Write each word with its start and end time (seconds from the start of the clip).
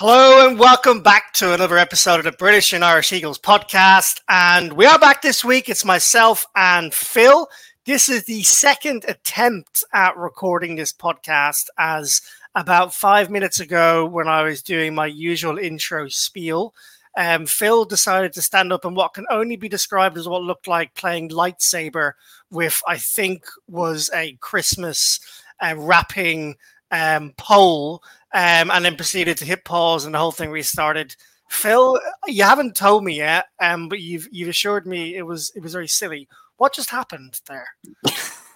Hello 0.00 0.48
and 0.48 0.58
welcome 0.58 1.02
back 1.02 1.32
to 1.34 1.52
another 1.54 1.76
episode 1.76 2.18
of 2.18 2.24
the 2.24 2.32
British 2.32 2.72
and 2.72 2.84
Irish 2.84 3.12
Eagles 3.12 3.38
podcast. 3.38 4.20
And 4.28 4.72
we 4.72 4.86
are 4.86 4.98
back 4.98 5.22
this 5.22 5.44
week. 5.44 5.68
It's 5.68 5.84
myself 5.84 6.46
and 6.54 6.94
Phil. 6.94 7.48
This 7.88 8.10
is 8.10 8.24
the 8.24 8.42
second 8.42 9.06
attempt 9.08 9.82
at 9.94 10.14
recording 10.14 10.76
this 10.76 10.92
podcast, 10.92 11.68
as 11.78 12.20
about 12.54 12.92
five 12.92 13.30
minutes 13.30 13.60
ago, 13.60 14.04
when 14.04 14.28
I 14.28 14.42
was 14.42 14.62
doing 14.62 14.94
my 14.94 15.06
usual 15.06 15.56
intro 15.56 16.06
spiel, 16.08 16.74
um, 17.16 17.46
Phil 17.46 17.86
decided 17.86 18.34
to 18.34 18.42
stand 18.42 18.74
up 18.74 18.84
and 18.84 18.94
what 18.94 19.14
can 19.14 19.24
only 19.30 19.56
be 19.56 19.70
described 19.70 20.18
as 20.18 20.28
what 20.28 20.42
looked 20.42 20.68
like 20.68 20.92
playing 20.92 21.30
lightsaber 21.30 22.12
with, 22.50 22.78
I 22.86 22.98
think, 22.98 23.46
was 23.68 24.10
a 24.14 24.36
Christmas 24.42 25.18
uh, 25.62 25.74
wrapping 25.78 26.56
um, 26.90 27.32
pole 27.38 28.02
um, 28.34 28.70
and 28.70 28.84
then 28.84 28.96
proceeded 28.96 29.38
to 29.38 29.46
hit 29.46 29.64
pause, 29.64 30.04
and 30.04 30.14
the 30.14 30.18
whole 30.18 30.30
thing 30.30 30.50
restarted. 30.50 31.16
Phil, 31.48 31.98
you 32.26 32.44
haven't 32.44 32.76
told 32.76 33.02
me 33.02 33.16
yet, 33.16 33.46
um, 33.62 33.88
but 33.88 34.00
you've 34.00 34.28
you've 34.30 34.50
assured 34.50 34.86
me 34.86 35.16
it 35.16 35.22
was 35.22 35.50
it 35.56 35.62
was 35.62 35.72
very 35.72 35.88
silly. 35.88 36.28
What 36.58 36.74
just 36.74 36.90
happened 36.90 37.40
there? 37.48 37.68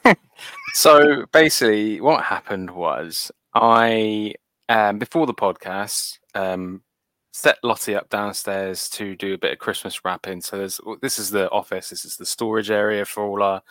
so 0.74 1.26
basically, 1.32 2.00
what 2.00 2.24
happened 2.24 2.70
was 2.70 3.32
I 3.54 4.34
um, 4.68 4.98
before 4.98 5.26
the 5.26 5.34
podcast 5.34 6.18
um, 6.34 6.82
set 7.32 7.58
Lottie 7.62 7.94
up 7.94 8.10
downstairs 8.10 8.88
to 8.90 9.16
do 9.16 9.34
a 9.34 9.38
bit 9.38 9.52
of 9.52 9.58
Christmas 9.58 10.04
wrapping. 10.04 10.40
So 10.42 10.58
there's 10.58 10.80
this 11.00 11.18
is 11.18 11.30
the 11.30 11.50
office, 11.50 11.88
this 11.88 12.04
is 12.04 12.16
the 12.16 12.26
storage 12.26 12.70
area 12.70 13.04
for 13.04 13.24
all 13.24 13.42
our 13.42 13.62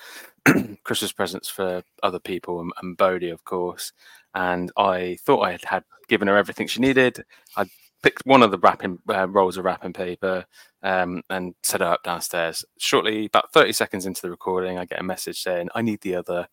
Christmas 0.83 1.11
presents 1.11 1.49
for 1.49 1.83
other 2.01 2.19
people 2.19 2.59
and, 2.61 2.71
and 2.81 2.97
Bodie, 2.97 3.29
of 3.29 3.43
course 3.45 3.93
and 4.33 4.71
I 4.77 5.17
thought 5.21 5.41
I 5.41 5.51
had, 5.51 5.63
had 5.65 5.83
given 6.07 6.27
her 6.27 6.37
everything 6.37 6.67
she 6.67 6.81
needed. 6.81 7.23
I 7.57 7.65
picked 8.01 8.25
one 8.25 8.43
of 8.43 8.51
the 8.51 8.57
wrapping 8.57 8.99
uh, 9.09 9.27
rolls 9.27 9.57
of 9.57 9.65
wrapping 9.65 9.93
paper 9.93 10.45
um, 10.83 11.21
and 11.29 11.53
set 11.63 11.81
her 11.81 11.87
up 11.87 12.03
downstairs. 12.03 12.65
Shortly, 12.77 13.25
about 13.25 13.53
30 13.53 13.73
seconds 13.73 14.05
into 14.05 14.21
the 14.21 14.31
recording, 14.31 14.77
I 14.77 14.85
get 14.85 14.99
a 14.99 15.03
message 15.03 15.41
saying, 15.41 15.69
I 15.75 15.81
need 15.81 16.01
the 16.01 16.15
other 16.15 16.47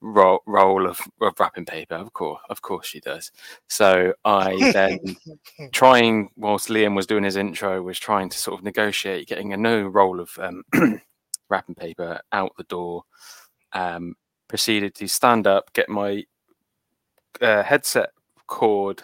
roll, 0.00 0.40
roll 0.46 0.86
of, 0.86 1.00
of 1.20 1.38
wrapping 1.38 1.66
paper. 1.66 1.94
Of 1.94 2.12
course, 2.12 2.40
of 2.48 2.62
course 2.62 2.86
she 2.86 3.00
does. 3.00 3.30
So 3.68 4.14
I 4.24 4.56
then, 4.72 5.16
trying, 5.72 6.30
whilst 6.36 6.68
Liam 6.68 6.96
was 6.96 7.06
doing 7.06 7.24
his 7.24 7.36
intro, 7.36 7.82
was 7.82 7.98
trying 7.98 8.28
to 8.30 8.38
sort 8.38 8.58
of 8.58 8.64
negotiate 8.64 9.28
getting 9.28 9.52
a 9.52 9.56
new 9.56 9.88
roll 9.88 10.20
of 10.20 10.30
um, 10.38 10.62
wrapping 11.50 11.74
paper 11.74 12.20
out 12.32 12.52
the 12.56 12.64
door. 12.64 13.04
Um, 13.72 14.14
proceeded 14.48 14.94
to 14.94 15.08
stand 15.08 15.46
up, 15.46 15.72
get 15.72 15.88
my 15.88 16.24
uh, 17.40 17.62
headset 17.62 18.10
cord, 18.46 19.02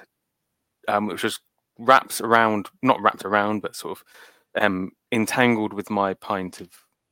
um, 0.89 1.07
which 1.07 1.25
was 1.25 1.41
wrapped 1.79 2.21
around, 2.21 2.69
not 2.83 3.01
wrapped 3.01 3.25
around, 3.25 3.61
but 3.61 3.77
sort 3.77 3.99
of 3.99 4.63
um, 4.63 4.93
entangled 5.11 5.73
with 5.73 5.91
my 5.91 6.15
pint 6.15 6.61
of 6.61 6.69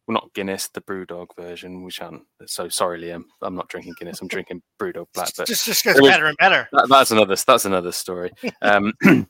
well, 0.07 0.15
not 0.15 0.35
Guinness, 0.35 0.69
the 0.69 0.81
BrewDog 0.81 1.29
version, 1.37 1.85
which 1.85 2.03
I'm 2.03 2.27
so 2.47 2.69
sorry, 2.69 3.01
Liam. 3.01 3.25
I'm 3.43 3.55
not 3.55 3.69
drinking 3.69 3.95
Guinness. 3.99 4.21
I'm 4.21 4.29
drinking 4.29 4.63
BrewDog 4.81 5.07
Black. 5.15 5.31
But 5.37 5.47
just 5.47 5.67
just 5.67 5.85
gets 5.85 6.01
was, 6.01 6.11
better 6.11 6.27
and 6.27 6.37
better. 6.39 6.69
That, 6.73 6.89
that's 6.89 7.13
another 7.13 7.37
that's 7.37 7.65
another 7.65 7.93
story. 7.93 8.33
Um, 8.63 8.93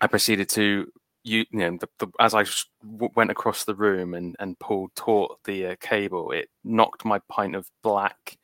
I 0.00 0.06
proceeded 0.06 0.48
to 0.50 0.86
you, 1.24 1.44
you 1.50 1.58
know 1.58 1.78
the, 1.78 1.88
the, 1.98 2.08
as 2.20 2.34
I 2.34 2.44
went 2.82 3.30
across 3.30 3.64
the 3.64 3.74
room 3.74 4.14
and 4.14 4.36
and 4.38 4.58
pulled 4.58 4.94
taut 4.94 5.38
the 5.44 5.66
uh, 5.66 5.76
cable, 5.80 6.30
it 6.32 6.48
knocked 6.64 7.04
my 7.04 7.20
pint 7.28 7.56
of 7.56 7.68
black 7.82 8.38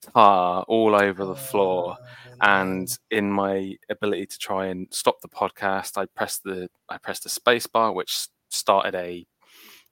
tar 0.00 0.64
all 0.68 0.94
over 0.94 1.24
the 1.24 1.36
floor. 1.36 1.96
And 2.40 2.88
in 3.10 3.30
my 3.32 3.76
ability 3.88 4.26
to 4.26 4.38
try 4.38 4.66
and 4.66 4.86
stop 4.90 5.20
the 5.22 5.28
podcast 5.28 5.96
i 5.96 6.04
pressed 6.04 6.42
the 6.44 6.68
i 6.88 6.98
pressed 6.98 7.22
the 7.22 7.30
space 7.30 7.66
bar 7.66 7.92
which 7.92 8.28
started 8.50 8.94
a 8.94 9.26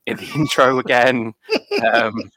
in 0.06 0.18
the 0.18 0.30
intro 0.34 0.78
again. 0.78 1.32
Um, 1.82 2.30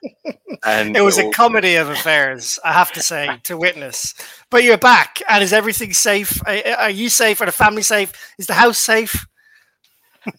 and 0.66 0.96
it 0.96 1.02
was 1.02 1.18
a 1.18 1.30
comedy 1.32 1.76
of 1.76 1.90
affairs 1.90 2.58
i 2.64 2.72
have 2.72 2.92
to 2.94 3.02
say 3.02 3.30
to 3.44 3.58
witness. 3.58 4.14
But 4.50 4.64
you're 4.64 4.78
back 4.78 5.22
and 5.28 5.44
is 5.44 5.54
everything 5.54 5.94
safe? 5.94 6.42
Are, 6.48 6.90
you 6.90 7.10
safe? 7.10 7.42
Are 7.42 7.46
the 7.46 7.52
family 7.52 7.82
safe? 7.82 8.14
Is 8.40 8.48
the 8.48 8.54
house 8.54 8.80
safe? 8.80 9.28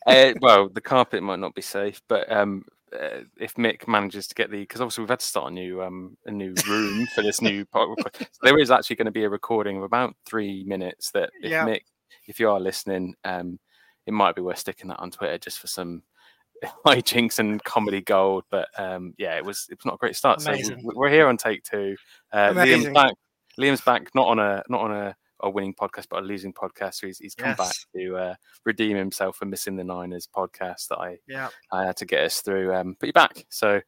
Uh, 0.07 0.33
well 0.41 0.69
the 0.69 0.81
carpet 0.81 1.23
might 1.23 1.39
not 1.39 1.55
be 1.55 1.63
safe 1.63 2.03
but 2.09 2.31
um, 2.31 2.65
uh, 2.93 3.23
if 3.39 3.55
Mick 3.55 3.87
manages 3.89 4.27
to 4.29 4.35
get 4.35 4.51
the 4.51 4.61
because 4.61 4.81
obviously 4.81 5.03
we've 5.03 5.11
had 5.11 5.21
to 5.21 5.27
start 5.27 5.51
a 5.51 5.55
new 5.55 5.83
um 5.83 6.17
a 6.27 6.31
new 6.31 6.55
room 6.69 7.07
for 7.15 7.23
this 7.23 7.41
new 7.41 7.65
podcast. 7.75 8.29
So 8.33 8.41
there 8.43 8.59
is 8.59 8.71
actually 8.71 8.97
going 8.97 9.07
to 9.07 9.13
be 9.13 9.25
a 9.25 9.29
recording 9.29 9.77
of 9.77 9.83
about 9.83 10.15
three 10.27 10.65
minutes 10.65 11.11
that 11.13 11.31
if 11.43 11.51
yeah. 11.51 11.67
Mick, 11.67 11.83
if 12.27 12.41
you 12.41 12.51
are 12.51 12.61
listening, 12.61 13.15
um, 13.25 13.59
it 14.07 14.13
might 14.13 14.35
be 14.35 14.43
worth 14.43 14.59
sticking 14.59 14.89
that 14.89 15.01
on 15.01 15.11
Twitter 15.11 15.39
just 15.39 15.59
for 15.59 15.67
some 15.67 16.03
hijinks 16.87 17.39
and 17.39 17.63
comedy 17.65 18.01
gold. 18.01 18.45
But 18.51 18.69
um, 18.77 19.15
yeah, 19.19 19.37
it 19.37 19.45
was 19.45 19.67
it 19.71 19.79
was 19.79 19.87
not 19.87 19.95
a 19.95 19.99
great 19.99 20.17
start. 20.17 20.45
Amazing. 20.47 20.81
So 20.81 20.93
we're 20.95 21.11
here 21.11 21.29
on 21.29 21.37
take 21.37 21.63
two. 21.63 21.97
Uh, 22.33 22.51
Liam's 22.51 22.93
back. 22.93 23.15
Liam's 23.59 23.81
back, 23.81 24.09
not 24.15 24.29
on 24.29 24.39
a 24.39 24.63
not 24.69 24.81
on 24.83 24.93
a 24.93 25.17
a 25.41 25.51
winning 25.51 25.75
podcast, 25.75 26.07
but 26.11 26.23
a 26.23 26.27
losing 26.27 26.53
podcast. 26.53 26.95
So 26.95 27.07
he's, 27.07 27.19
he's 27.19 27.35
come 27.35 27.51
yes. 27.51 27.59
back 27.59 27.75
to 27.95 28.17
uh, 28.17 28.35
redeem 28.65 28.97
himself 28.97 29.37
for 29.37 29.47
missing 29.47 29.77
the 29.77 29.85
Niners 29.85 30.29
podcast 30.35 30.89
that 30.89 30.99
I 30.99 31.19
yeah. 31.27 31.49
I 31.73 31.85
had 31.85 31.97
to 31.99 32.07
get 32.07 32.25
us 32.25 32.41
through. 32.41 32.75
Um, 32.75 32.97
but 32.99 33.07
you're 33.07 33.13
back, 33.13 33.47
so 33.49 33.81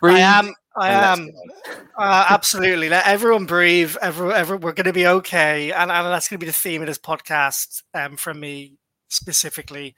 breathe 0.00 0.16
I 0.16 0.20
am. 0.20 0.54
I 0.76 0.90
am 0.90 1.30
uh, 1.98 2.26
absolutely. 2.30 2.88
Let 2.88 3.06
everyone 3.06 3.46
breathe. 3.46 3.96
Every, 4.00 4.32
every, 4.32 4.56
we're 4.58 4.72
going 4.72 4.84
to 4.86 4.92
be 4.92 5.06
okay, 5.06 5.72
and, 5.72 5.90
and 5.90 6.06
that's 6.06 6.28
going 6.28 6.38
to 6.38 6.44
be 6.44 6.50
the 6.50 6.52
theme 6.52 6.82
of 6.82 6.86
this 6.86 6.98
podcast 6.98 7.82
um, 7.94 8.16
from 8.16 8.38
me 8.38 8.74
specifically. 9.08 9.96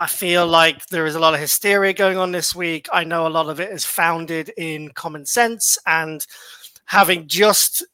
I 0.00 0.06
feel 0.08 0.46
like 0.46 0.86
there 0.86 1.06
is 1.06 1.14
a 1.14 1.20
lot 1.20 1.34
of 1.34 1.40
hysteria 1.40 1.92
going 1.92 2.16
on 2.16 2.32
this 2.32 2.54
week. 2.54 2.88
I 2.92 3.04
know 3.04 3.26
a 3.26 3.28
lot 3.28 3.48
of 3.48 3.60
it 3.60 3.70
is 3.70 3.84
founded 3.84 4.50
in 4.56 4.90
common 4.90 5.24
sense 5.24 5.78
and 5.86 6.24
having 6.86 7.28
just 7.28 7.84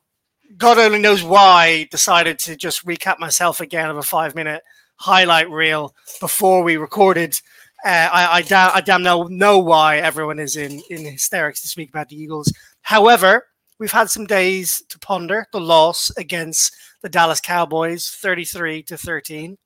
God 0.57 0.79
only 0.79 0.99
knows 0.99 1.23
why, 1.23 1.87
decided 1.91 2.39
to 2.41 2.57
just 2.57 2.85
recap 2.85 3.19
myself 3.19 3.61
again 3.61 3.89
of 3.89 3.97
a 3.97 4.03
five 4.03 4.35
minute 4.35 4.63
highlight 4.97 5.51
reel 5.51 5.95
before 6.21 6.63
we 6.63 6.77
recorded. 6.77 7.41
Uh, 7.85 8.09
I, 8.13 8.39
I, 8.39 8.43
damn, 8.43 8.71
I 8.75 8.81
damn 8.81 9.03
know, 9.03 9.25
know 9.25 9.59
why 9.59 9.99
everyone 9.99 10.39
is 10.39 10.57
in, 10.57 10.83
in 10.91 11.05
hysterics 11.05 11.63
to 11.63 11.69
speak 11.69 11.89
about 11.89 12.09
the 12.09 12.17
Eagles. 12.17 12.53
However, 12.83 13.47
we've 13.79 13.93
had 13.93 14.11
some 14.11 14.27
days 14.27 14.83
to 14.89 14.99
ponder 14.99 15.47
the 15.53 15.61
loss 15.61 16.11
against 16.19 16.75
the 17.01 17.09
Dallas 17.09 17.41
Cowboys, 17.41 18.11
33 18.11 18.83
to 18.85 18.99
13, 18.99 19.57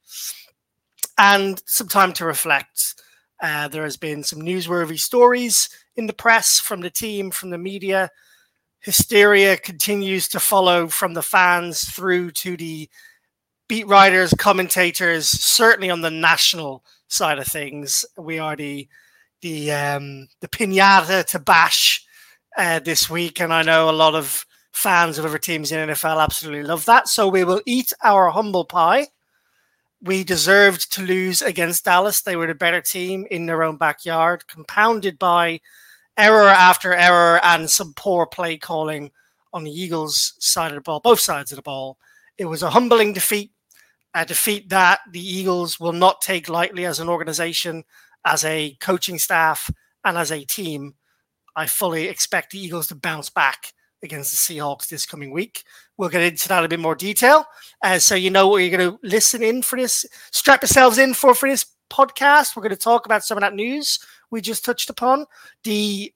and 1.18 1.62
some 1.66 1.88
time 1.88 2.12
to 2.12 2.24
reflect. 2.24 2.94
Uh, 3.42 3.66
there 3.68 3.82
has 3.82 3.96
been 3.96 4.22
some 4.22 4.40
newsworthy 4.40 4.98
stories 4.98 5.68
in 5.96 6.06
the 6.06 6.12
press 6.12 6.60
from 6.60 6.80
the 6.80 6.90
team, 6.90 7.30
from 7.30 7.50
the 7.50 7.58
media, 7.58 8.10
hysteria 8.84 9.56
continues 9.56 10.28
to 10.28 10.38
follow 10.38 10.88
from 10.88 11.14
the 11.14 11.22
fans 11.22 11.90
through 11.90 12.30
to 12.30 12.56
the 12.56 12.88
beat 13.66 13.86
writers, 13.86 14.34
commentators, 14.38 15.26
certainly 15.26 15.88
on 15.88 16.02
the 16.02 16.10
national 16.10 16.84
side 17.08 17.38
of 17.38 17.46
things. 17.46 18.04
We 18.18 18.38
are 18.38 18.56
the 18.56 18.86
the 19.40 19.72
um, 19.72 20.28
the 20.40 20.48
pinata 20.48 21.24
to 21.26 21.38
bash 21.38 22.04
uh, 22.56 22.80
this 22.80 23.08
week, 23.08 23.40
and 23.40 23.52
I 23.52 23.62
know 23.62 23.88
a 23.88 23.92
lot 23.92 24.14
of 24.14 24.44
fans 24.72 25.18
of 25.18 25.24
other 25.24 25.38
teams 25.38 25.72
in 25.72 25.88
NFL 25.88 26.22
absolutely 26.22 26.64
love 26.64 26.84
that. 26.84 27.08
So 27.08 27.26
we 27.28 27.44
will 27.44 27.62
eat 27.64 27.92
our 28.02 28.30
humble 28.30 28.64
pie. 28.66 29.08
We 30.02 30.24
deserved 30.24 30.92
to 30.92 31.02
lose 31.02 31.40
against 31.40 31.86
Dallas. 31.86 32.20
They 32.20 32.36
were 32.36 32.48
the 32.48 32.54
better 32.54 32.82
team 32.82 33.26
in 33.30 33.46
their 33.46 33.62
own 33.62 33.78
backyard, 33.78 34.46
compounded 34.46 35.18
by 35.18 35.60
error 36.16 36.48
after 36.48 36.92
error 36.92 37.40
and 37.44 37.68
some 37.68 37.92
poor 37.94 38.26
play 38.26 38.56
calling 38.56 39.10
on 39.52 39.64
the 39.64 39.70
Eagles' 39.70 40.34
side 40.38 40.72
of 40.72 40.76
the 40.76 40.80
ball, 40.80 41.00
both 41.00 41.20
sides 41.20 41.52
of 41.52 41.56
the 41.56 41.62
ball. 41.62 41.98
It 42.38 42.46
was 42.46 42.62
a 42.62 42.70
humbling 42.70 43.12
defeat, 43.12 43.52
a 44.14 44.24
defeat 44.24 44.68
that 44.70 45.00
the 45.10 45.20
Eagles 45.20 45.78
will 45.78 45.92
not 45.92 46.20
take 46.20 46.48
lightly 46.48 46.84
as 46.84 47.00
an 47.00 47.08
organization, 47.08 47.84
as 48.24 48.44
a 48.44 48.76
coaching 48.80 49.18
staff, 49.18 49.70
and 50.04 50.18
as 50.18 50.32
a 50.32 50.44
team. 50.44 50.94
I 51.56 51.66
fully 51.66 52.08
expect 52.08 52.50
the 52.50 52.58
Eagles 52.58 52.88
to 52.88 52.96
bounce 52.96 53.30
back 53.30 53.72
against 54.02 54.32
the 54.32 54.54
Seahawks 54.54 54.88
this 54.88 55.06
coming 55.06 55.30
week. 55.30 55.62
We'll 55.96 56.08
get 56.08 56.22
into 56.22 56.48
that 56.48 56.58
in 56.58 56.64
a 56.64 56.68
bit 56.68 56.80
more 56.80 56.96
detail. 56.96 57.46
Uh, 57.82 57.98
so 57.98 58.14
you 58.14 58.30
know 58.30 58.48
what 58.48 58.58
you're 58.58 58.76
going 58.76 58.90
to 58.90 58.98
listen 59.02 59.42
in 59.42 59.62
for 59.62 59.78
this, 59.78 60.04
strap 60.32 60.62
yourselves 60.62 60.98
in 60.98 61.14
for 61.14 61.34
for 61.34 61.48
this 61.48 61.66
podcast. 61.90 62.56
We're 62.56 62.62
going 62.62 62.70
to 62.70 62.76
talk 62.76 63.06
about 63.06 63.24
some 63.24 63.38
of 63.38 63.42
that 63.42 63.54
news 63.54 63.98
we 64.30 64.40
just 64.40 64.64
touched 64.64 64.90
upon. 64.90 65.26
The 65.64 66.12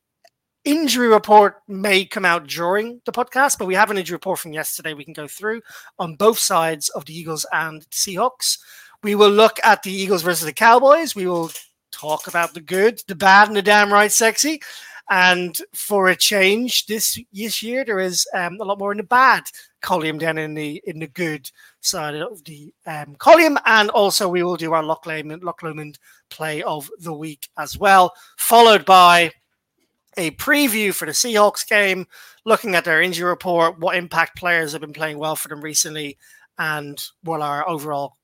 injury 0.64 1.08
report 1.08 1.56
may 1.66 2.04
come 2.04 2.24
out 2.24 2.46
during 2.46 3.00
the 3.04 3.12
podcast, 3.12 3.58
but 3.58 3.66
we 3.66 3.74
have 3.74 3.90
an 3.90 3.98
injury 3.98 4.16
report 4.16 4.38
from 4.38 4.52
yesterday 4.52 4.92
we 4.92 5.04
can 5.04 5.14
go 5.14 5.26
through 5.26 5.62
on 5.98 6.16
both 6.16 6.38
sides 6.38 6.88
of 6.90 7.04
the 7.06 7.16
Eagles 7.16 7.46
and 7.52 7.88
Seahawks. 7.90 8.58
We 9.02 9.14
will 9.14 9.30
look 9.30 9.58
at 9.64 9.82
the 9.82 9.92
Eagles 9.92 10.22
versus 10.22 10.44
the 10.44 10.52
Cowboys. 10.52 11.14
We 11.14 11.26
will 11.26 11.50
talk 11.90 12.26
about 12.26 12.54
the 12.54 12.60
good, 12.60 13.00
the 13.06 13.14
bad, 13.14 13.48
and 13.48 13.56
the 13.56 13.62
damn 13.62 13.92
right 13.92 14.12
sexy. 14.12 14.60
And 15.10 15.58
for 15.74 16.08
a 16.08 16.16
change, 16.16 16.86
this 16.86 17.18
this 17.32 17.62
year 17.62 17.84
there 17.84 17.98
is 17.98 18.26
um, 18.34 18.58
a 18.60 18.64
lot 18.64 18.78
more 18.78 18.92
in 18.92 18.98
the 18.98 19.04
bad 19.04 19.44
column 19.80 20.18
than 20.18 20.36
in 20.38 20.54
the 20.54 20.82
in 20.86 20.98
the 20.98 21.06
good 21.06 21.50
side 21.80 22.14
of 22.14 22.44
the 22.44 22.72
um, 22.86 23.14
column. 23.16 23.58
And 23.64 23.90
also, 23.90 24.28
we 24.28 24.42
will 24.42 24.56
do 24.56 24.74
our 24.74 24.82
Loch 24.82 25.06
Lomond, 25.06 25.42
Loch 25.42 25.62
Lomond 25.62 25.98
play 26.30 26.62
of 26.62 26.90
the 27.00 27.14
week 27.14 27.48
as 27.56 27.78
well, 27.78 28.12
followed 28.36 28.84
by 28.84 29.32
a 30.16 30.32
preview 30.32 30.92
for 30.92 31.06
the 31.06 31.12
Seahawks 31.12 31.66
game, 31.66 32.06
looking 32.44 32.74
at 32.74 32.84
their 32.84 33.00
injury 33.00 33.28
report, 33.28 33.78
what 33.78 33.96
impact 33.96 34.36
players 34.36 34.72
have 34.72 34.80
been 34.80 34.92
playing 34.92 35.18
well 35.18 35.36
for 35.36 35.48
them 35.48 35.60
recently, 35.60 36.18
and 36.58 37.02
what 37.22 37.40
our 37.40 37.66
overall 37.68 38.16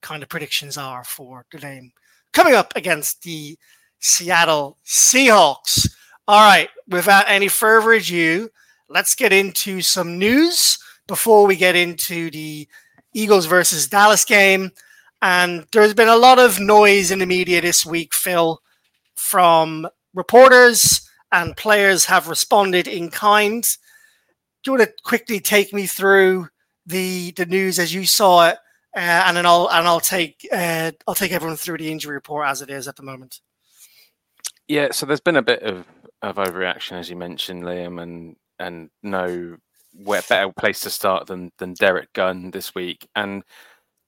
kind 0.00 0.22
of 0.22 0.28
predictions 0.28 0.78
are 0.78 1.04
for 1.04 1.44
the 1.52 1.58
game 1.58 1.92
coming 2.32 2.54
up 2.54 2.72
against 2.76 3.22
the 3.22 3.58
Seattle 3.98 4.78
Seahawks. 4.84 5.88
All 6.28 6.40
right, 6.40 6.68
without 6.88 7.24
any 7.28 7.48
further 7.48 7.92
ado, 7.92 8.48
let's 8.88 9.14
get 9.14 9.32
into 9.32 9.80
some 9.80 10.18
news 10.18 10.78
before 11.08 11.46
we 11.46 11.56
get 11.56 11.74
into 11.74 12.30
the 12.30 12.68
Eagles 13.12 13.46
versus 13.46 13.88
Dallas 13.88 14.24
game. 14.24 14.70
And 15.20 15.66
there's 15.72 15.94
been 15.94 16.08
a 16.08 16.16
lot 16.16 16.38
of 16.38 16.60
noise 16.60 17.10
in 17.10 17.18
the 17.18 17.26
media 17.26 17.60
this 17.60 17.84
week, 17.84 18.14
Phil, 18.14 18.60
from 19.14 19.88
reporters 20.14 21.08
and 21.32 21.56
players 21.56 22.04
have 22.06 22.28
responded 22.28 22.86
in 22.86 23.10
kind. 23.10 23.62
Do 24.62 24.70
you 24.70 24.78
want 24.78 24.88
to 24.88 24.94
quickly 25.02 25.40
take 25.40 25.72
me 25.72 25.86
through 25.86 26.48
the 26.86 27.32
the 27.32 27.46
news 27.46 27.78
as 27.78 27.94
you 27.94 28.04
saw 28.04 28.48
it, 28.48 28.58
uh, 28.96 29.24
and 29.26 29.36
then 29.36 29.46
I'll 29.46 29.68
and 29.70 29.86
I'll 29.86 30.00
take 30.00 30.46
uh, 30.52 30.92
I'll 31.06 31.14
take 31.14 31.32
everyone 31.32 31.56
through 31.56 31.78
the 31.78 31.90
injury 31.90 32.14
report 32.14 32.46
as 32.46 32.62
it 32.62 32.70
is 32.70 32.86
at 32.86 32.96
the 32.96 33.02
moment. 33.02 33.40
Yeah, 34.68 34.88
so 34.92 35.06
there's 35.06 35.20
been 35.20 35.36
a 35.36 35.42
bit 35.42 35.62
of, 35.62 35.84
of 36.22 36.36
overreaction, 36.36 36.92
as 36.92 37.10
you 37.10 37.16
mentioned, 37.16 37.62
Liam, 37.62 38.02
and 38.02 38.36
and 38.58 38.90
no 39.02 39.56
where 39.94 40.22
better 40.28 40.52
place 40.52 40.80
to 40.80 40.90
start 40.90 41.26
than 41.26 41.50
than 41.58 41.74
Derrick 41.74 42.12
Gunn 42.12 42.50
this 42.50 42.74
week. 42.74 43.06
And 43.16 43.42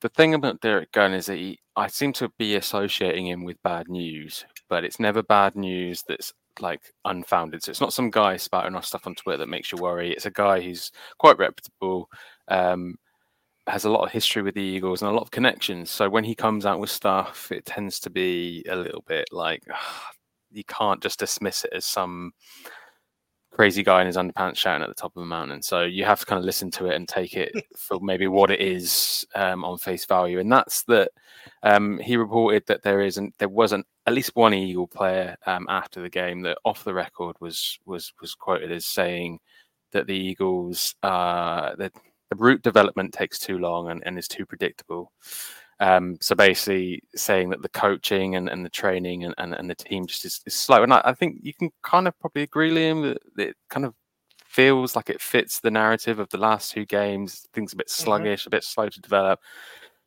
the 0.00 0.08
thing 0.10 0.34
about 0.34 0.60
Derrick 0.60 0.92
Gunn 0.92 1.14
is 1.14 1.26
that 1.26 1.36
he, 1.36 1.58
I 1.76 1.86
seem 1.88 2.12
to 2.14 2.30
be 2.38 2.56
associating 2.56 3.26
him 3.26 3.44
with 3.44 3.62
bad 3.62 3.88
news, 3.88 4.44
but 4.68 4.84
it's 4.84 5.00
never 5.00 5.22
bad 5.22 5.56
news 5.56 6.04
that's 6.06 6.32
like 6.60 6.82
unfounded. 7.04 7.62
So 7.62 7.70
it's 7.70 7.80
not 7.80 7.92
some 7.92 8.10
guy 8.10 8.36
spouting 8.36 8.74
off 8.74 8.84
stuff 8.84 9.06
on 9.06 9.14
Twitter 9.14 9.38
that 9.38 9.48
makes 9.48 9.72
you 9.72 9.78
worry. 9.78 10.12
It's 10.12 10.26
a 10.26 10.30
guy 10.30 10.60
who's 10.60 10.90
quite 11.18 11.38
reputable, 11.38 12.08
um, 12.48 12.96
has 13.66 13.86
a 13.86 13.90
lot 13.90 14.04
of 14.04 14.12
history 14.12 14.42
with 14.42 14.54
the 14.54 14.60
Eagles 14.60 15.02
and 15.02 15.10
a 15.10 15.14
lot 15.14 15.22
of 15.22 15.30
connections. 15.30 15.90
So 15.90 16.08
when 16.10 16.24
he 16.24 16.34
comes 16.34 16.66
out 16.66 16.80
with 16.80 16.90
stuff, 16.90 17.50
it 17.50 17.64
tends 17.64 17.98
to 18.00 18.10
be 18.10 18.64
a 18.68 18.76
little 18.76 19.02
bit 19.06 19.26
like 19.32 19.62
you 20.54 20.64
can't 20.64 21.02
just 21.02 21.18
dismiss 21.18 21.64
it 21.64 21.72
as 21.74 21.84
some 21.84 22.32
crazy 23.54 23.84
guy 23.84 24.00
in 24.00 24.06
his 24.06 24.16
underpants 24.16 24.56
shouting 24.56 24.82
at 24.82 24.88
the 24.88 24.94
top 24.94 25.16
of 25.16 25.22
a 25.22 25.26
mountain. 25.26 25.62
So 25.62 25.82
you 25.82 26.04
have 26.04 26.20
to 26.20 26.26
kind 26.26 26.38
of 26.38 26.44
listen 26.44 26.70
to 26.72 26.86
it 26.86 26.96
and 26.96 27.08
take 27.08 27.34
it 27.34 27.52
for 27.76 28.00
maybe 28.00 28.26
what 28.26 28.50
it 28.50 28.60
is 28.60 29.26
um, 29.34 29.64
on 29.64 29.78
face 29.78 30.04
value. 30.04 30.40
And 30.40 30.50
that's 30.50 30.82
that 30.84 31.10
um, 31.62 31.98
he 31.98 32.16
reported 32.16 32.64
that 32.66 32.82
there 32.82 33.00
isn't 33.00 33.34
there 33.38 33.48
wasn't 33.48 33.86
at 34.06 34.12
least 34.12 34.32
one 34.34 34.52
Eagle 34.52 34.88
player 34.88 35.36
um, 35.46 35.66
after 35.68 36.02
the 36.02 36.10
game 36.10 36.42
that 36.42 36.58
off 36.64 36.84
the 36.84 36.94
record 36.94 37.36
was 37.40 37.78
was 37.86 38.12
was 38.20 38.34
quoted 38.34 38.72
as 38.72 38.86
saying 38.86 39.38
that 39.92 40.06
the 40.06 40.16
Eagles 40.16 40.94
uh, 41.02 41.74
that 41.76 41.92
the 42.30 42.36
route 42.36 42.62
development 42.62 43.12
takes 43.14 43.38
too 43.38 43.58
long 43.58 43.90
and, 43.90 44.02
and 44.04 44.18
is 44.18 44.28
too 44.28 44.44
predictable. 44.44 45.12
Um, 45.80 46.16
so 46.20 46.34
basically 46.34 47.02
saying 47.14 47.50
that 47.50 47.62
the 47.62 47.68
coaching 47.68 48.36
and, 48.36 48.48
and 48.48 48.64
the 48.64 48.70
training 48.70 49.24
and, 49.24 49.34
and, 49.38 49.54
and 49.54 49.68
the 49.68 49.74
team 49.74 50.06
just 50.06 50.24
is, 50.24 50.40
is 50.46 50.54
slow. 50.54 50.82
And 50.82 50.92
I, 50.92 51.02
I, 51.04 51.14
think 51.14 51.40
you 51.42 51.52
can 51.52 51.70
kind 51.82 52.06
of 52.06 52.18
probably 52.20 52.42
agree, 52.42 52.70
Liam, 52.70 53.16
that 53.36 53.48
it 53.48 53.56
kind 53.70 53.84
of 53.84 53.94
feels 54.46 54.94
like 54.94 55.10
it 55.10 55.20
fits 55.20 55.60
the 55.60 55.70
narrative 55.70 56.20
of 56.20 56.28
the 56.28 56.38
last 56.38 56.70
two 56.70 56.86
games. 56.86 57.48
Things 57.52 57.72
a 57.72 57.76
bit 57.76 57.88
mm-hmm. 57.88 58.04
sluggish, 58.04 58.42
mm-hmm. 58.42 58.50
a 58.50 58.56
bit 58.56 58.64
slow 58.64 58.88
to 58.88 59.00
develop. 59.00 59.40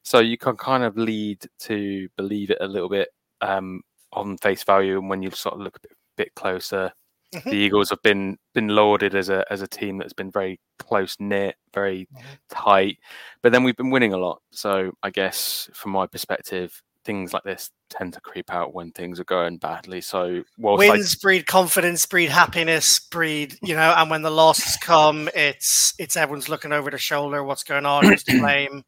So 0.04 0.20
you 0.20 0.38
can 0.38 0.56
kind 0.56 0.84
of 0.84 0.98
lead 0.98 1.46
to 1.60 2.08
believe 2.16 2.50
it 2.50 2.60
a 2.62 2.68
little 2.68 2.90
bit 2.90 3.10
um, 3.42 3.82
on 4.14 4.38
face 4.38 4.64
value. 4.64 5.00
And 5.00 5.10
when 5.10 5.22
you 5.22 5.32
sort 5.32 5.56
of 5.56 5.62
look 5.62 5.78
a 5.78 5.82
bit, 5.82 5.98
bit 6.16 6.36
closer, 6.36 6.94
Mm-hmm. 7.34 7.50
The 7.50 7.58
Eagles 7.58 7.90
have 7.90 8.02
been 8.02 8.38
been 8.54 8.70
lauded 8.70 9.14
as 9.14 9.30
a 9.30 9.46
as 9.52 9.62
a 9.62 9.68
team 9.68 9.98
that's 9.98 10.14
been 10.14 10.32
very 10.32 10.60
close 10.80 11.18
knit, 11.20 11.56
very 11.74 12.08
mm-hmm. 12.14 12.26
tight. 12.50 12.98
But 13.42 13.52
then 13.52 13.64
we've 13.64 13.76
been 13.76 13.90
winning 13.90 14.14
a 14.14 14.18
lot. 14.18 14.42
So 14.52 14.92
I 15.04 15.10
guess 15.10 15.70
from 15.74 15.92
my 15.92 16.08
perspective, 16.08 16.82
things 17.04 17.34
like 17.34 17.44
this 17.44 17.72
tend 17.90 18.14
to 18.14 18.22
creep 18.22 18.54
out 18.54 18.74
when 18.74 18.92
things 18.92 19.20
are 19.20 19.26
going 19.26 19.58
badly. 19.58 20.00
So 20.00 20.44
wins 20.58 21.16
I... 21.16 21.20
breed 21.22 21.48
confidence, 21.48 22.06
breed 22.06 22.30
happiness, 22.30 23.00
breed 23.00 23.56
you 23.62 23.76
know, 23.76 23.94
and 23.98 24.10
when 24.10 24.22
the 24.22 24.32
losses 24.32 24.78
come, 24.78 25.30
it's 25.36 25.94
it's 26.00 26.16
everyone's 26.16 26.48
looking 26.48 26.72
over 26.72 26.90
the 26.90 26.98
shoulder, 26.98 27.44
what's 27.44 27.64
going 27.64 27.86
on, 27.86 28.06
who's 28.06 28.24
to 28.24 28.40
blame, 28.40 28.84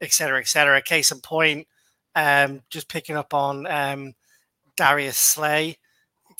etc., 0.00 0.38
etc. 0.40 0.80
Case 0.80 1.10
in 1.10 1.20
point, 1.20 1.66
um, 2.14 2.62
just 2.70 2.88
picking 2.88 3.16
up 3.16 3.34
on 3.34 3.66
um, 3.66 4.14
Darius 4.76 5.18
Slay 5.18 5.76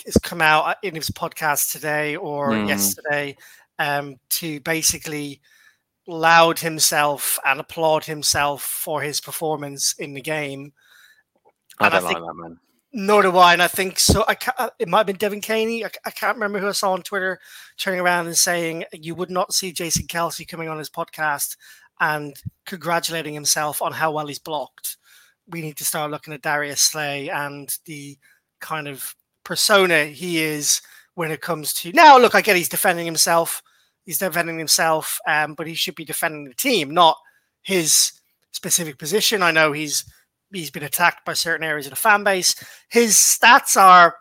has 0.06 0.16
come 0.22 0.40
out 0.40 0.66
uh, 0.66 0.74
in 0.82 0.94
his 0.94 1.10
podcast 1.10 1.72
today 1.72 2.16
or 2.16 2.50
mm. 2.50 2.68
yesterday 2.68 3.36
um, 3.78 4.16
to 4.30 4.60
basically 4.60 5.40
laud 6.06 6.58
himself 6.58 7.38
and 7.44 7.60
applaud 7.60 8.04
himself 8.04 8.62
for 8.62 9.00
his 9.00 9.20
performance 9.20 9.94
in 9.98 10.14
the 10.14 10.20
game. 10.20 10.72
I 11.78 11.88
don't 11.88 12.04
I 12.04 12.08
think, 12.08 12.20
like 12.20 12.28
that, 12.28 12.42
man. 12.42 12.58
Nor 12.92 13.22
do 13.22 13.36
I, 13.36 13.52
and 13.52 13.62
I 13.62 13.68
think 13.68 13.98
so. 13.98 14.24
I 14.26 14.36
uh, 14.58 14.70
it 14.78 14.88
might 14.88 14.98
have 14.98 15.06
been 15.06 15.16
Devin 15.16 15.40
Caney. 15.40 15.84
I, 15.84 15.90
I, 16.04 16.10
can't 16.10 16.36
remember 16.36 16.58
who 16.58 16.68
I 16.68 16.72
saw 16.72 16.92
on 16.92 17.02
Twitter 17.02 17.38
turning 17.78 18.00
around 18.00 18.26
and 18.26 18.36
saying 18.36 18.84
you 18.92 19.14
would 19.14 19.30
not 19.30 19.54
see 19.54 19.72
Jason 19.72 20.06
Kelce 20.06 20.46
coming 20.46 20.68
on 20.68 20.78
his 20.78 20.90
podcast 20.90 21.56
and 22.00 22.34
congratulating 22.66 23.32
himself 23.32 23.80
on 23.80 23.92
how 23.92 24.10
well 24.10 24.26
he's 24.26 24.40
blocked. 24.40 24.96
We 25.46 25.62
need 25.62 25.76
to 25.76 25.84
start 25.84 26.10
looking 26.10 26.34
at 26.34 26.42
Darius 26.42 26.80
Slay 26.80 27.30
and 27.30 27.72
the 27.84 28.18
kind 28.60 28.88
of 28.88 29.14
persona 29.50 30.04
he 30.04 30.38
is 30.38 30.80
when 31.14 31.32
it 31.32 31.40
comes 31.40 31.74
to 31.74 31.90
now. 31.90 32.16
Look, 32.16 32.36
I 32.36 32.40
get 32.40 32.54
he's 32.54 32.68
defending 32.68 33.04
himself. 33.04 33.64
He's 34.06 34.18
defending 34.18 34.58
himself, 34.58 35.18
um, 35.26 35.54
but 35.54 35.66
he 35.66 35.74
should 35.74 35.96
be 35.96 36.04
defending 36.04 36.44
the 36.44 36.54
team, 36.54 36.94
not 36.94 37.16
his 37.60 38.12
specific 38.52 38.96
position. 38.96 39.42
I 39.42 39.50
know 39.50 39.72
he's 39.72 40.04
he's 40.52 40.70
been 40.70 40.84
attacked 40.84 41.24
by 41.24 41.32
certain 41.32 41.64
areas 41.64 41.86
of 41.86 41.90
the 41.90 41.96
fan 41.96 42.22
base. 42.22 42.54
His 42.90 43.16
stats 43.16 43.76
are 43.76 44.14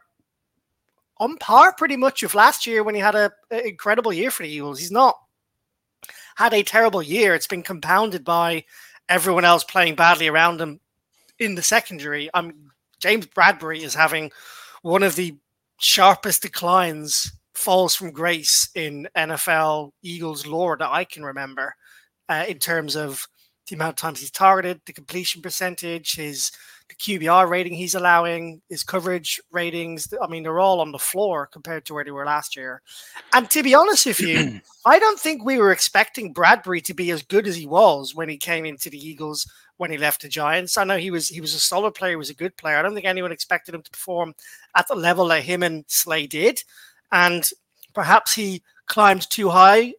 on 1.19 1.37
par 1.37 1.75
pretty 1.77 1.95
much 1.95 2.23
with 2.23 2.33
last 2.33 2.65
year 2.65 2.81
when 2.81 2.95
he 2.95 3.01
had 3.01 3.13
an 3.13 3.29
incredible 3.51 4.11
year 4.11 4.31
for 4.31 4.41
the 4.41 4.49
Eagles. 4.49 4.79
He's 4.79 4.91
not 4.91 5.15
had 6.37 6.55
a 6.55 6.63
terrible 6.63 7.03
year. 7.03 7.35
It's 7.35 7.45
been 7.45 7.61
compounded 7.61 8.23
by 8.23 8.63
everyone 9.07 9.45
else 9.45 9.63
playing 9.63 9.93
badly 9.93 10.27
around 10.27 10.59
him 10.59 10.79
in 11.37 11.53
the 11.53 11.61
secondary. 11.61 12.31
I'm 12.33 12.71
James 12.99 13.27
Bradberry 13.27 13.81
is 13.81 13.93
having 13.93 14.31
one 14.81 15.03
of 15.03 15.15
the 15.15 15.37
sharpest 15.79 16.41
declines 16.41 17.31
falls 17.53 17.95
from 17.95 18.11
grace 18.11 18.69
in 18.75 19.07
NFL 19.17 19.91
Eagles 20.01 20.45
lore 20.45 20.77
that 20.77 20.89
I 20.89 21.03
can 21.03 21.23
remember 21.23 21.75
uh, 22.29 22.45
in 22.47 22.57
terms 22.59 22.95
of 22.95 23.27
the 23.67 23.75
amount 23.75 23.91
of 23.91 23.95
times 23.97 24.19
he's 24.19 24.31
targeted, 24.31 24.81
the 24.85 24.93
completion 24.93 25.41
percentage, 25.41 26.15
his 26.15 26.51
the 26.89 26.95
QBR 26.95 27.47
rating 27.47 27.73
he's 27.73 27.93
allowing, 27.93 28.61
his 28.67 28.83
coverage 28.83 29.39
ratings. 29.51 30.11
I 30.21 30.27
mean, 30.27 30.41
they're 30.41 30.59
all 30.59 30.81
on 30.81 30.91
the 30.91 30.97
floor 30.97 31.45
compared 31.45 31.85
to 31.85 31.93
where 31.93 32.03
they 32.03 32.11
were 32.11 32.25
last 32.25 32.55
year. 32.55 32.81
And 33.31 33.47
to 33.51 33.61
be 33.61 33.75
honest 33.75 34.07
with 34.07 34.19
you, 34.19 34.59
I 34.87 34.97
don't 34.97 35.19
think 35.19 35.45
we 35.45 35.59
were 35.59 35.71
expecting 35.71 36.33
Bradberry 36.33 36.83
to 36.85 36.95
be 36.95 37.11
as 37.11 37.21
good 37.21 37.45
as 37.45 37.55
he 37.55 37.67
was 37.67 38.15
when 38.15 38.27
he 38.27 38.37
came 38.37 38.65
into 38.65 38.89
the 38.89 38.97
Eagles 38.97 39.47
when 39.79 39.91
he 39.91 39.97
left 39.97 40.21
the 40.21 40.27
Giants. 40.27 40.77
I 40.77 40.83
know 40.83 40.97
he 40.97 41.09
was 41.09 41.29
he 41.29 41.39
was 41.39 41.53
a 41.53 41.59
solid 41.59 41.95
player, 41.95 42.11
he 42.11 42.15
was 42.17 42.29
a 42.29 42.35
good 42.35 42.55
player. 42.57 42.77
I 42.77 42.81
don't 42.81 42.93
think 42.93 43.05
anyone 43.05 43.31
expected 43.31 43.73
him 43.73 43.81
to 43.81 43.89
perform 43.89 44.35
at 44.75 44.87
the 44.89 44.95
level 44.95 45.29
that 45.29 45.43
him 45.43 45.63
and 45.63 45.85
Slay 45.87 46.27
did. 46.27 46.61
And 47.13 47.49
perhaps 47.93 48.33
he 48.33 48.61
climbed 48.87 49.29
too 49.29 49.49
high 49.49 49.93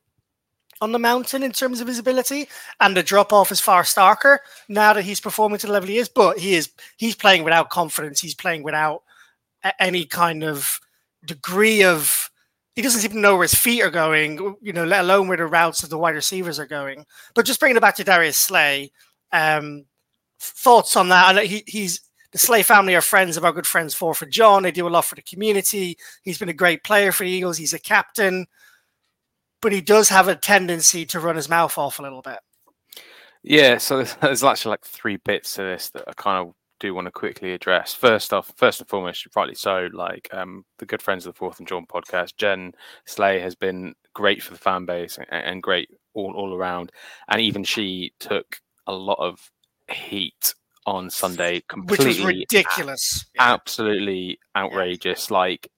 on 0.83 0.93
the 0.93 0.99
mountain 0.99 1.43
in 1.43 1.53
terms 1.53 1.81
of 1.81 1.87
his 1.87 1.99
ability, 1.99 2.47
and 2.81 2.95
the 2.95 3.03
drop 3.03 3.33
off 3.33 3.51
is 3.51 3.61
far 3.61 3.83
starker 3.83 4.39
now 4.69 4.93
that 4.93 5.05
he's 5.05 5.21
performing 5.21 5.59
to 5.59 5.67
the 5.67 5.73
level 5.73 5.89
he 5.89 5.97
is. 5.97 6.11
But 6.11 6.39
he 6.39 6.55
is 6.55 6.71
he's 6.99 7.17
playing 7.17 7.43
without 7.43 7.71
confidence. 7.71 8.21
He's 8.21 8.35
playing 8.35 8.63
without 8.63 9.03
any 9.79 10.05
kind 10.05 10.45
of 10.45 10.79
degree 11.25 11.85
of 11.85 12.31
he 12.77 12.83
doesn't 12.83 13.05
even 13.05 13.23
know 13.23 13.35
where 13.35 13.45
his 13.45 13.55
feet 13.55 13.83
are 13.83 13.91
going, 13.91 14.57
you 14.61 14.73
know, 14.75 14.85
let 14.85 15.01
alone 15.01 15.27
where 15.27 15.39
the 15.39 15.47
routes 15.47 15.83
of 15.83 15.91
the 15.91 15.99
wide 15.99 16.15
receivers 16.15 16.59
are 16.59 16.67
going. 16.67 17.07
But 17.35 17.47
just 17.47 17.61
bringing 17.61 17.77
it 17.79 17.81
back 17.81 17.97
to 17.97 18.05
Darius 18.05 18.39
Slay, 18.39 18.93
um, 19.33 19.85
thoughts 20.39 20.97
on 20.97 21.09
that? 21.09 21.37
And 21.37 21.47
he, 21.47 21.65
he's 21.67 22.01
the 22.33 22.39
Slay 22.39 22.63
family 22.63 22.95
are 22.95 23.01
friends 23.01 23.37
of 23.37 23.45
our 23.45 23.53
good 23.53 23.67
friends 23.67 23.95
Forfar 23.95 24.29
John. 24.29 24.63
They 24.63 24.71
do 24.71 24.87
a 24.87 24.91
lot 24.91 25.05
for 25.05 25.17
the 25.17 25.23
community. 25.23 25.97
He's 26.23 26.39
been 26.39 26.49
a 26.49 26.55
great 26.55 26.85
player 26.85 27.13
for 27.13 27.25
the 27.25 27.31
Eagles. 27.31 27.57
He's 27.57 27.75
a 27.75 27.79
captain, 27.79 28.47
but 29.61 29.73
he 29.73 29.81
does 29.81 30.09
have 30.09 30.29
a 30.29 30.37
tendency 30.37 31.05
to 31.07 31.21
run 31.21 31.37
his 31.37 31.49
mouth 31.49 31.77
off 31.77 31.99
a 31.99 32.03
little 32.03 32.23
bit. 32.23 32.39
Yeah, 33.43 33.79
so 33.79 33.97
there's, 33.97 34.15
there's 34.17 34.45
actually 34.45 34.71
like 34.71 34.85
three 34.85 35.17
bits 35.17 35.55
to 35.55 35.63
this 35.63 35.91
that 35.91 36.05
I 36.07 36.13
kind 36.13 36.47
of 36.47 36.55
do 36.79 36.95
want 36.95 37.07
to 37.07 37.13
quickly 37.13 37.53
address. 37.53 37.95
First 37.95 38.33
off, 38.33 38.53
first 38.57 38.81
and 38.81 38.89
foremost, 38.89 39.27
rightly 39.35 39.55
so, 39.55 39.89
like 39.93 40.29
um, 40.33 40.65
the 40.79 40.87
good 40.87 41.03
friends 41.03 41.27
of 41.27 41.35
the 41.35 41.39
Fourth 41.39 41.59
and 41.59 41.69
John 41.69 41.85
podcast, 41.87 42.37
Jen 42.37 42.73
Slay 43.07 43.41
has 43.41 43.55
been 43.55 43.95
great 44.15 44.43
for 44.43 44.53
the 44.53 44.59
fan 44.59 44.87
base 44.87 45.19
and, 45.19 45.27
and 45.31 45.63
great 45.63 45.91
all, 46.15 46.33
all 46.35 46.55
around. 46.55 46.93
And 47.29 47.41
even 47.41 47.65
she 47.65 48.13
took 48.21 48.61
a 48.91 48.97
lot 48.97 49.19
of 49.21 49.51
heat 49.91 50.55
on 50.87 51.11
Sunday, 51.11 51.63
completely 51.69 52.07
which 52.07 52.19
was 52.19 52.25
ridiculous, 52.25 53.27
absolutely 53.39 54.39
outrageous. 54.57 55.31
Yeah. 55.31 55.37
Like 55.37 55.71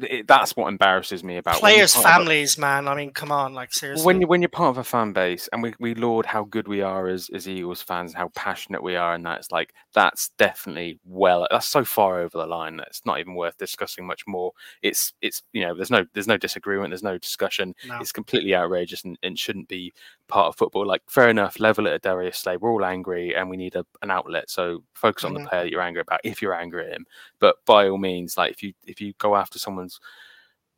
it, 0.00 0.26
that's 0.26 0.56
what 0.56 0.68
embarrasses 0.68 1.22
me 1.22 1.36
about 1.36 1.56
players' 1.56 1.94
families, 1.94 2.58
a, 2.58 2.60
man. 2.60 2.88
I 2.88 2.94
mean, 2.94 3.12
come 3.12 3.30
on, 3.30 3.54
like 3.54 3.72
seriously. 3.72 4.04
When 4.04 4.20
you 4.20 4.26
when 4.26 4.42
you're 4.42 4.48
part 4.48 4.70
of 4.70 4.78
a 4.78 4.84
fan 4.84 5.12
base, 5.12 5.48
and 5.52 5.62
we, 5.62 5.74
we 5.78 5.94
laud 5.94 6.26
how 6.26 6.44
good 6.44 6.66
we 6.66 6.80
are 6.80 7.06
as, 7.06 7.30
as 7.32 7.48
Eagles 7.48 7.82
fans, 7.82 8.14
how 8.14 8.28
passionate 8.34 8.82
we 8.82 8.96
are, 8.96 9.14
and 9.14 9.24
that's 9.24 9.52
like 9.52 9.72
that's 9.92 10.30
definitely 10.36 10.98
well, 11.04 11.46
that's 11.50 11.68
so 11.68 11.84
far 11.84 12.20
over 12.20 12.36
the 12.36 12.46
line 12.46 12.76
that 12.78 12.88
it's 12.88 13.06
not 13.06 13.20
even 13.20 13.34
worth 13.34 13.56
discussing 13.56 14.06
much 14.06 14.26
more. 14.26 14.52
It's 14.82 15.12
it's 15.22 15.42
you 15.52 15.62
know, 15.62 15.74
there's 15.74 15.90
no 15.90 16.04
there's 16.12 16.28
no 16.28 16.38
disagreement, 16.38 16.90
there's 16.90 17.02
no 17.02 17.18
discussion. 17.18 17.74
No. 17.86 17.98
It's 18.00 18.12
completely 18.12 18.54
outrageous 18.54 19.04
and, 19.04 19.16
and 19.22 19.38
shouldn't 19.38 19.68
be 19.68 19.92
part 20.26 20.48
of 20.48 20.56
football. 20.56 20.86
Like, 20.86 21.02
fair 21.08 21.28
enough, 21.28 21.60
level 21.60 21.86
it 21.86 21.92
at 21.92 22.02
Darius 22.02 22.38
Slay. 22.38 22.56
We're 22.56 22.72
all 22.72 22.84
angry, 22.84 23.34
and 23.34 23.48
we 23.48 23.56
need 23.56 23.76
a, 23.76 23.86
an 24.02 24.10
outlet. 24.10 24.50
So 24.50 24.82
focus 24.94 25.24
on 25.24 25.34
mm-hmm. 25.34 25.44
the 25.44 25.48
player 25.48 25.62
that 25.62 25.70
you're 25.70 25.80
angry 25.80 26.00
about 26.02 26.20
if 26.24 26.42
you're 26.42 26.54
angry 26.54 26.86
at 26.86 26.92
him. 26.92 27.06
But 27.38 27.56
by 27.64 27.88
all 27.88 27.98
means, 27.98 28.36
like 28.36 28.50
if 28.52 28.62
you 28.62 28.72
if 28.84 29.00
you 29.00 29.14
go 29.18 29.36
after 29.36 29.58
someone's 29.84 30.00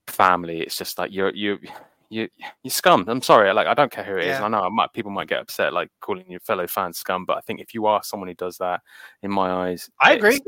family, 0.09 0.61
it's 0.61 0.77
just 0.77 0.99
like 0.99 1.13
you're 1.13 1.35
you 1.35 1.59
you 2.09 2.29
you 2.63 2.71
scum. 2.71 3.05
I'm 3.09 3.21
sorry, 3.23 3.53
like 3.53 3.67
I 3.67 3.75
don't 3.75 3.91
care 3.91 4.05
who 4.05 4.17
it 4.17 4.25
is. 4.25 4.39
Yeah. 4.39 4.45
I 4.45 4.49
know 4.49 4.61
I 4.61 4.69
might, 4.69 4.93
people 4.93 5.11
might 5.11 5.29
get 5.29 5.41
upset, 5.41 5.73
like 5.73 5.91
calling 6.01 6.31
your 6.31 6.39
fellow 6.41 6.67
fans 6.69 6.99
scum, 6.99 7.25
but 7.25 7.37
I 7.37 7.41
think 7.41 7.61
if 7.61 7.75
you 7.75 7.87
are 7.87 8.01
someone 8.05 8.29
who 8.29 8.35
does 8.35 8.59
that, 8.59 8.81
in 9.23 9.33
my 9.33 9.51
eyes, 9.51 9.91
I 10.01 10.13
agree. 10.13 10.39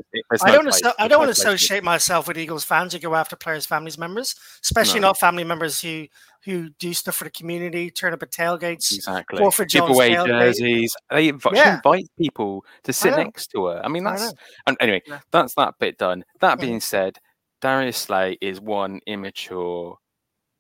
I, 0.41 0.53
don't 0.53 0.73
I 1.01 1.09
don't 1.09 1.19
want 1.19 1.35
to 1.35 1.41
associate 1.41 1.83
myself 1.83 2.29
with 2.29 2.39
Eagles 2.39 2.63
fans 2.63 2.93
who 2.93 3.01
go 3.01 3.17
after 3.17 3.35
players' 3.35 3.67
families 3.67 3.99
members, 3.99 4.37
especially 4.63 5.01
no. 5.01 5.09
not 5.09 5.19
family 5.19 5.45
members 5.45 5.81
who 5.81 6.07
who 6.45 6.71
do 6.79 6.95
stuff 6.95 7.17
for 7.17 7.25
the 7.25 7.31
community, 7.31 7.91
turn 7.91 8.13
up 8.13 8.23
at 8.23 8.31
tailgates, 8.31 8.95
exactly, 8.95 9.51
for 9.51 9.65
give 9.65 9.89
away 9.89 10.15
jerseys. 10.15 10.95
They 11.11 11.29
invite, 11.29 11.57
yeah. 11.57 11.77
invite 11.77 12.07
people 12.17 12.65
to 12.85 12.93
sit 12.93 13.17
next 13.17 13.49
to 13.49 13.67
her. 13.67 13.83
I 13.85 13.89
mean, 13.89 14.05
that's 14.05 14.33
I 14.65 14.77
anyway. 14.79 15.03
Yeah. 15.07 15.19
That's 15.33 15.55
that 15.57 15.75
bit 15.81 15.99
done. 15.99 16.25
That 16.39 16.61
being 16.61 16.79
said, 16.79 17.19
Darius 17.61 17.97
Slay 17.97 18.39
is 18.41 18.61
one 18.61 19.01
immature 19.07 19.99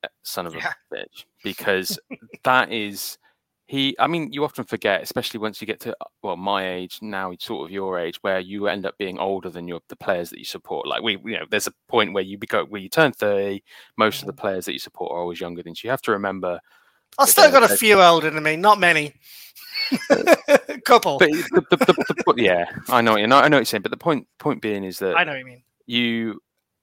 uh, 0.04 0.08
son 0.22 0.46
of 0.46 0.54
yeah. 0.54 0.72
a 0.92 0.94
bitch 0.94 1.24
because 1.42 1.98
that 2.44 2.72
is 2.72 3.18
he 3.68 3.94
i 3.98 4.06
mean 4.06 4.32
you 4.32 4.44
often 4.44 4.64
forget 4.64 5.02
especially 5.02 5.38
once 5.38 5.60
you 5.60 5.66
get 5.66 5.78
to 5.78 5.94
well 6.22 6.36
my 6.36 6.66
age 6.66 6.98
now 7.02 7.30
it's 7.30 7.44
sort 7.44 7.66
of 7.66 7.70
your 7.70 7.98
age 7.98 8.16
where 8.22 8.40
you 8.40 8.66
end 8.66 8.86
up 8.86 8.96
being 8.96 9.18
older 9.18 9.50
than 9.50 9.68
your 9.68 9.80
the 9.90 9.96
players 9.96 10.30
that 10.30 10.38
you 10.38 10.44
support. 10.44 10.86
Like 10.86 11.02
we 11.02 11.18
you 11.24 11.38
know 11.38 11.44
there's 11.50 11.66
a 11.66 11.74
point 11.86 12.14
where 12.14 12.24
you 12.24 12.38
become 12.38 12.66
where 12.68 12.80
you 12.80 12.88
turn 12.88 13.12
30 13.12 13.62
most 13.96 14.20
of 14.20 14.26
the 14.26 14.32
mm-hmm. 14.32 14.40
players 14.40 14.64
that 14.64 14.72
you 14.72 14.78
support 14.78 15.12
are 15.12 15.18
always 15.18 15.40
younger 15.40 15.62
than 15.62 15.74
you. 15.74 15.80
You 15.84 15.90
have 15.90 16.02
to 16.02 16.12
remember 16.12 16.58
i 17.18 17.26
still 17.26 17.50
got 17.50 17.70
a 17.70 17.76
few 17.76 18.00
older 18.00 18.30
than 18.30 18.42
me 18.42 18.56
not 18.56 18.80
many. 18.80 19.14
Couple. 20.84 21.18
But 21.18 21.30
the, 21.30 21.66
the, 21.70 21.76
the, 22.26 22.42
yeah 22.42 22.70
i 22.88 23.02
know 23.02 23.16
you 23.16 23.26
know 23.26 23.36
i 23.36 23.48
know 23.48 23.56
what 23.56 23.60
you're 23.60 23.64
saying 23.66 23.82
but 23.82 23.90
the 23.90 23.96
point 23.98 24.26
point 24.38 24.62
being 24.62 24.84
is 24.84 24.98
that 25.00 25.16
i 25.16 25.24
know 25.24 25.32
what 25.32 25.38
you 25.40 25.44
mean. 25.44 25.62
you 25.86 26.40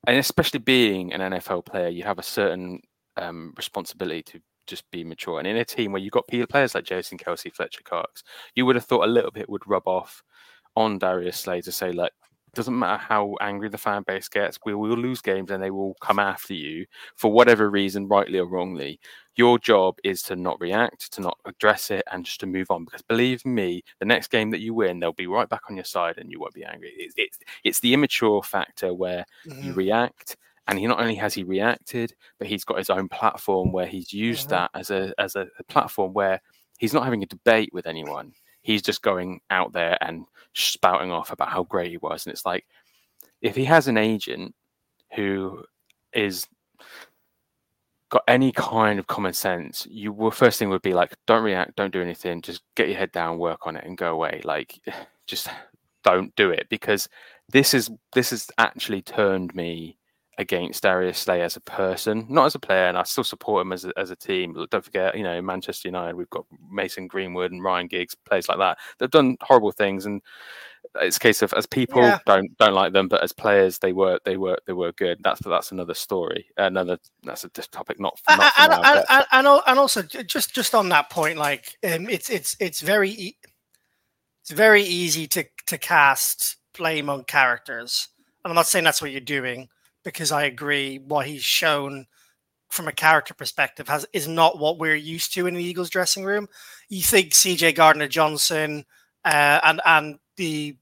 and 0.07 0.17
especially 0.17 0.59
being 0.59 1.13
an 1.13 1.21
nfl 1.33 1.65
player 1.65 1.87
you 1.87 2.03
have 2.03 2.19
a 2.19 2.23
certain 2.23 2.79
um, 3.17 3.53
responsibility 3.55 4.21
to 4.23 4.41
just 4.67 4.89
be 4.91 5.03
mature. 5.03 5.39
And 5.39 5.47
in 5.47 5.57
a 5.57 5.65
team 5.65 5.91
where 5.91 6.01
you've 6.01 6.11
got 6.11 6.27
players 6.27 6.75
like 6.75 6.85
Jason 6.85 7.17
Kelce, 7.17 7.53
Fletcher 7.53 7.83
Cox, 7.83 8.23
you 8.55 8.65
would 8.65 8.75
have 8.75 8.85
thought 8.85 9.05
a 9.05 9.11
little 9.11 9.31
bit 9.31 9.49
would 9.49 9.67
rub 9.67 9.87
off 9.87 10.23
on 10.75 10.97
Darius 10.97 11.37
Slay 11.37 11.61
to 11.61 11.71
say, 11.71 11.91
like, 11.91 12.11
doesn't 12.55 12.77
matter 12.77 13.01
how 13.01 13.35
angry 13.41 13.69
the 13.69 13.77
fan 13.77 14.03
base 14.07 14.27
gets, 14.27 14.57
we 14.65 14.73
will 14.73 14.97
lose 14.97 15.21
games 15.21 15.51
and 15.51 15.61
they 15.61 15.71
will 15.71 15.95
come 16.01 16.19
after 16.19 16.53
you 16.53 16.85
for 17.15 17.31
whatever 17.31 17.69
reason, 17.69 18.07
rightly 18.07 18.39
or 18.39 18.47
wrongly. 18.47 18.99
Your 19.35 19.59
job 19.59 19.97
is 20.03 20.21
to 20.23 20.35
not 20.35 20.59
react, 20.61 21.11
to 21.13 21.21
not 21.21 21.37
address 21.45 21.91
it, 21.91 22.03
and 22.11 22.25
just 22.25 22.39
to 22.39 22.45
move 22.45 22.71
on. 22.71 22.85
Because 22.85 23.01
believe 23.01 23.45
me, 23.45 23.83
the 23.99 24.05
next 24.05 24.29
game 24.31 24.51
that 24.51 24.61
you 24.61 24.73
win, 24.73 24.99
they'll 24.99 25.13
be 25.13 25.27
right 25.27 25.49
back 25.49 25.63
on 25.69 25.75
your 25.75 25.85
side 25.85 26.17
and 26.17 26.31
you 26.31 26.39
won't 26.39 26.53
be 26.53 26.63
angry. 26.63 26.93
It's, 26.97 27.15
it's, 27.17 27.37
it's 27.63 27.79
the 27.81 27.93
immature 27.93 28.41
factor 28.41 28.93
where 28.93 29.25
mm-hmm. 29.45 29.67
you 29.67 29.73
react 29.73 30.37
and 30.67 30.79
he 30.79 30.87
not 30.87 30.99
only 30.99 31.15
has 31.15 31.33
he 31.33 31.43
reacted, 31.43 32.15
but 32.39 32.47
he's 32.47 32.63
got 32.63 32.77
his 32.77 32.89
own 32.89 33.07
platform 33.09 33.71
where 33.71 33.85
he's 33.85 34.11
used 34.11 34.49
mm-hmm. 34.49 34.55
that 34.55 34.71
as 34.73 34.89
a 34.89 35.13
as 35.19 35.35
a, 35.35 35.47
a, 35.59 35.63
platform 35.65 36.13
where 36.13 36.41
he's 36.79 36.93
not 36.93 37.03
having 37.03 37.21
a 37.21 37.27
debate 37.27 37.69
with 37.71 37.85
anyone. 37.85 38.33
He's 38.65 38.81
just 38.81 39.03
going 39.03 39.41
out 39.51 39.73
there 39.73 39.95
and 40.01 40.25
spouting 40.53 41.11
off 41.11 41.31
about 41.31 41.49
how 41.49 41.65
great 41.65 41.91
he 41.91 41.97
was. 41.97 42.25
And 42.25 42.33
it's 42.33 42.47
like, 42.47 42.65
if 43.43 43.55
he 43.55 43.63
has 43.65 43.87
an 43.87 43.95
agent 43.95 44.55
who 45.15 45.63
is 46.13 46.47
got 48.09 48.23
any 48.27 48.51
kind 48.51 48.97
of 48.97 49.05
common 49.05 49.33
sense, 49.33 49.85
you 49.87 50.11
will 50.11 50.31
first 50.31 50.57
thing 50.57 50.69
would 50.69 50.81
be 50.81 50.95
like, 50.95 51.13
don't 51.27 51.43
react, 51.43 51.75
don't 51.75 51.93
do 51.93 52.01
anything, 52.01 52.41
just 52.41 52.63
get 52.75 52.87
your 52.87 52.97
head 52.97 53.11
down, 53.11 53.37
work 53.37 53.67
on 53.67 53.75
it, 53.75 53.85
and 53.85 53.99
go 53.99 54.11
away. 54.11 54.41
Like, 54.43 54.79
just 55.27 55.47
don't 56.03 56.35
do 56.35 56.49
it 56.49 56.65
because 56.67 57.07
this 57.49 57.75
is 57.75 57.91
this 58.13 58.31
has 58.31 58.49
actually 58.57 59.03
turned 59.03 59.53
me 59.53 59.95
against 60.37 60.83
Darius 60.83 61.19
Slay 61.19 61.41
as 61.41 61.55
a 61.55 61.61
person, 61.61 62.25
not 62.29 62.45
as 62.45 62.55
a 62.55 62.59
player, 62.59 62.87
and 62.87 62.97
I 62.97 63.03
still 63.03 63.23
support 63.23 63.61
him 63.61 63.71
as 63.71 63.85
a, 63.85 63.93
as 63.97 64.11
a 64.11 64.15
team. 64.15 64.53
But 64.53 64.69
don't 64.69 64.83
forget, 64.83 65.17
you 65.17 65.23
know, 65.23 65.41
Manchester 65.41 65.87
United, 65.87 66.15
we've 66.15 66.29
got 66.29 66.45
Mason 66.69 67.07
Greenwood 67.07 67.51
and 67.51 67.63
Ryan 67.63 67.87
Giggs, 67.87 68.15
players 68.15 68.49
like 68.49 68.57
that. 68.57 68.77
They've 68.97 69.09
done 69.09 69.37
horrible 69.41 69.71
things, 69.71 70.05
and 70.05 70.21
it's 71.01 71.17
a 71.17 71.19
case 71.19 71.41
of 71.41 71.53
as 71.53 71.65
people 71.65 72.01
yeah. 72.01 72.19
don't 72.25 72.57
don't 72.57 72.73
like 72.73 72.93
them, 72.93 73.07
but 73.07 73.23
as 73.23 73.31
players 73.31 73.79
they 73.79 73.93
were 73.93 74.19
they 74.25 74.37
were 74.37 74.57
they 74.67 74.73
were 74.73 74.91
good. 74.93 75.19
That's 75.23 75.39
that's 75.41 75.71
another 75.71 75.93
story. 75.93 76.47
Another 76.57 76.97
that's 77.23 77.45
a 77.45 77.49
topic 77.49 77.99
not. 77.99 78.19
not 78.27 78.53
and, 78.57 78.71
now, 78.71 79.03
and, 79.09 79.25
and, 79.31 79.61
and, 79.67 79.79
also 79.79 80.01
just 80.01 80.53
just 80.53 80.75
on 80.75 80.89
that 80.89 81.09
point, 81.09 81.37
like 81.37 81.77
um, 81.83 82.09
it's 82.09 82.29
it's 82.29 82.57
it's 82.59 82.81
very 82.81 83.37
it's 84.41 84.51
very 84.51 84.83
easy 84.83 85.27
to 85.27 85.45
to 85.67 85.77
cast 85.77 86.57
blame 86.77 87.09
on 87.09 87.23
characters. 87.23 88.09
And 88.43 88.51
I'm 88.51 88.55
not 88.55 88.67
saying 88.67 88.83
that's 88.83 89.01
what 89.01 89.11
you're 89.11 89.21
doing 89.21 89.69
because 90.05 90.31
I 90.31 90.43
agree 90.43 90.99
what 90.99 91.25
he's 91.25 91.43
shown 91.43 92.05
from 92.69 92.87
a 92.87 92.93
character 92.93 93.33
perspective 93.33 93.87
has 93.89 94.05
is 94.13 94.27
not 94.27 94.59
what 94.59 94.77
we're 94.77 94.95
used 94.95 95.33
to 95.33 95.47
in 95.47 95.55
the 95.55 95.63
Eagles 95.63 95.89
dressing 95.89 96.23
room. 96.23 96.47
You 96.87 97.01
think 97.01 97.33
CJ 97.33 97.75
Gardner 97.75 98.07
Johnson 98.07 98.85
uh, 99.25 99.59
and 99.63 99.81
and 99.85 100.19
the 100.37 100.77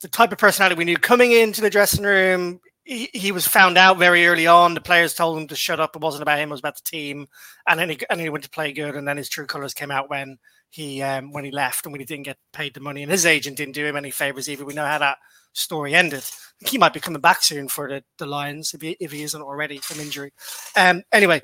the 0.00 0.08
type 0.08 0.32
of 0.32 0.38
personality 0.38 0.76
we 0.76 0.84
knew 0.84 0.96
coming 0.96 1.32
into 1.32 1.60
the 1.60 1.70
dressing 1.70 2.04
room. 2.04 2.60
He, 2.84 3.10
he, 3.12 3.32
was 3.32 3.48
found 3.48 3.76
out 3.76 3.98
very 3.98 4.28
early 4.28 4.46
on. 4.46 4.74
The 4.74 4.80
players 4.80 5.12
told 5.12 5.36
him 5.36 5.48
to 5.48 5.56
shut 5.56 5.80
up. 5.80 5.96
It 5.96 6.02
wasn't 6.02 6.22
about 6.22 6.38
him; 6.38 6.50
it 6.50 6.52
was 6.52 6.60
about 6.60 6.76
the 6.76 6.88
team. 6.88 7.26
And 7.66 7.80
then 7.80 7.90
he 7.90 7.98
and 8.08 8.20
he 8.20 8.28
went 8.28 8.44
to 8.44 8.50
play 8.50 8.72
good. 8.72 8.94
And 8.94 9.08
then 9.08 9.16
his 9.16 9.28
true 9.28 9.46
colors 9.46 9.74
came 9.74 9.90
out 9.90 10.08
when 10.08 10.38
he 10.70 11.02
um, 11.02 11.32
when 11.32 11.44
he 11.44 11.50
left 11.50 11.84
and 11.84 11.92
when 11.92 12.00
he 12.00 12.06
didn't 12.06 12.26
get 12.26 12.38
paid 12.52 12.74
the 12.74 12.80
money. 12.80 13.02
And 13.02 13.10
his 13.10 13.26
agent 13.26 13.56
didn't 13.56 13.74
do 13.74 13.84
him 13.84 13.96
any 13.96 14.12
favors 14.12 14.48
either. 14.48 14.64
We 14.64 14.74
know 14.74 14.86
how 14.86 14.98
that 14.98 15.18
story 15.52 15.94
ended. 15.94 16.22
He 16.60 16.78
might 16.78 16.94
be 16.94 17.00
coming 17.00 17.20
back 17.20 17.42
soon 17.42 17.68
for 17.68 17.88
the, 17.88 18.02
the 18.18 18.26
Lions 18.26 18.72
if 18.72 18.80
he, 18.80 18.96
if 18.98 19.12
he 19.12 19.22
isn't 19.22 19.42
already 19.42 19.78
from 19.78 20.00
injury. 20.00 20.32
Um, 20.74 21.02
anyway, 21.12 21.42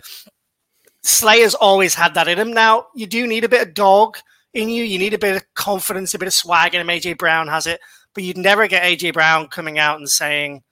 Slay 1.02 1.40
has 1.40 1.54
always 1.54 1.94
had 1.94 2.14
that 2.14 2.28
in 2.28 2.38
him. 2.38 2.52
Now, 2.52 2.86
you 2.94 3.06
do 3.06 3.26
need 3.26 3.44
a 3.44 3.48
bit 3.48 3.66
of 3.66 3.74
dog 3.74 4.18
in 4.54 4.68
you. 4.68 4.84
You 4.84 4.98
need 4.98 5.14
a 5.14 5.18
bit 5.18 5.36
of 5.36 5.54
confidence, 5.54 6.14
a 6.14 6.18
bit 6.18 6.28
of 6.28 6.34
swag, 6.34 6.74
in 6.74 6.80
and 6.80 6.90
AJ 6.90 7.18
Brown 7.18 7.48
has 7.48 7.66
it. 7.66 7.80
But 8.14 8.24
you'd 8.24 8.38
never 8.38 8.66
get 8.68 8.84
AJ 8.84 9.14
Brown 9.14 9.48
coming 9.48 9.78
out 9.78 9.98
and 9.98 10.08
saying, 10.08 10.62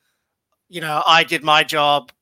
you 0.69 0.81
know, 0.81 1.03
I 1.07 1.25
did 1.25 1.43
my 1.43 1.65
job. 1.65 2.13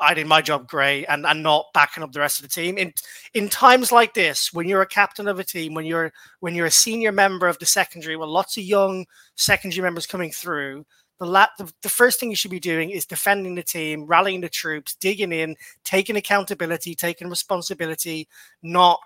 I 0.00 0.14
did 0.14 0.28
my 0.28 0.40
job 0.40 0.68
great 0.68 1.06
and, 1.06 1.26
and 1.26 1.42
not 1.42 1.66
backing 1.74 2.04
up 2.04 2.12
the 2.12 2.20
rest 2.20 2.38
of 2.38 2.44
the 2.44 2.48
team. 2.48 2.78
In 2.78 2.92
in 3.34 3.48
times 3.48 3.90
like 3.90 4.14
this, 4.14 4.52
when 4.52 4.68
you're 4.68 4.80
a 4.82 4.86
captain 4.86 5.26
of 5.26 5.40
a 5.40 5.44
team, 5.44 5.74
when 5.74 5.84
you're 5.84 6.12
when 6.38 6.54
you're 6.54 6.66
a 6.66 6.70
senior 6.70 7.10
member 7.10 7.48
of 7.48 7.58
the 7.58 7.66
secondary, 7.66 8.16
with 8.16 8.28
lots 8.28 8.56
of 8.56 8.62
young 8.62 9.06
secondary 9.34 9.82
members 9.82 10.06
coming 10.06 10.30
through, 10.30 10.86
the, 11.18 11.26
la- 11.26 11.48
the, 11.58 11.72
the 11.82 11.88
first 11.88 12.20
thing 12.20 12.30
you 12.30 12.36
should 12.36 12.50
be 12.50 12.60
doing 12.60 12.90
is 12.90 13.04
defending 13.04 13.54
the 13.54 13.62
team, 13.62 14.06
rallying 14.06 14.40
the 14.40 14.48
troops, 14.48 14.94
digging 14.94 15.32
in, 15.32 15.56
taking 15.84 16.16
accountability, 16.16 16.94
taking 16.94 17.28
responsibility, 17.28 18.28
not 18.62 19.00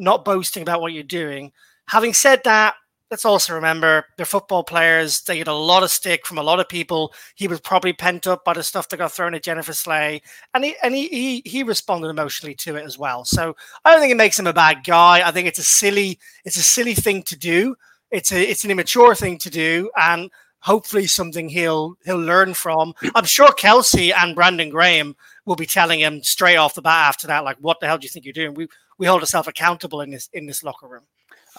not 0.00 0.24
boasting 0.24 0.62
about 0.62 0.80
what 0.80 0.92
you're 0.92 1.04
doing. 1.04 1.52
Having 1.86 2.14
said 2.14 2.40
that, 2.44 2.74
let's 3.10 3.24
also 3.24 3.54
remember 3.54 4.04
they're 4.16 4.26
football 4.26 4.64
players. 4.64 5.22
They 5.22 5.38
get 5.38 5.46
a 5.46 5.52
lot 5.52 5.84
of 5.84 5.90
stick 5.90 6.26
from 6.26 6.38
a 6.38 6.42
lot 6.42 6.58
of 6.58 6.68
people. 6.68 7.12
He 7.36 7.46
was 7.46 7.60
probably 7.60 7.92
pent 7.92 8.26
up 8.26 8.44
by 8.44 8.54
the 8.54 8.62
stuff 8.62 8.88
that 8.88 8.96
got 8.96 9.12
thrown 9.12 9.34
at 9.34 9.44
Jennifer 9.44 9.72
Slay, 9.72 10.20
and 10.52 10.64
he 10.64 10.74
and 10.82 10.94
he 10.94 11.08
he, 11.08 11.42
he 11.44 11.62
responded 11.62 12.08
emotionally 12.08 12.54
to 12.56 12.76
it 12.76 12.84
as 12.84 12.98
well. 12.98 13.24
So 13.24 13.54
I 13.84 13.92
don't 13.92 14.00
think 14.00 14.12
it 14.12 14.16
makes 14.16 14.38
him 14.38 14.46
a 14.46 14.52
bad 14.52 14.84
guy. 14.84 15.26
I 15.26 15.30
think 15.30 15.46
it's 15.46 15.60
a 15.60 15.64
silly 15.64 16.18
it's 16.44 16.56
a 16.56 16.62
silly 16.62 16.94
thing 16.94 17.22
to 17.24 17.38
do. 17.38 17.76
It's 18.10 18.32
a 18.32 18.42
it's 18.42 18.64
an 18.64 18.70
immature 18.70 19.14
thing 19.14 19.38
to 19.38 19.50
do, 19.50 19.90
and 19.96 20.30
hopefully 20.64 21.06
something 21.06 21.48
he'll 21.48 21.96
he'll 22.04 22.18
learn 22.18 22.54
from. 22.54 22.94
I'm 23.14 23.24
sure 23.24 23.48
Kelce 23.48 24.12
and 24.12 24.34
Brandon 24.34 24.70
Graham 24.70 25.14
will 25.44 25.56
be 25.56 25.66
telling 25.66 26.00
him 26.00 26.22
straight 26.22 26.56
off 26.56 26.74
the 26.74 26.82
bat 26.82 27.08
after 27.08 27.26
that, 27.28 27.44
like, 27.44 27.58
"What 27.60 27.80
the 27.80 27.86
hell 27.86 27.98
do 27.98 28.04
you 28.04 28.10
think 28.10 28.24
you're 28.24 28.32
doing?" 28.32 28.54
We 28.54 28.68
we 28.98 29.06
hold 29.06 29.20
ourselves 29.20 29.48
accountable 29.48 30.00
in 30.00 30.10
this 30.10 30.28
in 30.32 30.46
this 30.46 30.62
locker 30.64 30.88
room. 30.88 31.04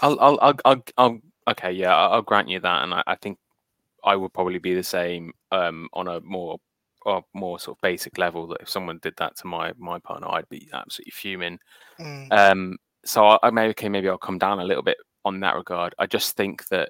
I'll 0.01 0.19
I'll 0.19 0.39
I'll, 0.41 0.55
I'll, 0.65 0.83
I'll 0.97 1.19
okay, 1.50 1.71
yeah, 1.71 1.95
I'll, 1.95 2.21
grant 2.21 2.50
you 2.50 2.59
that, 2.59 2.83
and 2.83 2.93
I, 2.93 3.03
I, 3.07 3.15
think 3.15 3.38
I 4.03 4.15
would 4.15 4.33
probably 4.33 4.57
be 4.57 4.74
the 4.74 4.83
same 4.83 5.31
um, 5.51 5.88
on 5.93 6.07
a 6.07 6.19
more 6.21 6.57
or 7.05 7.24
more 7.33 7.59
sort 7.59 7.77
of 7.77 7.81
basic 7.81 8.17
level. 8.17 8.47
That 8.47 8.62
if 8.62 8.69
someone 8.69 9.00
did 9.01 9.13
that 9.17 9.38
to 9.38 9.47
my 9.47 9.71
my 9.77 10.00
partner, 10.00 10.27
I'd 10.29 10.50
be 10.50 10.67
absolutely 10.74 11.12
fuming. 11.12 11.59
Mm. 12.00 12.31
Um, 12.31 12.77
so 13.05 13.25
I, 13.25 13.38
I 13.43 13.50
maybe 13.51 13.69
okay, 13.71 13.89
maybe 13.89 14.09
I'll 14.09 14.17
come 14.17 14.39
down 14.39 14.59
a 14.59 14.65
little 14.65 14.83
bit 14.83 14.97
on 15.24 15.39
that 15.41 15.55
regard. 15.55 15.93
I 16.00 16.07
just 16.07 16.35
think 16.35 16.67
that 16.69 16.89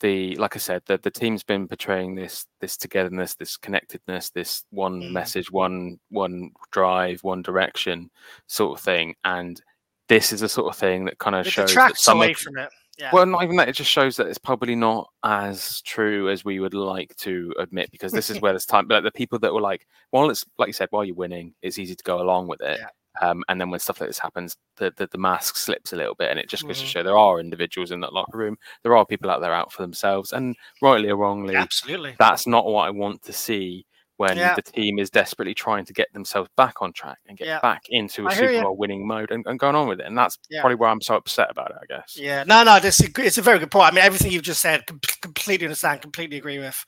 the 0.00 0.34
like 0.36 0.56
I 0.56 0.58
said, 0.58 0.82
the 0.86 0.98
the 0.98 1.10
team's 1.10 1.42
been 1.42 1.68
portraying 1.68 2.14
this 2.14 2.46
this 2.60 2.76
togetherness, 2.76 3.34
this 3.34 3.56
connectedness, 3.56 4.30
this 4.30 4.64
one 4.70 5.02
mm. 5.02 5.12
message, 5.12 5.50
one 5.50 5.98
one 6.10 6.50
drive, 6.72 7.22
one 7.22 7.42
direction 7.42 8.10
sort 8.46 8.78
of 8.78 8.84
thing, 8.84 9.14
and 9.24 9.60
this 10.08 10.32
is 10.32 10.40
the 10.40 10.48
sort 10.48 10.72
of 10.72 10.78
thing 10.78 11.04
that 11.04 11.18
kind 11.18 11.36
of 11.36 11.46
it 11.46 11.50
shows 11.50 11.74
that 11.74 11.96
some 11.96 12.18
away 12.18 12.32
of, 12.32 12.38
from 12.38 12.58
it. 12.58 12.70
Yeah. 12.98 13.10
Well, 13.12 13.24
not 13.24 13.44
even 13.44 13.56
that. 13.56 13.68
It 13.68 13.76
just 13.76 13.90
shows 13.90 14.16
that 14.16 14.26
it's 14.26 14.38
probably 14.38 14.74
not 14.74 15.08
as 15.22 15.80
true 15.82 16.28
as 16.28 16.44
we 16.44 16.60
would 16.60 16.74
like 16.74 17.16
to 17.16 17.54
admit, 17.58 17.90
because 17.90 18.12
this 18.12 18.28
is 18.28 18.40
where 18.42 18.52
there's 18.52 18.66
time. 18.66 18.86
But 18.86 18.96
like, 18.96 19.04
the 19.04 19.16
people 19.16 19.38
that 19.38 19.54
were 19.54 19.60
like, 19.60 19.86
well, 20.12 20.28
it's 20.28 20.44
like 20.58 20.66
you 20.66 20.72
said, 20.72 20.88
while 20.90 21.04
you're 21.04 21.14
winning, 21.14 21.54
it's 21.62 21.78
easy 21.78 21.94
to 21.94 22.04
go 22.04 22.20
along 22.20 22.48
with 22.48 22.60
it. 22.60 22.78
Yeah. 22.80 22.88
Um, 23.20 23.42
and 23.48 23.60
then 23.60 23.70
when 23.70 23.80
stuff 23.80 24.00
like 24.00 24.08
this 24.08 24.18
happens, 24.18 24.56
the, 24.76 24.92
the, 24.96 25.08
the 25.08 25.18
mask 25.18 25.56
slips 25.56 25.92
a 25.92 25.96
little 25.96 26.14
bit, 26.14 26.30
and 26.30 26.38
it 26.38 26.48
just 26.48 26.66
goes 26.66 26.80
to 26.80 26.86
show 26.86 27.02
there 27.02 27.18
are 27.18 27.40
individuals 27.40 27.90
in 27.90 28.00
that 28.00 28.12
locker 28.12 28.38
room. 28.38 28.56
There 28.82 28.96
are 28.96 29.04
people 29.04 29.30
out 29.30 29.40
there 29.40 29.52
out 29.52 29.72
for 29.72 29.82
themselves, 29.82 30.32
and 30.32 30.54
rightly 30.80 31.10
or 31.10 31.16
wrongly, 31.16 31.56
absolutely, 31.56 32.14
that's 32.18 32.46
not 32.46 32.66
what 32.66 32.86
I 32.86 32.90
want 32.90 33.22
to 33.22 33.32
see 33.32 33.84
when 34.20 34.36
yeah. 34.36 34.54
the 34.54 34.60
team 34.60 34.98
is 34.98 35.08
desperately 35.08 35.54
trying 35.54 35.82
to 35.82 35.94
get 35.94 36.12
themselves 36.12 36.50
back 36.54 36.82
on 36.82 36.92
track 36.92 37.16
and 37.26 37.38
get 37.38 37.46
yeah. 37.46 37.58
back 37.60 37.80
into 37.88 38.26
a 38.26 38.30
Super 38.30 38.60
Bowl 38.60 38.76
winning 38.76 39.06
mode 39.06 39.30
and, 39.30 39.42
and, 39.46 39.58
going 39.58 39.74
on 39.74 39.88
with 39.88 39.98
it. 39.98 40.04
And 40.04 40.16
that's 40.16 40.38
yeah. 40.50 40.60
probably 40.60 40.74
where 40.74 40.90
I'm 40.90 41.00
so 41.00 41.14
upset 41.16 41.50
about 41.50 41.70
it, 41.70 41.78
I 41.82 41.86
guess. 41.86 42.18
Yeah, 42.18 42.44
no, 42.46 42.62
no, 42.62 42.78
this 42.80 43.00
it's 43.00 43.38
a 43.38 43.42
very 43.42 43.58
good 43.58 43.70
point. 43.70 43.90
I 43.90 43.94
mean, 43.96 44.04
everything 44.04 44.30
you've 44.30 44.42
just 44.42 44.60
said, 44.60 44.82
completely 45.22 45.66
understand, 45.66 46.02
completely 46.02 46.36
agree 46.36 46.58
with. 46.58 46.84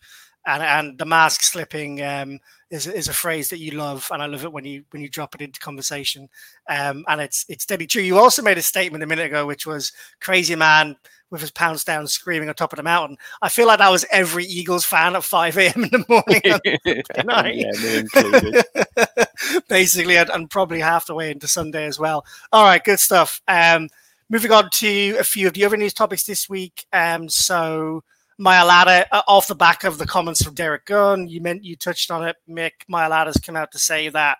And 0.46 0.62
and 0.62 0.98
the 0.98 1.06
mask 1.06 1.40
slipping 1.40 2.02
um, 2.02 2.38
is 2.72 2.86
is 2.86 3.06
a 3.06 3.12
phrase 3.12 3.50
that 3.50 3.58
you 3.58 3.72
love, 3.72 4.08
and 4.10 4.22
I 4.22 4.26
love 4.26 4.44
it 4.44 4.52
when 4.52 4.64
you 4.64 4.84
when 4.90 5.02
you 5.02 5.08
drop 5.08 5.34
it 5.34 5.42
into 5.42 5.60
conversation. 5.60 6.28
Um, 6.68 7.04
and 7.06 7.20
it's 7.20 7.44
it's 7.48 7.66
deadly 7.66 7.86
true. 7.86 8.02
You 8.02 8.18
also 8.18 8.42
made 8.42 8.58
a 8.58 8.62
statement 8.62 9.04
a 9.04 9.06
minute 9.06 9.26
ago, 9.26 9.46
which 9.46 9.66
was 9.66 9.92
crazy 10.20 10.56
man 10.56 10.96
with 11.30 11.42
his 11.42 11.50
pounds 11.50 11.84
down 11.84 12.06
screaming 12.06 12.48
on 12.48 12.54
top 12.54 12.72
of 12.72 12.78
the 12.78 12.82
mountain. 12.82 13.18
I 13.40 13.48
feel 13.48 13.66
like 13.66 13.78
that 13.78 13.90
was 13.90 14.04
every 14.10 14.44
Eagles 14.44 14.84
fan 14.84 15.16
at 15.16 15.24
5 15.24 15.56
a.m. 15.56 15.84
in 15.84 15.90
the 15.90 16.04
morning 16.06 16.42
yeah, 19.42 19.60
Basically, 19.68 20.18
and, 20.18 20.28
and, 20.28 20.50
probably 20.50 20.80
half 20.80 21.06
the 21.06 21.14
way 21.14 21.30
into 21.30 21.48
Sunday 21.48 21.86
as 21.86 21.98
well. 21.98 22.26
All 22.52 22.64
right, 22.64 22.84
good 22.84 23.00
stuff. 23.00 23.40
Um, 23.48 23.88
moving 24.28 24.52
on 24.52 24.68
to 24.74 25.16
a 25.18 25.24
few 25.24 25.46
of 25.46 25.54
the 25.54 25.64
other 25.64 25.78
news 25.78 25.94
topics 25.94 26.24
this 26.24 26.50
week. 26.50 26.84
Um, 26.92 27.30
so, 27.30 28.04
Mailata, 28.40 29.06
uh, 29.12 29.22
off 29.28 29.48
the 29.48 29.54
back 29.54 29.84
of 29.84 29.98
the 29.98 30.06
comments 30.06 30.42
from 30.42 30.54
Derrick 30.54 30.86
Gunn, 30.86 31.28
you 31.28 31.40
meant 31.40 31.64
you 31.64 31.76
touched 31.76 32.10
on 32.10 32.26
it, 32.26 32.36
Mick. 32.48 32.72
Mailata's 32.90 33.36
come 33.36 33.56
out 33.56 33.72
to 33.72 33.78
say 33.78 34.08
that 34.08 34.38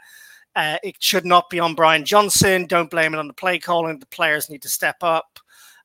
uh, 0.54 0.76
it 0.82 0.96
should 0.98 1.24
not 1.24 1.48
be 1.50 1.60
on 1.60 1.74
Brian 1.74 2.04
Johnson. 2.04 2.66
Don't 2.66 2.90
blame 2.90 3.14
it 3.14 3.18
on 3.18 3.28
the 3.28 3.34
play 3.34 3.58
calling. 3.58 3.98
The 3.98 4.06
players 4.06 4.50
need 4.50 4.62
to 4.62 4.68
step 4.68 4.96
up. 5.02 5.38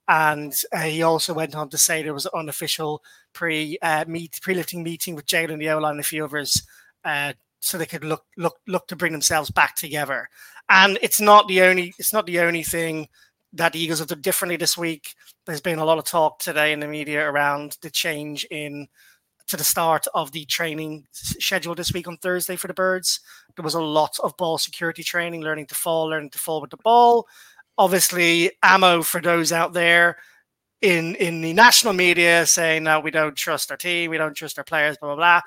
And 0.07 0.53
uh, 0.73 0.81
he 0.81 1.03
also 1.03 1.33
went 1.33 1.55
on 1.55 1.69
to 1.69 1.77
say 1.77 2.01
there 2.01 2.13
was 2.13 2.25
an 2.25 2.31
unofficial 2.33 3.03
pre 3.33 3.77
uh, 3.81 4.05
meet 4.07 4.39
pre 4.41 4.53
lifting 4.53 4.83
meeting 4.83 5.15
with 5.15 5.25
Jalen 5.25 5.89
and 5.89 5.99
a 5.99 6.03
few 6.03 6.23
others, 6.23 6.63
uh, 7.03 7.33
so 7.59 7.77
they 7.77 7.85
could 7.85 8.05
look 8.05 8.23
look 8.37 8.55
look 8.67 8.87
to 8.87 8.95
bring 8.95 9.11
themselves 9.11 9.49
back 9.49 9.75
together. 9.75 10.29
And 10.69 10.97
it's 11.01 11.19
not 11.19 11.47
the 11.49 11.61
only 11.61 11.93
it's 11.99 12.13
not 12.13 12.25
the 12.25 12.39
only 12.39 12.63
thing 12.63 13.09
that 13.57 13.73
the 13.73 13.79
Eagles 13.79 13.99
have 13.99 14.07
done 14.07 14.21
differently 14.21 14.55
this 14.55 14.77
week. 14.77 15.13
There's 15.45 15.61
been 15.61 15.79
a 15.79 15.85
lot 15.85 15.97
of 15.97 16.05
talk 16.05 16.39
today 16.39 16.71
in 16.73 16.79
the 16.79 16.87
media 16.87 17.29
around 17.29 17.77
the 17.81 17.89
change 17.89 18.45
in 18.49 18.87
to 19.47 19.57
the 19.57 19.63
start 19.63 20.05
of 20.13 20.31
the 20.31 20.43
training 20.45 21.05
schedule 21.11 21.73
this 21.73 21.93
week 21.93 22.07
on 22.07 22.17
Thursday 22.17 22.57
for 22.57 22.67
the 22.67 22.73
Birds. 22.73 23.21
There 23.55 23.63
was 23.63 23.75
a 23.75 23.81
lot 23.81 24.17
of 24.21 24.35
ball 24.37 24.57
security 24.57 25.03
training, 25.03 25.41
learning 25.41 25.67
to 25.67 25.75
fall, 25.75 26.07
learning 26.09 26.31
to 26.31 26.39
fall 26.39 26.59
with 26.59 26.69
the 26.69 26.77
ball, 26.77 27.27
obviously 27.77 28.51
ammo 28.63 29.01
for 29.03 29.21
those 29.21 29.51
out 29.51 29.73
there 29.73 30.17
in 30.81 31.15
in 31.15 31.41
the 31.41 31.53
national 31.53 31.93
media 31.93 32.45
saying 32.45 32.83
that 32.83 33.03
we 33.03 33.11
don't 33.11 33.35
trust 33.35 33.71
our 33.71 33.77
team, 33.77 34.11
we 34.11 34.17
don't 34.17 34.35
trust 34.35 34.57
our 34.57 34.63
players, 34.63 34.97
blah 34.97 35.15
blah 35.15 35.15
blah. 35.15 35.41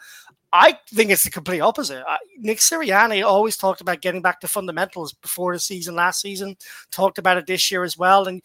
I 0.52 0.78
think 0.88 1.10
it's 1.10 1.24
the 1.24 1.30
complete 1.30 1.60
opposite. 1.60 2.04
Nick 2.38 2.58
Sirianni 2.58 3.24
always 3.24 3.56
talked 3.56 3.80
about 3.80 4.00
getting 4.00 4.22
back 4.22 4.40
to 4.40 4.48
fundamentals 4.48 5.12
before 5.12 5.52
the 5.52 5.60
season 5.60 5.94
last 5.94 6.20
season. 6.20 6.56
Talked 6.90 7.18
about 7.18 7.36
it 7.36 7.46
this 7.46 7.70
year 7.70 7.84
as 7.84 7.96
well, 7.96 8.26
and 8.26 8.42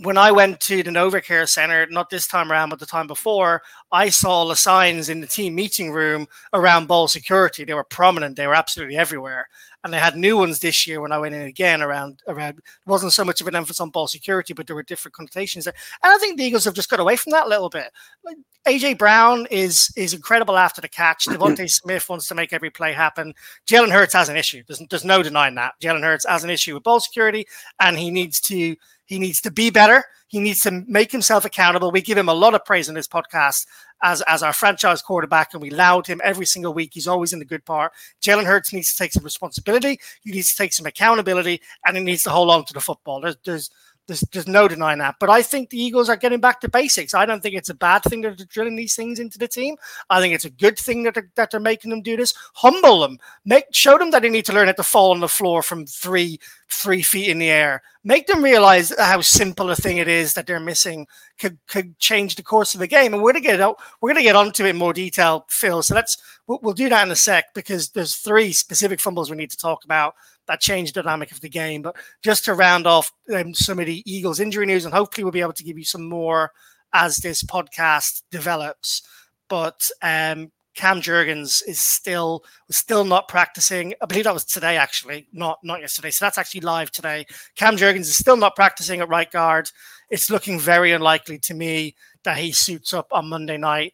when 0.00 0.16
I 0.16 0.30
went 0.30 0.60
to 0.60 0.82
the 0.82 0.90
NovaCare 0.90 1.48
Center, 1.48 1.86
not 1.90 2.08
this 2.08 2.28
time 2.28 2.52
around, 2.52 2.68
but 2.68 2.78
the 2.78 2.86
time 2.86 3.08
before, 3.08 3.62
I 3.90 4.10
saw 4.10 4.44
the 4.44 4.54
signs 4.54 5.08
in 5.08 5.20
the 5.20 5.26
team 5.26 5.56
meeting 5.56 5.90
room 5.90 6.28
around 6.52 6.86
ball 6.86 7.08
security. 7.08 7.64
They 7.64 7.74
were 7.74 7.84
prominent. 7.84 8.36
They 8.36 8.46
were 8.46 8.54
absolutely 8.54 8.96
everywhere. 8.96 9.48
And 9.82 9.92
they 9.92 9.98
had 9.98 10.16
new 10.16 10.36
ones 10.36 10.60
this 10.60 10.86
year 10.86 11.00
when 11.00 11.12
I 11.12 11.18
went 11.18 11.34
in 11.34 11.42
again 11.42 11.82
around 11.82 12.20
around. 12.28 12.58
It 12.58 12.64
wasn't 12.86 13.12
so 13.12 13.24
much 13.24 13.40
of 13.40 13.48
an 13.48 13.56
emphasis 13.56 13.80
on 13.80 13.90
ball 13.90 14.06
security, 14.06 14.52
but 14.52 14.66
there 14.66 14.76
were 14.76 14.82
different 14.82 15.14
connotations 15.14 15.64
there. 15.64 15.74
And 16.02 16.12
I 16.12 16.18
think 16.18 16.36
the 16.36 16.44
Eagles 16.44 16.64
have 16.64 16.74
just 16.74 16.90
got 16.90 17.00
away 17.00 17.16
from 17.16 17.30
that 17.32 17.46
a 17.46 17.48
little 17.48 17.70
bit. 17.70 17.90
Like 18.24 18.36
AJ 18.66 18.98
Brown 18.98 19.46
is 19.50 19.92
is 19.96 20.14
incredible 20.14 20.58
after 20.58 20.80
the 20.80 20.88
catch. 20.88 21.24
DeVonta 21.26 21.70
Smith 21.70 22.08
wants 22.08 22.26
to 22.28 22.34
make 22.34 22.52
every 22.52 22.70
play 22.70 22.92
happen. 22.92 23.34
Jalen 23.68 23.92
Hurts 23.92 24.14
has 24.14 24.28
an 24.28 24.36
issue. 24.36 24.62
There's, 24.66 24.82
there's 24.90 25.04
no 25.04 25.22
denying 25.22 25.54
that. 25.54 25.74
Jalen 25.80 26.02
Hurts 26.02 26.26
has 26.26 26.44
an 26.44 26.50
issue 26.50 26.74
with 26.74 26.82
ball 26.82 27.00
security, 27.00 27.46
and 27.80 27.96
he 27.96 28.10
needs 28.10 28.40
to 28.42 28.76
he 29.08 29.18
needs 29.18 29.40
to 29.40 29.50
be 29.50 29.70
better. 29.70 30.04
He 30.28 30.38
needs 30.38 30.60
to 30.60 30.84
make 30.86 31.10
himself 31.10 31.46
accountable. 31.46 31.90
We 31.90 32.02
give 32.02 32.18
him 32.18 32.28
a 32.28 32.34
lot 32.34 32.54
of 32.54 32.62
praise 32.64 32.90
in 32.90 32.94
this 32.94 33.08
podcast 33.08 33.66
as, 34.02 34.22
as 34.28 34.42
our 34.42 34.52
franchise 34.52 35.00
quarterback, 35.00 35.54
and 35.54 35.62
we 35.62 35.70
loud 35.70 36.06
him 36.06 36.20
every 36.22 36.44
single 36.44 36.74
week. 36.74 36.90
He's 36.92 37.08
always 37.08 37.32
in 37.32 37.38
the 37.38 37.46
good 37.46 37.64
part. 37.64 37.92
Jalen 38.20 38.44
Hurts 38.44 38.70
needs 38.72 38.92
to 38.92 38.98
take 38.98 39.12
some 39.12 39.24
responsibility. 39.24 39.98
He 40.20 40.32
needs 40.32 40.50
to 40.50 40.56
take 40.62 40.74
some 40.74 40.84
accountability, 40.84 41.62
and 41.86 41.96
he 41.96 42.02
needs 42.02 42.22
to 42.24 42.30
hold 42.30 42.50
on 42.50 42.66
to 42.66 42.74
the 42.74 42.80
football. 42.80 43.22
There's, 43.22 43.36
there's 43.46 43.70
there's, 44.08 44.20
there's 44.32 44.48
no 44.48 44.66
denying 44.66 44.98
that. 44.98 45.16
But 45.20 45.30
I 45.30 45.42
think 45.42 45.70
the 45.70 45.80
Eagles 45.80 46.08
are 46.08 46.16
getting 46.16 46.40
back 46.40 46.60
to 46.62 46.68
basics. 46.68 47.14
I 47.14 47.26
don't 47.26 47.42
think 47.42 47.54
it's 47.54 47.68
a 47.68 47.74
bad 47.74 48.02
thing 48.02 48.22
that 48.22 48.38
they're 48.38 48.46
drilling 48.46 48.74
these 48.74 48.96
things 48.96 49.20
into 49.20 49.38
the 49.38 49.46
team. 49.46 49.76
I 50.10 50.20
think 50.20 50.34
it's 50.34 50.46
a 50.46 50.50
good 50.50 50.78
thing 50.78 51.04
that 51.04 51.14
they're, 51.14 51.30
that 51.36 51.50
they're 51.50 51.60
making 51.60 51.90
them 51.90 52.02
do 52.02 52.16
this. 52.16 52.34
Humble 52.54 53.00
them. 53.00 53.18
Make 53.44 53.66
show 53.70 53.98
them 53.98 54.10
that 54.10 54.22
they 54.22 54.30
need 54.30 54.46
to 54.46 54.52
learn 54.52 54.66
how 54.66 54.72
to 54.72 54.82
fall 54.82 55.12
on 55.12 55.20
the 55.20 55.28
floor 55.28 55.62
from 55.62 55.86
three 55.86 56.40
three 56.70 57.02
feet 57.02 57.28
in 57.28 57.38
the 57.38 57.50
air. 57.50 57.82
Make 58.04 58.26
them 58.26 58.42
realize 58.42 58.92
how 58.98 59.20
simple 59.20 59.70
a 59.70 59.76
thing 59.76 59.98
it 59.98 60.08
is 60.08 60.34
that 60.34 60.46
they're 60.46 60.60
missing 60.60 61.06
could 61.38 61.58
could 61.66 61.98
change 61.98 62.36
the 62.36 62.42
course 62.42 62.74
of 62.74 62.80
the 62.80 62.86
game. 62.86 63.12
And 63.12 63.22
we're 63.22 63.32
gonna 63.32 63.42
get 63.42 63.60
out. 63.60 63.78
We're 64.00 64.10
gonna 64.10 64.22
get 64.22 64.36
onto 64.36 64.64
it 64.64 64.70
in 64.70 64.76
more 64.76 64.92
detail, 64.92 65.46
Phil. 65.48 65.82
So 65.82 65.94
let's 65.94 66.16
we'll, 66.46 66.60
we'll 66.62 66.74
do 66.74 66.88
that 66.88 67.06
in 67.06 67.12
a 67.12 67.16
sec 67.16 67.52
because 67.54 67.90
there's 67.90 68.16
three 68.16 68.52
specific 68.52 69.00
fumbles 69.00 69.30
we 69.30 69.36
need 69.36 69.50
to 69.50 69.56
talk 69.58 69.84
about 69.84 70.14
that 70.48 70.60
changed 70.60 70.94
the 70.94 71.02
dynamic 71.02 71.30
of 71.30 71.40
the 71.40 71.48
game. 71.48 71.82
But 71.82 71.96
just 72.22 72.44
to 72.46 72.54
round 72.54 72.86
off 72.86 73.12
um, 73.32 73.54
some 73.54 73.78
of 73.78 73.86
the 73.86 74.02
Eagles 74.10 74.40
injury 74.40 74.66
news, 74.66 74.84
and 74.84 74.92
hopefully 74.92 75.22
we'll 75.22 75.32
be 75.32 75.40
able 75.40 75.52
to 75.52 75.64
give 75.64 75.78
you 75.78 75.84
some 75.84 76.08
more 76.08 76.50
as 76.92 77.18
this 77.18 77.44
podcast 77.44 78.22
develops. 78.30 79.02
But 79.48 79.88
um, 80.02 80.50
Cam 80.74 81.00
Jurgens 81.00 81.62
is 81.66 81.80
still 81.80 82.44
still 82.70 83.04
not 83.04 83.28
practicing. 83.28 83.94
I 84.00 84.06
believe 84.06 84.24
that 84.24 84.34
was 84.34 84.44
today, 84.44 84.76
actually, 84.76 85.26
not 85.32 85.58
not 85.62 85.80
yesterday. 85.80 86.10
So 86.10 86.24
that's 86.24 86.38
actually 86.38 86.60
live 86.60 86.90
today. 86.90 87.26
Cam 87.56 87.76
Jurgens 87.76 88.02
is 88.02 88.16
still 88.16 88.36
not 88.36 88.56
practicing 88.56 89.00
at 89.00 89.08
right 89.08 89.30
guard. 89.30 89.70
It's 90.10 90.30
looking 90.30 90.58
very 90.58 90.92
unlikely 90.92 91.38
to 91.40 91.54
me 91.54 91.94
that 92.24 92.38
he 92.38 92.52
suits 92.52 92.94
up 92.94 93.08
on 93.12 93.28
Monday 93.28 93.56
night. 93.56 93.92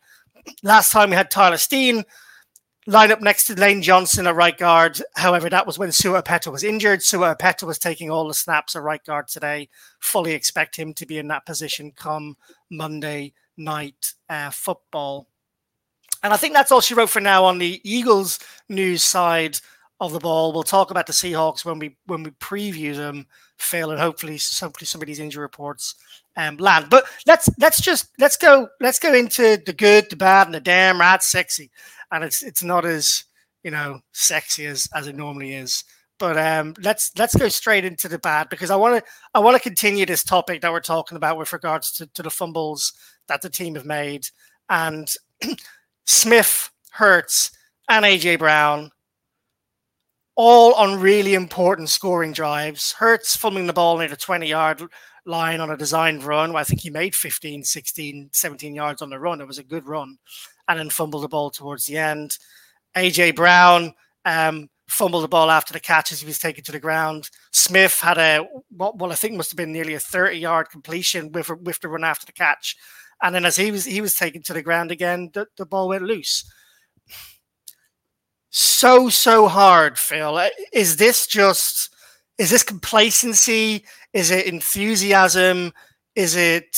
Last 0.63 0.93
time 0.93 1.11
we 1.11 1.17
had 1.17 1.31
Tyler 1.31 1.57
Steen 1.57 2.05
line 2.87 3.11
up 3.11 3.21
next 3.21 3.47
to 3.47 3.55
Lane 3.55 3.83
Johnson 3.83 4.27
at 4.27 4.35
right 4.35 4.57
guard. 4.57 5.01
However, 5.17 5.49
that 5.49 5.67
was 5.67 5.79
when 5.79 5.93
Sua 5.93 6.23
Opeta 6.23 6.53
was 6.53 6.65
injured. 6.65 7.03
Sua 7.03 7.35
Opeta 7.35 7.65
was 7.65 7.79
taking 7.79 8.11
all 8.11 8.29
the 8.29 8.35
snaps 8.35 8.77
at 8.77 8.83
right 8.83 9.03
guard 9.05 9.29
today. 9.29 9.69
Fully 10.01 10.33
expect 10.33 10.77
him 10.77 10.93
to 10.95 11.07
be 11.07 11.19
in 11.19 11.29
that 11.29 11.47
position 11.47 11.93
come 11.95 12.37
Monday 12.71 13.33
night 13.57 14.13
uh, 14.29 14.51
football. 14.51 15.29
And 16.23 16.33
I 16.33 16.37
think 16.37 16.55
that's 16.55 16.73
all 16.73 16.81
she 16.81 16.95
wrote 16.95 17.11
for 17.11 17.21
now 17.21 17.45
on 17.45 17.59
the 17.59 17.81
Eagles 17.85 18.39
news 18.69 19.03
side 19.03 19.59
of 20.01 20.13
the 20.13 20.19
ball. 20.19 20.53
We'll 20.53 20.63
talk 20.63 20.91
about 20.91 21.07
the 21.07 21.13
Seahawks 21.13 21.65
when 21.65 21.79
we 21.79 21.97
when 22.07 22.23
we 22.23 22.31
preview 22.33 22.97
them, 22.97 23.27
Phil, 23.59 23.91
and 23.91 24.01
hopefully 24.01 24.39
hopefully 24.61 24.87
some 24.87 25.03
of 25.03 25.07
these 25.07 25.21
injury 25.21 25.43
reports 25.43 25.95
um, 26.37 26.57
land. 26.57 26.87
But 26.91 27.05
let's 27.27 27.51
let's 27.59 27.81
just 27.81 28.09
let's 28.19 28.39
go 28.39 28.69
let's 28.81 28.99
go 28.99 29.13
into 29.13 29.63
the 29.65 29.75
good, 29.75 30.09
the 30.09 30.17
bad, 30.17 30.47
and 30.47 30.55
the 30.55 30.61
damn 30.61 30.99
right 30.99 31.23
sexy 31.23 31.71
and 32.15 32.23
it's 32.23 32.43
it's 32.43 32.63
not 32.63 32.85
as 32.85 33.25
you 33.65 33.71
know 33.71 34.01
sexy 34.13 34.67
as 34.67 34.89
as 34.95 35.07
it 35.07 35.17
normally 35.17 35.55
is. 35.55 35.85
But 36.19 36.39
um, 36.39 36.75
let's 36.81 37.11
let's 37.19 37.35
go 37.35 37.49
straight 37.49 37.85
into 37.85 38.09
the 38.09 38.21
bad 38.21 38.49
because 38.49 38.71
I 38.71 38.77
want 38.77 39.05
to 39.05 39.11
I 39.35 39.41
want 39.41 39.57
to 39.57 39.63
continue 39.63 40.07
this 40.07 40.23
topic 40.23 40.61
that 40.63 40.73
we're 40.73 40.81
talking 40.81 41.17
about 41.17 41.37
with 41.37 41.53
regards 41.53 41.91
to, 41.97 42.07
to 42.15 42.23
the 42.23 42.31
fumbles 42.31 42.93
that 43.27 43.43
the 43.43 43.51
team 43.51 43.75
have 43.75 43.85
made. 43.85 44.23
And 44.71 45.09
Smith, 46.07 46.71
Hurts, 46.93 47.51
and 47.89 48.05
AJ 48.05 48.39
Brown, 48.39 48.93
all 50.37 50.73
on 50.75 51.01
really 51.01 51.35
important 51.35 51.89
scoring 51.89 52.33
drives. 52.33 52.93
Hurts 52.93 53.37
fumbling 53.37 53.67
the 53.67 53.73
ball 53.73 53.99
near 53.99 54.09
the 54.09 54.17
20 54.17 54.47
yard 54.47 54.83
line 55.27 55.61
on 55.61 55.71
a 55.71 55.77
designed 55.77 56.25
run. 56.25 56.53
where 56.53 56.61
I 56.61 56.65
think 56.65 56.81
he 56.81 56.91
made 56.91 57.15
15, 57.15 57.65
16, 57.65 58.31
17 58.33 58.75
yards 58.75 59.03
on 59.03 59.11
the 59.11 59.19
run. 59.19 59.41
It 59.41 59.47
was 59.47 59.59
a 59.59 59.65
good 59.65 59.87
run. 59.87 60.19
And 60.69 60.79
then 60.79 60.91
fumbled 60.91 61.25
the 61.25 61.29
ball 61.29 61.51
towards 61.51 61.87
the 61.87 61.99
end. 61.99 62.39
AJ 62.97 63.37
Brown 63.37 63.95
um, 64.25 64.69
fumbled 64.89 65.25
the 65.25 65.29
ball 65.29 65.51
after 65.51 65.73
the 65.73 65.81
catch 65.81 66.13
as 66.13 66.21
he 66.21 66.27
was 66.27 66.39
taken 66.39 66.65
to 66.65 66.73
the 66.73 66.79
ground. 66.79 67.31
Smith 67.53 67.99
had 68.01 68.19
a 68.19 68.47
what 68.71 69.11
I 69.11 69.15
think 69.15 69.35
must 69.35 69.51
have 69.51 69.57
been 69.57 69.73
nearly 69.73 69.95
a 69.95 70.01
30 70.01 70.39
yard 70.39 70.71
completion 70.71 71.33
with 71.33 71.51
with 71.63 71.81
the 71.81 71.89
run 71.89 72.05
after 72.05 72.27
the 72.27 72.33
catch. 72.33 72.77
And 73.23 73.35
then 73.35 73.45
as 73.45 73.57
he 73.57 73.71
was 73.71 73.85
he 73.85 74.01
was 74.01 74.15
taken 74.15 74.43
to 74.43 74.53
the 74.53 74.63
ground 74.63 74.91
again, 74.91 75.31
the, 75.33 75.47
the 75.57 75.67
ball 75.67 75.89
went 75.89 76.05
loose. 76.05 76.51
So 78.51 79.09
so 79.09 79.49
hard, 79.49 79.99
Phil. 79.99 80.41
Is 80.73 80.97
this 80.97 81.27
just 81.27 81.91
is 82.39 82.51
this 82.51 82.63
complacency? 82.63 83.85
Is 84.15 84.31
it 84.31 84.47
enthusiasm? 84.47 85.73
Is 86.15 86.37
it 86.37 86.77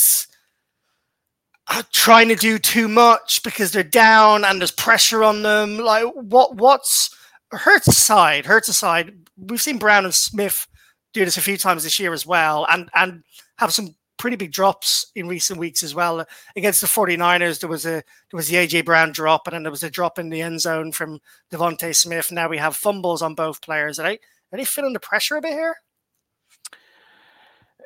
uh, 1.68 1.82
trying 1.92 2.28
to 2.28 2.34
do 2.34 2.58
too 2.58 2.88
much 2.88 3.42
because 3.44 3.70
they're 3.70 3.84
down 3.84 4.44
and 4.44 4.60
there's 4.60 4.72
pressure 4.72 5.22
on 5.22 5.42
them? 5.42 5.78
Like 5.78 6.06
what 6.14 6.56
what's 6.56 7.14
Hurts 7.52 7.86
aside, 7.86 8.46
Hurts 8.46 8.68
aside, 8.68 9.14
we've 9.36 9.62
seen 9.62 9.78
Brown 9.78 10.04
and 10.04 10.14
Smith 10.14 10.66
do 11.12 11.24
this 11.24 11.36
a 11.36 11.42
few 11.42 11.56
times 11.56 11.84
this 11.84 12.00
year 12.00 12.12
as 12.12 12.26
well, 12.26 12.66
and 12.68 12.90
and 12.94 13.22
have 13.58 13.72
some 13.72 13.94
pretty 14.18 14.36
big 14.36 14.50
drops 14.50 15.10
in 15.14 15.28
recent 15.28 15.58
weeks 15.58 15.82
as 15.82 15.94
well. 15.94 16.24
Against 16.56 16.80
the 16.80 16.88
49ers, 16.88 17.60
there 17.60 17.70
was 17.70 17.86
a 17.86 18.02
there 18.30 18.34
was 18.34 18.48
the 18.48 18.56
AJ 18.56 18.84
Brown 18.84 19.12
drop, 19.12 19.46
and 19.46 19.54
then 19.54 19.62
there 19.62 19.70
was 19.70 19.84
a 19.84 19.90
drop 19.90 20.18
in 20.18 20.30
the 20.30 20.42
end 20.42 20.60
zone 20.60 20.90
from 20.90 21.20
DeVonta 21.52 21.94
Smith. 21.94 22.32
Now 22.32 22.48
we 22.48 22.58
have 22.58 22.76
fumbles 22.76 23.22
on 23.22 23.34
both 23.34 23.62
players. 23.62 24.00
Are 24.00 24.02
they 24.02 24.18
are 24.52 24.58
they 24.58 24.64
feeling 24.64 24.92
the 24.92 25.00
pressure 25.00 25.36
a 25.36 25.40
bit 25.40 25.52
here? 25.52 25.76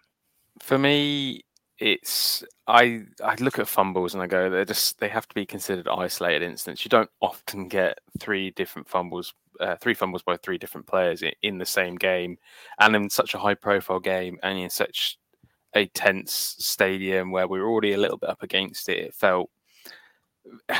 For 0.61 0.77
me, 0.77 1.43
it's 1.79 2.43
I 2.65 3.03
I 3.23 3.35
look 3.35 3.59
at 3.59 3.67
fumbles 3.67 4.13
and 4.13 4.23
I 4.23 4.27
go 4.27 4.49
they 4.49 4.65
just 4.65 4.99
they 4.99 5.09
have 5.09 5.27
to 5.27 5.35
be 5.35 5.45
considered 5.45 5.87
isolated 5.87 6.43
incidents. 6.43 6.83
You 6.83 6.89
don't 6.89 7.09
often 7.21 7.67
get 7.67 7.99
three 8.19 8.51
different 8.51 8.89
fumbles, 8.89 9.33
uh, 9.59 9.75
three 9.75 9.93
fumbles 9.93 10.23
by 10.23 10.37
three 10.37 10.57
different 10.57 10.87
players 10.87 11.21
in, 11.21 11.31
in, 11.43 11.57
the 11.59 11.65
same 11.65 11.95
game, 11.95 12.37
and 12.79 12.95
in 12.95 13.09
such 13.09 13.35
a 13.35 13.37
high 13.37 13.53
profile 13.53 13.99
game 13.99 14.39
and 14.41 14.57
in 14.57 14.69
such 14.69 15.19
a 15.75 15.85
tense 15.87 16.55
stadium 16.59 17.31
where 17.31 17.47
we 17.47 17.59
were 17.59 17.69
already 17.69 17.93
a 17.93 17.97
little 17.97 18.17
bit 18.17 18.29
up 18.29 18.41
against 18.41 18.89
it. 18.89 18.97
It 18.97 19.13
felt 19.13 19.51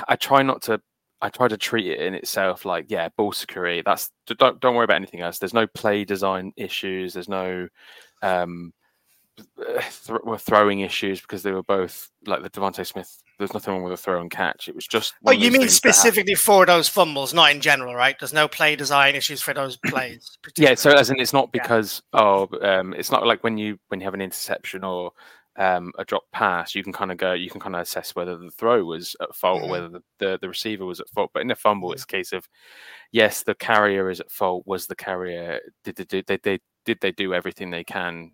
I 0.08 0.16
try 0.16 0.42
not 0.44 0.62
to. 0.64 0.82
I 1.20 1.30
try 1.30 1.48
to 1.48 1.58
treat 1.58 1.88
it 1.88 2.00
in 2.00 2.14
itself 2.14 2.64
like 2.64 2.86
yeah, 2.90 3.10
ball 3.10 3.32
security. 3.32 3.82
That's 3.86 4.12
don't 4.26 4.60
don't 4.60 4.76
worry 4.76 4.86
about 4.86 4.98
anything 4.98 5.22
else. 5.22 5.40
There's 5.40 5.54
no 5.54 5.68
play 5.68 6.06
design 6.06 6.54
issues. 6.58 7.14
There's 7.14 7.30
no 7.30 7.68
um, 8.22 8.74
th- 9.38 10.22
were 10.24 10.38
throwing 10.38 10.82
issues 10.82 11.22
because 11.22 11.44
they 11.44 11.52
were 11.52 11.64
both 11.64 12.10
like 12.26 12.44
the 12.44 12.50
DeVonta 12.50 12.86
Smith. 12.86 13.22
There's 13.38 13.54
nothing 13.54 13.74
wrong 13.74 13.84
with 13.84 13.94
a 13.94 13.98
throw 13.98 14.20
and 14.20 14.32
catch. 14.32 14.68
It 14.68 14.76
was 14.76 14.88
just. 14.88 15.14
Oh, 15.26 15.32
you 15.32 15.52
mean 15.52 15.70
specifically 15.70 16.34
for 16.34 16.66
those 16.66 16.90
fumbles, 16.90 17.34
not 17.34 17.52
in 17.52 17.62
general, 17.62 17.94
right? 17.94 18.16
There's 18.20 18.34
no 18.34 18.48
play 18.48 18.76
design 18.76 19.16
issues 19.16 19.42
for 19.42 19.54
those 19.54 19.78
plays. 19.78 20.38
yeah, 20.58 20.74
so 20.74 20.92
as 20.92 21.12
in, 21.12 21.20
it's 21.20 21.34
not 21.34 21.52
because 21.52 22.02
yeah. 22.14 22.22
oh, 22.22 22.50
um, 22.62 22.94
it's 22.94 23.12
not 23.12 23.28
like 23.28 23.44
when 23.44 23.58
you 23.58 23.78
when 23.90 24.00
you 24.00 24.06
have 24.06 24.16
an 24.16 24.22
interception 24.22 24.84
or 24.84 25.12
um, 25.58 25.92
a 25.98 26.06
drop 26.06 26.24
pass, 26.32 26.76
you 26.76 26.84
can 26.84 26.94
kind 26.94 27.12
of 27.12 27.18
go, 27.18 27.34
you 27.34 27.50
can 27.50 27.60
kind 27.60 27.76
of 27.76 27.82
assess 27.82 28.16
whether 28.16 28.38
the 28.38 28.52
throw 28.52 28.84
was 28.84 29.16
at 29.22 29.36
fault 29.36 29.62
mm-hmm. 29.62 29.68
or 29.68 29.72
whether 29.72 29.90
the, 29.90 30.02
the, 30.20 30.40
the, 30.42 30.48
receiver 30.48 30.86
was 30.86 31.00
at 31.00 31.10
fault. 31.10 31.32
But 31.34 31.42
in 31.42 31.52
a 31.52 31.56
fumble, 31.56 31.90
mm-hmm. 31.90 31.94
it's 31.94 32.04
a 32.04 32.08
case 32.08 32.32
of 32.32 32.48
yes, 33.12 33.44
the 33.44 33.56
carrier 33.56 34.10
is 34.10 34.20
at 34.20 34.32
fault. 34.32 34.64
Was 34.68 34.86
the 34.86 34.96
carrier 34.96 35.60
did 35.84 35.96
they, 35.96 36.04
did 36.06 36.26
they, 36.28 36.38
they 36.44 36.60
did 36.88 37.00
they 37.02 37.12
do 37.12 37.34
everything 37.34 37.70
they 37.70 37.84
can 37.84 38.32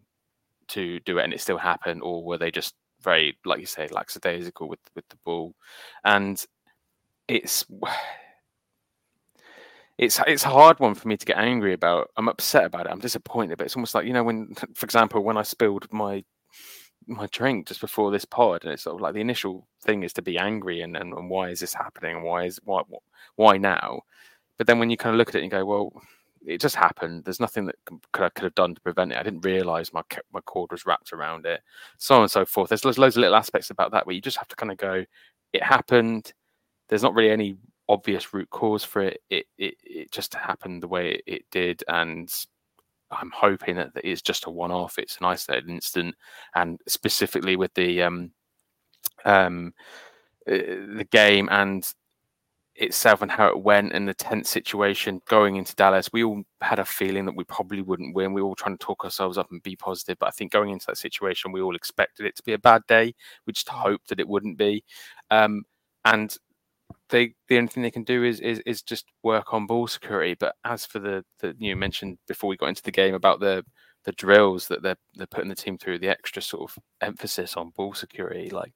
to 0.70 1.00
do 1.02 1.18
it 1.18 1.24
and 1.24 1.34
it 1.34 1.42
still 1.42 1.58
happened, 1.58 2.02
or 2.04 2.24
were 2.24 2.38
they 2.38 2.52
just 2.52 2.76
very, 3.02 3.38
like 3.46 3.60
you 3.60 3.66
say, 3.66 3.88
lackadaisical 3.92 4.70
with 4.70 4.80
with 4.96 5.10
the 5.10 5.18
ball? 5.26 5.56
And 6.06 6.44
it's 7.28 7.66
it's 9.98 10.20
it's 10.28 10.46
a 10.46 10.50
hard 10.50 10.80
one 10.80 10.96
for 10.96 11.08
me 11.08 11.18
to 11.18 11.26
get 11.26 11.38
angry 11.38 11.74
about. 11.74 12.12
I'm 12.16 12.30
upset 12.30 12.66
about 12.66 12.86
it. 12.86 12.92
I'm 12.92 13.00
disappointed, 13.00 13.58
but 13.58 13.66
it's 13.66 13.76
almost 13.76 13.96
like 13.96 14.06
you 14.06 14.14
know 14.14 14.24
when, 14.24 14.54
for 14.76 14.86
example, 14.86 15.24
when 15.24 15.38
I 15.38 15.44
spilled 15.44 15.88
my 15.92 16.24
my 17.08 17.28
drink 17.32 17.68
just 17.68 17.82
before 17.82 18.12
this 18.12 18.26
pod, 18.26 18.64
and 18.64 18.74
it's 18.74 18.84
sort 18.84 18.96
of 18.96 19.02
like 19.02 19.16
the 19.16 19.22
initial 19.22 19.68
thing 19.82 20.04
is 20.04 20.14
to 20.14 20.22
be 20.22 20.38
angry 20.38 20.82
and, 20.82 20.96
and, 20.96 21.14
and 21.14 21.30
why 21.30 21.50
is 21.50 21.60
this 21.60 21.74
happening? 21.74 22.24
Why 22.24 22.46
is 22.46 22.60
why 22.64 22.84
why 23.36 23.58
now? 23.58 24.02
But 24.58 24.68
then 24.68 24.80
when 24.80 24.90
you 24.92 24.98
kind 24.98 25.16
of 25.16 25.18
look 25.18 25.30
at 25.30 25.36
it 25.36 25.42
and 25.42 25.52
go, 25.52 25.66
well, 25.66 25.92
it 26.46 26.62
just 26.62 26.76
happened. 26.76 27.24
There's 27.24 27.40
nothing 27.40 27.66
that 27.66 27.76
could 28.12 28.24
I 28.24 28.30
could 28.30 28.44
have 28.44 28.56
done 28.56 28.76
to 28.76 28.82
prevent 28.82 29.12
it. 29.12 29.18
I 29.18 29.24
didn't 29.24 29.46
realize 29.46 29.94
my 29.94 30.04
my 30.34 30.42
cord 30.42 30.72
was 30.72 30.86
wrapped 30.86 31.14
around 31.14 31.46
it, 31.46 31.62
so 31.98 32.16
on 32.16 32.22
and 32.22 32.32
so 32.32 32.46
forth. 32.46 32.70
There's, 32.70 32.82
there's 32.82 32.98
loads 32.98 33.16
of 33.18 33.22
little 33.22 33.36
aspects 33.36 33.70
about 33.70 33.92
that 33.92 34.06
where 34.06 34.16
you 34.16 34.22
just 34.22 34.38
have 34.38 34.48
to 34.50 34.56
kind 34.56 34.72
of 34.72 34.78
go, 34.78 35.06
it 35.54 35.64
happened. 35.64 36.34
There's 36.90 37.04
not 37.04 37.14
really 37.14 37.32
any 37.32 37.58
obvious 37.90 38.34
root 38.34 38.50
cause 38.50 38.84
for 38.84 39.02
it. 39.02 39.22
It 39.30 39.46
it, 39.58 39.76
it 39.84 40.12
just 40.12 40.34
happened 40.34 40.84
the 40.84 40.88
way 40.88 41.12
it, 41.12 41.24
it 41.28 41.46
did, 41.52 41.84
and 41.88 42.32
I'm 43.12 43.32
hoping 43.32 43.76
that 43.76 43.92
it's 44.04 44.22
just 44.22 44.46
a 44.46 44.50
one-off. 44.50 44.98
It's 44.98 45.18
an 45.18 45.26
isolated 45.26 45.70
incident, 45.70 46.16
and 46.56 46.80
specifically 46.88 47.56
with 47.56 47.74
the 47.74 48.02
um 48.02 48.32
um 49.26 49.74
uh, 50.48 50.52
the 50.98 51.08
game 51.12 51.48
and 51.52 51.90
itself 52.76 53.22
and 53.22 53.30
how 53.30 53.48
it 53.48 53.60
went 53.60 53.94
and 53.94 54.08
the 54.08 54.14
tense 54.14 54.50
situation 54.50 55.22
going 55.30 55.58
into 55.58 55.76
Dallas, 55.76 56.10
we 56.12 56.24
all 56.24 56.44
had 56.62 56.80
a 56.80 56.86
feeling 56.86 57.26
that 57.26 57.36
we 57.36 57.44
probably 57.44 57.82
wouldn't 57.82 58.16
win. 58.16 58.34
We 58.34 58.42
were 58.42 58.48
all 58.48 58.56
trying 58.56 58.78
to 58.78 58.84
talk 58.84 59.04
ourselves 59.04 59.38
up 59.38 59.52
and 59.52 59.62
be 59.62 59.76
positive. 59.76 60.18
But 60.20 60.28
I 60.28 60.32
think 60.32 60.52
going 60.52 60.72
into 60.72 60.86
that 60.88 60.98
situation, 60.98 61.52
we 61.52 61.62
all 61.62 61.76
expected 61.76 62.26
it 62.26 62.36
to 62.38 62.44
be 62.44 62.54
a 62.54 62.60
bad 62.60 62.82
day. 62.88 63.14
We 63.46 63.54
just 63.54 63.70
hoped 63.70 64.10
that 64.10 64.20
it 64.20 64.28
wouldn't 64.28 64.58
be. 64.58 64.84
Um, 65.30 65.64
and 66.06 66.36
they 67.10 67.34
the 67.48 67.58
only 67.58 67.68
thing 67.68 67.84
they 67.84 67.92
can 67.92 68.04
do 68.04 68.24
is, 68.24 68.40
is 68.40 68.60
is 68.66 68.82
just 68.82 69.06
work 69.24 69.54
on 69.54 69.68
ball 69.68 69.88
security. 69.88 70.36
But 70.40 70.56
as 70.66 70.86
for 70.86 71.00
the 71.00 71.24
the 71.40 71.56
you 71.58 71.76
mentioned 71.76 72.18
before 72.28 72.50
we 72.50 72.58
got 72.58 72.70
into 72.70 72.84
the 72.84 72.92
game 72.92 73.14
about 73.14 73.40
the 73.40 73.64
the 74.04 74.12
drills 74.14 74.68
that 74.68 74.82
they're 74.82 74.98
they're 75.14 75.28
putting 75.28 75.50
the 75.50 75.56
team 75.56 75.78
through, 75.78 76.00
the 76.00 76.10
extra 76.10 76.42
sort 76.42 76.70
of 76.70 76.84
emphasis 77.02 77.56
on 77.56 77.72
ball 77.72 77.94
security, 77.94 78.50
like 78.50 78.74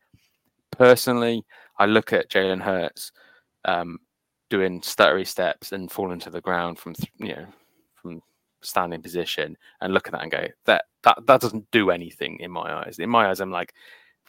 personally, 0.72 1.44
I 1.80 1.86
look 1.86 2.14
at 2.14 2.30
Jalen 2.30 2.62
Hurts 2.62 3.12
um, 3.68 4.00
doing 4.50 4.82
stuttery 4.82 5.28
steps 5.28 5.72
and 5.72 5.92
falling 5.92 6.20
to 6.20 6.30
the 6.30 6.42
ground 6.42 6.80
from 6.80 6.96
you 7.18 7.36
know 7.36 7.46
from 7.96 8.22
standing 8.62 9.02
position 9.02 9.58
and 9.82 9.94
look 9.94 10.08
at 10.08 10.14
that 10.14 10.24
and 10.24 10.32
go 10.32 10.48
that 10.66 10.86
that 11.04 11.18
that 11.28 11.42
doesn't 11.42 11.70
do 11.72 11.92
anything 11.92 12.40
in 12.40 12.52
my 12.52 12.84
eyes. 12.84 13.00
In 13.00 13.10
my 13.10 13.30
eyes, 13.30 13.40
I'm 13.40 13.52
like 13.52 13.74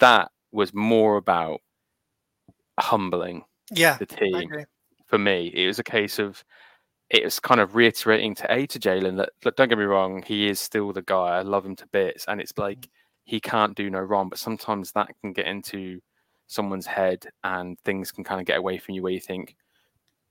that 0.00 0.30
was 0.52 0.72
more 0.74 1.16
about 1.16 1.60
humbling 2.78 3.44
yeah 3.72 3.96
the 3.96 4.06
team. 4.06 4.50
For 5.06 5.18
me, 5.18 5.50
it 5.54 5.66
was 5.66 5.78
a 5.78 5.84
case 5.84 6.18
of 6.18 6.44
it 7.10 7.24
was 7.24 7.40
kind 7.40 7.60
of 7.60 7.74
reiterating 7.74 8.34
to 8.34 8.52
A 8.52 8.66
to 8.66 8.78
Jalen 8.78 9.16
that, 9.16 9.30
that, 9.42 9.56
don't 9.56 9.68
get 9.68 9.78
me 9.78 9.84
wrong, 9.84 10.22
he 10.22 10.48
is 10.48 10.60
still 10.60 10.92
the 10.92 11.00
guy. 11.00 11.38
I 11.38 11.40
love 11.40 11.64
him 11.64 11.76
to 11.76 11.86
bits, 11.86 12.26
and 12.28 12.40
it's 12.40 12.52
like 12.58 12.80
mm. 12.80 12.88
he 13.24 13.40
can't 13.40 13.74
do 13.74 13.88
no 13.88 14.00
wrong. 14.00 14.28
But 14.28 14.38
sometimes 14.38 14.92
that 14.92 15.08
can 15.22 15.32
get 15.32 15.46
into 15.46 16.00
someone's 16.48 16.86
head 16.86 17.24
and 17.44 17.78
things 17.84 18.10
can 18.10 18.24
kind 18.24 18.40
of 18.40 18.46
get 18.46 18.58
away 18.58 18.78
from 18.78 18.94
you 18.96 19.02
where 19.02 19.12
you 19.12 19.20
think 19.20 19.54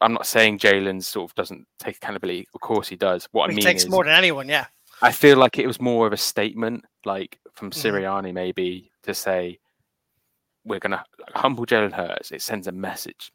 I'm 0.02 0.14
not 0.14 0.28
saying 0.28 0.60
Jalen 0.60 1.02
sort 1.04 1.32
of 1.32 1.36
doesn't 1.36 1.66
take 1.80 1.96
accountability. 1.98 2.48
Of 2.54 2.62
course 2.62 2.88
he 2.88 2.96
does. 2.96 3.28
What 3.32 3.50
he 3.50 3.54
I 3.54 3.56
mean 3.56 3.66
takes 3.66 3.84
is, 3.84 3.90
more 3.90 4.04
than 4.04 4.14
anyone. 4.14 4.48
Yeah. 4.48 4.68
I 5.02 5.12
feel 5.12 5.38
like 5.38 5.58
it 5.58 5.66
was 5.66 5.82
more 5.82 6.06
of 6.06 6.14
a 6.14 6.18
statement, 6.18 6.86
like 7.06 7.40
from 7.54 7.72
Mm-hmm. 7.72 7.96
Sirianni, 7.96 8.32
maybe 8.34 8.92
to 9.04 9.14
say 9.16 9.58
we're 10.66 10.80
going 10.80 10.92
to 10.92 11.04
humble 11.34 11.66
Jalen 11.66 11.94
Hurts. 11.94 12.32
It 12.32 12.42
sends 12.44 12.68
a 12.68 12.72
message 12.72 13.32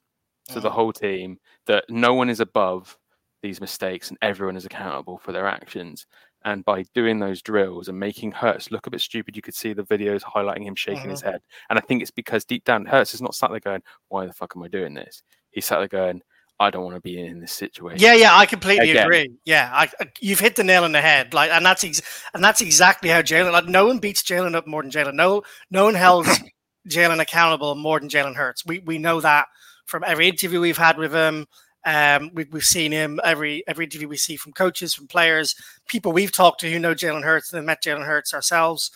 to 0.51 0.61
the 0.61 0.69
Mhm. 0.69 0.73
whole 0.73 0.93
team 0.93 1.39
that 1.67 1.85
no 1.89 2.15
one 2.15 2.29
is 2.31 2.39
above 2.41 2.97
these 3.43 3.61
mistakes 3.61 4.11
and 4.11 4.19
everyone 4.23 4.57
is 4.57 4.65
accountable 4.65 5.19
for 5.19 5.33
their 5.33 5.47
actions. 5.49 6.07
And 6.45 6.65
by 6.65 6.85
doing 6.95 7.19
those 7.19 7.43
drills 7.43 7.89
and 7.89 7.99
making 7.99 8.33
Hurts 8.33 8.71
look 8.71 8.87
a 8.87 8.91
bit 8.91 9.01
stupid, 9.01 9.37
you 9.37 9.43
could 9.43 9.55
see 9.55 9.73
the 9.73 9.85
videos 9.85 10.23
highlighting 10.23 10.65
him 10.65 10.75
shaking 10.75 11.11
his 11.11 11.21
mm-hmm. 11.21 11.31
head. 11.31 11.41
And 11.71 11.79
I 11.79 11.83
think 11.83 12.03
it's 12.03 12.11
because 12.11 12.45
deep 12.45 12.65
down, 12.65 12.87
Hurts 12.87 13.15
is 13.15 13.23
not 13.23 13.35
sat 13.35 13.51
there 13.51 13.61
going, 13.61 13.83
"Why 14.09 14.27
the 14.27 14.33
fuck 14.33 14.55
am 14.57 14.63
I 14.63 14.69
doing 14.69 14.95
this?" 14.95 15.23
He's 15.51 15.67
sat 15.67 15.79
there 15.79 15.89
going, 15.89 16.23
"I 16.59 16.71
don't 16.71 16.85
want 16.85 16.97
to 16.97 17.01
be 17.01 17.25
in 17.25 17.41
this 17.41 17.53
situation." 17.53 18.01
Yeah, 18.01 18.15
yeah, 18.15 18.37
I 18.37 18.47
completely 18.47 18.91
Again. 18.91 19.05
agree. 19.05 19.33
Yeah, 19.45 19.71
I, 19.73 19.89
I- 20.01 20.13
you've 20.21 20.41
hit 20.41 20.57
the 20.57 20.65
nail 20.65 20.85
on 20.85 20.93
the 20.93 21.01
head. 21.01 21.35
Like, 21.35 21.51
and 21.51 21.65
that's 21.65 21.85
ex- 21.85 22.03
and 22.35 22.43
that's 22.43 22.61
exactly 22.61 23.11
how 23.11 23.23
Jalen. 23.23 23.53
Like, 23.53 23.67
no 23.67 23.87
one 23.87 23.99
beats 23.99 24.23
Jalen 24.23 24.55
up 24.55 24.67
more 24.67 24.83
than 24.83 24.91
Jalen. 24.91 25.15
No, 25.15 25.43
no 25.71 25.85
one 25.85 25.95
held 25.95 26.27
Jalen 26.89 27.21
accountable 27.21 27.75
more 27.75 28.01
than 28.01 28.09
Jalen 28.09 28.35
Hurts. 28.35 28.65
We 28.67 28.81
we 28.81 28.99
know 28.99 29.21
that 29.21 29.47
from 29.87 30.05
every 30.05 30.29
interview 30.29 30.61
we've 30.61 30.79
had 30.79 30.99
with 30.99 31.13
him. 31.13 31.47
Um, 31.85 32.31
we, 32.33 32.45
we've 32.45 32.65
seen 32.65 32.93
him 32.93 33.21
every 33.25 33.65
every 33.67 33.87
interview 33.87 34.09
we 34.09 34.17
see 34.17 34.37
from 34.37 34.53
coaches, 34.53 34.95
from 34.95 35.09
players, 35.09 35.57
people 35.89 36.13
we've 36.13 36.33
talked 36.33 36.61
to 36.61 36.71
who 36.71 36.79
know 36.79 36.95
Jalen 36.95 37.25
Hurts 37.25 37.53
and 37.53 37.67
met 37.67 37.83
Jalen 37.83 38.07
Hurts 38.07 38.33
ourselves. 38.33 38.91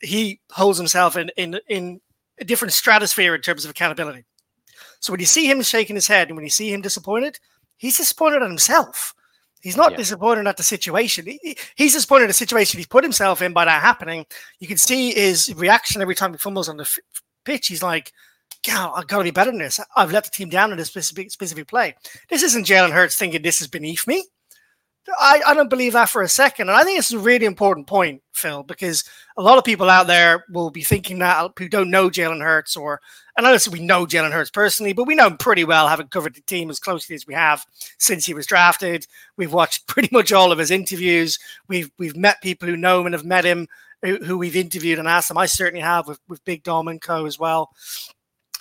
He 0.00 0.40
holds 0.50 0.78
himself 0.78 1.16
in 1.16 1.30
in 1.36 1.60
in 1.68 2.00
a 2.38 2.44
different 2.44 2.72
stratosphere 2.72 3.34
in 3.34 3.40
terms 3.40 3.64
of 3.64 3.70
accountability. 3.70 4.24
So 5.00 5.12
when 5.12 5.20
you 5.20 5.26
see 5.26 5.48
him 5.48 5.62
shaking 5.62 5.96
his 5.96 6.08
head 6.08 6.28
and 6.28 6.36
when 6.36 6.44
you 6.44 6.50
see 6.50 6.72
him 6.72 6.80
disappointed, 6.80 7.38
he's 7.76 7.96
disappointed 7.96 8.42
at 8.42 8.48
himself. 8.48 9.14
He's 9.60 9.76
not 9.76 9.92
yeah. 9.92 9.98
disappointed 9.98 10.46
at 10.46 10.56
the 10.56 10.62
situation. 10.62 11.26
He, 11.26 11.56
he's 11.76 11.94
disappointed 11.94 12.24
at 12.24 12.28
the 12.28 12.34
situation 12.34 12.78
he's 12.78 12.86
put 12.86 13.04
himself 13.04 13.40
in 13.40 13.52
by 13.52 13.64
that 13.64 13.80
happening. 13.80 14.26
You 14.58 14.68
can 14.68 14.76
see 14.76 15.14
his 15.14 15.54
reaction 15.56 16.02
every 16.02 16.14
time 16.14 16.32
he 16.32 16.38
fumbles 16.38 16.68
on 16.68 16.76
the 16.76 16.82
f- 16.82 16.98
pitch. 17.44 17.68
He's 17.68 17.82
like, 17.82 18.12
God, 18.66 18.92
I've 18.96 19.06
got 19.06 19.18
to 19.18 19.24
be 19.24 19.30
better 19.30 19.50
than 19.50 19.58
this. 19.58 19.78
I've 19.94 20.12
let 20.12 20.24
the 20.24 20.30
team 20.30 20.48
down 20.48 20.72
in 20.72 20.78
this 20.78 20.88
specific 20.88 21.30
specific 21.30 21.68
play. 21.68 21.94
This 22.30 22.42
isn't 22.42 22.66
Jalen 22.66 22.92
Hurts 22.92 23.16
thinking 23.16 23.42
this 23.42 23.60
is 23.60 23.68
beneath 23.68 24.06
me. 24.06 24.24
I, 25.18 25.42
I 25.46 25.54
don't 25.54 25.68
believe 25.68 25.92
that 25.92 26.08
for 26.08 26.22
a 26.22 26.28
second. 26.28 26.68
And 26.68 26.76
I 26.76 26.82
think 26.82 26.98
it's 26.98 27.12
a 27.12 27.18
really 27.18 27.44
important 27.44 27.86
point, 27.86 28.22
Phil, 28.32 28.62
because 28.62 29.04
a 29.36 29.42
lot 29.42 29.58
of 29.58 29.64
people 29.64 29.90
out 29.90 30.06
there 30.06 30.44
will 30.48 30.70
be 30.70 30.82
thinking 30.82 31.18
that 31.18 31.36
uh, 31.38 31.48
who 31.58 31.68
don't 31.68 31.90
know 31.90 32.08
Jalen 32.08 32.42
Hurts, 32.42 32.76
or 32.76 33.00
and 33.36 33.46
honestly, 33.46 33.78
we 33.78 33.84
know 33.84 34.06
Jalen 34.06 34.32
Hurts 34.32 34.50
personally, 34.50 34.92
but 34.92 35.06
we 35.06 35.14
know 35.14 35.26
him 35.26 35.36
pretty 35.36 35.64
well, 35.64 35.88
having 35.88 36.08
covered 36.08 36.34
the 36.34 36.40
team 36.42 36.70
as 36.70 36.78
closely 36.78 37.14
as 37.14 37.26
we 37.26 37.34
have 37.34 37.66
since 37.98 38.24
he 38.24 38.34
was 38.34 38.46
drafted. 38.46 39.06
We've 39.36 39.52
watched 39.52 39.86
pretty 39.88 40.08
much 40.10 40.32
all 40.32 40.52
of 40.52 40.58
his 40.58 40.70
interviews. 40.70 41.38
We've 41.68 41.90
we've 41.98 42.16
met 42.16 42.42
people 42.42 42.68
who 42.68 42.76
know 42.76 43.00
him 43.00 43.06
and 43.06 43.14
have 43.14 43.24
met 43.24 43.44
him, 43.44 43.68
who, 44.02 44.16
who 44.16 44.38
we've 44.38 44.56
interviewed 44.56 44.98
and 44.98 45.08
asked 45.08 45.28
them. 45.28 45.38
I 45.38 45.46
certainly 45.46 45.82
have 45.82 46.08
with, 46.08 46.20
with 46.28 46.44
Big 46.44 46.62
Dom 46.62 46.88
and 46.88 47.00
Co. 47.00 47.26
as 47.26 47.38
well. 47.38 47.70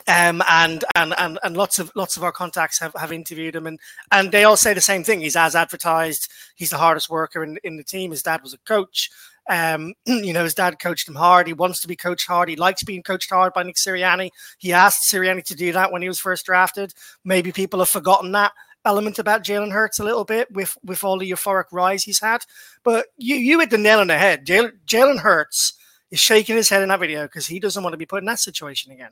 Um, 0.08 0.44
and, 0.50 0.84
and 0.96 1.14
and 1.18 1.40
and 1.44 1.56
lots 1.56 1.80
of 1.80 1.92
lots 1.96 2.18
of 2.18 2.24
our 2.24 2.32
contacts 2.32 2.78
have, 2.80 2.94
have 2.96 3.14
interviewed 3.14 3.56
him, 3.56 3.68
and 3.68 3.80
and 4.12 4.32
they 4.32 4.44
all 4.44 4.58
say 4.58 4.74
the 4.74 4.82
same 4.82 5.04
thing. 5.04 5.22
He's 5.22 5.38
as 5.38 5.56
advertised. 5.56 6.30
He's 6.56 6.72
the 6.72 6.78
hardest 6.78 7.10
worker 7.10 7.44
in, 7.44 7.58
in 7.64 7.78
the 7.78 7.84
team. 7.84 8.12
His 8.12 8.24
dad 8.24 8.42
was 8.42 8.54
a 8.54 8.58
coach. 8.60 9.10
Um, 9.50 9.94
you 10.06 10.34
know, 10.34 10.44
his 10.44 10.56
dad 10.56 10.80
coached 10.80 11.08
him 11.08 11.16
hard. 11.16 11.48
He 11.48 11.54
wants 11.54 11.80
to 11.82 11.88
be 11.88 11.96
coached 11.96 12.28
hard. 12.28 12.50
He 12.50 12.58
likes 12.58 12.84
being 12.84 13.04
coached 13.04 13.30
hard 13.30 13.54
by 13.54 13.64
Nick 13.64 13.78
Sirianni. 13.78 14.32
He 14.58 14.74
asked 14.74 15.12
Sirianni 15.12 15.44
to 15.46 15.56
do 15.56 15.72
that 15.72 15.92
when 15.92 16.02
he 16.02 16.08
was 16.10 16.20
first 16.20 16.46
drafted. 16.46 16.94
Maybe 17.24 17.52
people 17.54 17.80
have 17.80 17.90
forgotten 17.90 18.34
that 18.34 18.52
element 18.86 19.20
about 19.20 19.44
Jalen 19.46 19.72
Hurts 19.72 20.00
a 20.00 20.04
little 20.04 20.26
bit 20.26 20.52
with 20.52 20.78
with 20.84 21.06
all 21.06 21.18
the 21.18 21.32
euphoric 21.32 21.66
rise 21.72 22.04
he's 22.04 22.20
had. 22.20 22.44
But 22.84 23.08
you 23.18 23.38
you 23.38 23.60
hit 23.62 23.70
the 23.70 23.78
nail 23.78 24.00
on 24.00 24.08
the 24.08 24.18
head. 24.18 24.46
Jalen 24.46 25.20
Hurts 25.20 25.74
is 26.12 26.20
shaking 26.20 26.58
his 26.58 26.70
head 26.70 26.84
in 26.84 26.90
that 26.90 27.00
video 27.00 27.24
because 27.24 27.48
he 27.48 27.60
doesn't 27.60 27.84
want 27.84 27.94
to 27.94 27.98
be 27.98 28.06
put 28.06 28.22
in 28.22 28.26
that 28.26 28.40
situation 28.40 28.92
again 28.92 29.12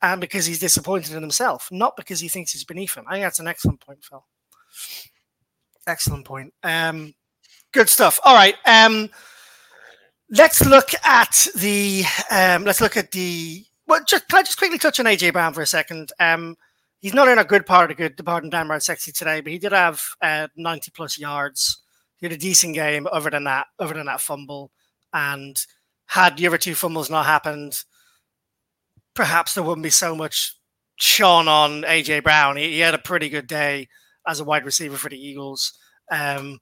and 0.00 0.20
because 0.20 0.46
he's 0.46 0.58
disappointed 0.58 1.14
in 1.14 1.22
himself, 1.22 1.68
not 1.70 1.96
because 1.96 2.20
he 2.20 2.28
thinks 2.28 2.52
he's 2.52 2.64
beneath 2.64 2.96
him. 2.96 3.04
I 3.08 3.14
think 3.14 3.24
that's 3.24 3.40
an 3.40 3.48
excellent 3.48 3.80
point, 3.80 4.04
Phil. 4.04 4.24
Excellent 5.86 6.24
point. 6.24 6.52
Um, 6.62 7.14
good 7.72 7.88
stuff. 7.88 8.20
All 8.24 8.34
right. 8.34 8.56
Um, 8.66 9.10
let's 10.30 10.64
look 10.64 10.90
at 11.04 11.48
the. 11.56 12.04
Um, 12.30 12.64
let's 12.64 12.80
look 12.80 12.96
at 12.96 13.10
the. 13.10 13.64
Well, 13.86 14.00
just 14.06 14.28
can 14.28 14.38
I 14.38 14.42
just 14.42 14.58
quickly 14.58 14.78
touch 14.78 15.00
on 15.00 15.06
AJ 15.06 15.32
Brown 15.32 15.52
for 15.52 15.62
a 15.62 15.66
second? 15.66 16.12
Um, 16.20 16.56
he's 17.00 17.14
not 17.14 17.28
in 17.28 17.38
a 17.38 17.44
good 17.44 17.66
part 17.66 17.90
of 17.90 17.96
good 17.96 18.18
in 18.18 18.50
Damn 18.50 18.80
Sexy 18.80 19.12
today, 19.12 19.40
but 19.40 19.52
he 19.52 19.58
did 19.58 19.72
have 19.72 20.00
uh, 20.22 20.48
90 20.56 20.92
plus 20.92 21.18
yards. 21.18 21.82
He 22.16 22.26
had 22.26 22.32
a 22.32 22.38
decent 22.38 22.74
game 22.74 23.08
other 23.10 23.30
than 23.30 23.44
that, 23.44 23.66
other 23.78 23.94
than 23.94 24.06
that 24.06 24.20
fumble. 24.20 24.70
And 25.12 25.56
had 26.06 26.36
the 26.36 26.46
other 26.46 26.58
two 26.58 26.74
fumbles 26.74 27.10
not 27.10 27.26
happened, 27.26 27.82
perhaps 29.14 29.54
there 29.54 29.64
wouldn't 29.64 29.82
be 29.82 29.90
so 29.90 30.14
much 30.14 30.56
shone 30.96 31.48
on 31.48 31.82
AJ 31.82 32.22
Brown. 32.22 32.56
He, 32.56 32.72
he, 32.72 32.78
had 32.80 32.94
a 32.94 32.98
pretty 32.98 33.28
good 33.28 33.46
day 33.46 33.88
as 34.26 34.40
a 34.40 34.44
wide 34.44 34.64
receiver 34.64 34.96
for 34.96 35.08
the 35.08 35.18
Eagles, 35.18 35.72
um, 36.10 36.60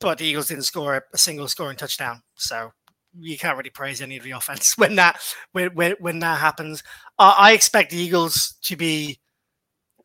but 0.00 0.18
the 0.18 0.24
Eagles 0.24 0.48
didn't 0.48 0.64
score 0.64 1.04
a 1.12 1.18
single 1.18 1.48
scoring 1.48 1.76
touchdown. 1.76 2.22
So 2.34 2.70
you 3.18 3.38
can't 3.38 3.56
really 3.56 3.70
praise 3.70 4.00
any 4.00 4.16
of 4.16 4.24
the 4.24 4.30
offense 4.32 4.76
when 4.76 4.96
that 4.96 5.20
when 5.52 5.68
when, 5.74 5.94
when 6.00 6.18
that 6.20 6.38
happens. 6.38 6.82
Uh, 7.18 7.34
I 7.36 7.52
expect 7.52 7.90
the 7.90 7.98
Eagles 7.98 8.56
to 8.62 8.76
be 8.76 9.20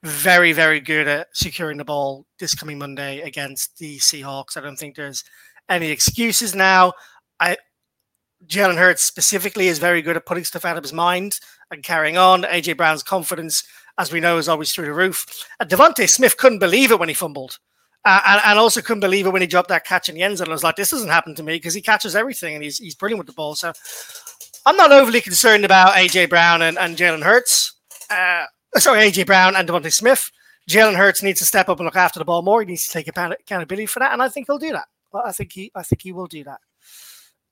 very 0.03 0.53
very 0.53 0.79
good 0.79 1.07
at 1.07 1.27
securing 1.33 1.77
the 1.77 1.85
ball 1.85 2.27
this 2.39 2.53
coming 2.53 2.77
Monday 2.77 3.21
against 3.21 3.77
the 3.77 3.97
Seahawks. 3.97 4.55
I 4.55 4.61
don't 4.61 4.75
think 4.75 4.95
there's 4.95 5.23
any 5.69 5.89
excuses 5.89 6.53
now. 6.53 6.93
I 7.39 7.57
Jalen 8.47 8.77
Hurts 8.77 9.03
specifically 9.03 9.67
is 9.67 9.79
very 9.79 10.01
good 10.01 10.15
at 10.15 10.25
putting 10.25 10.43
stuff 10.43 10.65
out 10.65 10.77
of 10.77 10.83
his 10.83 10.93
mind 10.93 11.39
and 11.71 11.83
carrying 11.83 12.17
on. 12.17 12.43
AJ 12.43 12.77
Brown's 12.77 13.03
confidence, 13.03 13.63
as 13.97 14.11
we 14.11 14.19
know, 14.19 14.37
is 14.37 14.49
always 14.49 14.71
through 14.71 14.85
the 14.85 14.93
roof. 14.93 15.25
And 15.59 15.69
DeVonta 15.69 16.09
Smith 16.09 16.37
couldn't 16.37 16.59
believe 16.59 16.91
it 16.91 16.99
when 16.99 17.09
he 17.09 17.15
fumbled. 17.15 17.57
Uh, 18.03 18.21
and, 18.27 18.41
and, 18.45 18.59
also 18.59 18.81
couldn't 18.81 18.99
believe 18.99 19.25
it 19.25 19.31
when 19.31 19.41
he 19.41 19.47
dropped 19.47 19.69
that 19.69 19.83
catch 19.83 20.09
in 20.09 20.15
the 20.15 20.21
end 20.21 20.37
zone. 20.37 20.47
I 20.47 20.51
was 20.51 20.63
like, 20.63 20.75
this 20.75 20.91
doesn't 20.91 21.09
happen 21.09 21.33
to 21.35 21.41
me 21.41 21.55
because 21.55 21.73
he 21.73 21.81
catches 21.81 22.15
everything 22.15 22.53
and 22.53 22.63
he's, 22.63 22.77
he's 22.77 22.93
brilliant 22.93 23.17
with 23.17 23.25
the 23.25 23.33
ball. 23.33 23.55
So 23.55 23.73
I'm 24.67 24.77
not 24.77 24.91
overly 24.91 25.21
concerned 25.21 25.65
about 25.65 25.95
AJ 25.95 26.29
Brown 26.29 26.61
and, 26.61 26.77
and 26.77 26.95
Jalen 26.95 27.23
Hurts. 27.23 27.73
Uh, 28.11 28.45
sorry, 28.77 28.99
AJ 29.09 29.25
Brown 29.25 29.55
and 29.55 29.67
DeVonta 29.67 29.91
Smith. 29.91 30.29
Jalen 30.69 30.95
Hurts 30.95 31.23
needs 31.23 31.39
to 31.39 31.45
step 31.45 31.69
up 31.69 31.79
and 31.79 31.85
look 31.85 31.95
after 31.95 32.19
the 32.19 32.25
ball 32.25 32.41
more. 32.41 32.61
He 32.61 32.67
needs 32.67 32.87
to 32.87 32.93
take 32.93 33.07
accountability 33.07 33.85
for 33.85 33.99
that, 33.99 34.13
and 34.13 34.21
I 34.21 34.29
think 34.29 34.47
he'll 34.47 34.57
do 34.57 34.71
that. 34.71 34.85
I 35.13 35.31
think 35.31 35.53
he, 35.53 35.71
I 35.75 35.83
think 35.83 36.01
he 36.01 36.11
will 36.11 36.27
do 36.27 36.43
that. 36.43 36.59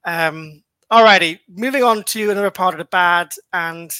Um, 0.05 0.62
Alrighty, 0.91 1.39
moving 1.47 1.83
on 1.83 2.03
to 2.03 2.29
another 2.29 2.51
part 2.51 2.73
of 2.73 2.77
the 2.77 2.85
bad, 2.85 3.33
and 3.51 3.91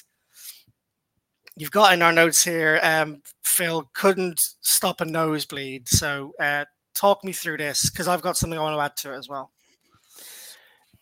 you've 1.56 1.72
got 1.72 1.94
in 1.94 2.02
our 2.02 2.12
notes 2.12 2.44
here, 2.44 2.80
um, 2.84 3.22
Phil 3.44 3.90
couldn't 3.94 4.42
stop 4.62 5.02
a 5.02 5.06
nosebleed. 5.06 5.88
So 5.88 6.34
uh, 6.40 6.66
talk 6.94 7.24
me 7.24 7.32
through 7.32 7.58
this 7.58 7.90
because 7.90 8.08
I've 8.08 8.22
got 8.22 8.38
something 8.38 8.58
I 8.58 8.62
want 8.62 8.76
to 8.76 8.82
add 8.82 8.98
to 8.98 9.14
it 9.14 9.18
as 9.18 9.30
well. 9.30 9.52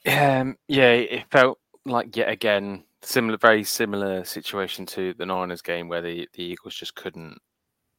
Um, 0.07 0.57
yeah, 0.67 0.91
it 0.91 1.25
felt 1.31 1.59
like 1.85 2.15
yet 2.15 2.29
again 2.29 2.83
similar, 3.01 3.37
very 3.37 3.63
similar 3.63 4.23
situation 4.23 4.85
to 4.87 5.13
the 5.13 5.25
Niners 5.25 5.61
game 5.61 5.87
where 5.87 6.01
the, 6.01 6.27
the 6.33 6.43
Eagles 6.43 6.75
just 6.75 6.95
couldn't 6.95 7.37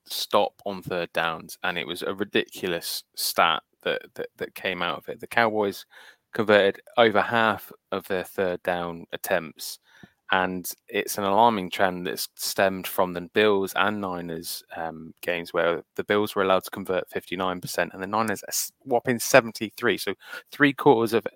stop 0.04 0.54
on 0.64 0.82
third 0.82 1.12
downs, 1.12 1.58
and 1.62 1.78
it 1.78 1.86
was 1.86 2.02
a 2.02 2.14
ridiculous 2.14 3.04
stat 3.16 3.62
that, 3.82 4.02
that 4.14 4.28
that 4.36 4.54
came 4.54 4.82
out 4.82 4.98
of 4.98 5.08
it. 5.08 5.20
The 5.20 5.26
Cowboys 5.26 5.86
converted 6.32 6.80
over 6.96 7.20
half 7.20 7.70
of 7.90 8.06
their 8.08 8.24
third 8.24 8.62
down 8.62 9.06
attempts. 9.12 9.78
And 10.30 10.70
it's 10.88 11.18
an 11.18 11.24
alarming 11.24 11.68
trend 11.68 12.06
that's 12.06 12.28
stemmed 12.36 12.86
from 12.86 13.12
the 13.12 13.20
Bills 13.34 13.74
and 13.76 14.00
Niners 14.00 14.62
um, 14.74 15.12
games 15.20 15.52
where 15.52 15.82
the 15.96 16.04
Bills 16.04 16.34
were 16.34 16.42
allowed 16.42 16.64
to 16.64 16.70
convert 16.70 17.10
59% 17.10 17.92
and 17.92 18.02
the 18.02 18.06
Niners 18.06 18.42
a 18.48 18.52
whopping 18.88 19.18
73. 19.18 19.98
So 19.98 20.14
three 20.50 20.72
quarters 20.72 21.12
of 21.12 21.26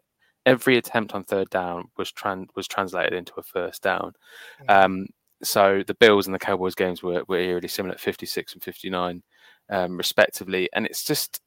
every 0.46 0.78
attempt 0.78 1.14
on 1.14 1.24
third 1.24 1.50
down 1.50 1.90
was 1.98 2.10
tran- 2.10 2.48
was 2.54 2.66
translated 2.66 3.12
into 3.12 3.34
a 3.36 3.42
first 3.42 3.82
down. 3.82 4.14
Um, 4.66 5.08
so 5.42 5.82
the 5.86 5.94
Bills 5.94 6.26
and 6.26 6.34
the 6.34 6.38
Cowboys 6.38 6.74
games 6.74 7.02
were, 7.02 7.22
were 7.28 7.38
eerily 7.38 7.68
similar 7.68 7.94
at 7.94 8.00
56 8.00 8.54
and 8.54 8.64
59, 8.64 9.22
um, 9.68 9.96
respectively. 9.98 10.70
And 10.72 10.86
it's 10.86 11.04
just 11.04 11.42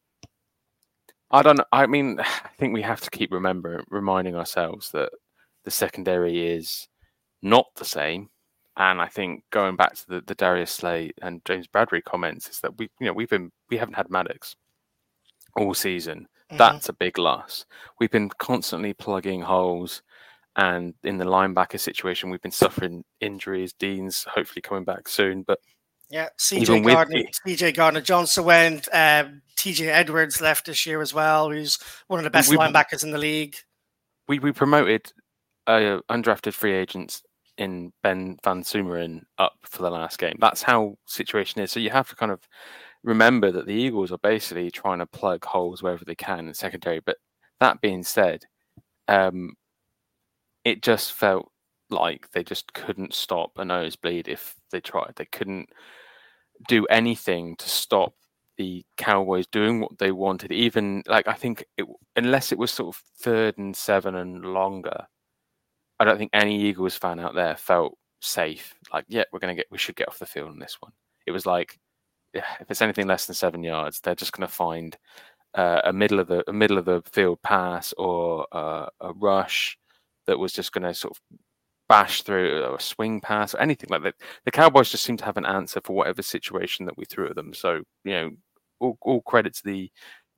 I 1.32 1.42
don't. 1.42 1.62
I 1.72 1.88
mean, 1.88 2.20
I 2.20 2.50
think 2.58 2.74
we 2.74 2.82
have 2.82 3.02
to 3.02 3.10
keep 3.10 3.32
remembering, 3.32 3.86
reminding 3.90 4.36
ourselves 4.36 4.92
that 4.92 5.12
the 5.64 5.72
secondary 5.72 6.48
is 6.48 6.88
not 7.42 7.68
the 7.76 7.86
same. 7.86 8.30
And 8.78 9.02
I 9.02 9.08
think 9.08 9.44
going 9.52 9.76
back 9.76 9.96
to 9.96 10.08
the, 10.08 10.22
the 10.26 10.36
Darius 10.36 10.72
Slay 10.72 11.12
and 11.22 11.44
James 11.44 11.68
Bradberry 11.68 12.04
comments 12.04 12.48
is 12.48 12.62
that 12.62 12.78
we, 12.78 12.90
you 13.00 13.08
know, 13.08 13.14
we've 13.14 13.30
been 13.30 13.52
we 13.70 13.78
haven't 13.78 13.96
had 13.96 14.10
Maddox 14.10 14.56
all 15.58 15.74
season. 15.74 16.28
Mm-hmm. 16.50 16.58
That's 16.58 16.90
a 16.90 16.94
big 16.94 17.18
loss. 17.18 17.66
We've 18.00 18.12
been 18.12 18.30
constantly 18.30 18.94
plugging 18.94 19.42
holes, 19.42 20.02
and 20.56 20.94
in 21.04 21.18
the 21.18 21.26
linebacker 21.26 21.80
situation, 21.80 22.30
we've 22.30 22.42
been 22.42 22.52
suffering 22.52 23.04
injuries. 23.20 23.74
Dean's 23.74 24.26
hopefully 24.34 24.62
coming 24.62 24.86
back 24.86 25.10
soon, 25.10 25.44
but 25.44 25.60
yeah, 26.10 26.30
CJ 26.38 26.86
Gardner, 26.86 27.24
CJ 27.46 27.76
Gardner 27.76 28.02
Johnson 28.02 28.44
went. 28.44 28.88
Um, 28.92 29.42
TJ 29.56 29.88
Edwards 29.88 30.42
left 30.42 30.66
this 30.66 30.86
year 30.86 31.02
as 31.02 31.14
well. 31.14 31.52
Who's 31.52 31.78
one 32.08 32.20
of 32.20 32.24
the 32.24 32.30
best 32.30 32.50
we, 32.50 32.58
linebackers 32.58 33.04
in 33.04 33.12
the 33.12 33.18
league. 33.18 33.56
We 34.28 34.40
we 34.40 34.52
promoted 34.52 35.12
uh, 35.68 36.00
undrafted 36.10 36.54
free 36.54 36.74
agents 36.74 37.22
in 37.58 37.92
Ben 38.02 38.38
VanSumeren 38.44 39.24
up 39.38 39.54
for 39.64 39.84
the 39.84 39.92
last 39.92 40.18
game. 40.18 40.38
That's 40.40 40.64
how 40.64 40.98
situation 41.06 41.62
is. 41.62 41.72
So 41.72 41.80
you 41.80 41.90
have 41.90 42.10
to 42.10 42.16
kind 42.16 42.32
of 42.32 42.48
remember 43.04 43.52
that 43.52 43.68
the 43.68 43.74
Eagles 43.74 44.12
are 44.12 44.18
basically 44.20 44.72
trying 44.72 45.00
to 45.00 45.06
plug 45.06 45.46
holes 45.46 45.84
wherever 45.84 46.06
they 46.06 46.16
can 46.16 46.48
in 46.48 46.54
secondary. 46.54 47.02
But 47.02 47.18
that 47.60 47.82
being 47.82 48.04
said, 48.04 48.46
um, 49.08 49.54
it 50.64 50.82
just 50.82 51.14
felt 51.14 51.52
like 51.90 52.32
they 52.32 52.44
just 52.44 52.74
couldn't 52.74 53.14
stop 53.14 53.52
a 53.58 53.66
nosebleed 53.66 54.28
if 54.28 54.56
they 54.72 54.80
tried. 54.80 55.14
They 55.16 55.26
couldn't 55.26 55.70
do 56.68 56.86
anything 56.88 57.56
to 57.58 57.70
stop 57.70 58.14
the 58.58 58.84
Cowboys 58.98 59.48
doing 59.48 59.80
what 59.80 59.98
they 59.98 60.12
wanted. 60.12 60.52
Even 60.52 61.02
like 61.08 61.28
I 61.28 61.34
think, 61.34 61.64
it, 61.78 61.86
unless 62.16 62.52
it 62.52 62.58
was 62.58 62.72
sort 62.72 62.96
of 62.96 63.02
third 63.22 63.58
and 63.58 63.76
seven 63.76 64.16
and 64.16 64.44
longer, 64.44 65.06
I 66.00 66.06
don't 66.06 66.18
think 66.18 66.32
any 66.34 66.62
Eagles 66.62 66.98
fan 66.98 67.20
out 67.20 67.36
there 67.36 67.56
felt 67.56 67.98
safe. 68.22 68.76
Like, 68.94 69.06
yeah, 69.08 69.24
we're 69.32 69.40
gonna 69.40 69.56
get, 69.56 69.68
we 69.72 69.78
should 69.78 69.96
get 69.96 70.10
off 70.10 70.20
the 70.20 70.26
field 70.26 70.50
on 70.50 70.60
this 70.60 70.78
one. 70.80 70.92
It 71.26 71.32
was 71.32 71.46
like, 71.46 71.80
if 72.34 72.44
it's 72.70 72.82
anything 72.82 73.08
less 73.08 73.26
than 73.26 73.36
seven 73.36 73.64
yards, 73.64 74.00
they're 74.00 74.16
just 74.16 74.34
gonna 74.34 74.48
find 74.48 74.98
uh, 75.56 75.82
a 75.86 75.94
middle 75.94 76.20
of 76.20 76.28
the 76.28 76.44
middle 76.52 76.78
of 76.78 76.86
the 76.86 77.02
field 77.12 77.42
pass 77.42 77.94
or 77.98 78.46
uh, 78.52 78.88
a 79.02 79.14
rush 79.14 79.78
that 80.28 80.38
was 80.38 80.54
just 80.54 80.72
gonna 80.74 80.94
sort 80.94 81.18
of 81.18 81.38
bash 81.90 82.22
through 82.22 82.64
or 82.64 82.76
a 82.76 82.80
swing 82.80 83.20
pass 83.20 83.54
or 83.54 83.60
anything 83.60 83.90
like 83.90 84.04
that. 84.04 84.16
The 84.46 84.52
Cowboys 84.52 84.92
just 84.92 85.04
seem 85.04 85.18
to 85.18 85.26
have 85.26 85.38
an 85.38 85.46
answer 85.46 85.82
for 85.84 85.94
whatever 85.96 86.22
situation 86.22 86.86
that 86.86 86.98
we 86.98 87.04
threw 87.06 87.28
at 87.28 87.36
them. 87.36 87.54
So 87.54 87.82
you 88.06 88.12
know, 88.12 88.32
all, 88.80 88.98
all 89.02 89.22
credit 89.22 89.56
to 89.56 89.64
the 89.66 89.92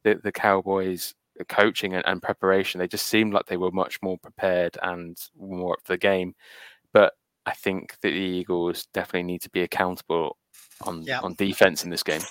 the, 0.03 0.19
the 0.23 0.31
Cowboys 0.31 1.13
coaching 1.47 1.93
and, 1.93 2.03
and, 2.07 2.21
preparation. 2.21 2.79
They 2.79 2.87
just 2.87 3.07
seemed 3.07 3.33
like 3.33 3.45
they 3.45 3.57
were 3.57 3.71
much 3.71 4.01
more 4.01 4.17
prepared 4.17 4.77
and 4.81 5.17
more 5.37 5.73
up 5.73 5.79
for 5.83 5.93
the 5.93 5.97
game. 5.97 6.33
But 6.93 7.13
I 7.45 7.51
think 7.53 7.91
that 8.01 8.09
the 8.09 8.13
Eagles 8.13 8.87
definitely 8.93 9.23
need 9.23 9.41
to 9.41 9.49
be 9.49 9.61
accountable 9.61 10.37
on 10.83 11.03
yeah. 11.03 11.19
on 11.21 11.35
defense 11.35 11.83
in 11.83 11.89
this 11.89 12.03
game. 12.03 12.21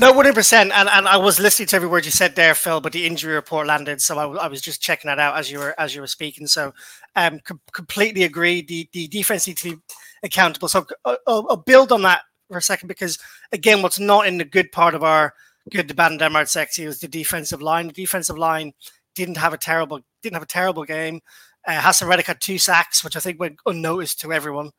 No, 0.00 0.08
one 0.08 0.24
hundred 0.24 0.34
percent. 0.34 0.72
And 0.72 0.88
and 0.88 1.06
I 1.08 1.16
was 1.16 1.38
listening 1.40 1.68
to 1.68 1.76
every 1.76 1.88
word 1.88 2.04
you 2.04 2.10
said 2.10 2.34
there, 2.34 2.54
Phil. 2.54 2.80
But 2.80 2.92
the 2.92 3.06
injury 3.06 3.34
report 3.34 3.66
landed, 3.66 4.00
so 4.00 4.18
I, 4.18 4.44
I 4.44 4.48
was 4.48 4.60
just 4.60 4.82
checking 4.82 5.08
that 5.08 5.18
out 5.18 5.36
as 5.36 5.50
you 5.50 5.58
were 5.58 5.78
as 5.78 5.94
you 5.94 6.00
were 6.00 6.06
speaking. 6.06 6.46
So, 6.46 6.72
um, 7.16 7.40
com- 7.44 7.60
completely 7.72 8.24
agree. 8.24 8.62
The 8.62 8.88
the 8.92 9.08
defense 9.08 9.46
needs 9.46 9.62
to 9.62 9.76
be 9.76 9.82
accountable. 10.22 10.68
So 10.68 10.86
I'll, 11.04 11.18
I'll, 11.26 11.56
build 11.56 11.92
on 11.92 12.02
that 12.02 12.22
for 12.48 12.58
a 12.58 12.62
second 12.62 12.88
because 12.88 13.18
again, 13.52 13.82
what's 13.82 14.00
not 14.00 14.26
in 14.26 14.38
the 14.38 14.44
good 14.44 14.72
part 14.72 14.94
of 14.94 15.02
our 15.04 15.34
good, 15.70 15.88
the 15.88 15.94
bad, 15.94 16.10
and 16.10 16.18
damn 16.18 16.46
sexy 16.46 16.86
was 16.86 17.00
the 17.00 17.08
defensive 17.08 17.62
line. 17.62 17.86
The 17.86 17.92
defensive 17.92 18.38
line 18.38 18.72
didn't 19.14 19.36
have 19.36 19.52
a 19.52 19.58
terrible 19.58 20.00
didn't 20.22 20.34
have 20.34 20.42
a 20.42 20.46
terrible 20.46 20.84
game. 20.84 21.20
Uh, 21.66 21.80
Haason 21.80 22.08
Reddick 22.08 22.26
had 22.26 22.40
two 22.40 22.58
sacks, 22.58 23.02
which 23.02 23.16
I 23.16 23.20
think 23.20 23.40
went 23.40 23.56
unnoticed 23.66 24.20
to 24.20 24.32
everyone. 24.32 24.70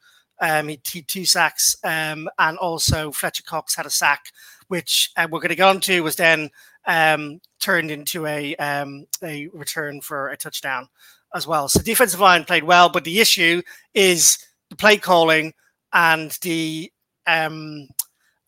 Um, 0.42 0.68
he, 0.68 0.80
he 0.86 1.02
two 1.02 1.26
sacks, 1.26 1.76
um, 1.84 2.30
and 2.40 2.58
also 2.58 3.12
Fletcher 3.12 3.44
Cox 3.44 3.76
had 3.76 3.86
a 3.86 3.90
sack, 3.90 4.26
which 4.68 5.12
uh, 5.18 5.28
we're 5.30 5.40
going 5.40 5.50
to 5.50 5.56
get 5.56 5.68
on 5.68 5.80
to 5.82 6.02
was 6.02 6.16
then 6.16 6.50
um, 6.86 7.40
turned 7.60 7.92
into 7.92 8.26
a 8.26 8.56
um, 8.58 9.06
a 9.24 9.48
return 9.48 10.02
for 10.02 10.30
a 10.30 10.38
touchdown 10.38 10.90
as 11.34 11.48
well. 11.48 11.68
So 11.68 11.82
defensive 11.82 12.20
line 12.20 12.44
played 12.44 12.64
well, 12.64 12.90
but 12.90 13.04
the 13.04 13.20
issue 13.20 13.62
is 13.94 14.38
the 14.70 14.76
play 14.76 14.98
calling 14.98 15.54
and 15.94 16.32
the 16.42 16.92
um, 17.28 17.88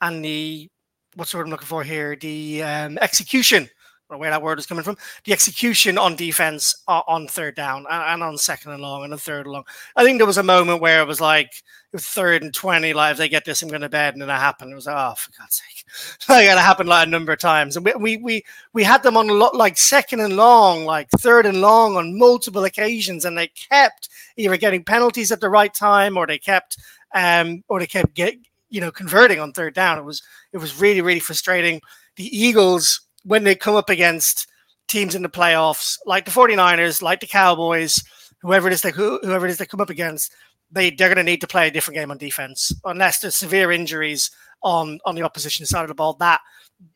and 0.01 0.23
the 0.23 0.69
what's 1.15 1.31
the 1.31 1.37
word 1.37 1.45
I'm 1.45 1.51
looking 1.51 1.67
for 1.67 1.83
here? 1.83 2.15
The 2.15 2.63
um, 2.63 2.97
execution 3.01 3.69
where 4.15 4.29
that 4.29 4.41
word 4.41 4.59
is 4.59 4.65
coming 4.65 4.83
from. 4.83 4.97
The 5.25 5.33
execution 5.33 5.97
on 5.97 6.15
defense 6.15 6.75
on 6.87 7.27
third 7.27 7.55
down 7.55 7.85
and 7.89 8.23
on 8.23 8.37
second 8.37 8.71
and 8.71 8.81
long 8.81 9.03
and 9.03 9.13
a 9.13 9.17
third 9.17 9.45
and 9.45 9.53
long. 9.53 9.65
I 9.95 10.03
think 10.03 10.19
there 10.19 10.27
was 10.27 10.37
a 10.37 10.43
moment 10.43 10.81
where 10.81 11.01
it 11.01 11.07
was 11.07 11.19
like 11.19 11.47
it 11.47 11.93
was 11.93 12.05
third 12.05 12.43
and 12.43 12.53
twenty. 12.53 12.93
Like 12.93 13.13
if 13.13 13.17
they 13.17 13.29
get 13.29 13.45
this, 13.45 13.61
I'm 13.61 13.69
going 13.69 13.81
to 13.81 13.89
bed, 13.89 14.13
and 14.13 14.21
then 14.21 14.29
it 14.29 14.33
happened. 14.33 14.71
It 14.71 14.75
was 14.75 14.87
like, 14.87 14.95
oh, 14.95 15.15
for 15.15 15.31
God's 15.37 15.61
sake, 15.61 16.29
like 16.29 16.45
it 16.45 16.57
happened 16.57 16.89
like 16.89 17.07
a 17.07 17.09
number 17.09 17.33
of 17.33 17.39
times, 17.39 17.75
and 17.75 17.85
we 17.85 17.93
we 17.95 18.17
we, 18.17 18.45
we 18.73 18.83
had 18.83 19.03
them 19.03 19.17
on 19.17 19.29
a 19.29 19.33
lot 19.33 19.55
like 19.55 19.77
second 19.77 20.21
and 20.21 20.37
long, 20.37 20.85
like 20.85 21.09
third 21.11 21.45
and 21.45 21.61
long 21.61 21.97
on 21.97 22.17
multiple 22.17 22.63
occasions, 22.63 23.25
and 23.25 23.37
they 23.37 23.47
kept 23.47 24.09
either 24.37 24.57
getting 24.57 24.83
penalties 24.83 25.31
at 25.31 25.41
the 25.41 25.49
right 25.49 25.73
time 25.73 26.17
or 26.17 26.27
they 26.27 26.37
kept 26.37 26.77
um 27.15 27.63
or 27.69 27.79
they 27.79 27.87
kept 27.87 28.13
get 28.13 28.35
you 28.69 28.81
know 28.81 28.91
converting 28.91 29.39
on 29.39 29.51
third 29.51 29.73
down. 29.73 29.97
It 29.97 30.05
was 30.05 30.21
it 30.53 30.57
was 30.57 30.79
really 30.79 31.01
really 31.01 31.19
frustrating. 31.19 31.81
The 32.15 32.25
Eagles 32.35 33.06
when 33.27 33.43
they 33.43 33.55
come 33.55 33.75
up 33.75 33.89
against 33.89 34.47
teams 34.87 35.13
in 35.13 35.21
the 35.21 35.29
playoffs, 35.29 35.97
like 36.05 36.25
the 36.25 36.31
49ers, 36.31 37.01
like 37.01 37.19
the 37.19 37.27
Cowboys, 37.27 38.01
whoever 38.41 38.67
it 38.67 38.73
is 38.73 38.81
they 38.81 38.91
whoever 38.91 39.45
it 39.45 39.51
is 39.51 39.57
they 39.57 39.65
come 39.65 39.81
up 39.81 39.89
against, 39.89 40.33
they 40.71 40.89
they're 40.89 41.09
going 41.09 41.17
to 41.17 41.23
need 41.23 41.41
to 41.41 41.47
play 41.47 41.67
a 41.67 41.71
different 41.71 41.97
game 41.97 42.09
on 42.09 42.17
defense 42.17 42.71
unless 42.85 43.19
there's 43.19 43.35
severe 43.35 43.71
injuries 43.71 44.31
on 44.63 44.99
on 45.05 45.15
the 45.15 45.23
opposition 45.23 45.65
side 45.65 45.83
of 45.83 45.89
the 45.89 45.93
ball. 45.93 46.13
That 46.13 46.39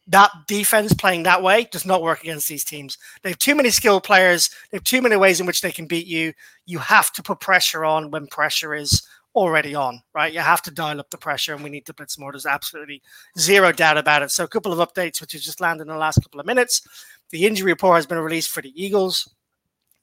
that 0.08 0.32
defense 0.48 0.94
playing 0.94 1.24
that 1.24 1.44
way 1.44 1.68
does 1.72 1.86
not 1.86 2.02
work 2.02 2.22
against 2.22 2.48
these 2.48 2.64
teams. 2.64 2.98
They 3.22 3.30
have 3.30 3.40
too 3.40 3.56
many 3.56 3.70
skilled 3.70 4.04
players. 4.04 4.50
They 4.72 4.78
have 4.78 4.84
too 4.84 5.02
many 5.02 5.18
ways 5.18 5.40
in 5.40 5.46
which 5.46 5.62
they 5.62 5.72
can 5.72 5.86
beat 5.86 6.08
you. 6.08 6.34
You 6.66 6.80
have 6.80 7.12
to 7.14 7.24
put 7.24 7.40
pressure 7.40 7.84
on 7.84 8.12
when 8.12 8.28
pressure 8.28 8.74
is 8.74 9.02
already 9.36 9.76
on, 9.76 10.02
right? 10.14 10.34
You 10.34 10.40
have 10.40 10.62
to 10.64 10.72
dial 10.72 11.00
up 11.00 11.10
the 11.10 11.18
pressure 11.18 11.54
and 11.54 11.64
we 11.64 11.70
need 11.70 11.86
to 11.86 11.94
blitz 11.94 12.18
more. 12.18 12.32
There's 12.32 12.46
absolutely 12.46 13.02
zero 13.38 13.72
doubt 13.72 13.98
about 13.98 14.24
it. 14.24 14.32
So, 14.32 14.44
a 14.44 14.48
couple 14.48 14.74
of 14.74 14.88
updates 14.88 15.22
which 15.22 15.34
has 15.34 15.44
just 15.44 15.62
landed 15.62 15.84
in 15.84 15.88
the 15.90 15.98
last 15.98 16.22
couple 16.22 16.40
of 16.40 16.46
minutes. 16.46 16.82
The 17.30 17.46
injury 17.46 17.72
report 17.72 17.96
has 17.98 18.06
been 18.06 18.20
released 18.20 18.50
for 18.50 18.62
the 18.62 18.74
Eagles. 18.76 19.34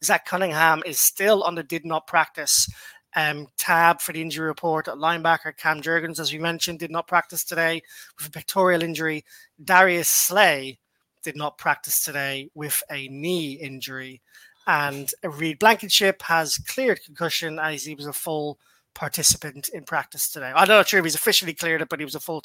Zach 0.03 0.25
Cunningham 0.25 0.83
is 0.87 1.01
still 1.01 1.43
on 1.43 1.55
the 1.55 1.63
did 1.63 1.85
not 1.85 2.07
practice 2.07 2.69
um, 3.17 3.49
tab 3.57 4.01
for 4.01 4.13
the 4.13 4.23
injury 4.23 4.47
report 4.47 4.89
at 4.89 4.95
linebacker. 4.95 5.57
Cam 5.57 5.81
Jurgens, 5.81 6.21
as 6.21 6.33
we 6.33 6.39
mentioned, 6.39 6.79
did 6.79 6.91
not 6.91 7.09
practice 7.09 7.45
today 7.45 7.83
with 8.17 8.29
a 8.29 8.31
pectoral 8.31 8.83
injury. 8.83 9.25
Darius 9.63 10.09
Slay 10.09 10.79
did 11.23 11.37
not 11.37 11.59
practice 11.59 12.05
today 12.05 12.49
with 12.55 12.83
a 12.91 13.09
knee 13.09 13.53
injury. 13.53 14.23
And 14.67 15.11
Reed 15.25 15.59
Blankenship 15.59 16.23
has 16.23 16.59
cleared 16.59 17.03
concussion 17.03 17.59
as 17.59 17.85
he 17.85 17.95
was 17.95 18.07
a 18.07 18.13
full 18.13 18.59
participant 18.99 19.69
in 19.69 19.85
practice 19.85 20.29
today. 20.29 20.53
I'm 20.53 20.67
not 20.67 20.89
sure 20.89 20.99
if 20.99 21.05
he's 21.05 21.15
officially 21.15 21.55
cleared 21.55 21.81
it, 21.81 21.89
but 21.89 22.01
he 22.01 22.05
was 22.05 22.17
a 22.17 22.21
full 22.21 22.43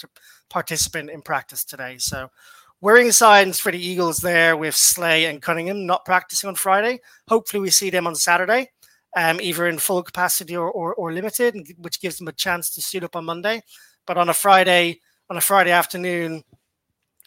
participant 0.52 1.10
in 1.10 1.24
practice 1.24 1.66
today. 1.66 1.96
So 1.98 2.30
wearing 2.80 3.12
signs 3.12 3.60
for 3.60 3.72
the 3.72 3.84
Eagles 3.84 4.20
there 4.20 4.56
with 4.56 4.76
Slay 4.76 5.26
and 5.26 5.42
Cunningham 5.42 5.88
not 5.88 6.06
practicing 6.06 6.48
on 6.48 6.54
Friday. 6.54 7.00
Hopefully 7.28 7.60
we 7.60 7.72
see 7.72 7.90
them 7.90 8.06
on 8.06 8.14
Saturday, 8.14 8.70
um, 9.18 9.42
either 9.42 9.68
in 9.68 9.80
full 9.80 10.04
capacity 10.04 10.56
or, 10.56 10.70
or, 10.70 10.94
or 10.94 11.12
limited, 11.12 11.56
which 11.80 12.00
gives 12.00 12.20
them 12.20 12.28
a 12.28 12.34
chance 12.34 12.70
to 12.76 12.84
suit 12.84 13.04
up 13.04 13.16
on 13.16 13.26
Monday. 13.26 13.64
But 14.06 14.20
on 14.20 14.30
a 14.30 14.34
Friday, 14.34 15.00
on 15.32 15.38
a 15.38 15.42
Friday 15.42 15.72
afternoon, 15.72 16.44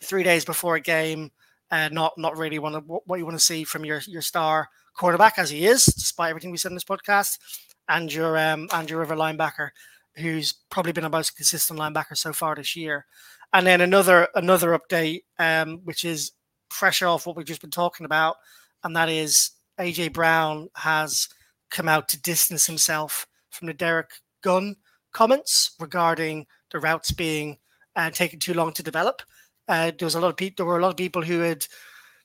three 0.05 0.23
days 0.23 0.45
before 0.45 0.77
a 0.77 0.81
game, 0.81 1.33
uh, 1.73 1.89
not 1.91 2.12
not 2.17 2.39
really 2.39 2.61
want 2.61 2.87
what 2.87 3.19
you 3.19 3.25
want 3.25 3.37
to 3.37 3.45
see 3.45 3.65
from 3.65 3.85
your 3.85 4.01
your 4.07 4.23
star 4.23 4.69
quarterback 4.95 5.37
as 5.37 5.51
he 5.51 5.67
is, 5.67 5.85
despite 5.85 6.31
everything 6.31 6.53
we 6.53 6.59
said 6.59 6.71
in 6.71 6.77
this 6.77 6.85
podcast 6.85 7.39
and 7.88 8.12
your 8.12 8.38
um, 8.38 8.68
and 8.72 8.88
your 8.88 9.01
River 9.01 9.16
linebacker, 9.16 9.70
who's 10.16 10.55
probably 10.70 10.92
been 10.92 11.05
our 11.05 11.11
most 11.11 11.37
consistent 11.37 11.79
linebacker 11.79 12.16
so 12.16 12.33
far 12.33 12.55
this 12.55 12.77
year. 12.77 13.07
And 13.53 13.66
then 13.66 13.81
another 13.81 14.29
another 14.35 14.79
update, 14.79 15.22
um, 15.38 15.81
which 15.85 16.05
is 16.05 16.33
fresh 16.70 17.03
off 17.03 17.27
what 17.27 17.37
we've 17.37 17.46
just 17.46 17.61
been 17.61 17.70
talking 17.70 18.07
about, 18.07 18.37
and 18.85 18.94
that 18.96 19.09
is 19.09 19.53
AJ 19.79 20.12
Brown 20.12 20.68
has 20.77 21.29
come 21.70 21.88
out 21.88 22.09
to 22.09 22.20
distance 22.20 22.66
himself 22.66 23.27
from 23.51 23.66
the 23.66 23.75
Derrick 23.75 24.11
Gunn 24.42 24.77
comments 25.12 25.72
regarding 25.81 26.46
the 26.70 26.79
routes 26.79 27.12
being 27.12 27.59
uh, 27.94 28.11
taking 28.11 28.38
too 28.38 28.55
long 28.55 28.72
to 28.75 28.83
develop. 28.83 29.22
Uh, 29.68 29.90
there 29.99 30.07
was 30.07 30.14
a 30.14 30.20
lot 30.20 30.29
of 30.29 30.37
people. 30.37 30.64
There 30.64 30.66
were 30.66 30.79
a 30.79 30.83
lot 30.83 30.90
of 30.90 30.96
people 30.96 31.22
who 31.22 31.40
had 31.40 31.66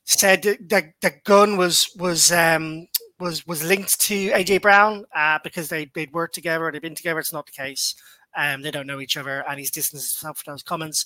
said 0.06 0.44
that, 0.44 0.94
that 1.02 1.24
Gunn 1.24 1.58
was 1.58 1.90
was 1.98 2.32
um, 2.32 2.88
was 3.22 3.48
was 3.48 3.64
linked 3.64 4.00
to 4.02 4.32
AJ 4.32 4.62
Brown 4.62 5.06
uh, 5.16 5.40
because 5.44 5.70
they 5.70 5.86
they'd 5.94 6.12
worked 6.12 6.36
together, 6.36 6.72
they'd 6.72 6.82
been 6.82 6.96
together. 6.96 7.20
It's 7.20 7.34
not 7.34 7.46
the 7.46 7.52
case. 7.52 7.96
Um, 8.36 8.62
they 8.62 8.72
don't 8.72 8.88
know 8.88 9.00
each 9.00 9.18
other, 9.18 9.46
and 9.48 9.60
he's 9.60 9.72
distanced 9.72 10.20
himself 10.20 10.40
from 10.40 10.54
those 10.54 10.64
comments. 10.64 11.06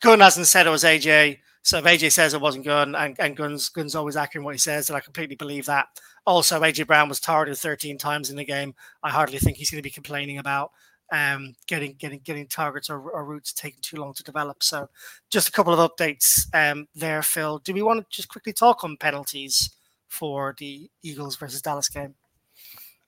Gunn 0.00 0.20
hasn't 0.20 0.46
said 0.46 0.66
it 0.66 0.70
was 0.70 0.84
AJ, 0.84 1.38
so 1.62 1.78
if 1.78 1.84
AJ 1.84 2.12
says 2.12 2.34
it 2.34 2.40
wasn't 2.40 2.64
Gunn, 2.64 2.94
and, 2.94 3.18
and 3.18 3.36
Gunn's 3.36 3.68
Gunn's 3.68 3.94
always 3.94 4.16
accurate 4.16 4.42
in 4.42 4.44
what 4.44 4.54
he 4.54 4.58
says, 4.58 4.88
and 4.88 4.96
I 4.96 5.00
completely 5.00 5.36
believe 5.36 5.66
that. 5.66 5.86
Also, 6.24 6.60
AJ 6.60 6.86
Brown 6.86 7.08
was 7.08 7.20
targeted 7.20 7.58
13 7.58 7.98
times 7.98 8.30
in 8.30 8.36
the 8.36 8.44
game. 8.44 8.74
I 9.02 9.10
hardly 9.10 9.38
think 9.38 9.56
he's 9.56 9.70
going 9.70 9.78
to 9.78 9.86
be 9.86 9.90
complaining 9.90 10.38
about 10.38 10.70
um, 11.12 11.54
getting 11.66 11.94
getting 11.94 12.20
getting 12.20 12.46
targets 12.46 12.88
or, 12.88 12.98
or, 13.10 13.24
routes 13.24 13.52
taking 13.52 13.80
too 13.82 13.98
long 13.98 14.14
to 14.14 14.22
develop. 14.22 14.62
So, 14.62 14.88
just 15.30 15.48
a 15.48 15.52
couple 15.52 15.78
of 15.78 15.90
updates 15.90 16.46
um, 16.54 16.88
there, 16.94 17.22
Phil. 17.22 17.58
Do 17.58 17.74
we 17.74 17.82
want 17.82 18.00
to 18.00 18.06
just 18.10 18.28
quickly 18.28 18.54
talk 18.54 18.82
on 18.82 18.96
penalties? 18.96 19.70
For 20.12 20.54
the 20.58 20.90
Eagles 21.02 21.36
versus 21.36 21.62
Dallas 21.62 21.88
game? 21.88 22.14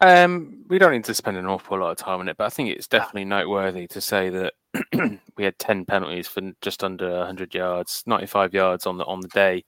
Um, 0.01 0.65
we 0.69 0.79
don't 0.79 0.93
need 0.93 1.05
to 1.05 1.15
spend 1.15 1.37
an 1.37 1.47
awful 1.47 1.79
lot 1.79 1.93
of 1.93 1.99
time 1.99 2.21
on 2.21 2.29
it, 2.29 2.37
but 2.37 2.45
I 2.45 2.51
think 2.51 2.71
it's 2.71 2.89
definitely 2.89 3.27
noteworthy 3.27 3.87
to 3.89 4.01
say 4.01 4.29
that 4.31 4.55
we 5.37 5.45
had 5.45 5.59
ten 5.59 5.85
penalties 5.85 6.27
for 6.27 6.43
just 6.61 6.83
under 6.83 7.19
100 7.19 7.55
yards, 7.55 8.03
95 8.07 8.55
yards 8.55 8.87
on 8.87 8.99
the 8.99 9.05
on 9.05 9.21
the 9.21 9.29
day. 9.29 9.65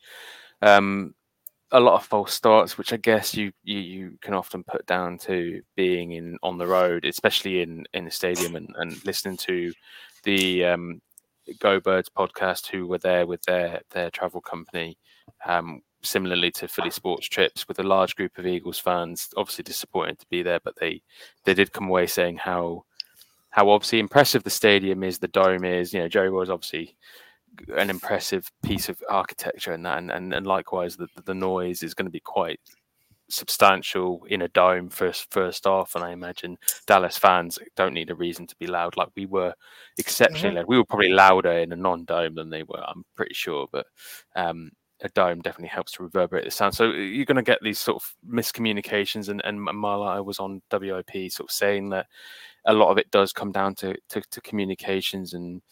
Um, 0.63 1.15
a 1.73 1.81
lot 1.81 1.95
of 1.95 2.07
false 2.07 2.33
starts, 2.33 2.79
which 2.79 2.93
I 2.93 2.97
guess 2.97 3.35
you, 3.35 3.53
you, 3.65 3.79
you 3.79 4.19
can 4.21 4.35
often 4.35 4.63
put 4.65 4.87
down 4.87 5.19
to 5.19 5.61
being 5.75 6.13
in 6.13 6.39
on 6.43 6.59
the 6.59 6.67
road, 6.67 7.05
especially 7.05 7.63
in 7.63 7.85
in 7.95 8.05
the 8.05 8.11
stadium, 8.11 8.57
and, 8.57 8.75
and 8.77 9.05
listening 9.05 9.37
to 9.39 9.73
the 10.25 10.65
um, 10.65 11.01
Go 11.61 11.81
Birds 11.81 12.09
podcast, 12.09 12.67
who 12.67 12.87
were 12.87 12.99
there 12.99 13.27
with 13.27 13.43
their 13.43 13.81
their 13.91 14.11
travel 14.11 14.41
company. 14.41 14.99
Um, 15.45 15.83
similarly 16.07 16.51
to 16.53 16.69
Philly 16.69 16.91
sports 16.91 17.27
trips 17.29 17.69
with 17.69 17.79
a 17.79 17.83
large 17.85 18.17
group 18.17 18.39
of 18.39 18.47
Eagles 18.47 18.79
fans. 18.79 19.29
Obviously 19.37 19.65
disappointed 19.65 20.19
to 20.19 20.27
be 20.31 20.43
there, 20.43 20.61
but 20.63 20.77
they 20.79 21.03
they 21.45 21.55
did 21.55 21.73
come 21.73 21.89
away 21.89 22.07
saying 22.07 22.39
how 22.39 22.85
how 23.51 23.71
obviously 23.71 23.99
impressive 23.99 24.43
the 24.43 24.51
stadium 24.51 25.03
is, 25.03 25.19
the 25.19 25.29
dome 25.29 25.65
is. 25.65 25.93
You 25.93 26.01
know, 26.01 26.09
Jerry 26.09 26.31
was 26.31 26.51
obviously 26.51 26.97
an 27.77 27.91
impressive 27.91 28.51
piece 28.63 28.89
of 28.89 29.03
architecture 29.09 29.73
and 29.73 29.85
that, 29.87 29.99
and, 29.99 30.11
and, 30.11 30.35
and 30.35 30.47
likewise 30.47 30.97
the 30.97 31.09
the 31.25 31.35
noise 31.35 31.83
is 31.83 31.95
going 31.95 32.07
to 32.07 32.11
be 32.11 32.21
quite 32.21 32.61
substantial 33.29 34.25
in 34.29 34.43
a 34.43 34.49
dome 34.49 34.89
first 34.89 35.27
first 35.33 35.67
off 35.67 35.97
and 35.97 36.05
i 36.05 36.13
imagine 36.13 36.57
dallas 36.87 37.19
fans 37.19 37.59
don't 37.75 37.93
need 37.93 38.11
a 38.11 38.15
reason 38.15 38.47
to 38.47 38.55
be 38.57 38.69
loud 38.69 38.97
like 38.97 39.09
we 39.17 39.27
were 39.27 39.53
exceptionally 39.99 40.51
mm-hmm. 40.51 40.59
loud 40.59 40.69
we 40.69 40.77
were 40.77 40.85
probably 40.85 41.09
louder 41.09 41.51
in 41.51 41.73
a 41.73 41.77
non-dome 41.77 42.37
than 42.37 42.51
they 42.51 42.63
were 42.63 42.85
i'm 42.87 43.05
pretty 43.17 43.35
sure 43.35 43.67
but 43.73 43.87
um 44.37 44.71
a 45.03 45.09
dome 45.11 45.41
definitely 45.41 45.69
helps 45.69 45.93
to 45.93 46.03
reverberate 46.03 46.45
the 46.45 46.51
sound. 46.51 46.75
So 46.75 46.91
you're 46.91 47.27
going 47.27 47.37
to 47.37 47.43
get 47.43 47.59
these 47.63 47.79
sort 47.79 48.03
of 48.03 48.15
miscommunications, 48.29 49.29
and 49.29 49.43
and 49.45 49.59
Marla 49.59 50.25
was 50.25 50.39
on 50.39 50.63
WIP 50.73 51.31
sort 51.31 51.51
of 51.51 51.53
saying 51.53 51.91
that 51.91 52.07
a 52.67 52.73
lot 52.73 52.91
of 52.91 52.99
it 52.99 53.11
does 53.11 53.33
come 53.33 53.53
down 53.53 53.75
to 53.77 53.95
to, 54.09 54.21
to 54.31 54.41
communications 54.41 55.35
and 55.35 55.63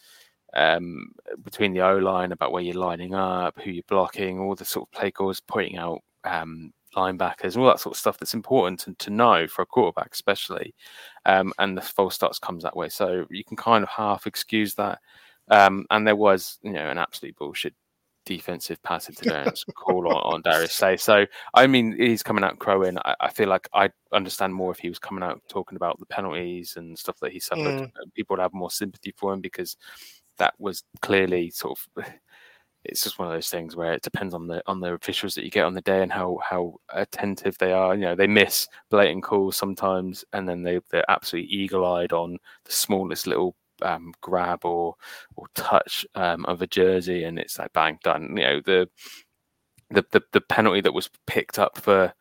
um, 0.55 1.11
between 1.43 1.73
the 1.73 1.81
O 1.81 1.97
line 1.97 2.31
about 2.31 2.51
where 2.51 2.63
you're 2.63 2.75
lining 2.75 3.13
up, 3.13 3.59
who 3.61 3.71
you're 3.71 3.83
blocking, 3.87 4.39
all 4.39 4.55
the 4.55 4.65
sort 4.65 4.87
of 4.87 4.91
play 4.91 5.11
calls 5.11 5.41
pointing 5.41 5.77
out 5.77 5.99
um, 6.23 6.71
linebackers, 6.95 7.55
and 7.55 7.57
all 7.57 7.67
that 7.67 7.79
sort 7.79 7.95
of 7.95 7.99
stuff 7.99 8.17
that's 8.17 8.33
important 8.33 8.79
to, 8.79 8.93
to 8.95 9.09
know 9.09 9.47
for 9.47 9.63
a 9.63 9.65
quarterback, 9.65 10.13
especially. 10.13 10.73
Um, 11.25 11.51
and 11.59 11.77
the 11.77 11.81
false 11.81 12.15
starts 12.15 12.39
comes 12.39 12.63
that 12.63 12.75
way, 12.75 12.89
so 12.89 13.25
you 13.29 13.43
can 13.43 13.57
kind 13.57 13.83
of 13.83 13.89
half 13.89 14.27
excuse 14.27 14.75
that. 14.75 14.99
Um, 15.49 15.85
and 15.91 16.07
there 16.07 16.15
was, 16.15 16.57
you 16.63 16.71
know, 16.73 16.89
an 16.89 16.97
absolute 16.97 17.35
bullshit 17.35 17.75
defensive 18.25 18.81
pass 18.83 19.07
interference 19.09 19.63
call 19.75 20.07
on, 20.07 20.33
on 20.33 20.41
Darius 20.41 20.73
Slay. 20.73 20.97
So 20.97 21.25
I 21.53 21.67
mean, 21.67 21.95
he's 21.97 22.23
coming 22.23 22.43
out 22.43 22.59
crowing. 22.59 22.97
I, 22.99 23.15
I, 23.19 23.29
feel 23.29 23.47
like 23.47 23.67
I 23.73 23.89
understand 24.11 24.53
more 24.53 24.71
if 24.71 24.79
he 24.79 24.89
was 24.89 24.99
coming 24.99 25.23
out 25.23 25.41
talking 25.47 25.75
about 25.75 25.99
the 25.99 26.05
penalties 26.05 26.75
and 26.77 26.97
stuff 26.97 27.19
that 27.21 27.31
he 27.31 27.39
suffered. 27.39 27.63
Mm. 27.63 27.91
People 28.13 28.35
would 28.35 28.41
have 28.41 28.53
more 28.53 28.71
sympathy 28.71 29.13
for 29.15 29.33
him 29.33 29.41
because 29.41 29.77
that 30.37 30.53
was 30.59 30.83
clearly 31.01 31.49
sort 31.49 31.79
of. 31.97 32.05
It's 32.87 33.03
just 33.03 33.17
one 33.17 33.27
of 33.27 33.33
those 33.33 33.49
things 33.49 33.75
where 33.75 33.93
it 33.93 34.03
depends 34.03 34.35
on 34.35 34.45
the 34.45 34.61
on 34.67 34.79
the 34.79 34.93
officials 34.93 35.33
that 35.33 35.43
you 35.43 35.49
get 35.49 35.65
on 35.65 35.73
the 35.73 35.81
day 35.81 36.03
and 36.03 36.11
how 36.11 36.37
how 36.47 36.75
attentive 36.93 37.57
they 37.57 37.71
are. 37.71 37.95
You 37.95 38.01
know, 38.01 38.15
they 38.15 38.27
miss 38.27 38.67
blatant 38.91 39.23
calls 39.23 39.57
sometimes, 39.57 40.23
and 40.33 40.47
then 40.47 40.61
they 40.61 40.79
they're 40.91 41.09
absolutely 41.09 41.49
eagle 41.49 41.83
eyed 41.83 42.13
on 42.13 42.37
the 42.63 42.71
smallest 42.71 43.25
little 43.25 43.55
um, 43.85 44.13
grab 44.21 44.65
or 44.65 44.95
or 45.35 45.45
touch 45.55 46.05
um, 46.15 46.45
of 46.45 46.61
a 46.61 46.67
jersey, 46.67 47.23
and 47.23 47.39
it's 47.39 47.59
like 47.59 47.73
bang 47.73 47.99
done. 48.03 48.35
You 48.35 48.43
know 48.43 48.61
the 48.61 48.89
the 49.89 50.05
the, 50.11 50.21
the 50.33 50.41
penalty 50.41 50.81
that 50.81 50.93
was 50.93 51.09
picked 51.27 51.59
up 51.59 51.77
for 51.77 52.13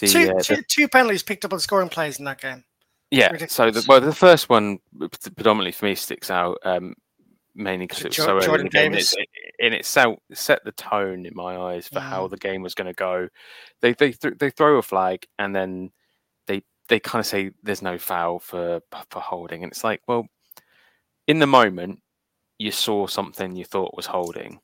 the, 0.00 0.06
two, 0.06 0.30
uh, 0.30 0.40
two, 0.40 0.56
the, 0.56 0.64
two 0.68 0.88
penalties 0.88 1.22
picked 1.22 1.44
up 1.44 1.52
on 1.52 1.60
scoring 1.60 1.88
plays 1.88 2.18
in 2.18 2.24
that 2.24 2.40
game. 2.40 2.64
Yeah, 3.10 3.46
so 3.46 3.70
the, 3.70 3.84
well, 3.86 4.00
the 4.00 4.14
first 4.14 4.48
one 4.48 4.78
predominantly 5.36 5.70
for 5.70 5.84
me 5.84 5.94
sticks 5.94 6.30
out 6.30 6.58
um, 6.64 6.94
mainly 7.54 7.86
because 7.86 8.04
it 8.04 8.08
was 8.08 8.16
so 8.16 8.36
early 8.36 8.60
in 8.60 8.62
the 8.64 8.70
game. 8.70 8.94
It, 8.94 9.14
and 9.60 9.74
it 9.74 9.84
set, 9.84 10.64
the 10.64 10.72
tone 10.72 11.26
in 11.26 11.34
my 11.34 11.56
eyes 11.56 11.86
for 11.86 12.00
how 12.00 12.26
the 12.26 12.36
game 12.36 12.62
was 12.62 12.74
going 12.74 12.88
to 12.88 12.94
go. 12.94 13.28
They 13.80 13.92
they 13.92 14.12
th- 14.12 14.38
they 14.38 14.50
throw 14.50 14.78
a 14.78 14.82
flag 14.82 15.26
and 15.38 15.54
then 15.54 15.92
they 16.46 16.62
they 16.88 16.98
kind 16.98 17.20
of 17.20 17.26
say 17.26 17.52
there's 17.62 17.82
no 17.82 17.98
foul 17.98 18.40
for 18.40 18.80
for 19.10 19.20
holding, 19.20 19.62
and 19.62 19.70
it's 19.70 19.84
like, 19.84 20.02
well, 20.08 20.26
in 21.26 21.38
the 21.38 21.46
moment, 21.46 22.00
you 22.58 22.70
saw 22.70 23.06
something 23.06 23.56
you 23.56 23.64
thought 23.64 23.96
was 23.96 24.06
holding. 24.06 24.60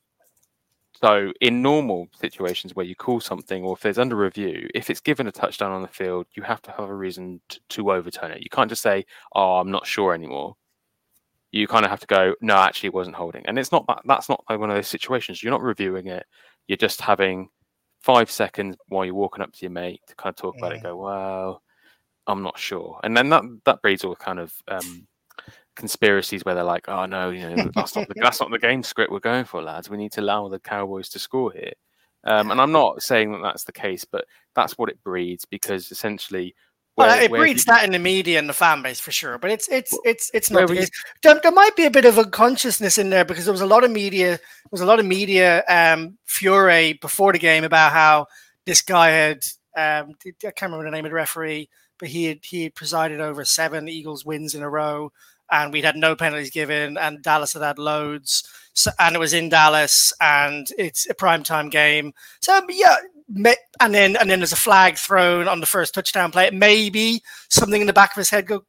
So, 1.02 1.32
in 1.40 1.62
normal 1.62 2.08
situations 2.20 2.76
where 2.76 2.84
you 2.84 2.94
call 2.94 3.20
something, 3.20 3.64
or 3.64 3.74
if 3.74 3.80
there's 3.80 3.98
under 3.98 4.16
review, 4.16 4.68
if 4.74 4.90
it's 4.90 5.00
given 5.00 5.26
a 5.26 5.32
touchdown 5.32 5.72
on 5.72 5.80
the 5.80 5.88
field, 5.88 6.26
you 6.34 6.42
have 6.42 6.60
to 6.62 6.70
have 6.72 6.90
a 6.90 6.94
reason 6.94 7.40
to, 7.48 7.60
to 7.70 7.92
overturn 7.92 8.32
it. 8.32 8.42
You 8.42 8.50
can't 8.50 8.68
just 8.68 8.82
say, 8.82 9.06
"Oh, 9.34 9.56
I'm 9.56 9.70
not 9.70 9.86
sure 9.86 10.12
anymore." 10.12 10.56
You 11.52 11.66
kind 11.66 11.86
of 11.86 11.90
have 11.90 12.00
to 12.00 12.06
go, 12.06 12.34
"No, 12.42 12.56
actually, 12.56 12.88
it 12.88 12.94
wasn't 12.94 13.16
holding." 13.16 13.46
And 13.46 13.58
it's 13.58 13.72
not 13.72 13.86
that. 13.88 14.02
That's 14.04 14.28
not 14.28 14.44
like 14.50 14.60
one 14.60 14.70
of 14.70 14.76
those 14.76 14.88
situations. 14.88 15.42
You're 15.42 15.52
not 15.52 15.62
reviewing 15.62 16.08
it. 16.08 16.26
You're 16.68 16.76
just 16.76 17.00
having 17.00 17.48
five 18.02 18.30
seconds 18.30 18.76
while 18.88 19.06
you're 19.06 19.14
walking 19.14 19.42
up 19.42 19.52
to 19.52 19.62
your 19.62 19.70
mate 19.70 20.02
to 20.08 20.14
kind 20.16 20.32
of 20.34 20.36
talk 20.36 20.56
yeah. 20.58 20.66
about 20.66 20.76
it. 20.76 20.82
Go, 20.82 20.96
"Well, 20.96 21.62
I'm 22.26 22.42
not 22.42 22.58
sure," 22.58 23.00
and 23.04 23.16
then 23.16 23.30
that 23.30 23.44
that 23.64 23.80
breeds 23.80 24.04
all 24.04 24.16
kind 24.16 24.38
of 24.38 24.52
um, 24.68 25.06
conspiracies 25.80 26.44
where 26.44 26.54
they're 26.54 26.62
like, 26.64 26.88
"Oh 26.88 27.06
no, 27.06 27.30
you 27.30 27.48
know, 27.48 27.70
that's 27.74 27.96
not 27.96 28.06
the, 28.06 28.14
that's 28.16 28.40
not 28.40 28.50
the 28.50 28.58
game 28.58 28.82
script 28.82 29.10
we're 29.10 29.18
going 29.18 29.44
for, 29.44 29.62
lads. 29.62 29.90
We 29.90 29.96
need 29.96 30.12
to 30.12 30.20
allow 30.20 30.48
the 30.48 30.60
Cowboys 30.60 31.08
to 31.10 31.18
score 31.18 31.52
here." 31.52 31.72
Um, 32.24 32.50
and 32.50 32.60
I'm 32.60 32.72
not 32.72 33.02
saying 33.02 33.32
that 33.32 33.40
that's 33.42 33.64
the 33.64 33.72
case, 33.72 34.04
but 34.04 34.26
that's 34.54 34.78
what 34.78 34.90
it 34.90 35.02
breeds 35.02 35.44
because 35.44 35.90
essentially. 35.90 36.54
Where, 36.96 37.08
well, 37.08 37.22
it 37.22 37.30
breeds 37.30 37.64
that 37.64 37.84
in 37.84 37.92
the 37.92 37.98
media 37.98 38.38
and 38.38 38.48
the 38.48 38.52
fan 38.52 38.82
base 38.82 39.00
for 39.00 39.12
sure, 39.12 39.38
but 39.38 39.50
it's 39.50 39.68
it's 39.68 39.96
it's 40.04 40.30
it's 40.34 40.50
not. 40.50 40.68
The 40.68 40.88
there, 41.22 41.40
there, 41.40 41.52
might 41.52 41.74
be 41.76 41.86
a 41.86 41.90
bit 41.90 42.04
of 42.04 42.18
unconsciousness 42.18 42.98
in 42.98 43.10
there 43.10 43.24
because 43.24 43.44
there 43.44 43.52
was 43.52 43.60
a 43.62 43.66
lot 43.66 43.84
of 43.84 43.90
media, 43.90 44.30
there 44.30 44.70
was 44.70 44.80
a 44.80 44.86
lot 44.86 44.98
of 44.98 45.06
media 45.06 45.64
um, 45.68 46.18
fury 46.26 46.94
before 46.94 47.32
the 47.32 47.38
game 47.38 47.64
about 47.64 47.92
how 47.92 48.26
this 48.66 48.82
guy 48.82 49.10
had 49.10 49.44
um, 49.76 50.14
I 50.24 50.32
can't 50.40 50.62
remember 50.62 50.84
the 50.84 50.90
name 50.90 51.04
of 51.04 51.10
the 51.10 51.14
referee, 51.14 51.70
but 51.98 52.08
he 52.08 52.24
had 52.24 52.40
he 52.42 52.64
had 52.64 52.74
presided 52.74 53.20
over 53.20 53.44
seven 53.44 53.88
Eagles 53.88 54.24
wins 54.24 54.54
in 54.54 54.62
a 54.62 54.68
row 54.68 55.12
and 55.50 55.72
we'd 55.72 55.84
had 55.84 55.96
no 55.96 56.16
penalties 56.16 56.50
given, 56.50 56.96
and 56.98 57.22
Dallas 57.22 57.52
had 57.52 57.62
had 57.62 57.78
loads, 57.78 58.44
so, 58.72 58.90
and 58.98 59.14
it 59.14 59.18
was 59.18 59.32
in 59.32 59.48
Dallas, 59.48 60.12
and 60.20 60.68
it's 60.78 61.08
a 61.08 61.14
prime 61.14 61.42
time 61.42 61.68
game. 61.68 62.12
So 62.40 62.60
yeah, 62.68 62.96
and 63.28 63.94
then 63.94 64.16
and 64.16 64.30
then 64.30 64.40
there's 64.40 64.52
a 64.52 64.56
flag 64.56 64.96
thrown 64.96 65.48
on 65.48 65.60
the 65.60 65.66
first 65.66 65.94
touchdown 65.94 66.30
play. 66.30 66.50
Maybe 66.50 67.22
something 67.48 67.80
in 67.80 67.86
the 67.86 67.92
back 67.92 68.10
of 68.10 68.16
his 68.16 68.30
head 68.30 68.46
go, 68.46 68.64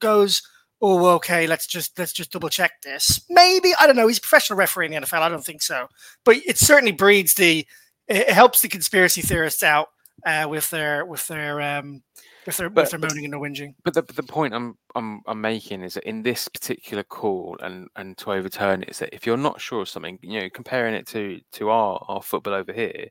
goes, 0.00 0.42
"Oh, 0.80 1.06
okay, 1.16 1.46
let's 1.46 1.66
just 1.66 1.98
let's 1.98 2.12
just 2.12 2.32
double 2.32 2.48
check 2.48 2.72
this." 2.82 3.20
Maybe 3.28 3.72
I 3.78 3.86
don't 3.86 3.96
know. 3.96 4.08
He's 4.08 4.18
a 4.18 4.22
professional 4.22 4.58
referee 4.58 4.86
in 4.86 4.92
the 4.92 4.98
NFL. 4.98 5.20
I 5.20 5.28
don't 5.28 5.44
think 5.44 5.62
so, 5.62 5.88
but 6.24 6.36
it 6.46 6.58
certainly 6.58 6.92
breeds 6.92 7.34
the 7.34 7.66
it 8.08 8.30
helps 8.30 8.60
the 8.60 8.68
conspiracy 8.68 9.22
theorists 9.22 9.62
out 9.62 9.88
uh, 10.24 10.46
with 10.48 10.70
their 10.70 11.04
with 11.04 11.26
their 11.26 11.60
um, 11.60 12.02
if 12.46 12.56
they're, 12.56 12.70
but, 12.70 12.84
if 12.84 12.90
they're 12.90 13.00
moaning 13.00 13.24
and 13.24 13.34
whinging. 13.34 13.74
But 13.84 13.94
the, 13.94 14.02
the 14.02 14.22
point 14.22 14.54
I'm, 14.54 14.76
I'm 14.94 15.20
I'm 15.26 15.40
making 15.40 15.82
is 15.82 15.94
that 15.94 16.08
in 16.08 16.22
this 16.22 16.48
particular 16.48 17.02
call 17.02 17.56
and 17.60 17.88
and 17.96 18.16
to 18.18 18.32
overturn 18.32 18.82
it 18.82 18.90
is 18.90 18.98
that 19.00 19.14
if 19.14 19.26
you're 19.26 19.36
not 19.36 19.60
sure 19.60 19.82
of 19.82 19.88
something, 19.88 20.18
you 20.22 20.40
know, 20.40 20.50
comparing 20.50 20.94
it 20.94 21.06
to 21.08 21.40
to 21.52 21.70
our 21.70 22.04
our 22.08 22.22
football 22.22 22.54
over 22.54 22.72
here, 22.72 23.08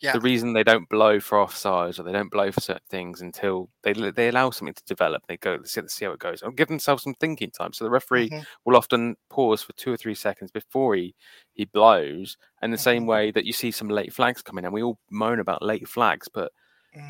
yeah. 0.00 0.12
the 0.12 0.20
reason 0.20 0.52
they 0.52 0.64
don't 0.64 0.88
blow 0.88 1.20
for 1.20 1.38
offsides 1.38 1.98
or 1.98 2.02
they 2.02 2.12
don't 2.12 2.30
blow 2.30 2.52
for 2.52 2.60
certain 2.60 2.82
things 2.88 3.20
until 3.22 3.68
they 3.82 3.92
they 3.92 4.28
allow 4.28 4.50
something 4.50 4.74
to 4.74 4.84
develop. 4.84 5.22
They 5.26 5.36
go 5.36 5.62
see, 5.64 5.80
see 5.86 6.04
how 6.04 6.12
it 6.12 6.18
goes 6.18 6.42
and 6.42 6.56
give 6.56 6.68
themselves 6.68 7.02
some 7.02 7.14
thinking 7.14 7.50
time. 7.50 7.72
So 7.72 7.84
the 7.84 7.90
referee 7.90 8.30
mm-hmm. 8.30 8.42
will 8.64 8.76
often 8.76 9.16
pause 9.30 9.62
for 9.62 9.72
two 9.72 9.92
or 9.92 9.96
three 9.96 10.14
seconds 10.14 10.50
before 10.50 10.94
he 10.94 11.14
he 11.54 11.64
blows. 11.64 12.36
And 12.62 12.72
the 12.72 12.76
mm-hmm. 12.76 12.82
same 12.82 13.06
way 13.06 13.30
that 13.32 13.44
you 13.44 13.52
see 13.52 13.70
some 13.70 13.88
late 13.88 14.12
flags 14.12 14.42
coming, 14.42 14.64
and 14.64 14.74
we 14.74 14.82
all 14.82 14.98
moan 15.10 15.40
about 15.40 15.62
late 15.62 15.88
flags, 15.88 16.28
but 16.32 16.52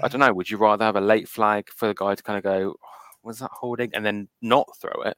I 0.03 0.09
don't 0.09 0.21
know. 0.21 0.33
Would 0.33 0.51
you 0.51 0.57
rather 0.57 0.85
have 0.85 0.97
a 0.97 1.01
late 1.01 1.29
flag 1.29 1.69
for 1.75 1.89
the 1.89 1.95
guy 1.95 2.15
to 2.15 2.23
kind 2.23 2.39
of 2.39 2.45
go, 2.45 2.75
oh, 2.83 2.89
"Was 3.23 3.39
that 3.41 3.51
holding?" 3.53 3.95
and 3.95 4.05
then 4.05 4.29
not 4.43 4.69
throw 4.81 5.03
it, 5.03 5.17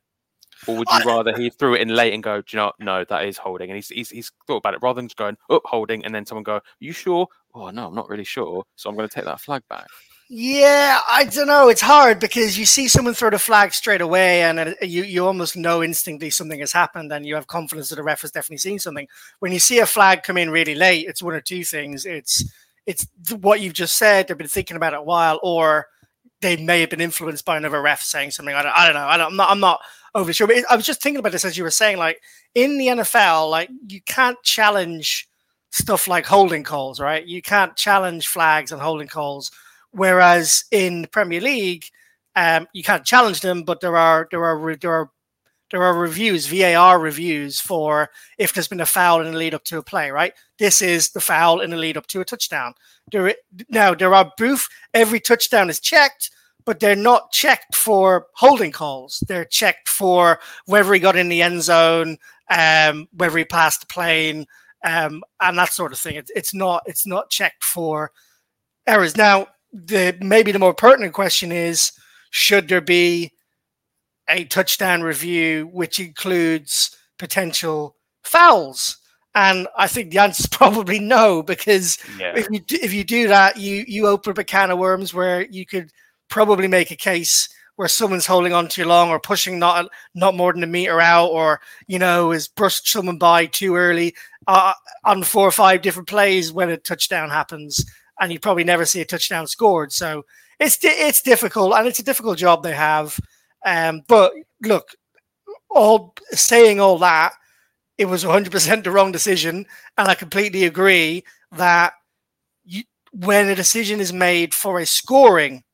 or 0.67 0.77
would 0.77 0.89
you 0.91 1.05
rather 1.05 1.37
he 1.37 1.51
threw 1.51 1.75
it 1.75 1.81
in 1.81 1.89
late 1.89 2.13
and 2.13 2.23
go, 2.23 2.43
"Do 2.43 2.57
you 2.57 2.63
know, 2.63 2.73
no, 2.79 3.05
that 3.05 3.25
is 3.25 3.39
holding," 3.39 3.71
and 3.71 3.77
he's, 3.77 3.89
he's 3.89 4.11
he's 4.11 4.33
thought 4.47 4.59
about 4.59 4.75
it 4.75 4.81
rather 4.83 4.99
than 4.99 5.09
just 5.09 5.17
going 5.17 5.37
up 5.51 5.63
oh, 5.65 5.69
holding, 5.69 6.05
and 6.05 6.15
then 6.15 6.27
someone 6.27 6.45
go, 6.45 6.61
"You 6.81 6.93
sure?" 6.93 7.29
Oh 7.55 7.71
no, 7.71 7.87
I'm 7.87 7.95
not 7.95 8.09
really 8.09 8.25
sure, 8.25 8.65
so 8.77 8.91
I'm 8.91 8.97
going 8.97 9.09
to 9.09 9.15
take 9.15 9.25
that 9.25 9.41
flag 9.41 9.63
back. 9.69 9.87
Yeah, 10.31 11.01
I 11.11 11.25
don't 11.25 11.47
know. 11.47 11.71
It's 11.71 11.81
hard 11.81 12.21
because 12.21 12.59
you 12.59 12.67
see 12.67 12.87
someone 12.87 13.15
throw 13.15 13.31
the 13.31 13.39
flag 13.39 13.73
straight 13.73 14.03
away, 14.03 14.43
and 14.43 14.59
it, 14.59 14.77
uh, 14.83 14.85
you 14.85 15.03
you 15.05 15.27
almost 15.27 15.57
know 15.57 15.83
instantly 15.83 16.29
something 16.29 16.61
has 16.61 16.73
happened, 16.73 17.13
and 17.13 17.25
you 17.25 17.35
have 17.35 17.47
confidence 17.47 17.89
that 17.89 17.97
the 17.97 18.03
ref 18.03 18.21
has 18.23 18.33
definitely 18.33 18.59
seen 18.59 18.79
something. 18.79 19.09
When 19.39 19.53
you 19.53 19.59
see 19.59 19.79
a 19.79 19.87
flag 19.87 20.23
come 20.23 20.37
in 20.37 20.51
really 20.51 20.75
late, 20.75 21.07
it's 21.09 21.23
one 21.23 21.35
or 21.35 21.41
two 21.41 21.65
things. 21.65 22.05
It's 22.05 22.45
it's 22.89 23.07
what 23.37 23.61
you've 23.61 23.75
just 23.75 23.99
said. 23.99 24.27
They've 24.27 24.39
been 24.39 24.49
thinking 24.49 24.77
about 24.77 24.95
it 24.95 25.01
a 25.01 25.03
while, 25.03 25.39
or 25.43 25.87
they 26.41 26.57
may 26.57 26.81
have 26.81 26.89
been 26.89 27.03
influenced 27.03 27.45
by 27.45 27.59
another 27.59 27.83
ref 27.83 28.01
saying 28.01 28.31
something. 28.31 28.55
I 28.55 28.63
don't, 28.63 28.73
I 28.75 28.87
don't 28.87 28.95
know. 28.95 29.01
I 29.01 29.27
am 29.27 29.37
not. 29.37 29.51
I'm 29.51 29.61
not 29.61 29.81
overly 30.15 30.33
sure. 30.33 30.47
But 30.47 30.65
I 30.71 30.75
was 30.75 30.87
just 30.87 31.03
thinking 31.03 31.19
about 31.19 31.33
this 31.33 31.45
as 31.45 31.59
you 31.59 31.65
were 31.65 31.71
saying. 31.71 31.99
Like 31.99 32.23
in 32.55 32.79
the 32.79 32.87
NFL, 32.87 33.51
like 33.51 33.69
you 33.89 34.01
can't 34.01 34.43
challenge 34.43 35.29
stuff 35.71 36.09
like 36.09 36.25
holding 36.25 36.65
calls, 36.65 36.99
right? 36.99 37.27
You 37.27 37.43
can't 37.43 37.77
challenge 37.77 38.27
flags 38.27 38.73
and 38.73 38.81
holding 38.81 39.09
calls. 39.09 39.51
Whereas 39.91 40.65
in 40.71 41.03
the 41.03 41.09
Premier 41.09 41.43
League, 41.43 41.85
um, 42.37 42.69
you 42.73 42.83
can't 42.83 43.05
challenge 43.05 43.43
them, 43.43 43.65
but 43.65 43.81
there 43.83 43.99
are 43.99 44.29
there 44.31 44.45
are 44.47 44.77
there 44.77 44.93
are 44.93 45.11
there 45.71 45.83
are 45.83 45.95
reviews, 45.95 46.47
VAR 46.47 46.99
reviews 46.99 47.61
for 47.61 48.11
if 48.39 48.53
there's 48.53 48.69
been 48.69 48.81
a 48.81 48.87
foul 48.87 49.21
in 49.21 49.33
the 49.33 49.39
lead 49.39 49.55
up 49.55 49.65
to 49.65 49.79
a 49.79 49.83
play, 49.83 50.11
right? 50.11 50.33
This 50.59 50.81
is 50.81 51.11
the 51.11 51.21
foul 51.21 51.61
in 51.61 51.71
the 51.71 51.77
lead 51.77 51.97
up 51.97 52.07
to 52.09 52.21
a 52.21 52.25
touchdown. 52.25 52.75
There, 53.13 53.35
now, 53.69 53.95
there 53.95 54.15
are 54.15 54.33
booth, 54.37 54.67
every 54.95 55.21
touchdown 55.21 55.69
is 55.69 55.81
checked, 55.81 56.31
but 56.65 56.81
they're 56.81 56.97
not 56.97 57.33
checked 57.33 57.75
for 57.75 58.27
holding 58.35 58.73
calls. 58.73 59.23
They're 59.27 59.45
checked 59.45 59.89
for 59.89 60.39
whether 60.67 60.93
he 60.93 61.01
got 61.01 61.17
in 61.17 61.29
the 61.29 61.43
end 61.43 61.63
zone, 61.63 62.19
um, 62.51 63.09
whether 63.13 63.39
he 63.39 63.45
passed 63.45 63.81
the 63.81 63.87
plane, 63.87 64.47
um, 64.85 65.23
and 65.41 65.59
that 65.59 65.73
sort 65.73 65.93
of 65.93 65.99
thing. 65.99 66.17
It, 66.17 66.31
it's 66.35 66.55
not 66.55 66.83
it's 66.87 67.07
not 67.07 67.31
checked 67.31 67.65
for 67.65 68.13
errors. 68.87 69.17
Now, 69.17 69.49
the 69.73 70.17
maybe 70.21 70.53
the 70.53 70.59
more 70.59 70.75
pertinent 70.75 71.15
question 71.15 71.53
is 71.53 71.93
should 72.31 72.69
there 72.69 72.81
be 72.81 73.33
a 74.29 74.45
touchdown 74.45 75.03
review, 75.03 75.69
which 75.73 75.99
includes 75.99 76.97
potential 77.19 77.97
fouls? 78.23 78.99
And 79.35 79.69
I 79.77 79.87
think 79.87 80.11
the 80.11 80.19
answer 80.19 80.43
is 80.43 80.47
probably 80.51 80.99
no, 80.99 81.43
because 81.43 81.99
yeah. 82.19 82.33
if 82.37 82.49
you 82.51 82.61
do, 82.61 82.79
if 82.83 82.93
you 82.93 83.05
do 83.05 83.29
that, 83.29 83.57
you 83.57 83.85
you 83.87 84.07
open 84.07 84.33
up 84.33 84.39
a 84.39 84.45
can 84.45 84.71
of 84.71 84.79
worms 84.79 85.15
where 85.15 85.47
you 85.47 85.65
could 85.67 85.91
probably 86.29 86.69
make 86.69 86.91
a 86.91 86.97
case 86.97 87.49
where 87.77 87.87
someone's 87.87 88.27
holding 88.27 88.53
on 88.53 88.67
too 88.67 88.85
long 88.85 89.09
or 89.09 89.21
pushing 89.21 89.61
not 89.61 89.89
not 90.13 90.35
more 90.35 90.53
than 90.53 90.65
a 90.65 90.67
meter 90.67 91.01
out, 91.01 91.29
or 91.29 91.61
you 91.87 91.99
know, 91.99 92.33
is 92.33 92.49
brushed 92.49 92.89
someone 92.89 93.19
by 93.19 93.47
too 93.47 93.77
early 93.77 94.15
uh, 94.49 94.73
on 95.05 95.23
four 95.23 95.47
or 95.47 95.53
five 95.53 95.83
different 95.83 96.09
plays 96.09 96.53
when 96.53 96.71
a 96.71 96.77
touchdown 96.77 97.31
happens, 97.31 97.85
and 98.21 98.33
you 98.33 98.41
probably 98.41 98.65
never 98.65 98.85
see 98.85 99.01
a 99.01 99.05
touchdown 99.05 99.47
scored. 99.47 99.93
So 99.93 100.25
it's 100.59 100.79
it's 100.83 101.23
difficult, 101.23 101.75
and 101.75 101.87
it's 101.87 102.01
a 102.01 102.05
difficult 102.05 102.39
job 102.39 102.65
they 102.65 102.75
have. 102.75 103.21
Um, 103.65 104.03
but 104.09 104.33
look, 104.63 104.95
all 105.71 106.15
saying 106.31 106.81
all 106.81 106.99
that, 106.99 107.33
it 107.97 108.07
was 108.07 108.25
100% 108.25 108.85
the 108.85 108.91
wrong 108.91 109.13
decision, 109.13 109.67
and 109.97 110.09
I 110.09 110.15
completely 110.15 110.65
agree 110.65 111.25
that 111.53 111.95
you, 112.65 112.85
when 113.13 113.49
a 113.49 113.55
decision 113.55 114.01
is 114.01 114.13
made 114.13 114.55
for 114.55 114.79
a 114.79 114.87
scoring 114.87 115.65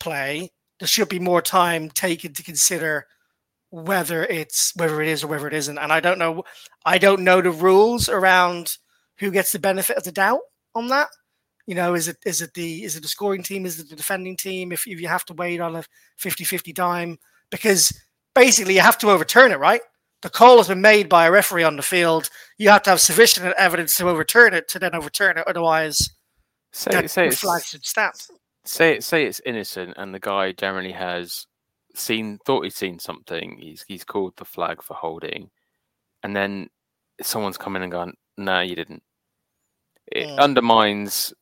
play, 0.00 0.50
there 0.80 0.88
should 0.88 1.08
be 1.08 1.20
more 1.20 1.40
time 1.42 1.90
taken 1.90 2.34
to 2.34 2.42
consider 2.42 3.06
whether 3.70 4.24
it's 4.24 4.72
whether 4.76 5.00
it 5.00 5.08
is 5.08 5.24
or 5.24 5.28
whether 5.28 5.48
it 5.48 5.54
isn't. 5.54 5.78
And 5.78 5.92
I 5.92 6.00
don't 6.00 6.18
know, 6.18 6.42
I 6.84 6.98
don't 6.98 7.24
know 7.24 7.40
the 7.40 7.50
rules 7.50 8.08
around 8.08 8.76
who 9.18 9.30
gets 9.30 9.52
the 9.52 9.58
benefit 9.58 9.96
of 9.96 10.04
the 10.04 10.12
doubt 10.12 10.40
on 10.74 10.88
that. 10.88 11.08
You 11.66 11.74
know, 11.74 11.94
is 11.94 12.08
it 12.08 12.16
is 12.26 12.42
it 12.42 12.54
the 12.54 12.84
is 12.84 12.96
it 12.96 13.02
the 13.02 13.08
scoring 13.08 13.42
team? 13.42 13.66
Is 13.66 13.78
it 13.78 13.88
the 13.88 13.96
defending 13.96 14.36
team? 14.36 14.72
If, 14.72 14.86
if 14.86 15.00
you 15.00 15.08
have 15.08 15.24
to 15.26 15.34
wait 15.34 15.60
on 15.60 15.76
a 15.76 15.84
50-50 16.20 16.74
dime, 16.74 17.18
because 17.50 17.92
basically 18.34 18.74
you 18.74 18.80
have 18.80 18.98
to 18.98 19.10
overturn 19.10 19.52
it, 19.52 19.58
right? 19.58 19.80
The 20.22 20.30
call 20.30 20.58
has 20.58 20.68
been 20.68 20.80
made 20.80 21.08
by 21.08 21.26
a 21.26 21.30
referee 21.30 21.64
on 21.64 21.76
the 21.76 21.82
field. 21.82 22.30
You 22.58 22.70
have 22.70 22.82
to 22.84 22.90
have 22.90 23.00
sufficient 23.00 23.54
evidence 23.58 23.96
to 23.96 24.08
overturn 24.08 24.54
it 24.54 24.68
to 24.68 24.78
then 24.78 24.94
overturn 24.94 25.36
it. 25.38 25.44
Otherwise, 25.46 26.10
say, 26.72 27.06
say 27.06 27.28
the 27.28 27.36
flag 27.36 27.64
should 27.64 27.84
stand. 27.84 28.14
Say 28.64 29.00
say 29.00 29.24
it's 29.24 29.40
innocent, 29.44 29.94
and 29.96 30.14
the 30.14 30.20
guy 30.20 30.52
generally 30.52 30.92
has 30.92 31.46
seen 31.94 32.38
thought 32.44 32.64
he's 32.64 32.76
seen 32.76 32.98
something. 32.98 33.58
He's 33.58 33.84
he's 33.88 34.04
called 34.04 34.34
the 34.36 34.44
flag 34.44 34.82
for 34.82 34.94
holding, 34.94 35.50
and 36.22 36.34
then 36.34 36.68
someone's 37.20 37.58
come 37.58 37.74
in 37.74 37.82
and 37.82 37.92
gone, 37.92 38.14
"No, 38.38 38.60
you 38.60 38.76
didn't." 38.76 39.02
It 40.06 40.28
mm. 40.28 40.38
undermines 40.38 41.32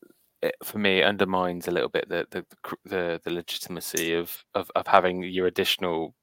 it, 0.43 0.55
for 0.63 0.79
me. 0.79 1.01
It 1.01 1.05
undermines 1.05 1.69
a 1.69 1.71
little 1.71 1.89
bit 1.89 2.09
the 2.09 2.27
the 2.31 2.45
the, 2.85 3.21
the 3.25 3.31
legitimacy 3.31 4.15
of, 4.15 4.45
of 4.55 4.71
of 4.75 4.87
having 4.87 5.23
your 5.23 5.47
additional 5.47 6.15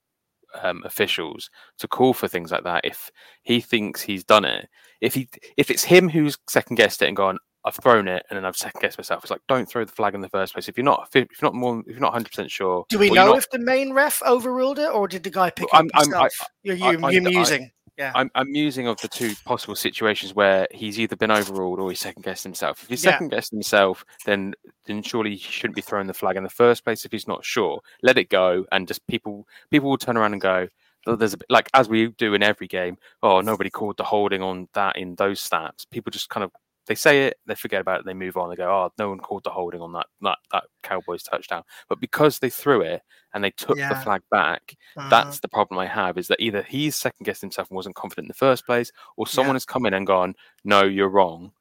um, 0.62 0.82
officials 0.86 1.50
to 1.80 1.88
call 1.88 2.14
for 2.14 2.28
things 2.28 2.52
like 2.52 2.64
that 2.64 2.86
if 2.86 3.12
he 3.44 3.62
thinks 3.62 4.02
he's 4.02 4.24
done 4.24 4.46
it. 4.46 4.68
If 5.02 5.14
he 5.14 5.30
if 5.58 5.70
it's 5.70 5.84
him 5.84 6.10
who's 6.10 6.38
second 6.50 6.76
guessed 6.76 7.02
it 7.02 7.08
and 7.08 7.18
gone, 7.18 7.38
I've 7.66 7.76
thrown 7.76 8.08
it 8.08 8.26
and 8.30 8.38
then 8.38 8.46
I've 8.46 8.58
second 8.58 8.82
guessed 8.82 8.98
myself. 8.98 9.24
It's 9.24 9.32
like 9.32 9.42
don't 9.48 9.68
throw 9.68 9.86
the 9.86 9.92
flag 9.92 10.16
in 10.16 10.22
the 10.22 10.30
first 10.30 10.54
place. 10.54 10.70
If 10.70 10.78
you're 10.78 10.86
not 10.86 11.10
if 11.14 11.16
you're 11.16 11.28
not 11.42 11.54
more 11.54 11.82
if 11.82 11.88
you're 11.88 12.00
not 12.00 12.14
100 12.14 12.30
percent 12.30 12.52
sure. 12.52 12.86
Do 12.90 12.98
we 12.98 13.10
know 13.10 13.28
not, 13.28 13.38
if 13.38 13.50
the 13.52 13.60
main 13.60 13.94
ref 13.94 14.22
overruled 14.24 14.80
it 14.80 14.90
or 14.90 15.08
did 15.08 15.24
the 15.24 15.30
guy 15.30 15.50
pick 15.50 15.68
I'm, 15.74 15.86
it 15.86 15.92
himself? 15.96 16.34
I, 16.42 16.46
you're, 16.64 16.76
you, 16.76 17.06
I, 17.06 17.12
you're 17.12 17.22
musing. 17.22 17.72
Yeah. 17.98 18.12
I'm, 18.14 18.30
I'm 18.36 18.52
musing 18.52 18.88
of 18.88 19.02
the 19.02 19.08
two 19.08 19.34
possible 19.44 19.76
situations 19.76 20.36
where 20.36 20.68
he's 20.72 21.00
either 21.00 21.16
been 21.16 21.32
overruled 21.32 21.80
or 21.80 21.90
he's 21.90 22.00
second 22.00 22.24
guessed 22.24 22.44
himself. 22.44 22.84
If 22.84 22.90
he's 22.90 23.04
yeah. 23.04 23.12
second 23.12 23.30
guessed 23.30 23.52
himself, 23.52 24.06
then 24.26 24.54
then 24.86 25.02
surely 25.02 25.32
he 25.32 25.38
shouldn't 25.38 25.76
be 25.76 25.82
throwing 25.82 26.08
the 26.08 26.14
flag 26.14 26.38
in 26.38 26.44
the 26.44 26.50
first 26.50 26.84
place 26.84 27.06
if 27.06 27.12
he's 27.12 27.28
not 27.28 27.44
sure. 27.44 27.82
Let 28.04 28.18
it 28.18 28.30
go, 28.30 28.66
and 28.72 28.88
just 28.88 29.06
people 29.08 29.48
people 29.72 29.90
will 29.90 29.98
turn 29.98 30.16
around 30.16 30.34
and 30.34 30.42
go, 30.42 30.68
oh, 31.08 31.16
there's 31.16 31.34
a 31.34 31.38
bit 31.38 31.48
like 31.50 31.70
as 31.74 31.90
we 31.90 32.08
do 32.10 32.34
in 32.36 32.44
every 32.44 32.68
game. 32.68 32.98
Oh, 33.24 33.42
nobody 33.42 33.70
called 33.70 33.98
the 33.98 34.04
holding 34.04 34.44
on 34.44 34.68
that 34.74 34.96
in 34.96 35.16
those 35.16 35.42
stats. 35.42 35.90
People 35.90 36.12
just 36.12 36.30
kind 36.30 36.44
of 36.44 36.52
they 36.88 36.96
say 36.96 37.28
it, 37.28 37.38
they 37.46 37.56
forget 37.56 37.82
about 37.82 38.00
it, 38.00 38.06
they 38.06 38.14
move 38.14 38.38
on. 38.38 38.50
They 38.50 38.56
go, 38.56 38.70
"Oh, 38.70 38.92
no 38.98 39.10
one 39.10 39.20
called 39.20 39.44
the 39.44 39.50
holding 39.50 39.82
on 39.82 39.94
that 39.94 40.08
that 40.22 40.38
that 40.52 40.64
Cowboys 40.84 41.24
touchdown." 41.24 41.64
But 41.90 42.00
because 42.00 42.40
they 42.40 42.50
threw 42.50 42.82
it 42.82 43.02
and 43.34 43.44
they 43.44 43.52
took 43.52 43.78
yeah. 43.78 43.90
the 43.90 44.00
flag 44.00 44.22
back, 44.32 44.76
uh-huh. 44.96 45.10
that's 45.10 45.40
the 45.40 45.50
problem 45.50 45.80
I 45.80 45.86
have. 45.86 46.18
Is 46.18 46.28
that 46.30 46.40
either 46.40 46.64
he's 46.64 46.96
second 46.96 47.26
guessed 47.26 47.42
himself 47.42 47.70
and 47.70 47.76
wasn't 47.76 47.96
confident 47.96 48.26
in 48.26 48.30
the 48.30 48.34
first 48.34 48.66
place, 48.66 48.92
or 49.18 49.28
someone 49.28 49.54
yeah. 49.54 49.58
has 49.58 49.66
come 49.66 49.86
in 49.86 49.94
and 49.94 50.08
gone, 50.08 50.36
"No, 50.64 50.84
you're 50.84 51.10
wrong." 51.10 51.52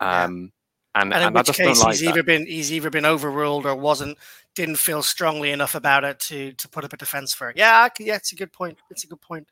Um, 0.00 0.52
yeah. 0.94 1.02
and, 1.02 1.14
and, 1.14 1.24
in 1.24 1.32
which 1.34 1.52
case, 1.52 1.82
like 1.82 1.92
he's 1.92 2.00
that. 2.00 2.10
either 2.10 2.22
been 2.22 2.46
he's 2.46 2.72
either 2.72 2.90
been 2.90 3.04
overruled 3.04 3.66
or 3.66 3.76
wasn't 3.76 4.18
didn't 4.54 4.76
feel 4.76 5.02
strongly 5.02 5.50
enough 5.50 5.74
about 5.74 6.04
it 6.04 6.18
to 6.20 6.52
to 6.52 6.68
put 6.68 6.84
up 6.84 6.92
a 6.92 6.96
defense 6.96 7.34
for 7.34 7.50
it. 7.50 7.56
Yeah, 7.56 7.88
yeah, 7.98 8.16
it's 8.16 8.32
a 8.32 8.36
good 8.36 8.52
point. 8.52 8.78
It's 8.90 9.04
a 9.04 9.06
good 9.06 9.20
point. 9.20 9.46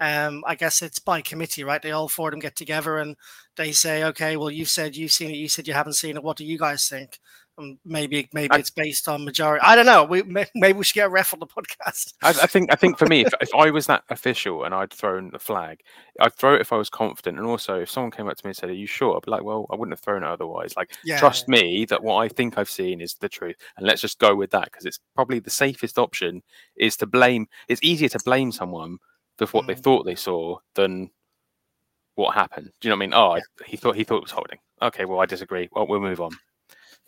Um, 0.00 0.42
I 0.46 0.56
guess 0.56 0.82
it's 0.82 0.98
by 0.98 1.20
committee, 1.20 1.62
right? 1.62 1.80
They 1.80 1.92
all 1.92 2.08
four 2.08 2.28
of 2.28 2.32
them 2.32 2.40
get 2.40 2.56
together 2.56 2.98
and 2.98 3.16
they 3.56 3.72
say, 3.72 4.04
okay, 4.04 4.36
well, 4.36 4.50
you've 4.50 4.68
said 4.68 4.96
you've 4.96 5.12
seen 5.12 5.30
it, 5.30 5.36
you 5.36 5.48
said 5.48 5.68
you 5.68 5.74
haven't 5.74 5.92
seen 5.94 6.16
it. 6.16 6.22
What 6.22 6.36
do 6.36 6.44
you 6.44 6.58
guys 6.58 6.88
think? 6.88 7.20
Um, 7.56 7.78
maybe 7.84 8.28
maybe 8.32 8.50
I, 8.50 8.58
it's 8.58 8.70
based 8.70 9.08
on 9.08 9.24
majority. 9.24 9.64
I 9.64 9.76
don't 9.76 9.86
know. 9.86 10.04
We 10.04 10.22
maybe 10.54 10.76
we 10.76 10.84
should 10.84 10.94
get 10.94 11.06
a 11.06 11.10
ref 11.10 11.32
on 11.32 11.38
the 11.38 11.46
podcast. 11.46 12.14
I, 12.22 12.30
I 12.30 12.46
think 12.46 12.72
I 12.72 12.74
think 12.74 12.98
for 12.98 13.06
me, 13.06 13.24
if, 13.24 13.32
if 13.40 13.54
I 13.54 13.70
was 13.70 13.86
that 13.86 14.02
official 14.10 14.64
and 14.64 14.74
I'd 14.74 14.92
thrown 14.92 15.30
the 15.30 15.38
flag, 15.38 15.80
I'd 16.20 16.34
throw 16.34 16.54
it 16.54 16.60
if 16.60 16.72
I 16.72 16.76
was 16.76 16.90
confident. 16.90 17.38
And 17.38 17.46
also, 17.46 17.80
if 17.80 17.90
someone 17.90 18.10
came 18.10 18.28
up 18.28 18.36
to 18.36 18.44
me 18.44 18.50
and 18.50 18.56
said, 18.56 18.70
"Are 18.70 18.74
you 18.74 18.88
sure?" 18.88 19.16
I'd 19.16 19.24
be 19.24 19.30
like, 19.30 19.44
"Well, 19.44 19.66
I 19.70 19.76
wouldn't 19.76 19.92
have 19.92 20.00
thrown 20.00 20.24
it 20.24 20.28
otherwise." 20.28 20.76
Like, 20.76 20.94
yeah, 21.04 21.18
trust 21.20 21.44
yeah. 21.46 21.60
me 21.60 21.84
that 21.86 22.02
what 22.02 22.16
I 22.16 22.28
think 22.28 22.58
I've 22.58 22.70
seen 22.70 23.00
is 23.00 23.14
the 23.14 23.28
truth, 23.28 23.56
and 23.76 23.86
let's 23.86 24.00
just 24.00 24.18
go 24.18 24.34
with 24.34 24.50
that 24.50 24.64
because 24.64 24.84
it's 24.84 24.98
probably 25.14 25.38
the 25.38 25.50
safest 25.50 25.96
option. 25.96 26.42
Is 26.76 26.96
to 26.98 27.06
blame. 27.06 27.46
It's 27.68 27.82
easier 27.84 28.08
to 28.08 28.18
blame 28.24 28.50
someone 28.50 28.98
for 29.38 29.46
what 29.48 29.64
mm. 29.64 29.68
they 29.68 29.74
thought 29.74 30.04
they 30.04 30.14
saw 30.14 30.58
than 30.74 31.10
what 32.14 32.34
happened. 32.34 32.70
Do 32.80 32.88
you 32.88 32.90
know 32.90 32.96
what 32.96 33.02
I 33.02 33.06
mean? 33.06 33.14
Oh, 33.14 33.34
yeah. 33.36 33.66
he 33.66 33.76
thought 33.76 33.96
he 33.96 34.04
thought 34.04 34.18
it 34.18 34.22
was 34.22 34.30
holding. 34.30 34.58
Okay, 34.82 35.04
well, 35.04 35.20
I 35.20 35.26
disagree. 35.26 35.68
Well, 35.72 35.86
we'll 35.86 36.00
move 36.00 36.20
on. 36.20 36.30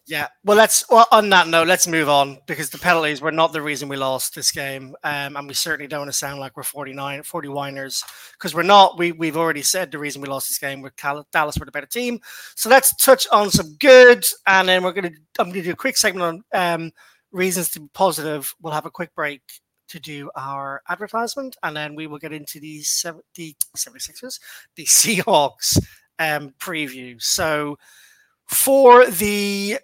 Yeah. 0.09 0.29
Well, 0.45 0.57
let's 0.57 0.89
well, 0.89 1.09
on 1.11 1.29
that 1.31 1.49
note, 1.49 1.67
let's 1.67 1.89
move 1.89 2.09
on 2.09 2.39
because 2.47 2.71
the 2.71 2.79
penalties 2.79 3.21
were 3.21 3.33
not 3.33 3.53
the 3.53 3.61
reason 3.61 3.89
we 3.89 3.97
lost 3.97 4.37
this 4.37 4.53
game, 4.53 4.95
um, 5.03 5.37
and 5.37 5.49
we 5.49 5.55
certainly 5.55 5.89
don't 5.89 6.01
want 6.01 6.13
to 6.13 6.17
sound 6.17 6.39
like 6.39 6.57
we're 6.57 6.63
49, 6.63 7.25
40 7.25 7.49
whiners 7.49 8.05
because 8.33 8.55
we're 8.55 8.63
not. 8.63 8.99
We 8.99 9.11
we've 9.11 9.37
already 9.37 9.63
said 9.63 9.91
the 9.91 9.99
reason 9.99 10.23
we 10.23 10.29
lost 10.29 10.47
this 10.47 10.59
game. 10.59 10.81
We're 10.81 10.91
Cal- 10.91 11.27
Dallas 11.33 11.59
were 11.59 11.67
the 11.67 11.73
better 11.73 11.89
team. 11.89 12.21
So 12.55 12.71
let's 12.71 12.95
touch 12.97 13.27
on 13.33 13.51
some 13.51 13.75
good, 13.81 14.25
and 14.47 14.69
then 14.69 14.85
we're 14.85 14.93
gonna. 14.93 15.11
I'm 15.41 15.49
gonna 15.49 15.63
do 15.63 15.73
a 15.73 15.77
quick 15.77 15.97
segment 15.97 16.45
on 16.55 16.83
um, 16.83 16.93
reasons 17.33 17.71
to 17.71 17.81
be 17.81 17.89
positive. 17.93 18.55
We'll 18.63 18.75
have 18.75 18.87
a 18.87 18.93
quick 18.93 19.13
break 19.13 19.43
to 19.89 20.01
do 20.01 20.31
our 20.37 20.83
advertisement, 20.89 21.57
and 21.63 21.77
then 21.77 21.95
we 21.95 22.07
will 22.07 22.19
get 22.19 22.33
into 22.33 22.61
the, 22.61 22.83
seven, 22.83 23.23
the 23.35 23.55
76ers, 23.77 24.41
the 24.75 24.85
Seahawks 24.85 25.79
um, 26.19 26.55
preview. 26.59 27.21
So 27.23 27.79
for 28.47 29.07
the 29.07 29.79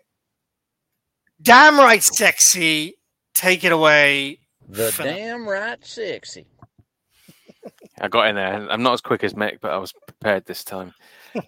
damn 1.40 1.78
right 1.78 2.02
sexy, 2.02 2.98
take 3.34 3.64
it 3.64 3.72
away. 3.72 4.38
The 4.68 4.92
Philip. 4.92 5.16
damn 5.16 5.48
right 5.48 5.84
sexy. 5.84 6.46
I 8.00 8.08
got 8.08 8.28
in 8.28 8.36
there. 8.36 8.68
I'm 8.70 8.82
not 8.82 8.94
as 8.94 9.00
quick 9.00 9.22
as 9.22 9.34
Mick, 9.34 9.58
but 9.60 9.72
I 9.72 9.76
was 9.76 9.92
prepared 10.06 10.44
this 10.44 10.64
time. 10.64 10.92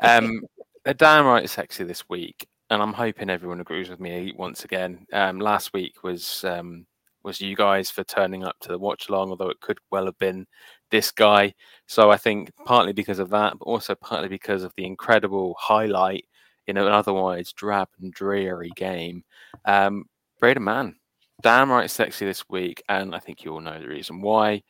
Um, 0.01 0.43
the 0.85 0.95
damn 0.95 1.27
right 1.27 1.49
sexy 1.49 1.85
this 1.85 2.09
week, 2.09 2.47
and 2.71 2.83
I'm 2.83 2.93
hoping 2.93 3.31
everyone 3.31 3.61
agrees 3.61 3.89
with 3.89 4.01
me 4.01 4.33
once 4.37 4.65
again. 4.65 5.07
Um, 5.13 5.41
last 5.41 5.73
week 5.73 6.03
was 6.03 6.45
um, 6.45 6.87
was 7.25 7.41
you 7.41 7.57
guys 7.57 7.91
for 7.91 8.05
turning 8.05 8.45
up 8.45 8.57
to 8.61 8.69
the 8.69 8.79
watch 8.79 9.09
along, 9.09 9.31
although 9.31 9.49
it 9.49 9.61
could 9.61 9.79
well 9.91 10.05
have 10.05 10.19
been 10.19 10.47
this 10.91 11.11
guy. 11.11 11.55
So 11.87 12.11
I 12.11 12.17
think 12.17 12.51
partly 12.65 12.93
because 12.93 13.19
of 13.19 13.31
that, 13.31 13.59
but 13.59 13.65
also 13.65 13.95
partly 13.95 14.29
because 14.29 14.63
of 14.63 14.73
the 14.77 14.85
incredible 14.85 15.57
highlight 15.59 16.27
in 16.67 16.77
an 16.77 16.87
otherwise 16.87 17.53
drab 17.53 17.89
and 18.01 18.13
dreary 18.13 18.71
game. 18.77 19.25
Um, 19.65 20.05
Braden 20.41 20.65
Mann, 20.65 20.97
damn 21.43 21.71
right 21.71 21.91
sexy 21.91 22.25
this 22.25 22.49
week, 22.49 22.83
and 22.89 23.15
I 23.15 23.19
think 23.19 23.45
you 23.45 23.53
all 23.53 23.61
know 23.61 23.81
the 23.81 23.89
reason 23.89 24.21
why. 24.21 24.63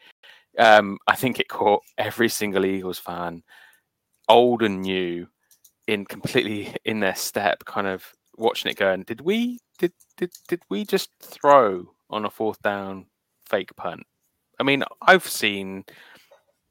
Um, 0.58 0.98
I 1.06 1.16
think 1.16 1.40
it 1.40 1.48
caught 1.48 1.82
every 1.98 2.28
single 2.28 2.64
Eagles 2.64 2.98
fan, 2.98 3.42
old 4.28 4.62
and 4.62 4.82
new, 4.82 5.26
in 5.86 6.04
completely 6.04 6.74
in 6.84 7.00
their 7.00 7.14
step, 7.14 7.64
kind 7.64 7.86
of 7.86 8.04
watching 8.36 8.70
it 8.70 8.76
going, 8.76 9.02
did 9.02 9.20
we 9.20 9.58
did 9.78 9.92
did 10.16 10.30
did 10.48 10.62
we 10.70 10.84
just 10.84 11.10
throw 11.20 11.93
on 12.10 12.24
a 12.24 12.30
fourth 12.30 12.60
down 12.62 13.06
fake 13.46 13.74
punt. 13.76 14.02
I 14.58 14.62
mean, 14.62 14.84
I've 15.02 15.26
seen 15.26 15.84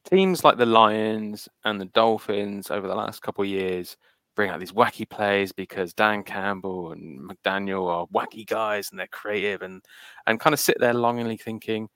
teams 0.10 0.44
like 0.44 0.58
the 0.58 0.66
Lions 0.66 1.48
and 1.64 1.80
the 1.80 1.86
Dolphins 1.86 2.72
over 2.72 2.88
the 2.88 2.96
last 2.96 3.22
couple 3.22 3.44
of 3.44 3.50
years 3.50 3.98
bring 4.36 4.50
out 4.50 4.60
these 4.60 4.72
wacky 4.72 5.08
plays 5.08 5.52
because 5.52 5.94
Dan 5.94 6.24
Campbell 6.24 6.92
and 6.92 7.20
McDaniel 7.20 7.88
are 7.88 8.08
wacky 8.08 8.46
guys 8.46 8.90
and 8.90 9.00
they're 9.00 9.08
creative 9.08 9.62
and 9.62 9.84
and 10.28 10.40
kind 10.40 10.54
of 10.54 10.60
sit 10.60 10.78
there 10.80 10.94
longingly 10.94 11.38
thinking, 11.38 11.88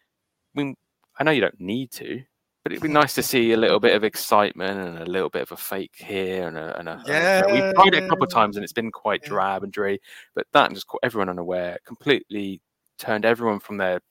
I 0.55 0.61
mean, 0.61 0.75
I 1.19 1.23
know 1.23 1.31
you 1.31 1.41
don't 1.41 1.59
need 1.59 1.91
to, 1.93 2.21
but 2.63 2.71
it'd 2.71 2.83
be 2.83 2.89
nice 2.89 3.13
to 3.15 3.23
see 3.23 3.53
a 3.53 3.57
little 3.57 3.79
bit 3.79 3.95
of 3.95 4.03
excitement 4.03 4.79
and 4.79 4.99
a 4.99 5.05
little 5.09 5.29
bit 5.29 5.41
of 5.41 5.51
a 5.51 5.57
fake 5.57 5.95
here 5.95 6.47
and 6.47 6.57
a, 6.57 6.77
and 6.77 6.89
a 6.89 7.03
yeah. 7.07 7.45
we've 7.45 7.73
tried 7.73 7.93
it 7.95 8.03
a 8.03 8.07
couple 8.07 8.25
of 8.25 8.29
times 8.29 8.55
and 8.55 8.63
it's 8.63 8.73
been 8.73 8.91
quite 8.91 9.23
drab 9.23 9.63
and 9.63 9.71
dreary, 9.71 9.99
but 10.35 10.45
that 10.53 10.67
and 10.67 10.75
just 10.75 10.87
caught 10.87 10.99
everyone 11.01 11.29
unaware, 11.29 11.77
completely 11.85 12.61
turned 12.97 13.25
everyone 13.25 13.59
from 13.59 13.77
their 13.77 14.01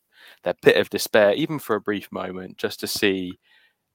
their 0.43 0.55
pit 0.55 0.77
of 0.77 0.91
despair, 0.91 1.33
even 1.35 1.59
for 1.59 1.77
a 1.77 1.81
brief 1.81 2.11
moment, 2.11 2.59
just 2.59 2.81
to 2.81 2.87
see 2.87 3.39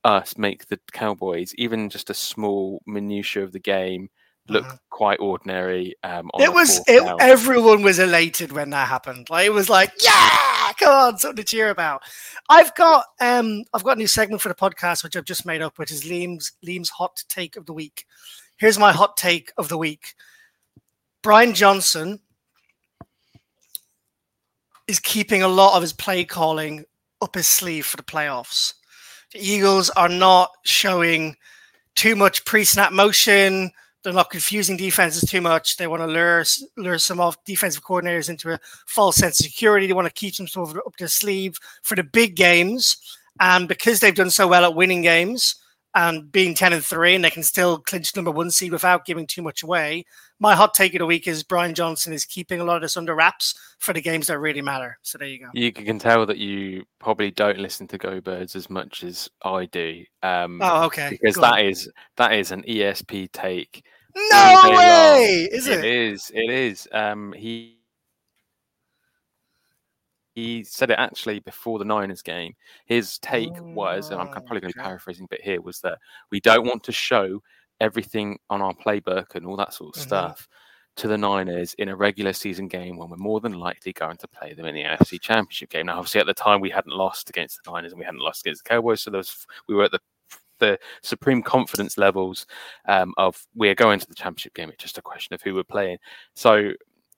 us 0.04 0.38
make 0.38 0.68
the 0.68 0.80
Cowboys, 0.92 1.54
even 1.56 1.90
just 1.90 2.10
a 2.10 2.14
small 2.14 2.82
minutia 2.86 3.44
of 3.44 3.52
the 3.52 3.60
game, 3.60 4.10
look 4.48 4.66
uh-huh. 4.66 4.78
quite 4.90 5.20
ordinary. 5.20 5.96
Um, 6.04 6.30
it 6.40 6.52
was 6.52 6.82
it, 6.88 7.04
everyone 7.20 7.82
was 7.82 8.00
elated 8.00 8.52
when 8.52 8.70
that 8.72 8.88
happened. 8.88 9.30
Like 9.30 9.46
it 9.46 9.54
was 9.54 9.70
like, 9.70 9.94
yeah, 10.04 10.72
come 10.80 10.94
on, 10.94 11.18
something 11.18 11.38
to 11.38 11.44
cheer 11.44 11.70
about. 11.70 12.02
I've 12.50 12.74
got 12.76 13.06
um 13.20 13.64
I've 13.74 13.84
got 13.84 13.98
a 13.98 14.00
new 14.00 14.08
segment 14.08 14.42
for 14.42 14.50
the 14.50 14.56
podcast 14.56 15.04
which 15.04 15.16
I've 15.16 15.26
just 15.26 15.46
made 15.46 15.62
up, 15.62 15.78
which 15.78 15.92
is 15.92 16.04
Liam's 16.04 16.54
Liam's 16.66 16.90
hot 16.90 17.24
take 17.28 17.56
of 17.56 17.66
the 17.66 17.74
week. 17.74 18.06
Here's 18.58 18.80
my 18.80 18.92
hot 18.92 19.18
take 19.18 19.52
of 19.58 19.70
the 19.70 19.78
week. 19.78 20.16
Brian 21.24 21.54
Johnson 21.54 22.20
is 24.92 25.00
keeping 25.00 25.42
a 25.42 25.48
lot 25.48 25.76
of 25.76 25.82
his 25.82 25.94
play 25.94 26.26
calling 26.26 26.84
up 27.22 27.34
his 27.34 27.48
sleeve 27.48 27.86
for 27.86 27.96
the 27.96 28.04
playoffs. 28.04 28.74
The 29.32 29.40
Eagles 29.40 29.90
are 29.92 30.10
not 30.10 30.52
showing 30.66 31.38
too 31.96 32.18
much 32.18 32.44
pre-snap 32.44 32.92
motion. 32.92 33.72
They're 34.04 34.12
not 34.12 34.32
confusing 34.32 34.76
defenses 34.76 35.30
too 35.30 35.40
much. 35.40 35.78
They 35.78 35.88
want 35.88 36.02
to 36.02 36.08
lure 36.08 36.44
lure 36.76 36.98
some 36.98 37.22
of 37.22 37.38
defensive 37.46 37.84
coordinators 37.84 38.30
into 38.30 38.52
a 38.52 38.60
false 38.86 39.16
sense 39.16 39.40
of 39.40 39.46
security. 39.46 39.88
They 39.88 39.94
want 39.94 40.10
to 40.10 40.14
keep 40.14 40.36
them 40.36 40.48
sort 40.48 40.72
of 40.72 40.78
up 40.86 40.98
their 40.98 41.08
sleeve 41.08 41.58
for 41.84 41.96
the 41.96 42.04
big 42.04 42.36
games. 42.36 42.98
And 43.40 43.70
because 43.70 44.02
they've 44.02 44.14
done 44.14 44.30
so 44.30 44.46
well 44.46 44.66
at 44.66 44.76
winning 44.76 45.04
games, 45.04 45.56
and 45.94 46.32
being 46.32 46.54
10 46.54 46.74
and 46.74 46.84
3 46.84 47.16
and 47.16 47.24
they 47.24 47.30
can 47.30 47.44
still 47.44 47.78
clinch 47.78 48.16
number 48.16 48.32
one 48.32 48.50
seed 48.50 48.72
without 48.72 49.06
giving 49.06 49.28
too 49.28 49.42
much 49.42 49.64
away. 49.64 50.06
My 50.40 50.56
hot 50.56 50.74
take 50.74 50.94
of 50.96 51.00
the 51.00 51.06
week 51.06 51.28
is 51.28 51.44
Brian 51.44 51.74
Johnson 51.74 52.14
is 52.14 52.26
keeping 52.26 52.62
a 52.62 52.64
lot 52.64 52.78
of 52.78 52.82
this 52.82 52.98
under 52.98 53.14
wraps 53.14 53.54
for 53.80 53.94
the 53.94 54.02
games 54.02 54.28
that 54.28 54.40
really 54.40 54.62
matter. 54.62 54.98
So 55.02 55.18
there 55.18 55.28
you 55.28 55.40
go. 55.40 55.50
You 55.54 55.72
can 55.72 56.00
tell 56.00 56.26
that 56.26 56.38
you 56.38 56.84
probably 57.00 57.32
don't 57.32 57.60
listen 57.60 57.88
to 57.90 57.98
Go 57.98 58.22
Birds 58.22 58.56
as 58.56 58.70
much 58.70 59.04
as 59.04 59.30
I 59.44 59.66
do. 59.66 60.04
Um, 60.24 60.60
oh, 60.64 60.86
okay. 60.86 61.10
Because 61.12 61.36
Go 61.36 61.42
that 61.42 61.54
on. 61.54 61.66
is 61.66 61.92
that 62.18 62.34
is 62.34 62.52
an 62.52 62.64
ESP 62.64 63.32
take. 63.34 63.84
No 64.16 64.62
way! 64.66 65.48
Long. 65.52 65.58
Is 65.58 65.68
it? 65.68 65.84
It 65.84 65.86
is. 65.86 66.32
It 66.34 66.50
is. 66.50 66.88
Um, 66.92 67.34
he 67.34 67.81
he 70.34 70.64
said 70.64 70.92
it 70.92 71.00
actually 71.00 71.40
before 71.40 71.80
the 71.80 71.86
Niners 71.86 72.22
game. 72.22 72.54
His 72.86 73.18
take 73.20 73.60
was, 73.62 74.10
and 74.10 74.22
I'm 74.22 74.28
oh, 74.28 74.32
probably 74.32 74.62
going 74.62 74.72
to 74.74 74.80
be 74.80 74.84
paraphrasing 74.84 75.26
a 75.26 75.28
bit 75.28 75.42
here, 75.42 75.62
was 75.62 75.80
that 75.82 76.00
we 76.32 76.40
don't 76.40 76.66
want 76.66 76.84
to 76.84 76.92
show 76.92 77.42
everything 77.80 78.38
on 78.50 78.62
our 78.62 78.74
playbook 78.74 79.36
and 79.36 79.46
all 79.46 79.58
that 79.58 79.74
sort 79.74 79.96
of 79.96 80.02
mm-hmm. 80.02 80.08
stuff 80.08 80.48
to 80.98 81.08
the 81.08 81.18
Niners 81.18 81.74
in 81.76 81.90
a 81.90 81.96
regular 81.96 82.34
season 82.34 82.68
game 82.68 82.98
when 82.98 83.10
we're 83.10 83.18
more 83.18 83.40
than 83.40 83.54
likely 83.54 83.94
going 83.94 84.18
to 84.18 84.28
play 84.28 84.54
them 84.54 84.66
in 84.66 84.76
the 84.76 84.84
AFC 84.84 85.20
Championship 85.20 85.70
game. 85.70 85.86
Now, 85.86 85.98
obviously, 85.98 86.22
at 86.22 86.28
the 86.28 86.34
time 86.34 86.62
we 86.62 86.70
hadn't 86.70 86.96
lost 86.96 87.30
against 87.30 87.60
the 87.64 87.72
Niners 87.72 87.92
and 87.92 88.00
we 88.00 88.06
hadn't 88.06 88.22
lost 88.22 88.46
against 88.46 88.64
the 88.64 88.70
Cowboys, 88.70 89.02
so 89.02 89.10
there 89.10 89.20
was, 89.20 89.48
we 89.68 89.76
were 89.76 89.86
at 89.86 89.92
the 89.92 90.00
the 90.60 90.78
supreme 91.02 91.42
confidence 91.42 91.98
levels 91.98 92.46
um, 92.88 93.16
of 93.18 93.48
we're 93.56 93.74
going 93.74 94.00
to 94.00 94.08
the 94.08 94.14
championship 94.14 94.54
game. 94.54 94.70
It's 94.70 94.84
just 94.84 95.00
a 95.00 95.02
question 95.02 95.34
of 95.34 95.42
who 95.42 95.56
we're 95.56 95.64
playing. 95.64 95.98
So 96.36 96.72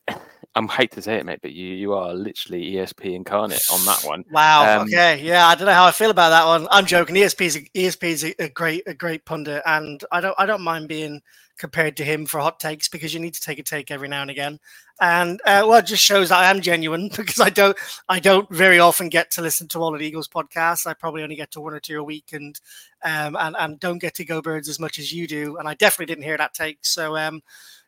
I'm 0.56 0.68
hate 0.68 0.92
to 0.92 1.02
say 1.02 1.16
it, 1.16 1.26
mate, 1.26 1.40
but 1.42 1.54
you 1.54 1.68
you 1.68 1.94
are 1.94 2.14
literally 2.14 2.74
ESP 2.74 3.16
incarnate 3.16 3.64
on 3.72 3.84
that 3.86 4.04
one. 4.04 4.24
Wow. 4.32 4.82
Um, 4.82 4.88
okay. 4.88 5.20
Yeah, 5.22 5.48
I 5.48 5.56
don't 5.56 5.66
know 5.66 5.74
how 5.74 5.86
I 5.86 5.92
feel 5.92 6.12
about 6.12 6.30
that 6.30 6.46
one. 6.46 6.68
I'm 6.70 6.86
joking. 6.86 7.16
ESP 7.16 7.42
is 7.42 7.56
a, 7.56 7.62
ESP 7.76 8.04
is 8.04 8.24
a, 8.24 8.44
a 8.44 8.50
great 8.50 8.84
a 8.86 8.94
great 8.94 9.26
pundit, 9.26 9.64
and 9.66 10.04
I 10.12 10.22
don't 10.22 10.36
I 10.38 10.46
don't 10.46 10.62
mind 10.62 10.88
being 10.88 11.22
compared 11.58 11.96
to 11.98 12.04
him 12.04 12.26
for 12.26 12.40
hot 12.40 12.60
takes 12.60 12.88
because 12.88 13.14
you 13.14 13.20
need 13.20 13.34
to 13.34 13.42
take 13.42 13.60
a 13.60 13.64
take 13.64 13.90
every 13.90 14.08
now 14.08 14.22
and 14.22 14.32
again. 14.32 14.60
And 15.02 15.42
uh, 15.46 15.66
well, 15.68 15.80
it 15.80 15.86
just 15.86 16.04
shows 16.04 16.30
that 16.30 16.40
I 16.40 16.50
am 16.50 16.62
genuine 16.62 17.10
because 17.16 17.40
I 17.40 17.50
don't 17.50 17.78
I 18.08 18.20
don't 18.20 18.50
very 18.54 18.78
often 18.78 19.10
get 19.10 19.32
to 19.32 19.42
listen 19.42 19.68
to 19.70 19.80
all 19.80 19.94
of 19.94 20.00
the 20.00 20.06
Eagles 20.06 20.28
podcasts. 20.28 20.86
I 20.86 20.94
probably 20.94 21.24
only 21.24 21.36
get 21.36 21.50
to 21.52 21.62
one 21.62 21.74
or 21.74 21.80
two 21.80 22.00
a 22.00 22.04
week, 22.04 22.30
and 22.32 22.60
um 23.04 23.36
and 23.40 23.56
and 23.58 23.80
don't 23.80 24.00
get 24.00 24.14
to 24.16 24.26
go 24.26 24.40
birds 24.40 24.70
as 24.70 24.80
much 24.80 25.00
as 25.00 25.12
you 25.12 25.28
do. 25.28 25.58
And 25.58 25.68
I 25.68 25.74
definitely 25.74 26.14
didn't 26.14 26.26
hear 26.26 26.38
that 26.38 26.54
take. 26.54 26.86
So 26.86 27.18
um 27.18 27.42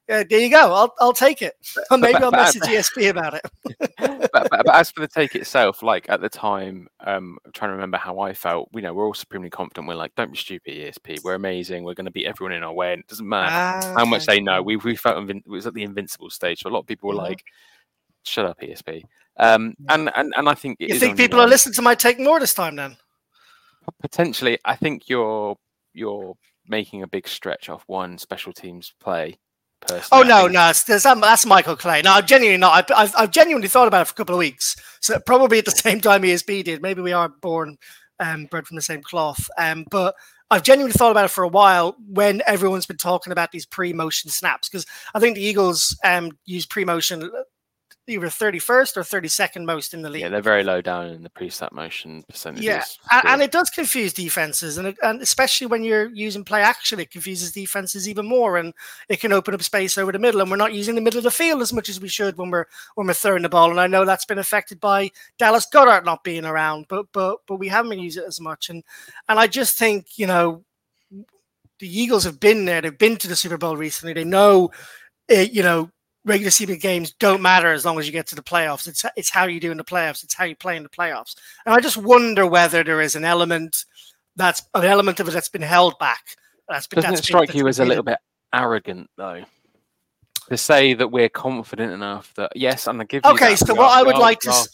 yeah, 0.08 0.24
there 0.30 0.40
you 0.40 0.52
go. 0.52 0.74
I'll 0.74 0.94
I'll 1.00 1.14
take 1.14 1.42
it. 1.42 1.56
Or 1.90 1.98
maybe 1.98 2.14
but, 2.14 2.24
I'll 2.24 2.32
message 2.32 2.62
ESP 2.62 3.10
about 3.10 3.34
it. 3.34 3.42
but, 3.98 4.32
but, 4.32 4.50
but, 4.50 4.76
as 4.76 4.92
for 4.92 5.02
the 5.02 5.08
take 5.08 5.36
itself, 5.36 5.82
like 5.82 6.10
at 6.10 6.22
the 6.22 6.30
time, 6.30 6.88
um, 7.06 7.38
I'm 7.46 7.52
trying 7.52 7.70
to 7.70 7.74
remember 7.74 7.98
how 7.98 8.20
I 8.20 8.34
felt. 8.34 8.70
You 8.74 8.82
know, 8.82 8.94
we're 8.94 9.06
all 9.06 9.14
supremely 9.14 9.50
confident. 9.50 9.88
We're 9.88 9.96
like, 9.96 10.14
don't 10.16 10.32
be 10.32 10.38
stupid, 10.38 10.74
ESP. 10.74 11.24
We're 11.24 11.34
amazing. 11.34 11.84
We're 11.84 11.96
going 11.96 12.06
to 12.06 12.12
beat 12.12 12.28
everyone 12.28 12.54
in 12.54 12.64
our 12.64 12.74
way. 12.74 12.94
And 12.94 13.02
it 13.02 13.08
doesn't 13.08 13.28
matter 13.28 13.52
ah, 13.52 13.94
how 13.98 14.06
much 14.06 14.26
they 14.26 14.40
know. 14.40 14.62
We 14.62 14.78
we 14.78 14.96
felt 14.96 15.18
invin- 15.18 15.44
it 15.46 15.50
was 15.50 15.66
at 15.66 15.74
the 15.74 15.84
invincible 15.84 16.30
stage. 16.30 16.62
So 16.62 16.70
a 16.70 16.72
lot 16.72 16.80
of 16.80 16.88
people 16.88 17.10
were 17.10 17.16
like, 17.16 17.44
shut 18.24 18.46
up, 18.46 18.60
ESP. 18.62 19.04
Um, 19.38 19.76
and 19.90 20.12
and 20.16 20.34
and 20.38 20.48
I 20.48 20.54
think 20.54 20.78
you 20.80 21.00
think 21.00 21.18
people 21.18 21.42
are 21.42 21.48
listening 21.48 21.74
to 21.74 21.82
my 21.82 21.96
take 21.96 22.20
more 22.20 22.40
this 22.40 22.54
time 22.54 22.76
then? 22.76 22.96
Potentially, 24.02 24.60
I 24.64 24.76
think 24.76 25.10
you're 25.10 25.56
you're 25.94 26.36
making 26.68 27.02
a 27.04 27.08
big 27.08 27.28
stretch 27.28 27.70
off 27.70 27.84
one 27.88 28.18
special 28.18 28.54
teams 28.54 28.94
play 29.00 29.38
Oh 30.12 30.24
no, 30.24 30.48
no, 30.48 30.52
that's, 30.52 30.84
that's 30.84 31.46
Michael 31.46 31.76
Clay. 31.76 32.02
No, 32.02 32.14
I'm 32.14 32.26
genuinely 32.26 32.58
not. 32.58 32.74
I've, 32.74 32.98
I've, 32.98 33.16
I've, 33.16 33.32
genuinely 33.32 33.68
thought 33.68 33.88
about 33.88 34.02
it 34.02 34.06
for 34.06 34.14
a 34.14 34.16
couple 34.16 34.36
of 34.36 34.40
weeks. 34.40 34.76
So 35.00 35.20
probably 35.20 35.60
at 35.60 35.66
the 35.66 35.72
same 35.86 36.02
time 36.02 36.24
ESP 36.24 36.64
did. 36.64 36.82
Maybe 36.82 37.02
we 37.02 37.14
are 37.14 37.30
born 37.30 37.78
um, 38.20 38.46
bred 38.46 38.68
from 38.68 38.76
the 38.76 38.82
same 38.82 39.02
cloth. 39.02 39.48
Um, 39.58 39.86
but 39.92 40.16
I've 40.52 40.64
genuinely 40.64 40.94
thought 40.94 41.12
about 41.12 41.26
it 41.26 41.32
for 41.32 41.44
a 41.44 41.50
while 41.50 41.96
when 42.08 42.42
everyone's 42.46 42.86
been 42.86 42.98
talking 42.98 43.32
about 43.32 43.52
these 43.52 43.66
pre-motion 43.66 44.30
snaps 44.30 44.70
because 44.70 44.86
I 45.14 45.20
think 45.20 45.36
the 45.36 45.44
Eagles 45.44 45.98
um, 46.04 46.38
use 46.46 46.66
pre-motion 46.66 47.30
either 48.08 48.28
31st 48.28 48.98
or 48.98 49.02
32nd 49.02 49.66
most 49.66 49.94
in 49.94 50.02
the 50.02 50.10
league. 50.10 50.22
Yeah, 50.22 50.30
they're 50.30 50.42
very 50.42 50.64
low 50.64 50.82
down 50.82 51.08
in 51.08 51.24
the 51.24 51.30
pre-snap 51.30 51.72
motion 51.72 52.24
percentages. 52.30 52.66
Yeah, 52.66 52.84
and, 53.12 53.28
and, 53.28 53.42
it 53.42 53.52
does 53.52 53.70
confuse 53.70 54.14
defenses, 54.14 54.78
and, 54.78 54.90
it, 54.90 54.98
and 55.02 55.22
especially 55.22 55.68
when 55.68 55.84
you're 55.84 56.10
using 56.14 56.44
play 56.44 56.62
action, 56.62 57.00
it 57.00 57.12
confuses 57.12 57.52
defenses 57.52 58.08
even 58.08 58.28
more, 58.28 58.58
and 58.58 58.74
it 59.10 59.20
can 59.20 59.34
open 59.34 59.54
up 59.54 59.64
space 59.64 59.98
over 59.98 60.12
the 60.12 60.20
middle. 60.20 60.42
And 60.42 60.52
we're 60.52 60.58
not 60.58 60.74
using 60.74 60.96
the 60.96 61.02
middle 61.02 61.18
of 61.18 61.24
the 61.24 61.32
field 61.32 61.62
as 61.62 61.74
much 61.74 61.90
as 61.90 62.00
we 62.00 62.08
should 62.08 62.38
when 62.38 62.52
we're 62.52 62.66
when 62.96 63.08
we're 63.08 63.14
throwing 63.14 63.42
the 63.44 63.50
ball. 63.50 63.72
And 63.72 63.80
I 63.80 63.88
know 63.88 64.06
that's 64.06 64.26
been 64.26 64.40
affected 64.40 64.80
by 64.80 65.12
Dallas 65.38 65.68
Goedert 65.74 66.06
not 66.06 66.24
being 66.24 66.46
around, 66.46 66.86
but 66.88 67.08
but 67.12 67.40
but 67.48 67.58
we 67.58 67.68
haven't 67.68 67.90
been 67.90 68.00
using 68.00 68.24
it 68.24 68.28
as 68.28 68.40
much. 68.40 68.70
And 68.70 68.84
and 69.28 69.40
I 69.40 69.48
just 69.48 69.78
think 69.78 70.18
you 70.18 70.28
know 70.28 70.64
the 71.80 72.00
Eagles 72.00 72.24
have 72.24 72.40
been 72.40 72.66
there. 72.66 72.82
They've 72.82 72.98
been 72.98 73.18
to 73.18 73.28
the 73.28 73.36
Super 73.36 73.58
Bowl 73.58 73.78
recently. 73.78 74.14
They 74.14 74.24
know. 74.24 74.72
It, 75.28 75.54
you 75.54 75.64
know, 75.64 75.90
regular 76.26 76.52
season 76.52 76.78
games 76.78 77.14
don't 77.20 77.42
matter 77.42 77.72
as 77.72 77.86
long 77.86 78.00
as 78.00 78.06
you 78.06 78.12
get 78.12 78.28
to 78.28 78.36
the 78.36 78.44
playoffs. 78.44 78.88
It's 78.88 79.06
it's 79.16 79.30
how 79.30 79.46
you 79.46 79.60
do 79.60 79.72
in 79.72 79.78
the 79.78 79.84
playoffs. 79.84 80.24
It's 80.24 80.34
how 80.34 80.46
you 80.46 80.56
play 80.56 80.76
in 80.76 80.84
the 80.84 80.90
playoffs. 80.90 81.36
And 81.66 81.74
I 81.74 81.80
just 81.80 81.98
wonder 81.98 82.46
whether 82.46 82.84
there 82.84 83.02
is 83.02 83.16
an 83.16 83.24
element 83.24 83.86
that's 84.36 84.64
an 84.74 84.84
element 84.84 85.20
of 85.20 85.28
it 85.28 85.32
that's 85.32 85.50
been 85.50 85.62
held 85.62 85.98
back. 86.00 86.24
That's 86.68 86.88
been, 86.88 86.98
Doesn't 86.98 87.12
that's 87.12 87.22
it 87.22 87.26
strike 87.26 87.50
been, 87.50 87.58
you 87.58 87.68
as 87.68 87.80
a 87.80 87.86
little 87.86 88.04
bit 88.04 88.18
arrogant 88.54 89.10
though? 89.18 89.44
To 90.50 90.58
say 90.58 90.94
that 90.94 91.08
we're 91.08 91.30
confident 91.30 91.94
enough 91.94 92.34
that 92.36 92.52
yes, 92.56 92.88
I'm 92.88 92.96
gonna 92.96 93.06
give. 93.06 93.22
You 93.26 93.32
okay, 93.32 93.56
so 93.56 93.74
what 93.74 93.98
I 93.98 94.04
would 94.04 94.18
like 94.18 94.42
to. 94.42 94.68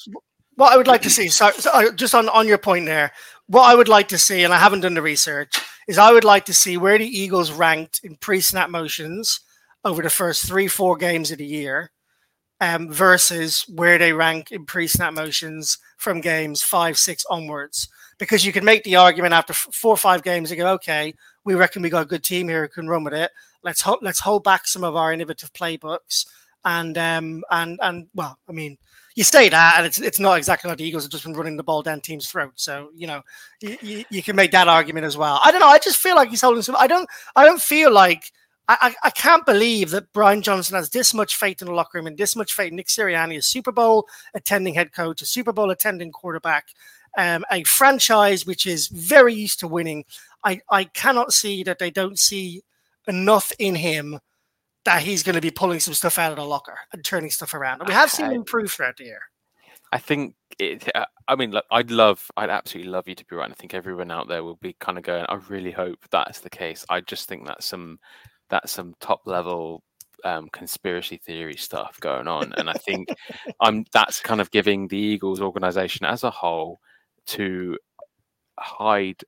What 0.56 0.74
I 0.74 0.78
would 0.78 0.88
like 0.88 1.02
to 1.04 1.10
see, 1.10 1.30
so, 1.30 1.50
so 1.52 1.72
uh, 1.72 1.92
just 1.94 2.14
on, 2.14 2.28
on 2.28 2.46
your 2.46 2.58
point 2.58 2.86
there, 2.86 3.14
what 3.48 3.64
I 3.64 3.74
would 3.74 3.88
like 3.88 4.10
to 4.10 4.18
see, 4.18 4.44
and 4.44 4.54
I 4.54 4.58
haven't 4.58 4.82
done 4.82 4.94
the 4.94 5.02
research, 5.02 5.58
is 5.88 5.98
I 5.98 6.12
would 6.12 6.26
like 6.26 6.46
to 6.46 6.54
see 6.54 6.76
where 6.76 6.98
the 6.98 7.08
Eagles 7.08 7.54
ranked 7.54 8.02
in 8.04 8.18
pre-snap 8.18 8.70
motions, 8.70 9.40
over 9.84 10.02
the 10.02 10.10
first 10.10 10.46
three, 10.46 10.68
four 10.68 10.96
games 10.96 11.32
of 11.32 11.38
the 11.38 11.46
year 11.46 11.92
um, 12.62 12.92
versus 12.92 13.66
where 13.68 13.98
they 13.98 14.14
rank 14.14 14.52
in 14.52 14.66
pre 14.66 14.88
snap 14.88 15.14
motions 15.14 15.78
from 15.98 16.22
games 16.22 16.62
five, 16.62 16.98
six 16.98 17.26
onwards. 17.30 17.90
Because 18.20 18.46
you 18.46 18.54
can 18.54 18.64
make 18.64 18.84
the 18.84 18.96
argument 18.96 19.34
after 19.34 19.52
four 19.54 19.94
or 19.94 19.98
five 19.98 20.22
games, 20.22 20.52
you 20.52 20.58
go, 20.58 20.74
okay, 20.74 21.14
we 21.44 21.56
reckon 21.56 21.82
we 21.82 21.90
got 21.90 22.04
a 22.04 22.08
good 22.08 22.24
team 22.24 22.48
here 22.48 22.62
who 22.62 22.70
can 22.70 22.88
run 22.88 23.04
with 23.04 23.16
it. 23.16 23.32
Let's 23.64 23.82
ho- 23.82 23.98
let's 24.02 24.20
hold 24.20 24.44
back 24.44 24.68
some 24.68 24.84
of 24.84 24.96
our 24.96 25.12
innovative 25.12 25.52
playbooks. 25.54 26.28
And 26.64 26.96
um 27.00 27.44
and 27.50 27.80
and 27.82 28.08
well, 28.14 28.38
I 28.48 28.52
mean, 28.52 28.78
you 29.16 29.24
say 29.24 29.50
that, 29.50 29.74
and 29.78 29.86
it's 29.88 30.00
it's 30.00 30.20
not 30.20 30.38
exactly 30.38 30.70
like 30.70 30.78
the 30.78 30.84
Eagles 30.84 31.04
have 31.04 31.12
just 31.12 31.24
been 31.24 31.34
running 31.34 31.58
the 31.58 31.64
ball 31.64 31.82
down 31.82 32.02
teams' 32.02 32.30
throats. 32.30 32.64
So 32.64 32.92
you 32.96 33.08
know, 33.08 33.24
you, 33.60 34.06
you, 34.12 34.22
can 34.22 34.36
make 34.36 34.52
that 34.52 34.68
argument 34.68 35.08
as 35.08 35.18
well. 35.18 35.40
I 35.44 35.52
don't 35.52 35.60
know. 35.60 35.68
I 35.68 35.80
just 35.80 35.98
feel 35.98 36.16
like 36.16 36.30
he's 36.30 36.42
holding 36.42 36.62
some. 36.62 36.76
I 36.78 36.86
don't. 36.86 37.10
I 37.36 37.46
don't 37.46 37.62
feel 37.62 37.92
like 37.92 38.32
I, 38.82 38.96
I, 39.04 39.10
can't 39.10 39.46
believe 39.46 39.90
that 39.92 40.12
Brian 40.14 40.42
Johnson 40.42 40.76
has 40.76 40.90
this 40.90 41.14
much 41.14 41.36
faith 41.36 41.62
in 41.62 41.68
the 41.68 41.74
locker 41.74 41.98
room 41.98 42.08
and 42.08 42.18
this 42.18 42.36
much 42.36 42.54
faith 42.54 42.70
in 42.70 42.76
Nick 42.76 42.88
Sirianni, 42.88 43.38
a 43.38 43.42
Super 43.42 43.72
Bowl 43.72 44.08
attending 44.34 44.74
head 44.74 44.94
coach, 44.94 45.22
a 45.22 45.26
Super 45.26 45.52
Bowl 45.52 45.72
attending 45.72 46.12
quarterback, 46.12 46.68
um, 47.18 47.44
a 47.52 47.64
franchise 47.64 48.46
which 48.46 48.66
is 48.66 48.88
very 48.88 49.34
used 49.34 49.60
to 49.60 49.68
winning. 49.68 50.06
I, 50.44 50.62
I 50.70 50.86
cannot 50.86 51.34
see 51.34 51.64
that 51.64 51.80
they 51.80 51.92
don't 51.92 52.20
see 52.20 52.62
enough 53.08 53.52
in 53.60 53.76
him 53.76 54.20
that 54.86 55.04
he's 55.04 55.24
going 55.24 55.36
to 55.36 55.42
be 55.42 55.52
pulling 55.52 55.80
some 55.80 55.94
stuff 55.94 56.18
out 56.18 56.32
of 56.32 56.38
the 56.38 56.46
locker 56.46 56.78
and 56.94 57.04
turning 57.04 57.30
stuff 57.30 57.54
around. 57.54 57.82
And 57.82 57.88
we 57.88 57.94
have 57.94 58.10
seen 58.10 58.28
him 58.28 58.34
improve 58.34 58.72
throughout 58.72 58.98
the 58.98 59.06
year. 59.06 59.22
I 59.92 59.98
think 59.98 60.36
it. 60.58 60.90
Uh, 60.96 61.06
I 61.28 61.36
mean, 61.36 61.52
look, 61.52 61.66
I'd 61.70 61.92
love, 61.92 62.32
I'd 62.38 62.50
absolutely 62.50 62.92
love 62.92 63.08
you 63.08 63.16
to 63.16 63.26
be 63.26 63.36
right. 63.36 63.52
I 63.52 63.54
think 63.54 63.74
everyone 63.74 64.10
out 64.10 64.28
there 64.28 64.44
will 64.44 64.56
be 64.56 64.74
kind 64.80 64.98
of 64.98 65.04
going. 65.04 65.26
I 65.28 65.36
really 65.50 65.72
hope 65.72 66.00
that's 66.10 66.40
the 66.40 66.50
case. 66.50 66.86
I 66.90 67.02
just 67.02 67.28
think 67.28 67.46
that's 67.46 67.66
some 67.66 68.00
that's 68.52 68.72
some 68.72 68.94
top 69.00 69.22
level 69.26 69.82
um, 70.24 70.50
conspiracy 70.50 71.18
theory 71.18 71.56
stuff 71.56 72.00
going 72.00 72.28
on, 72.28 72.54
and 72.58 72.70
I 72.70 72.74
think 72.74 73.10
I'm 73.60 73.86
that's 73.92 74.20
kind 74.20 74.42
of 74.42 74.52
giving 74.52 74.88
the 74.88 74.98
Eagles 74.98 75.42
organization 75.42 76.06
as 76.06 76.24
a 76.24 76.30
whole 76.30 76.80
to 77.28 77.78
hide 78.60 79.24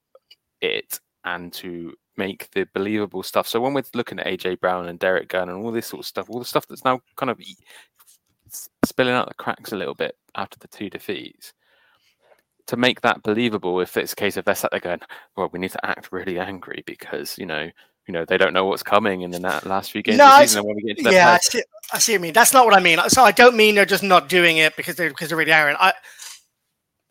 it 0.61 0.99
and 1.25 1.51
to 1.53 1.93
make 2.17 2.51
the 2.51 2.67
believable 2.73 3.23
stuff. 3.23 3.47
So 3.47 3.59
when 3.59 3.73
we're 3.73 3.83
looking 3.95 4.19
at 4.19 4.27
AJ 4.27 4.59
Brown 4.59 4.87
and 4.87 4.99
Derrick 4.99 5.29
Gunn 5.29 5.49
and 5.49 5.57
all 5.57 5.71
this 5.71 5.87
sort 5.87 6.01
of 6.01 6.05
stuff, 6.05 6.29
all 6.29 6.39
the 6.39 6.45
stuff 6.45 6.67
that's 6.67 6.85
now 6.85 7.01
kind 7.15 7.31
of 7.31 7.41
spilling 8.85 9.13
out 9.13 9.27
the 9.27 9.33
cracks 9.33 9.71
a 9.71 9.77
little 9.77 9.95
bit 9.95 10.15
after 10.35 10.59
the 10.59 10.67
two 10.67 10.89
defeats, 10.89 11.53
to 12.67 12.77
make 12.77 13.01
that 13.01 13.23
believable, 13.23 13.79
if 13.79 13.97
it's 13.97 14.13
a 14.13 14.15
case 14.15 14.37
of 14.37 14.45
they're 14.45 14.55
sat 14.55 14.71
there 14.71 14.79
going, 14.79 14.99
well, 15.35 15.49
we 15.51 15.59
need 15.59 15.71
to 15.71 15.85
act 15.85 16.11
really 16.11 16.39
angry 16.39 16.83
because 16.85 17.37
you 17.37 17.45
know, 17.45 17.69
you 18.07 18.13
know, 18.13 18.25
they 18.25 18.37
don't 18.37 18.53
know 18.53 18.65
what's 18.65 18.83
coming 18.83 19.21
in 19.21 19.31
the 19.31 19.39
last 19.39 19.91
few 19.91 20.01
games 20.01 20.17
no, 20.17 20.25
of 20.25 20.31
the 20.31 20.47
season. 20.47 20.65
when 20.65 20.75
we 20.75 20.93
get 20.93 21.11
yeah, 21.11 21.31
I 21.31 21.37
see, 21.37 21.63
I 21.93 21.99
see 21.99 22.11
what 22.11 22.15
you 22.15 22.19
mean. 22.21 22.33
That's 22.33 22.53
not 22.53 22.65
what 22.65 22.75
I 22.75 22.79
mean. 22.79 22.99
So 23.07 23.23
I 23.23 23.31
don't 23.31 23.55
mean 23.55 23.75
they're 23.75 23.85
just 23.85 24.03
not 24.03 24.27
doing 24.27 24.57
it 24.57 24.75
because 24.75 24.95
they're 24.95 25.09
because 25.09 25.29
they're 25.29 25.37
really 25.37 25.53
arrogant. 25.53 25.81
I, 25.81 25.93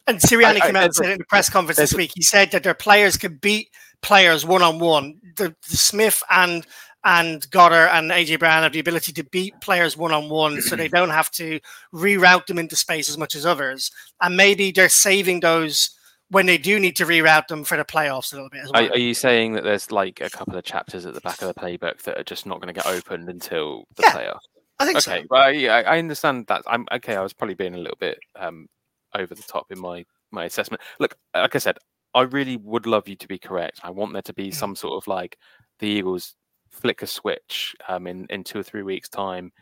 and 0.07 0.19
Sirianni 0.19 0.61
came 0.61 0.77
out 0.77 0.85
and 0.85 0.95
said 0.95 1.11
in 1.11 1.19
the 1.19 1.25
press 1.25 1.49
conference 1.49 1.79
this 1.79 1.95
week. 1.95 2.13
He 2.15 2.23
said 2.23 2.51
that 2.51 2.63
their 2.63 2.75
players 2.75 3.17
could 3.17 3.41
beat 3.41 3.69
players 4.03 4.45
one 4.45 4.63
on 4.63 4.79
one. 4.79 5.19
The 5.37 5.55
Smith 5.63 6.23
and 6.31 6.67
and 7.05 7.49
Goedert 7.51 7.93
and 7.93 8.11
AJ 8.11 8.39
Brown 8.39 8.63
have 8.63 8.73
the 8.73 8.79
ability 8.79 9.13
to 9.13 9.25
beat 9.25 9.55
players 9.61 9.97
one 9.97 10.13
on 10.13 10.29
one, 10.29 10.61
so 10.61 10.77
they 10.77 10.89
don't 10.89 11.11
have 11.11 11.31
to 11.33 11.59
reroute 11.93 12.47
them 12.47 12.59
into 12.59 12.77
space 12.77 13.09
as 13.09 13.17
much 13.17 13.35
as 13.35 13.47
others. 13.47 13.91
And 14.21 14.37
maybe 14.37 14.73
they're 14.73 14.89
saving 14.89 15.41
those 15.41 15.91
when 16.33 16.47
they 16.47 16.57
do 16.57 16.81
need 16.81 16.97
to 16.97 17.05
reroute 17.05 17.47
them 17.49 17.63
for 17.63 17.77
the 17.77 17.85
playoffs 17.85 18.33
a 18.33 18.37
little 18.37 18.49
bit 18.49 18.63
as 18.63 18.71
well. 18.73 18.87
Are, 18.87 18.93
are 18.93 18.99
you 18.99 19.13
saying 19.13 19.53
that 19.53 19.65
there's 19.65 19.93
like 19.93 20.23
a 20.23 20.31
couple 20.31 20.57
of 20.57 20.65
chapters 20.65 21.05
at 21.05 21.13
the 21.13 21.21
back 21.21 21.43
of 21.43 21.49
the 21.49 21.61
playbook 21.61 22.01
that 22.03 22.19
are 22.19 22.25
just 22.25 22.47
not 22.47 22.59
going 22.59 22.75
to 22.75 22.81
get 22.81 22.87
opened 22.87 23.29
until 23.29 23.85
the 23.97 24.03
yeah, 24.07 24.13
playoffs? 24.13 24.49
I 24.79 24.87
think 24.87 24.97
okay, 24.97 25.21
so. 25.21 25.27
well, 25.29 25.53
yeah, 25.53 25.83
I 25.87 25.99
understand 25.99 26.47
that. 26.47 26.63
I'm 26.67 26.87
okay. 26.91 27.17
I 27.17 27.23
was 27.23 27.35
probably 27.35 27.55
being 27.55 27.75
a 27.75 27.79
little 27.79 27.99
bit 28.01 28.19
um, 28.35 28.67
over 29.15 29.35
the 29.35 29.43
top 29.43 29.67
in 29.71 29.79
my 29.79 30.05
my 30.31 30.47
assessment. 30.47 30.81
Look, 30.99 31.17
like 31.35 31.55
I 31.55 31.59
said, 31.59 31.77
I 32.15 32.23
really 32.23 32.57
would 32.57 32.87
love 32.87 33.09
you 33.09 33.17
to 33.17 33.29
be 33.29 33.39
correct. 33.39 33.81
I 33.83 33.91
want 33.91 34.15
there 34.15 34.23
to 34.23 34.33
be 34.33 34.49
mm. 34.49 34.55
some 34.55 34.75
sort 34.75 35.03
of 35.03 35.07
like 35.07 35.37
the 35.81 35.87
Eagles 35.87 36.35
flick 36.71 37.03
a 37.03 37.07
switch 37.07 37.77
um, 37.89 38.07
in 38.07 38.27
in 38.31 38.43
two 38.43 38.59
or 38.59 38.63
three 38.63 38.83
weeks' 38.83 39.11
time, 39.11 39.53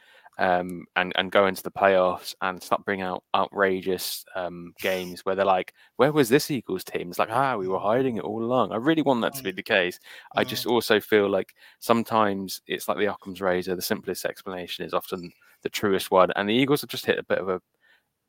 um, 0.40 0.86
and 0.96 1.12
and 1.16 1.30
go 1.30 1.46
into 1.46 1.62
the 1.62 1.70
playoffs 1.70 2.34
and 2.40 2.62
start 2.62 2.84
bringing 2.86 3.04
out 3.04 3.22
outrageous 3.34 4.24
um, 4.34 4.72
games 4.80 5.20
where 5.20 5.34
they're 5.34 5.44
like, 5.44 5.74
"Where 5.96 6.12
was 6.12 6.30
this 6.30 6.50
Eagles 6.50 6.82
team?" 6.82 7.10
It's 7.10 7.18
like, 7.18 7.30
"Ah, 7.30 7.56
we 7.56 7.68
were 7.68 7.78
hiding 7.78 8.16
it 8.16 8.24
all 8.24 8.42
along." 8.42 8.72
I 8.72 8.76
really 8.76 9.02
want 9.02 9.20
that 9.20 9.34
to 9.34 9.42
be 9.42 9.52
mm. 9.52 9.56
the 9.56 9.62
case. 9.62 10.00
I 10.34 10.44
just 10.44 10.64
mm. 10.64 10.70
also 10.70 10.98
feel 10.98 11.28
like 11.28 11.54
sometimes 11.78 12.62
it's 12.66 12.88
like 12.88 12.96
the 12.96 13.12
Occam's 13.12 13.42
razor. 13.42 13.76
The 13.76 13.82
simplest 13.82 14.24
explanation 14.24 14.86
is 14.86 14.94
often 14.94 15.30
the 15.62 15.68
truest 15.68 16.10
one, 16.10 16.30
and 16.34 16.48
the 16.48 16.54
Eagles 16.54 16.80
have 16.80 16.90
just 16.90 17.06
hit 17.06 17.18
a 17.18 17.22
bit 17.22 17.38
of 17.38 17.50
a 17.50 17.60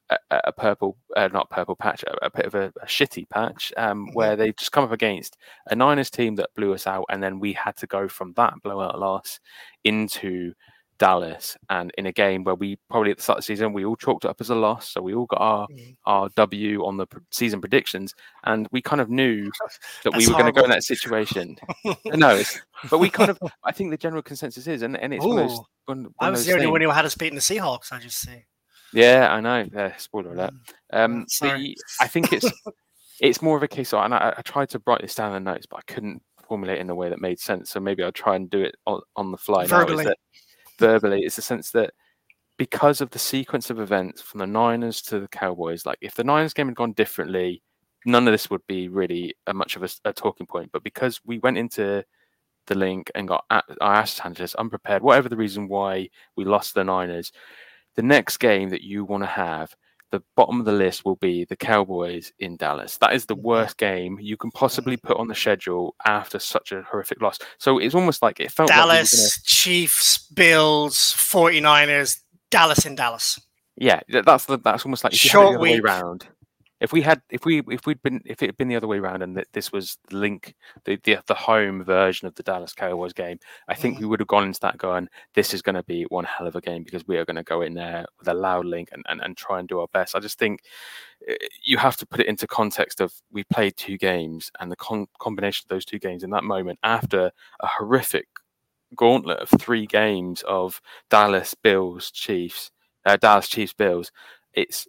a, 0.09 0.41
a 0.45 0.51
purple, 0.51 0.97
uh, 1.16 1.30
not 1.32 1.49
purple 1.49 1.78
patch, 1.78 2.03
a, 2.03 2.26
a 2.26 2.30
bit 2.30 2.45
of 2.45 2.55
a, 2.55 2.74
a 2.82 2.86
shitty 2.86 3.30
patch, 3.30 3.72
um, 3.78 4.07
mm-hmm. 4.07 4.14
where 4.14 4.36
they've 4.36 4.57
just 4.57 4.74
come 4.74 4.84
up 4.84 4.91
against 4.91 5.38
a 5.68 5.76
Niners 5.76 6.09
team 6.09 6.36
that 6.36 6.53
blew 6.55 6.74
us 6.74 6.88
out, 6.88 7.05
and 7.09 7.24
then 7.24 7.39
we 7.39 7.53
had 7.53 7.78
to 7.78 7.88
go 7.88 8.09
from 8.09 8.34
that 8.34 8.55
blowout 8.64 8.99
loss 8.99 9.39
into 9.86 10.53
Dallas, 11.02 11.58
and 11.72 11.91
in 11.97 12.06
a 12.06 12.12
game 12.12 12.43
where 12.43 12.54
we 12.54 12.78
probably 12.88 13.10
at 13.10 13.18
the 13.18 13.24
start 13.24 13.39
of 13.39 13.41
the 13.41 13.47
season 13.47 13.74
we 13.74 13.84
all 13.84 13.95
chalked 13.95 14.24
it 14.24 14.28
up 14.28 14.39
as 14.39 14.52
a 14.52 14.56
loss, 14.56 14.88
so 14.88 15.02
we 15.02 15.16
all 15.16 15.26
got 15.26 15.41
our 15.41 15.68
mm. 15.68 15.95
our 16.06 16.30
W 16.36 16.86
on 16.86 16.97
the 16.97 17.08
season 17.32 17.60
predictions, 17.60 18.14
and 18.43 18.68
we 18.72 18.84
kind 18.84 19.02
of 19.02 19.10
knew 19.10 19.49
that 20.04 20.16
we 20.16 20.28
were 20.28 20.34
going 20.34 20.45
to 20.45 20.52
go 20.52 20.64
in 20.64 20.70
that 20.70 20.84
situation. 20.84 21.58
no, 22.06 22.43
but 22.91 22.99
we 22.99 23.10
kind 23.10 23.32
of 23.32 23.39
I 23.64 23.72
think 23.72 23.89
the 23.89 23.97
general 23.97 24.22
consensus 24.22 24.68
is, 24.68 24.84
and, 24.84 24.95
and 24.95 25.12
it's 25.12 25.26
one 25.26 25.39
of 25.39 25.49
those, 25.49 25.60
one, 25.86 26.04
one 26.04 26.14
I 26.20 26.30
was 26.30 26.45
the 26.45 26.54
only 26.54 26.68
one 26.68 26.82
who 26.82 26.91
had 26.91 27.04
us 27.04 27.16
beating 27.16 27.34
the 27.34 27.41
Seahawks. 27.41 27.91
I 27.91 27.97
just 27.97 28.20
see. 28.20 28.45
Yeah, 28.93 29.34
I 29.34 29.41
know. 29.41 29.91
Spoiler 29.97 30.34
alert. 30.34 30.54
Mm. 30.93 30.99
Um, 31.04 31.26
the, 31.41 31.76
I 31.99 32.08
think 32.08 32.32
it's 32.32 32.45
it's 33.20 33.41
more 33.41 33.58
of 33.58 33.64
a 33.64 33.68
case 33.68 33.91
of, 33.91 34.06
and 34.06 34.14
I, 34.14 34.36
I, 34.38 34.41
tried 34.43 34.70
to 34.70 34.82
write 34.86 35.02
this 35.02 35.16
down 35.16 35.36
in 35.36 35.43
the 35.43 35.52
notes, 35.52 35.66
but 35.66 35.78
I 35.78 35.91
couldn't 35.91 36.22
formulate 36.47 36.78
in 36.78 36.91
a 36.91 36.95
way 36.95 37.10
that 37.10 37.22
made 37.22 37.39
sense. 37.39 37.72
So 37.72 37.80
maybe 37.80 38.04
I'll 38.04 38.12
try 38.12 38.36
and 38.36 38.52
do 38.52 38.62
it 38.62 38.76
on, 38.86 39.02
on 39.16 39.32
the 39.32 39.38
fly. 39.38 39.66
Verbally. 39.66 40.06
Now, 40.06 40.14
verbally, 40.82 41.21
it's 41.23 41.38
the 41.38 41.41
sense 41.41 41.71
that 41.71 41.93
because 42.57 42.99
of 42.99 43.09
the 43.11 43.19
sequence 43.19 43.69
of 43.69 43.79
events 43.79 44.21
from 44.21 44.39
the 44.39 44.47
Niners 44.47 45.01
to 45.03 45.21
the 45.21 45.27
Cowboys, 45.29 45.86
like 45.86 45.97
if 46.01 46.15
the 46.15 46.23
Niners 46.23 46.53
game 46.53 46.67
had 46.67 46.75
gone 46.75 46.91
differently, 46.91 47.63
none 48.05 48.27
of 48.27 48.34
this 48.34 48.49
would 48.49 48.65
be 48.67 48.89
really 48.89 49.34
a, 49.47 49.53
much 49.53 49.75
of 49.75 49.84
a, 49.84 49.89
a 50.05 50.11
talking 50.11 50.45
point. 50.45 50.71
But 50.73 50.84
because 50.84 51.21
we 51.23 51.39
went 51.39 51.57
into 51.57 52.03
the 52.67 52.75
Linc 52.75 53.09
and 53.15 53.27
got 53.27 53.45
our 53.49 53.63
ass 53.82 54.19
handed 54.19 54.53
unprepared, 54.57 55.01
whatever 55.01 55.29
the 55.29 55.38
reason 55.38 55.67
why 55.67 56.09
we 56.36 56.43
lost 56.43 56.73
the 56.73 56.84
Niners, 56.84 57.32
the 57.95 58.01
next 58.01 58.38
game 58.38 58.69
that 58.69 58.84
you 58.84 59.05
want 59.05 59.23
to 59.23 59.27
have, 59.27 59.75
the 60.12 60.22
bottom 60.36 60.59
of 60.59 60.66
the 60.66 60.72
list 60.72 61.05
will 61.05 61.16
be 61.16 61.45
the 61.45 61.55
Cowboys 61.55 62.32
in 62.39 62.57
Dallas. 62.57 62.97
That 62.97 63.14
is 63.14 63.26
the 63.26 63.36
worst 63.36 63.78
game 63.78 64.18
you 64.20 64.38
can 64.38 64.51
possibly 64.51 64.97
mm. 64.97 65.03
put 65.03 65.18
on 65.18 65.28
the 65.28 65.36
schedule 65.36 65.95
after 66.05 66.39
such 66.39 66.72
a 66.72 66.84
horrific 66.84 67.22
loss. 67.22 67.39
So 67.57 67.80
it's 67.80 67.95
almost 67.95 68.22
like 68.22 68.39
it 68.39 68.51
felt 68.51 68.70
Dallas, 68.70 69.14
like 69.14 69.20
gonna... 69.20 69.30
Chiefs, 69.45 70.28
Bills, 70.34 70.97
49ers, 71.18 72.20
Dallas 72.49 72.86
in 72.86 72.95
Dallas. 72.95 73.39
Yeah, 73.78 74.01
that's 74.09 74.45
the, 74.45 74.57
that's 74.57 74.86
almost 74.86 75.03
like 75.03 75.14
short 75.14 75.59
week. 75.59 75.76
way 75.76 75.80
round 75.80 76.28
if 76.82 76.91
we 76.91 77.01
had 77.01 77.21
if 77.29 77.45
we 77.45 77.61
if 77.69 77.86
we'd 77.86 78.01
been 78.01 78.21
if 78.25 78.41
it 78.41 78.47
had 78.47 78.57
been 78.57 78.67
the 78.67 78.75
other 78.75 78.88
way 78.88 78.97
around 78.97 79.21
and 79.21 79.38
that 79.38 79.47
this 79.53 79.71
was 79.71 79.99
Linc 80.11 80.55
the, 80.84 80.99
the, 81.03 81.19
the 81.27 81.36
home 81.36 81.84
version 81.84 82.27
of 82.27 82.34
the 82.34 82.43
Dallas 82.43 82.73
Cowboys 82.73 83.13
game, 83.13 83.39
I 83.67 83.75
think 83.75 83.97
mm. 83.97 84.01
we 84.01 84.07
would 84.07 84.19
have 84.19 84.27
gone 84.27 84.45
into 84.45 84.59
that 84.61 84.79
going, 84.79 85.07
this 85.36 85.53
is 85.53 85.61
going 85.61 85.75
to 85.75 85.84
be 85.84 86.03
one 86.09 86.25
hell 86.25 86.47
of 86.47 86.55
a 86.55 86.61
game 86.61 86.84
because 86.84 87.07
we 87.07 87.17
are 87.17 87.25
going 87.25 87.36
to 87.36 87.43
go 87.43 87.61
in 87.61 87.75
there 87.75 88.05
with 88.17 88.27
a 88.27 88.34
loud 88.34 88.65
Linc 88.65 88.89
and, 88.91 89.05
and, 89.07 89.21
and 89.21 89.38
try 89.38 89.59
and 89.59 89.69
do 89.69 89.79
our 89.79 89.88
best. 89.93 90.15
I 90.15 90.19
just 90.19 90.39
think 90.39 90.61
eh, 91.27 91.36
you 91.63 91.77
have 91.77 91.97
to 91.97 92.05
put 92.05 92.19
it 92.19 92.25
into 92.25 92.47
context 92.47 92.99
of 92.99 93.13
we 93.32 93.43
played 93.43 93.77
two 93.77 93.97
games 93.97 94.51
and 94.59 94.71
the 94.71 94.75
con- 94.75 95.07
combination 95.19 95.65
of 95.65 95.69
those 95.69 95.86
two 95.86 95.99
games 95.99 96.23
in 96.23 96.32
that 96.32 96.43
moment 96.43 96.79
after 96.82 97.32
a 97.59 97.67
horrific 97.67 98.27
gauntlet 98.95 99.39
of 99.39 99.49
three 99.61 99.86
games 99.86 100.43
of 100.47 100.82
Dallas 101.11 101.53
Bills 101.53 102.09
Chiefs, 102.09 102.71
uh, 103.05 103.17
Dallas 103.17 103.47
Chiefs 103.47 103.73
Bills. 103.73 104.11
It's 104.53 104.88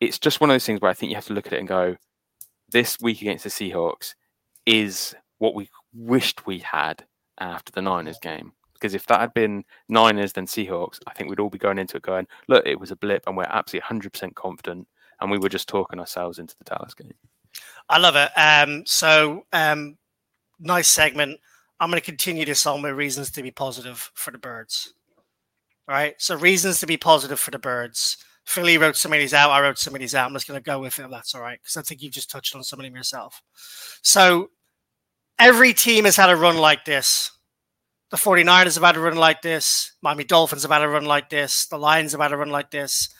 it's 0.00 0.18
just 0.18 0.40
one 0.40 0.50
of 0.50 0.54
those 0.54 0.66
things 0.66 0.80
where 0.80 0.90
I 0.90 0.94
think 0.94 1.10
you 1.10 1.16
have 1.16 1.26
to 1.26 1.32
look 1.32 1.46
at 1.46 1.52
it 1.52 1.58
and 1.58 1.68
go, 1.68 1.96
this 2.70 2.98
week 3.00 3.20
against 3.22 3.44
the 3.44 3.50
Seahawks 3.50 4.14
is 4.66 5.14
what 5.38 5.54
we 5.54 5.70
wished 5.94 6.46
we 6.46 6.58
had 6.58 7.04
after 7.38 7.72
the 7.72 7.82
Niners 7.82 8.18
game. 8.18 8.52
Because 8.74 8.94
if 8.94 9.06
that 9.06 9.20
had 9.20 9.34
been 9.34 9.64
Niners 9.88 10.34
then 10.34 10.46
Seahawks, 10.46 11.00
I 11.06 11.12
think 11.12 11.28
we'd 11.28 11.40
all 11.40 11.50
be 11.50 11.58
going 11.58 11.78
into 11.78 11.96
it 11.96 12.02
going, 12.02 12.28
look, 12.46 12.64
it 12.66 12.78
was 12.78 12.90
a 12.90 12.96
blip 12.96 13.24
and 13.26 13.36
we're 13.36 13.44
absolutely 13.44 13.98
100% 13.98 14.34
confident. 14.34 14.86
And 15.20 15.30
we 15.30 15.38
were 15.38 15.48
just 15.48 15.68
talking 15.68 15.98
ourselves 15.98 16.38
into 16.38 16.54
the 16.58 16.64
Dallas 16.64 16.94
game. 16.94 17.14
I 17.88 17.98
love 17.98 18.14
it. 18.14 18.30
Um, 18.38 18.84
so, 18.86 19.46
um, 19.52 19.96
nice 20.60 20.88
segment. 20.88 21.40
I'm 21.80 21.90
going 21.90 22.00
to 22.00 22.04
continue 22.04 22.44
this 22.44 22.66
on 22.66 22.82
with 22.82 22.94
reasons 22.94 23.30
to 23.32 23.42
be 23.42 23.50
positive 23.50 24.12
for 24.14 24.30
the 24.30 24.38
birds. 24.38 24.94
All 25.88 25.94
right. 25.94 26.14
So, 26.18 26.36
reasons 26.36 26.78
to 26.80 26.86
be 26.86 26.96
positive 26.96 27.40
for 27.40 27.50
the 27.50 27.58
birds. 27.58 28.18
Philly 28.48 28.78
wrote 28.78 28.96
some 28.96 29.12
of 29.12 29.18
these 29.18 29.34
out. 29.34 29.50
I 29.50 29.60
wrote 29.60 29.78
some 29.78 29.94
of 29.94 30.00
these 30.00 30.14
out. 30.14 30.26
I'm 30.26 30.32
just 30.32 30.48
going 30.48 30.58
to 30.58 30.64
go 30.64 30.80
with 30.80 30.98
it. 30.98 31.10
that's 31.10 31.34
all 31.34 31.42
right. 31.42 31.60
Because 31.60 31.76
I 31.76 31.82
think 31.82 32.00
you've 32.00 32.14
just 32.14 32.30
touched 32.30 32.56
on 32.56 32.64
some 32.64 32.80
of 32.80 32.84
them 32.84 32.96
yourself. 32.96 33.42
So 34.00 34.48
every 35.38 35.74
team 35.74 36.06
has 36.06 36.16
had 36.16 36.30
a 36.30 36.36
run 36.36 36.56
like 36.56 36.86
this. 36.86 37.30
The 38.10 38.16
49ers 38.16 38.76
have 38.76 38.82
had 38.82 38.96
a 38.96 39.00
run 39.00 39.18
like 39.18 39.42
this. 39.42 39.92
Miami 40.00 40.24
Dolphins 40.24 40.62
have 40.62 40.70
had 40.70 40.82
a 40.82 40.88
run 40.88 41.04
like 41.04 41.28
this. 41.28 41.66
The 41.66 41.76
Lions 41.76 42.12
have 42.12 42.22
had 42.22 42.32
a 42.32 42.38
run 42.38 42.48
like 42.48 42.70
this. 42.70 43.10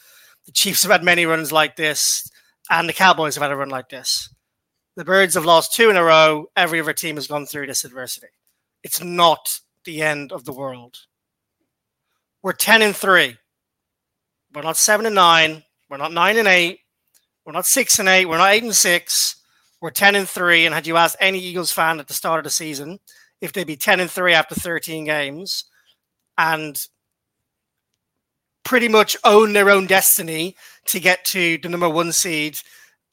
The 0.46 0.52
Chiefs 0.52 0.84
have 0.84 0.92
had 0.92 1.04
many 1.04 1.26
runs 1.26 1.52
like 1.52 1.76
this. 1.76 2.26
And 2.70 2.88
the 2.88 2.94
Cowboys 2.94 3.34
have 3.34 3.42
had 3.42 3.52
a 3.52 3.56
run 3.56 3.68
like 3.68 3.90
this. 3.90 4.34
The 4.96 5.04
Birds 5.04 5.34
have 5.34 5.44
lost 5.44 5.74
two 5.74 5.90
in 5.90 5.98
a 5.98 6.02
row. 6.02 6.46
Every 6.56 6.80
other 6.80 6.94
team 6.94 7.16
has 7.16 7.26
gone 7.26 7.44
through 7.44 7.66
this 7.66 7.84
adversity. 7.84 8.28
It's 8.82 9.02
not 9.04 9.60
the 9.84 10.00
end 10.00 10.32
of 10.32 10.46
the 10.46 10.54
world. 10.54 10.96
We're 12.42 12.52
10 12.54 12.80
and 12.80 12.96
3. 12.96 13.36
We're 14.58 14.64
not 14.64 14.76
seven 14.76 15.06
and 15.06 15.14
nine. 15.14 15.62
We're 15.88 15.98
not 15.98 16.12
nine 16.12 16.36
and 16.36 16.48
eight. 16.48 16.80
We're 17.46 17.52
not 17.52 17.64
six 17.64 18.00
and 18.00 18.08
eight. 18.08 18.26
We're 18.26 18.38
not 18.38 18.50
eight 18.50 18.64
and 18.64 18.74
six. 18.74 19.36
We're 19.80 19.90
ten 19.90 20.16
and 20.16 20.28
three. 20.28 20.66
And 20.66 20.74
had 20.74 20.84
you 20.84 20.96
asked 20.96 21.14
any 21.20 21.38
Eagles 21.38 21.70
fan 21.70 22.00
at 22.00 22.08
the 22.08 22.12
start 22.12 22.40
of 22.40 22.44
the 22.44 22.50
season 22.50 22.98
if 23.40 23.52
they'd 23.52 23.68
be 23.68 23.76
ten 23.76 24.00
and 24.00 24.10
three 24.10 24.34
after 24.34 24.56
thirteen 24.56 25.04
games, 25.04 25.66
and 26.36 26.76
pretty 28.64 28.88
much 28.88 29.16
own 29.22 29.52
their 29.52 29.70
own 29.70 29.86
destiny 29.86 30.56
to 30.86 30.98
get 30.98 31.24
to 31.26 31.58
the 31.58 31.68
number 31.68 31.88
one 31.88 32.10
seed 32.10 32.58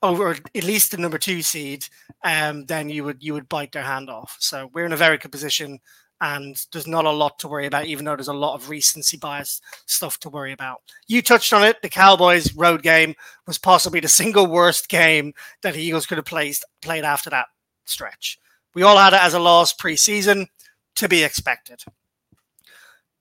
over 0.02 0.32
at 0.32 0.64
least 0.64 0.89
the 0.89 0.98
number 0.98 1.20
two 1.20 1.43
seed, 1.43 1.86
um, 2.24 2.66
then 2.66 2.89
you 2.89 3.04
would 3.04 3.22
you 3.22 3.34
would 3.34 3.48
bite 3.48 3.72
their 3.72 3.84
hand 3.84 4.10
off. 4.10 4.36
So 4.39 4.72
we're 4.74 4.88
in 4.88 4.93
a 4.93 4.98
very 4.98 5.20
good 5.20 5.32
position 5.32 5.78
and 6.26 6.66
there's 6.72 6.88
not 6.88 7.06
a 7.06 7.12
lot 7.12 7.38
to 7.38 7.48
worry 7.48 7.68
about, 7.68 7.86
even 7.86 8.04
though 8.04 8.16
there's 8.16 8.28
a 8.28 8.34
lot 8.34 8.56
of 8.56 8.68
recency 8.68 9.16
bias 9.16 9.62
stuff 9.86 10.20
to 10.20 10.30
worry 10.30 10.54
about. 10.54 10.82
You 11.06 11.22
touched 11.22 11.54
on 11.54 11.64
it. 11.64 11.80
The 11.84 11.90
Cowboys 11.90 12.56
road 12.56 12.82
game 12.82 13.14
was 13.46 13.60
possibly 13.60 14.00
the 14.00 14.08
single 14.08 14.48
worst 14.48 14.90
game 14.90 15.36
that 15.62 15.76
the 15.76 15.82
Eagles 15.84 16.08
could 16.08 16.18
have 16.18 16.26
placed, 16.26 16.66
played 16.82 17.04
after 17.04 17.30
that 17.30 17.46
stretch. 17.86 18.40
We 18.74 18.82
all 18.82 18.98
had 18.98 19.14
it 19.14 19.22
as 19.22 19.36
a 19.36 19.40
loss 19.40 19.72
preseason 19.76 20.48
to 20.96 21.08
be 21.08 21.24
expected. 21.24 21.84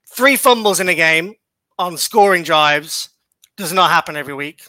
Three 0.09 0.37
fumbles 0.37 0.81
in 0.81 0.89
a 0.89 0.95
game 0.95 1.35
on 1.79 1.99
scoring 1.99 2.43
drives 2.43 3.11
does 3.59 3.73
not 3.73 3.91
happen 3.91 4.17
every 4.17 4.35
week. 4.35 4.63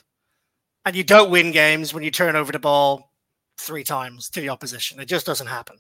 And 0.84 0.94
you 0.94 1.06
don't 1.06 1.32
win 1.32 1.54
games 1.54 1.94
when 1.94 2.04
you 2.04 2.12
turn 2.12 2.36
over 2.36 2.52
the 2.52 2.60
ball 2.60 3.14
three 3.58 3.86
times 3.86 4.30
to 4.32 4.42
the 4.42 4.50
opposition. 4.50 5.00
It 5.00 5.06
just 5.06 5.26
doesn't 5.26 5.48
happen. 5.48 5.78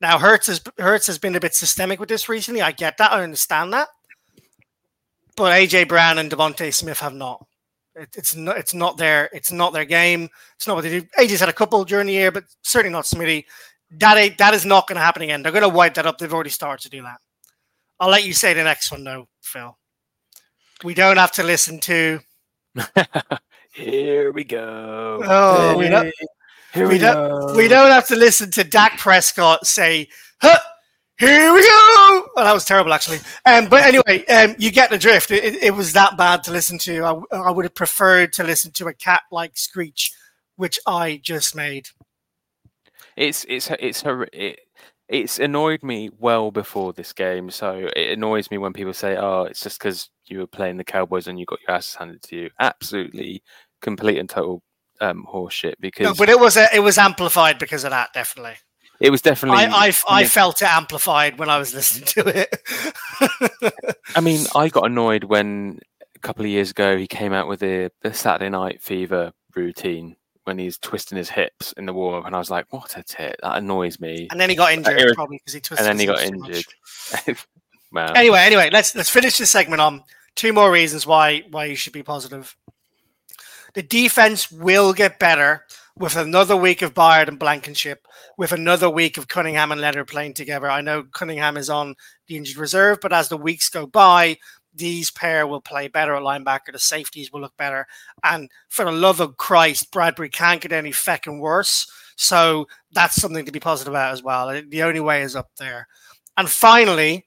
Now 0.00 0.18
Hurts 0.18 0.46
has 0.46 0.62
Hurts 0.78 1.06
has 1.06 1.18
been 1.18 1.36
a 1.36 1.40
bit 1.40 1.54
systemic 1.54 2.00
with 2.00 2.08
this 2.08 2.28
recently. 2.28 2.62
I 2.62 2.72
get 2.72 2.96
that. 2.98 3.12
I 3.12 3.22
understand 3.22 3.72
that. 3.72 3.88
But 5.36 5.52
AJ 5.52 5.88
Brown 5.88 6.18
and 6.18 6.30
DeVonta 6.30 6.72
Smith 6.72 7.00
have 7.00 7.14
not. 7.14 7.46
It, 7.94 8.08
it's 8.16 8.34
not. 8.34 8.56
It's 8.56 8.74
not 8.74 8.96
their. 8.96 9.28
It's 9.32 9.52
not 9.52 9.72
their 9.72 9.84
game. 9.84 10.28
It's 10.56 10.66
not 10.66 10.76
what 10.76 10.82
they 10.82 11.00
do. 11.00 11.06
AJ's 11.18 11.40
had 11.40 11.48
a 11.48 11.54
couple 11.54 11.84
during 11.84 12.06
the 12.06 12.12
year, 12.12 12.32
but 12.32 12.44
certainly 12.62 12.92
not 12.92 13.04
Smitty. 13.04 13.44
That 13.92 14.38
that 14.38 14.54
is 14.54 14.64
not 14.64 14.86
going 14.86 14.96
to 14.96 15.02
happen 15.02 15.22
again. 15.22 15.42
They're 15.42 15.52
going 15.52 15.62
to 15.62 15.68
wipe 15.68 15.94
that 15.94 16.06
up. 16.06 16.18
They've 16.18 16.32
already 16.32 16.50
started 16.50 16.82
to 16.84 16.90
do 16.90 17.02
that. 17.02 17.18
I'll 17.98 18.08
let 18.08 18.24
you 18.24 18.32
say 18.32 18.54
the 18.54 18.64
next 18.64 18.90
one 18.90 19.04
though, 19.04 19.28
Phil. 19.42 19.76
We 20.82 20.94
don't 20.94 21.18
have 21.18 21.32
to 21.32 21.42
listen 21.42 21.78
to. 21.80 22.20
Here 23.74 24.32
we 24.32 24.44
go. 24.44 25.20
Oh, 25.24 25.76
we 25.76 25.88
don't, 25.88 26.12
Here 26.72 26.86
we, 26.86 26.94
we 26.94 26.98
don't. 26.98 27.56
We 27.56 27.68
don't 27.68 27.90
have 27.90 28.06
to 28.08 28.16
listen 28.16 28.50
to 28.52 28.64
Dak 28.64 28.98
Prescott 28.98 29.66
say, 29.66 30.08
huh, 30.40 30.58
"Here 31.18 31.52
we 31.52 31.62
go." 31.62 32.28
Well, 32.36 32.44
that 32.44 32.52
was 32.52 32.64
terrible, 32.64 32.92
actually. 32.92 33.18
Um, 33.44 33.68
but 33.68 33.82
anyway, 33.82 34.24
um, 34.26 34.54
you 34.58 34.70
get 34.70 34.90
the 34.90 34.98
drift. 34.98 35.30
It, 35.30 35.56
it, 35.62 35.74
was 35.74 35.92
that 35.94 36.16
bad 36.16 36.44
to 36.44 36.52
listen 36.52 36.78
to. 36.78 37.24
I, 37.32 37.36
I 37.38 37.50
would 37.50 37.64
have 37.64 37.74
preferred 37.74 38.32
to 38.34 38.44
listen 38.44 38.70
to 38.72 38.86
a 38.86 38.94
cat-like 38.94 39.58
screech, 39.58 40.12
which 40.56 40.78
I 40.86 41.20
just 41.22 41.56
made. 41.56 41.88
It's 43.16 43.44
it's 43.48 43.70
it's 43.80 44.02
her. 44.02 44.28
It, 44.32 44.60
it's 45.08 45.40
annoyed 45.40 45.82
me 45.82 46.10
well 46.20 46.52
before 46.52 46.92
this 46.92 47.12
game, 47.12 47.50
so 47.50 47.88
it 47.96 48.12
annoys 48.12 48.48
me 48.52 48.58
when 48.58 48.72
people 48.72 48.94
say, 48.94 49.16
"Oh, 49.16 49.42
it's 49.42 49.62
just 49.62 49.80
because 49.80 50.08
you 50.26 50.38
were 50.38 50.46
playing 50.46 50.76
the 50.76 50.84
Cowboys 50.84 51.26
and 51.26 51.38
you 51.38 51.46
got 51.46 51.58
your 51.66 51.76
ass 51.76 51.96
handed 51.96 52.22
to 52.22 52.36
you." 52.36 52.50
Absolutely, 52.60 53.42
complete 53.80 54.18
and 54.18 54.30
total 54.30 54.62
um, 55.00 55.26
horseshit. 55.30 55.74
Because 55.80 56.04
no, 56.04 56.14
but 56.14 56.28
it 56.28 56.38
was 56.38 56.56
a, 56.56 56.68
it 56.74 56.80
was 56.80 56.98
amplified 56.98 57.58
because 57.58 57.84
of 57.84 57.90
that. 57.90 58.12
Definitely, 58.12 58.54
it 59.00 59.10
was 59.10 59.22
definitely. 59.22 59.64
I 59.64 59.88
I, 59.88 59.92
I 60.08 60.24
felt 60.26 60.62
it 60.62 60.68
amplified 60.68 61.38
when 61.38 61.48
I 61.48 61.58
was 61.58 61.74
listening 61.74 62.06
to 62.06 62.40
it. 62.40 63.90
I 64.14 64.20
mean, 64.20 64.46
I 64.54 64.68
got 64.68 64.86
annoyed 64.86 65.24
when 65.24 65.80
a 66.14 66.18
couple 66.18 66.44
of 66.44 66.50
years 66.50 66.70
ago 66.70 66.96
he 66.96 67.06
came 67.06 67.32
out 67.32 67.48
with 67.48 67.60
the, 67.60 67.90
the 68.02 68.12
Saturday 68.12 68.50
Night 68.50 68.82
Fever 68.82 69.32
routine 69.54 70.16
when 70.44 70.58
he's 70.58 70.78
twisting 70.78 71.16
his 71.16 71.30
hips 71.30 71.72
in 71.72 71.86
the 71.86 71.92
warm 71.92 72.20
up, 72.20 72.26
and 72.26 72.34
I 72.34 72.38
was 72.38 72.50
like, 72.50 72.66
"What 72.70 72.96
a 72.96 73.02
tit!" 73.02 73.36
That 73.42 73.58
annoys 73.58 74.00
me. 74.00 74.28
And 74.30 74.40
then 74.40 74.50
he 74.50 74.56
got 74.56 74.72
injured, 74.72 74.98
uh, 74.98 75.14
probably 75.14 75.38
because 75.38 75.54
he 75.54 75.60
twisted. 75.60 75.86
And 75.86 75.98
then 75.98 76.00
he 76.00 76.06
got 76.06 76.22
injured. 76.22 76.64
wow. 77.92 78.12
Anyway, 78.12 78.40
anyway, 78.40 78.68
let's 78.72 78.94
let's 78.94 79.10
finish 79.10 79.38
this 79.38 79.50
segment 79.50 79.80
on 79.80 80.02
two 80.34 80.52
more 80.52 80.70
reasons 80.70 81.06
why 81.06 81.42
why 81.50 81.66
you 81.66 81.76
should 81.76 81.92
be 81.92 82.02
positive. 82.02 82.56
The 83.74 83.82
defense 83.82 84.50
will 84.50 84.92
get 84.92 85.18
better 85.18 85.64
with 85.96 86.16
another 86.16 86.56
week 86.56 86.82
of 86.82 86.94
Byard 86.94 87.28
and 87.28 87.38
Blankenship, 87.38 88.06
with 88.38 88.52
another 88.52 88.88
week 88.88 89.18
of 89.18 89.28
Cunningham 89.28 89.70
and 89.70 89.80
Leonard 89.80 90.08
playing 90.08 90.34
together. 90.34 90.70
I 90.70 90.80
know 90.80 91.04
Cunningham 91.04 91.56
is 91.56 91.68
on 91.68 91.94
the 92.26 92.36
injured 92.36 92.56
reserve, 92.56 92.98
but 93.02 93.12
as 93.12 93.28
the 93.28 93.36
weeks 93.36 93.68
go 93.68 93.86
by, 93.86 94.38
these 94.74 95.10
pair 95.10 95.46
will 95.46 95.60
play 95.60 95.88
better 95.88 96.14
at 96.14 96.22
linebacker. 96.22 96.72
The 96.72 96.78
safeties 96.78 97.32
will 97.32 97.40
look 97.40 97.56
better. 97.56 97.86
And 98.24 98.50
for 98.68 98.84
the 98.84 98.92
love 98.92 99.20
of 99.20 99.36
Christ, 99.36 99.92
Bradberry 99.92 100.32
can't 100.32 100.60
get 100.60 100.72
any 100.72 100.90
feckin' 100.90 101.40
worse. 101.40 101.90
So 102.16 102.66
that's 102.92 103.16
something 103.20 103.44
to 103.44 103.52
be 103.52 103.60
positive 103.60 103.92
about 103.92 104.12
as 104.12 104.22
well. 104.22 104.48
The 104.68 104.82
only 104.82 105.00
way 105.00 105.22
is 105.22 105.36
up 105.36 105.50
there. 105.58 105.88
And 106.36 106.48
finally, 106.48 107.26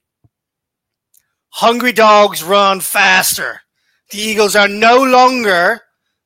hungry 1.49 1.91
dogs 1.91 2.43
run 2.43 2.79
faster. 2.79 3.61
The 4.09 4.19
Eagles 4.19 4.55
are 4.55 4.67
no 4.67 5.03
longer 5.03 5.81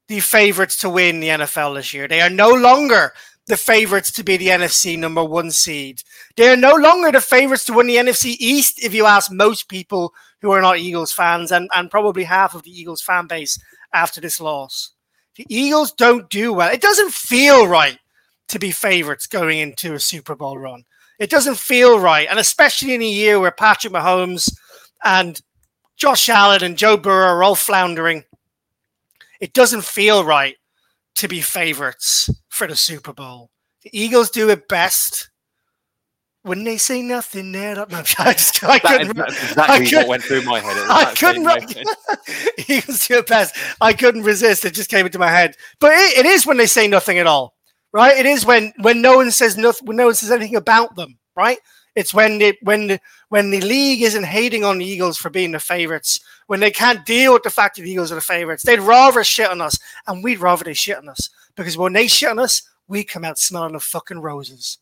the 0.08 0.20
favorites 0.20 0.78
to 0.78 0.89
win 0.89 1.20
the 1.20 1.30
NFL 1.30 1.76
this 1.76 1.93
year. 1.93 2.08
They 2.08 2.22
are 2.22 2.30
no 2.30 2.49
longer 2.49 3.14
the 3.47 3.58
favorites 3.58 4.12
to 4.12 4.24
be 4.24 4.38
the 4.38 4.47
NFC 4.47 4.97
number 4.97 5.24
one 5.24 5.51
seed. 5.51 6.01
They 6.36 6.49
are 6.49 6.58
no 6.58 6.74
longer 6.74 7.12
the 7.12 7.22
favorites 7.22 7.66
to 7.66 7.74
win 7.74 7.88
the 7.88 7.95
NFC 7.95 8.36
East, 8.39 8.84
if 8.84 8.93
you 8.93 9.05
ask 9.05 9.32
most 9.32 9.70
people 9.70 10.14
who 10.41 10.51
are 10.51 10.62
not 10.62 10.80
Eagles 10.80 11.12
fans, 11.12 11.51
and, 11.51 11.70
and 11.74 11.89
probably 11.89 12.26
half 12.26 12.53
of 12.53 12.64
the 12.64 12.72
Eagles 12.72 13.01
fan 13.01 13.28
base 13.28 13.58
after 13.93 14.22
this 14.22 14.39
loss. 14.39 14.91
The 15.36 15.45
Eagles 15.49 15.91
don't 15.91 16.30
do 16.30 16.53
well. 16.53 16.72
It 16.72 16.82
doesn't 16.82 17.14
feel 17.14 17.68
right 17.68 17.99
to 18.49 18.60
be 18.60 18.72
favorites 18.72 19.28
going 19.28 19.60
into 19.60 19.93
a 19.93 19.99
Super 19.99 20.36
Bowl 20.36 20.58
run. 20.58 20.84
It 21.20 21.30
doesn't 21.30 21.58
feel 21.58 21.99
right. 21.99 22.28
And 22.30 22.39
especially 22.39 22.93
in 22.93 23.01
a 23.01 23.10
year 23.10 23.39
where 23.39 23.51
Patrick 23.51 23.93
Mahomes 23.93 24.51
and 25.03 25.41
Josh 25.95 26.30
Allen 26.30 26.64
and 26.64 26.78
Joe 26.78 26.97
Burrow 26.97 27.28
are 27.28 27.43
all 27.43 27.55
floundering, 27.55 28.24
it 29.40 29.54
doesn't 29.54 29.84
feel 29.84 30.24
right 30.24 30.56
to 31.16 31.28
be 31.28 31.42
favorites 31.42 32.30
for 32.50 32.68
the 32.68 32.76
Super 32.76 33.14
Bowl. 33.14 33.50
The 33.84 33.90
Eagles 33.98 34.30
do 34.30 34.50
it 34.50 34.68
best 34.68 35.30
when 36.44 36.64
they 36.64 36.78
say 36.78 37.02
nothing 37.02 37.52
there. 37.52 37.76
No, 37.76 37.86
I 38.20 38.34
just 38.34 38.64
I 38.64 38.80
couldn't. 38.80 39.20
Exactly 39.20 39.98
I 39.98 40.00
what 40.00 40.08
went 40.08 40.24
through 40.24 40.44
my 40.44 40.60
head. 40.60 40.78
I 40.90 41.14
couldn't. 41.14 42.68
Eagles 42.70 43.08
do 43.08 43.18
it 43.18 43.28
best. 43.28 43.56
I 43.82 43.94
couldn't 43.94 44.24
resist. 44.24 44.66
It 44.66 44.74
just 44.74 44.90
came 44.90 45.06
into 45.06 45.20
my 45.20 45.30
head. 45.30 45.56
But 45.80 45.92
it, 45.94 46.20
it 46.20 46.26
is 46.26 46.46
when 46.46 46.58
they 46.58 46.66
say 46.66 46.88
nothing 46.88 47.20
at 47.20 47.28
all, 47.28 47.56
right? 47.92 48.18
It 48.18 48.26
is 48.26 48.46
when 48.46 48.74
when 48.80 49.02
no 49.02 49.18
one 49.18 49.32
says 49.32 49.58
nothing. 49.58 49.86
When 49.86 49.98
no 49.98 50.06
one 50.06 50.16
says 50.16 50.32
anything 50.32 50.56
about 50.56 50.96
them, 50.96 51.18
right? 51.36 51.60
It's 51.98 52.14
when 52.14 52.38
the 52.38 52.56
when 52.62 52.86
the 52.86 53.00
when 53.30 53.50
the 53.50 53.60
league 53.62 54.04
isn't 54.04 54.24
hating 54.24 54.64
on 54.64 54.78
the 54.78 54.86
Eagles 54.86 55.18
for 55.18 55.32
being 55.32 55.52
the 55.52 55.60
favorites, 55.60 56.20
when 56.45 56.60
they 56.60 56.70
can't 56.70 57.04
deal 57.08 57.34
with 57.34 57.41
the 57.41 57.50
fact 57.50 57.76
that 57.76 57.82
the 57.82 57.89
Eagles 57.89 58.12
are 58.12 58.16
the 58.16 58.22
favorites. 58.22 58.62
They'd 58.62 58.80
rather 58.80 59.24
shit 59.24 59.50
on 59.50 59.62
us, 59.62 59.80
and 60.06 60.24
we'd 60.24 60.38
rather 60.39 60.64
they 60.64 60.76
shit 60.76 61.00
on 61.00 61.10
us 61.10 61.32
because 61.56 61.76
when 61.76 61.93
they 61.93 62.06
shit 62.06 62.30
on 62.30 62.38
us, 62.38 62.62
we 62.88 63.04
come 63.04 63.26
out 63.26 63.39
smelling 63.39 63.74
of 63.74 63.82
fucking 63.82 64.20
roses. 64.20 64.78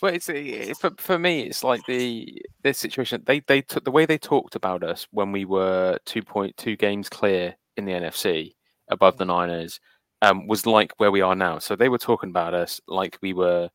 Well, 0.00 0.14
it's 0.14 0.30
for, 0.78 0.92
for 0.96 1.18
me, 1.18 1.40
it's 1.42 1.64
like 1.64 1.84
the 1.86 2.40
this 2.62 2.78
situation. 2.78 3.24
They 3.26 3.40
they 3.40 3.62
took 3.62 3.84
the 3.84 3.90
way 3.90 4.06
they 4.06 4.16
talked 4.16 4.54
about 4.54 4.84
us 4.84 5.08
when 5.10 5.32
we 5.32 5.44
were 5.44 5.98
two 6.06 6.22
point 6.22 6.56
two 6.56 6.76
games 6.76 7.08
clear 7.08 7.56
in 7.76 7.84
the 7.84 7.92
NFC 7.92 8.54
above 8.92 9.18
the 9.18 9.24
Niners 9.24 9.80
um, 10.22 10.46
was 10.46 10.66
like 10.66 10.92
where 10.98 11.10
we 11.10 11.20
are 11.20 11.34
now. 11.34 11.58
So 11.58 11.74
they 11.74 11.88
were 11.88 11.98
talking 11.98 12.30
about 12.30 12.54
us 12.54 12.80
like 12.86 13.18
we 13.22 13.32
were 13.32 13.70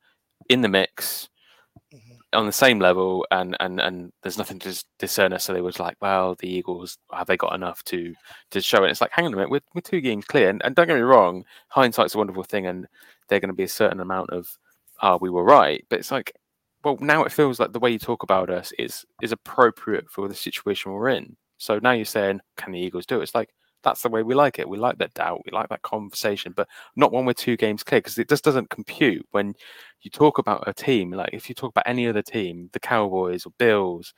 in 0.47 0.61
the 0.61 0.69
mix, 0.69 1.27
on 2.35 2.45
the 2.45 2.51
same 2.51 2.79
level, 2.79 3.25
and 3.31 3.55
and 3.59 3.79
and 3.79 4.11
there's 4.21 4.37
nothing 4.37 4.59
to 4.59 4.83
discern 4.99 5.33
us. 5.33 5.45
So 5.45 5.53
they 5.53 5.61
was 5.61 5.79
like, 5.79 5.97
well, 6.01 6.35
the 6.35 6.49
Eagles 6.49 6.97
have 7.11 7.27
they 7.27 7.37
got 7.37 7.55
enough 7.55 7.83
to 7.85 8.13
to 8.51 8.61
show 8.61 8.83
it? 8.83 8.91
It's 8.91 9.01
like, 9.01 9.11
hang 9.11 9.25
on 9.25 9.33
a 9.33 9.35
minute, 9.35 9.49
we're, 9.49 9.61
we're 9.73 9.81
two 9.81 10.01
games 10.01 10.25
clear, 10.25 10.49
and, 10.49 10.61
and 10.63 10.75
don't 10.75 10.87
get 10.87 10.95
me 10.95 11.01
wrong, 11.01 11.45
hindsight's 11.69 12.15
a 12.15 12.17
wonderful 12.17 12.43
thing, 12.43 12.67
and 12.67 12.87
they're 13.27 13.39
going 13.39 13.49
to 13.49 13.55
be 13.55 13.63
a 13.63 13.67
certain 13.67 13.99
amount 13.99 14.29
of 14.31 14.57
ah, 15.01 15.13
oh, 15.13 15.17
we 15.21 15.29
were 15.29 15.43
right, 15.43 15.85
but 15.89 15.99
it's 15.99 16.11
like, 16.11 16.33
well, 16.83 16.97
now 17.01 17.23
it 17.23 17.31
feels 17.31 17.59
like 17.59 17.73
the 17.73 17.79
way 17.79 17.91
you 17.91 17.99
talk 17.99 18.23
about 18.23 18.49
us 18.49 18.71
is 18.79 19.05
is 19.21 19.31
appropriate 19.31 20.09
for 20.09 20.27
the 20.27 20.35
situation 20.35 20.91
we're 20.91 21.09
in. 21.09 21.35
So 21.57 21.79
now 21.79 21.91
you're 21.91 22.05
saying, 22.05 22.41
can 22.57 22.73
the 22.73 22.79
Eagles 22.79 23.05
do 23.05 23.19
it? 23.19 23.23
It's 23.23 23.35
like 23.35 23.49
that's 23.85 24.01
the 24.01 24.09
way 24.09 24.23
we 24.23 24.35
like 24.35 24.59
it. 24.59 24.67
We 24.67 24.77
like 24.77 24.97
that 24.97 25.13
doubt. 25.13 25.43
We 25.45 25.51
like 25.51 25.69
that 25.69 25.83
conversation, 25.83 26.53
but 26.55 26.67
not 26.95 27.13
when 27.13 27.25
we're 27.25 27.33
two 27.33 27.55
games 27.55 27.83
clear 27.83 28.01
because 28.01 28.17
it 28.17 28.27
just 28.27 28.43
doesn't 28.43 28.69
compute 28.69 29.25
when 29.31 29.53
you 30.01 30.11
talk 30.11 30.39
about 30.39 30.67
a 30.67 30.73
team. 30.73 31.11
Like 31.11 31.29
if 31.31 31.47
you 31.47 31.55
talk 31.55 31.69
about 31.69 31.87
any 31.87 32.07
other 32.07 32.21
team, 32.21 32.69
the 32.73 32.79
Cowboys 32.79 33.45
or 33.45 33.53
Bills 33.57 34.13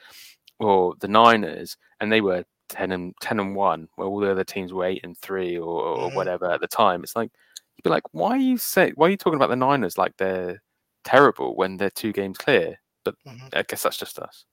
or 0.60 0.96
the 1.00 1.08
Niners, 1.08 1.78
and 2.00 2.12
they 2.12 2.22
were 2.22 2.46
ten 2.70 2.92
and 2.92 3.14
ten 3.22 3.40
and 3.40 3.56
one, 3.56 3.90
where 3.96 4.08
all 4.08 4.20
the 4.20 4.32
other 4.32 4.44
teams 4.44 4.74
were 4.74 4.86
eight 4.86 5.02
and 5.04 5.18
three 5.18 5.58
or, 5.58 5.84
or 5.84 5.98
mm-hmm. 6.08 6.16
whatever 6.16 6.50
at 6.52 6.62
the 6.62 6.68
time. 6.68 7.04
It's 7.04 7.16
like 7.16 7.30
you'd 7.76 7.84
be 7.84 7.90
like, 7.90 8.04
why 8.14 8.32
are 8.32 8.38
you 8.38 8.58
say 8.58 8.94
why 8.96 9.08
are 9.08 9.12
you 9.12 9.18
talking 9.18 9.38
about 9.38 9.50
the 9.50 9.56
Niners 9.56 9.98
like 9.98 10.18
they're 10.18 10.62
terrible 11.04 11.56
when 11.56 11.78
they're 11.78 11.92
two 11.92 12.14
games 12.14 12.38
clear? 12.38 12.80
But 13.04 13.16
mm-hmm. 13.28 13.48
I 13.54 13.64
guess 13.68 13.84
that's 13.84 13.98
just 13.98 14.18
us. 14.20 14.46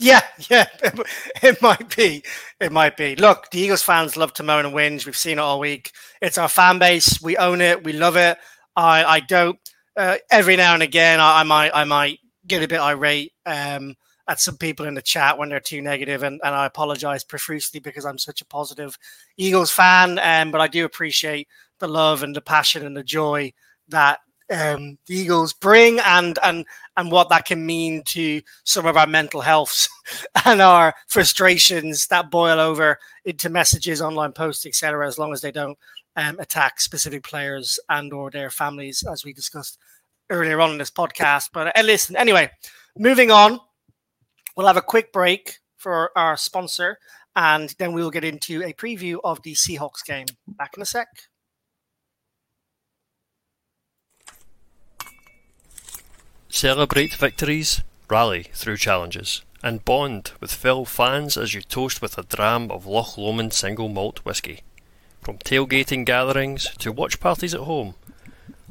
Yeah, 0.00 0.22
yeah, 0.48 0.66
it 1.42 1.60
might 1.60 1.94
be. 1.94 2.22
It 2.58 2.72
might 2.72 2.96
be. 2.96 3.16
Look, 3.16 3.50
the 3.50 3.60
Eagles 3.60 3.82
fans 3.82 4.16
love 4.16 4.32
to 4.34 4.42
moan 4.42 4.64
and 4.64 4.74
whinge. 4.74 5.04
We've 5.04 5.16
seen 5.16 5.38
it 5.38 5.42
all 5.42 5.60
week. 5.60 5.92
It's 6.22 6.38
our 6.38 6.48
fan 6.48 6.78
base. 6.78 7.20
We 7.20 7.36
own 7.36 7.60
it. 7.60 7.84
We 7.84 7.92
love 7.92 8.16
it. 8.16 8.38
I, 8.74 9.04
I 9.04 9.20
don't. 9.20 9.58
Uh, 9.94 10.16
every 10.30 10.56
now 10.56 10.72
and 10.72 10.82
again, 10.82 11.20
I, 11.20 11.40
I, 11.40 11.42
might, 11.42 11.70
I 11.74 11.84
might 11.84 12.18
get 12.46 12.62
a 12.62 12.68
bit 12.68 12.80
irate 12.80 13.32
um, 13.44 13.94
at 14.26 14.40
some 14.40 14.56
people 14.56 14.86
in 14.86 14.94
the 14.94 15.02
chat 15.02 15.36
when 15.36 15.50
they're 15.50 15.60
too 15.60 15.82
negative, 15.82 16.22
and, 16.22 16.40
and 16.42 16.54
I 16.54 16.64
apologize 16.64 17.22
profusely 17.22 17.78
because 17.78 18.06
I'm 18.06 18.16
such 18.18 18.40
a 18.40 18.46
positive 18.46 18.96
Eagles 19.36 19.70
fan. 19.70 20.18
Um, 20.18 20.50
but 20.50 20.62
I 20.62 20.68
do 20.68 20.86
appreciate 20.86 21.46
the 21.78 21.88
love 21.88 22.22
and 22.22 22.34
the 22.34 22.40
passion 22.40 22.86
and 22.86 22.96
the 22.96 23.04
joy 23.04 23.52
that 23.88 24.20
um, 24.50 24.98
the 25.06 25.14
Eagles 25.14 25.52
bring 25.52 26.00
and 26.00 26.38
and 26.42 26.66
and 26.96 27.10
what 27.10 27.28
that 27.28 27.46
can 27.46 27.64
mean 27.64 28.02
to 28.06 28.42
some 28.64 28.86
of 28.86 28.96
our 28.96 29.06
mental 29.06 29.40
healths 29.40 29.88
and 30.44 30.60
our 30.60 30.94
frustrations 31.06 32.06
that 32.08 32.30
boil 32.30 32.58
over 32.58 32.98
into 33.24 33.48
messages, 33.48 34.02
online 34.02 34.32
posts, 34.32 34.66
etc. 34.66 35.06
As 35.06 35.18
long 35.18 35.32
as 35.32 35.40
they 35.40 35.52
don't 35.52 35.78
um, 36.16 36.38
attack 36.38 36.80
specific 36.80 37.22
players 37.22 37.78
and 37.88 38.12
or 38.12 38.30
their 38.30 38.50
families, 38.50 39.04
as 39.10 39.24
we 39.24 39.32
discussed 39.32 39.78
earlier 40.30 40.60
on 40.60 40.72
in 40.72 40.78
this 40.78 40.90
podcast. 40.90 41.50
But 41.52 41.76
uh, 41.76 41.82
listen, 41.82 42.16
anyway, 42.16 42.50
moving 42.98 43.30
on, 43.30 43.60
we'll 44.56 44.66
have 44.66 44.76
a 44.76 44.82
quick 44.82 45.12
break 45.12 45.58
for 45.76 46.10
our 46.16 46.36
sponsor, 46.36 46.98
and 47.36 47.74
then 47.78 47.92
we'll 47.92 48.10
get 48.10 48.24
into 48.24 48.62
a 48.62 48.72
preview 48.72 49.18
of 49.24 49.42
the 49.42 49.54
Seahawks 49.54 50.04
game. 50.04 50.26
Back 50.46 50.74
in 50.76 50.82
a 50.82 50.86
sec. 50.86 51.08
Celebrate 56.52 57.14
victories, 57.14 57.80
rally 58.10 58.42
through 58.52 58.76
challenges, 58.76 59.42
and 59.62 59.84
bond 59.84 60.32
with 60.40 60.52
fellow 60.52 60.84
fans 60.84 61.36
as 61.36 61.54
you 61.54 61.62
toast 61.62 62.02
with 62.02 62.18
a 62.18 62.24
dram 62.24 62.72
of 62.72 62.86
Loch 62.86 63.16
Lomond 63.16 63.52
single 63.52 63.88
malt 63.88 64.18
whisky. 64.24 64.62
From 65.22 65.38
tailgating 65.38 66.04
gatherings 66.04 66.68
to 66.80 66.90
watch 66.90 67.20
parties 67.20 67.54
at 67.54 67.60
home, 67.60 67.94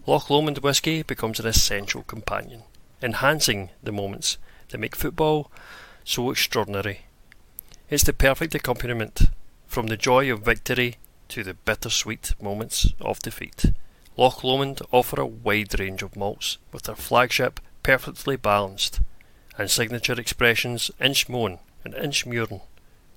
Loch 0.05 0.29
Lomond 0.29 0.57
whisky 0.57 1.03
becomes 1.03 1.39
an 1.39 1.47
essential 1.47 2.03
companion, 2.03 2.63
enhancing 3.01 3.69
the 3.81 3.93
moments 3.93 4.37
that 4.67 4.77
make 4.77 4.95
football 4.95 5.49
so 6.03 6.31
extraordinary. 6.31 7.05
It's 7.89 8.03
the 8.03 8.13
perfect 8.13 8.53
accompaniment 8.53 9.21
from 9.67 9.87
the 9.87 9.97
joy 9.97 10.29
of 10.31 10.41
victory 10.41 10.97
to 11.29 11.43
the 11.45 11.53
bittersweet 11.53 12.35
moments 12.41 12.93
of 12.99 13.19
defeat. 13.19 13.71
Loch 14.17 14.43
Lomond 14.43 14.81
offer 14.91 15.21
a 15.21 15.25
wide 15.25 15.79
range 15.79 16.03
of 16.03 16.17
malts 16.17 16.57
with 16.73 16.83
their 16.83 16.95
flagship 16.95 17.61
perfectly 17.89 18.35
balanced 18.35 18.99
and 19.57 19.67
signature 19.67 20.13
expressions 20.13 20.91
Inchmoan 21.01 21.57
and 21.83 21.95
inch 21.95 22.23
Inchmurrin 22.23 22.61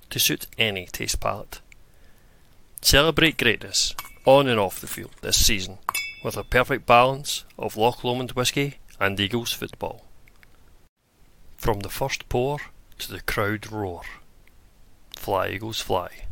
to 0.09 0.17
suit 0.17 0.47
any 0.57 0.87
taste 0.87 1.19
palate. 1.19 1.61
Celebrate 2.81 3.37
greatness 3.37 3.93
on 4.25 4.47
and 4.47 4.59
off 4.59 4.81
the 4.81 4.87
field 4.87 5.11
this 5.21 5.45
season 5.45 5.77
with 6.25 6.35
a 6.35 6.43
perfect 6.43 6.87
balance 6.87 7.45
of 7.55 7.77
Loch 7.77 8.03
Lomond 8.03 8.31
whisky 8.31 8.79
and 8.99 9.19
Eagles 9.19 9.53
football. 9.53 10.07
From 11.55 11.81
the 11.81 11.89
first 11.89 12.27
pour 12.27 12.57
to 12.97 13.11
the 13.11 13.21
crowd 13.21 13.71
roar. 13.71 14.01
Fly 15.15 15.49
Eagles 15.49 15.81
fly. 15.81 16.25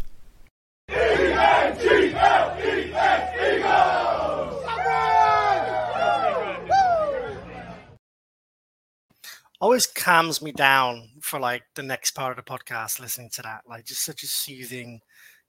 Always 9.62 9.86
calms 9.86 10.41
me 10.41 10.51
down 10.51 11.09
for 11.22 11.39
like 11.39 11.62
the 11.76 11.84
next 11.84 12.12
part 12.12 12.38
of 12.38 12.43
the 12.43 12.51
podcast 12.51 12.99
listening 12.99 13.30
to 13.36 13.43
that. 13.43 13.62
Like 13.70 13.86
just 13.86 14.03
such 14.03 14.24
a 14.24 14.28
soothing 14.28 15.01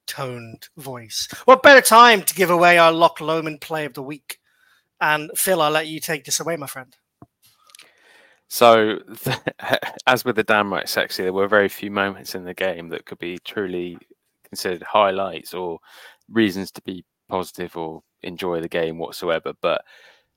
toned 0.06 0.68
voice. 0.76 1.26
What 1.46 1.62
better 1.62 1.80
time 1.80 2.22
to 2.22 2.34
give 2.34 2.50
away 2.50 2.76
our 2.76 2.92
Loch 2.92 3.22
Lomond 3.22 3.62
play 3.62 3.86
of 3.86 3.94
the 3.94 4.02
week? 4.02 4.38
And 5.00 5.30
Phill, 5.34 5.62
I'll 5.62 5.70
let 5.70 5.86
you 5.86 5.98
take 5.98 6.24
this 6.24 6.40
away, 6.40 6.56
my 6.56 6.66
friend. 6.66 6.94
So, 8.48 8.98
as 10.06 10.26
with 10.26 10.36
the 10.36 10.44
damn 10.44 10.70
right 10.70 10.86
sexy, 10.86 11.22
there 11.22 11.32
were 11.32 11.48
very 11.48 11.70
few 11.70 11.90
moments 11.90 12.34
in 12.34 12.44
the 12.44 12.52
game 12.52 12.90
that 12.90 13.06
could 13.06 13.18
be 13.18 13.38
truly 13.38 13.96
considered 14.44 14.82
highlights 14.82 15.54
or 15.54 15.78
reasons 16.30 16.70
to 16.72 16.82
be 16.82 17.02
positive 17.30 17.78
or 17.78 18.02
enjoy 18.22 18.60
the 18.60 18.68
game 18.68 18.98
whatsoever. 18.98 19.54
But 19.62 19.82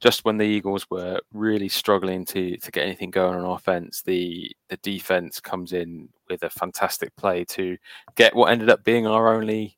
just 0.05 0.23
when 0.23 0.37
the 0.37 0.45
Eagles 0.45 0.87
were 0.91 1.19
really 1.33 1.67
struggling 1.67 2.25
to 2.25 2.57
to 2.57 2.69
get 2.69 2.85
anything 2.85 3.09
going 3.09 3.39
on 3.39 3.43
offense, 3.43 4.03
the 4.03 4.55
the 4.69 4.77
defense 4.77 5.39
comes 5.39 5.73
in 5.73 6.07
with 6.29 6.43
a 6.43 6.49
fantastic 6.51 7.15
play 7.15 7.43
to 7.43 7.75
get 8.13 8.35
what 8.35 8.51
ended 8.51 8.69
up 8.69 8.83
being 8.83 9.07
our 9.07 9.33
only 9.33 9.75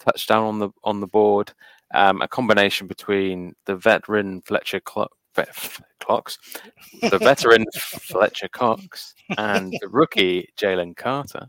touchdown 0.00 0.42
on 0.42 0.58
the 0.58 0.70
on 0.82 0.98
the 0.98 1.06
board. 1.06 1.52
Um, 1.94 2.22
a 2.22 2.26
combination 2.26 2.88
between 2.88 3.54
the 3.66 3.76
veteran 3.76 4.42
Fletcher 4.42 4.80
Clock, 4.80 5.12
Clocks, 6.00 6.38
the 7.00 7.18
veteran 7.18 7.66
Fletcher 7.74 8.48
Cox, 8.48 9.14
and 9.38 9.72
the 9.80 9.88
rookie 9.92 10.48
Jalen 10.58 10.96
Carter, 10.96 11.46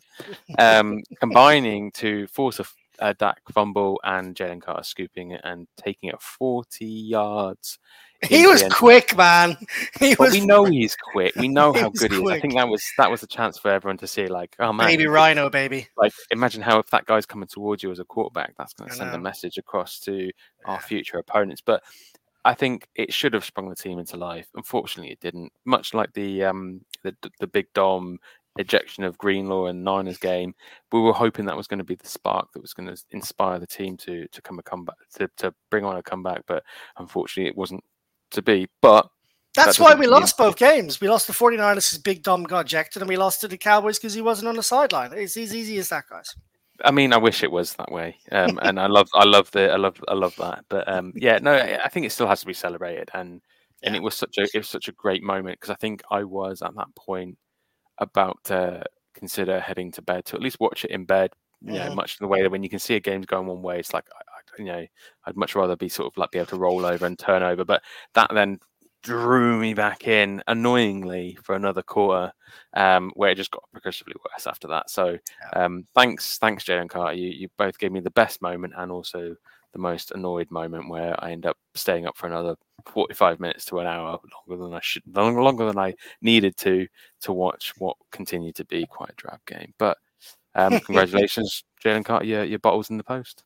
um, 0.60 1.02
combining 1.20 1.92
to 1.94 2.28
force 2.28 2.60
a 2.60 2.66
uh, 3.00 3.14
Dak 3.18 3.42
fumble 3.52 4.00
and 4.04 4.36
Jalen 4.36 4.62
Carter 4.62 4.84
scooping 4.84 5.32
it 5.32 5.42
and 5.44 5.68
taking 5.78 6.10
it 6.10 6.22
40 6.22 6.86
yards. 6.86 7.80
He 8.28 8.48
was 8.48 8.64
quick, 8.72 9.16
man. 9.16 9.58
He 10.00 10.16
but 10.16 10.20
was. 10.26 10.34
we 10.34 10.44
know 10.44 10.66
he's 10.66 10.96
quick. 10.96 11.36
We 11.36 11.48
know 11.48 11.72
how 11.82 11.90
good 11.90 12.12
he 12.12 12.18
is. 12.18 12.28
I 12.28 12.40
think 12.40 12.56
that 12.56 12.68
was 12.68 12.84
that 12.98 13.12
was 13.12 13.22
a 13.22 13.28
chance 13.28 13.60
for 13.60 13.70
everyone 13.70 14.00
to 14.00 14.08
see. 14.08 14.26
Like, 14.26 14.56
oh 14.58 14.74
man, 14.74 14.88
Baby 14.88 15.06
Rhino, 15.06 15.52
baby. 15.52 15.88
Like, 15.96 16.12
imagine 16.32 16.64
how 16.64 16.80
if 16.80 16.90
that 16.90 17.06
guy's 17.06 17.28
coming 17.28 17.48
towards 17.48 17.84
you 17.84 17.92
as 17.92 18.00
a 18.00 18.06
quarterback, 18.06 18.56
that's 18.58 18.74
going 18.74 18.90
to 18.90 18.96
send 18.96 19.14
a 19.14 19.20
message 19.20 19.60
across 19.60 20.00
to 20.00 20.32
our 20.66 20.80
future 20.80 21.20
opponents. 21.20 21.62
But 21.62 21.84
I 22.44 22.56
think 22.56 22.88
it 22.96 23.14
should 23.14 23.34
have 23.34 23.46
sprung 23.46 23.70
the 23.70 23.76
team 23.76 24.00
into 24.00 24.18
life. 24.18 24.48
Unfortunately, 24.56 25.12
it 25.12 25.20
didn't. 25.20 25.52
Much 25.66 25.94
like 25.94 26.12
the 26.14 26.44
um 26.46 26.82
the 27.04 27.14
the 27.40 27.46
big 27.46 27.68
Dom 27.74 28.18
ejection 28.58 29.04
of 29.04 29.18
Greenlaw 29.18 29.68
and 29.68 29.84
Niners 29.84 30.18
game, 30.18 30.54
we 30.92 31.00
were 31.00 31.14
hoping 31.14 31.46
that 31.46 31.58
was 31.58 31.68
going 31.68 31.80
to 31.80 31.84
be 31.84 31.96
the 31.96 32.08
spark 32.08 32.52
that 32.54 32.62
was 32.62 32.74
going 32.74 32.88
to 32.88 33.02
inspire 33.12 33.60
the 33.60 33.68
team 33.68 33.98
to 33.98 34.28
to 34.28 34.42
come 34.42 34.60
a 34.60 34.64
comeback 34.64 34.98
to, 35.16 35.30
to 35.38 35.54
bring 35.70 35.86
on 35.86 35.98
a 35.98 36.04
comeback. 36.04 36.44
But 36.48 36.64
unfortunately, 36.98 37.50
it 37.50 37.58
wasn't 37.58 37.84
to 38.32 38.42
be. 38.42 38.68
But 38.82 39.10
That's 39.56 39.78
That 39.78 39.84
why 39.84 39.96
we 39.96 40.08
lost 40.08 40.38
both 40.38 40.58
games. 40.58 41.02
We 41.02 41.10
lost 41.10 41.28
the 41.28 41.34
49ers 41.34 41.76
because 41.76 41.98
Big 42.00 42.24
Dom 42.24 42.44
got 42.44 42.66
ejected, 42.66 43.02
and 43.02 43.10
we 43.10 43.18
lost 43.18 43.42
to 43.42 43.48
the 43.48 43.58
Cowboys 43.58 43.98
because 43.98 44.14
he 44.14 44.22
wasn't 44.22 44.50
on 44.50 44.56
the 44.56 44.64
sideline. 44.64 45.12
It's 45.14 45.38
as 45.38 45.56
easy 45.56 45.78
as 45.78 45.90
that, 45.90 46.06
guys. 46.10 46.36
I 46.86 46.92
mean, 46.92 47.12
I 47.12 47.18
wish 47.18 47.42
it 47.42 47.52
was 47.52 47.74
that 47.74 47.92
way, 47.92 48.18
um, 48.32 48.60
and 48.62 48.80
I 48.80 48.88
love, 48.88 49.10
I 49.14 49.26
love 49.26 49.50
the, 49.52 49.72
I 49.72 49.78
love, 49.78 50.02
I 50.08 50.14
love 50.14 50.36
that. 50.38 50.66
But 50.70 50.88
um, 50.88 51.14
yeah, 51.16 51.40
no, 51.42 51.54
I 51.54 51.84
I 51.86 51.90
think 51.90 52.06
it 52.06 52.12
still 52.12 52.28
has 52.28 52.42
to 52.42 52.46
be 52.46 52.54
celebrated, 52.54 53.10
and 53.14 53.42
and 53.84 53.96
it 53.96 54.02
was 54.02 54.16
such 54.16 54.38
a, 54.38 54.44
it 54.44 54.58
was 54.58 54.70
such 54.70 54.88
a 54.88 54.94
great 54.94 55.24
moment 55.24 55.60
because 55.60 55.72
I 55.72 55.76
think 55.76 56.02
I 56.12 56.24
was 56.24 56.62
at 56.62 56.76
that 56.76 56.94
point 56.96 57.38
about 58.00 58.38
to 58.46 58.84
consider 59.14 59.60
heading 59.60 59.92
to 59.94 60.02
bed 60.02 60.26
to 60.26 60.36
at 60.36 60.42
least 60.42 60.60
watch 60.60 60.86
it 60.86 60.92
in 60.92 61.06
bed. 61.06 61.32
You 61.62 61.74
know, 61.80 61.90
Mhm. 61.90 61.96
much 61.96 62.18
in 62.20 62.24
the 62.24 62.28
way 62.28 62.42
that 62.44 62.52
when 62.52 62.64
you 62.64 62.70
can 62.70 62.80
see 62.80 62.96
a 62.96 63.00
game's 63.00 63.26
going 63.26 63.48
one 63.48 63.62
way, 63.64 63.80
it's 63.80 63.94
like, 63.94 64.06
you 64.60 64.66
know, 64.66 64.86
I'd 65.26 65.38
much 65.38 65.56
rather 65.56 65.76
be 65.76 65.90
sort 65.90 66.08
of 66.08 66.18
like 66.18 66.32
be 66.32 66.40
able 66.40 66.48
to 66.48 66.58
roll 66.58 66.86
over 66.86 67.06
and 67.06 67.18
turn 67.18 67.44
over. 67.44 67.66
But 67.66 67.84
that 68.14 68.30
then 68.34 68.60
drew 69.04 69.60
me 69.60 69.74
back 69.74 70.08
in 70.08 70.44
annoyingly 70.48 71.38
for 71.44 71.56
another 71.56 71.82
quarter, 71.84 72.32
um, 72.74 73.12
where 73.16 73.32
it 73.32 73.36
just 73.36 73.52
got 73.52 73.64
progressively 73.72 74.16
worse 74.32 74.48
after 74.48 74.68
that. 74.68 74.90
So 74.90 75.18
um, 75.54 75.86
thanks, 75.96 76.38
thanks, 76.40 76.64
Jalen 76.64 76.90
Carter. 76.90 77.14
You, 77.18 77.30
you 77.30 77.48
both 77.58 77.78
gave 77.80 77.92
me 77.92 78.00
the 78.02 78.12
best 78.12 78.42
moment 78.42 78.74
and 78.78 78.92
also 78.92 79.36
the 79.74 79.80
most 79.80 80.12
annoyed 80.12 80.50
moment 80.52 80.90
where 80.90 81.16
I 81.24 81.32
end 81.32 81.46
up 81.46 81.58
staying 81.76 82.06
up 82.06 82.18
for 82.18 82.28
another 82.28 82.56
45 82.86 83.40
minutes 83.40 83.66
to 83.66 83.80
an 83.80 83.88
hour 83.88 84.20
longer 84.48 84.64
than 84.64 84.74
I 84.74 84.80
should, 84.82 85.04
longer 85.16 85.66
than 85.66 85.78
I 85.78 85.94
needed 86.22 86.58
to, 86.58 86.88
to 87.22 87.34
watch 87.34 87.74
what 87.78 87.98
continued 88.12 88.56
to 88.56 88.66
be 88.66 88.86
quite 88.86 89.12
a 89.12 89.16
drab 89.16 89.40
game. 89.46 89.74
But 89.78 89.98
um, 90.56 90.80
congratulations, 90.86 91.64
Jalen 91.84 92.06
Carter. 92.06 92.26
Your, 92.26 92.44
your 92.44 92.60
bottles 92.60 92.90
in 92.90 92.98
the 92.98 93.04
post. 93.04 93.44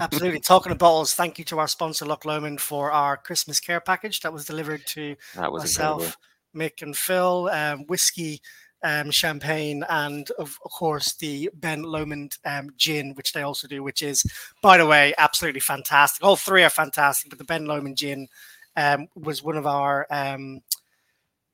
Absolutely. 0.00 0.40
Talking 0.44 0.72
of 0.72 0.78
bottles, 0.78 1.14
thank 1.14 1.38
you 1.38 1.44
to 1.46 1.58
our 1.58 1.68
sponsor, 1.68 2.04
Loch 2.06 2.24
Lomond, 2.24 2.60
for 2.60 2.90
our 2.90 3.16
Christmas 3.16 3.60
care 3.60 3.80
package 3.80 4.20
that 4.20 4.32
was 4.32 4.44
delivered 4.44 4.84
to 4.88 5.16
That 5.36 5.52
was 5.52 5.70
incredible. 5.70 6.00
myself, 6.00 6.16
Mick, 6.54 6.82
and 6.82 6.96
Phill. 6.96 7.48
Um, 7.50 7.86
whiskey, 7.86 8.40
um, 8.82 9.10
champagne, 9.10 9.84
and 9.88 10.30
of 10.38 10.58
course 10.60 11.14
the 11.14 11.50
Ben 11.54 11.82
Lomond 11.82 12.38
um, 12.44 12.70
gin, 12.76 13.14
which 13.14 13.32
they 13.32 13.42
also 13.42 13.68
do, 13.68 13.82
which 13.82 14.02
is, 14.02 14.24
by 14.62 14.78
the 14.78 14.86
way, 14.86 15.14
absolutely 15.18 15.60
fantastic. 15.60 16.24
All 16.24 16.36
three 16.36 16.62
are 16.64 16.70
fantastic, 16.70 17.30
but 17.30 17.38
the 17.38 17.44
Ben 17.44 17.66
Lomond 17.66 17.96
gin 17.96 18.28
um, 18.76 19.08
was 19.14 19.42
one 19.42 19.56
of 19.56 19.66
our 19.66 20.06
um, 20.10 20.60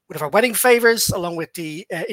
one 0.06 0.16
of 0.16 0.22
our 0.22 0.28
wedding 0.30 0.54
favors, 0.54 1.08
along 1.10 1.36
with 1.36 1.52
the 1.54 1.86
uh, 1.92 2.04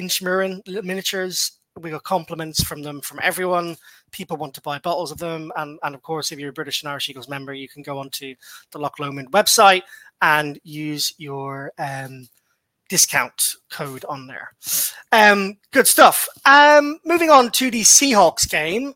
miniatures. 0.66 1.59
We 1.80 1.89
got 1.89 2.03
compliments 2.03 2.64
from 2.64 2.84
them 2.84 3.01
from 3.01 3.20
everyone. 3.24 3.78
People 4.11 4.38
want 4.38 4.53
to 4.55 4.61
buy 4.61 4.78
bottles 4.78 5.11
of 5.11 5.18
them, 5.18 5.51
and 5.55 5.80
and 5.84 5.95
of 5.95 6.01
course, 6.01 6.32
if 6.32 6.39
you're 6.39 6.51
a 6.51 6.53
British 6.53 6.84
and 6.84 6.89
Irish 6.89 7.09
Eagles 7.09 7.30
member, 7.30 7.53
you 7.53 7.68
can 7.68 7.82
go 7.82 7.97
onto 7.97 8.36
the 8.72 8.80
Loch 8.80 8.99
Lomond 8.99 9.32
website 9.32 9.84
and 10.22 10.59
use 10.64 11.14
your 11.18 11.72
um, 11.78 12.28
discount 12.94 13.56
code 13.72 14.06
on 14.08 14.28
there. 14.28 14.54
Um, 15.12 15.58
good 15.72 15.88
stuff. 15.88 16.30
Um, 16.46 17.00
moving 17.04 17.32
on 17.32 17.50
to 17.54 17.72
the 17.72 17.82
Seahawks 17.82 18.48
game. 18.48 18.94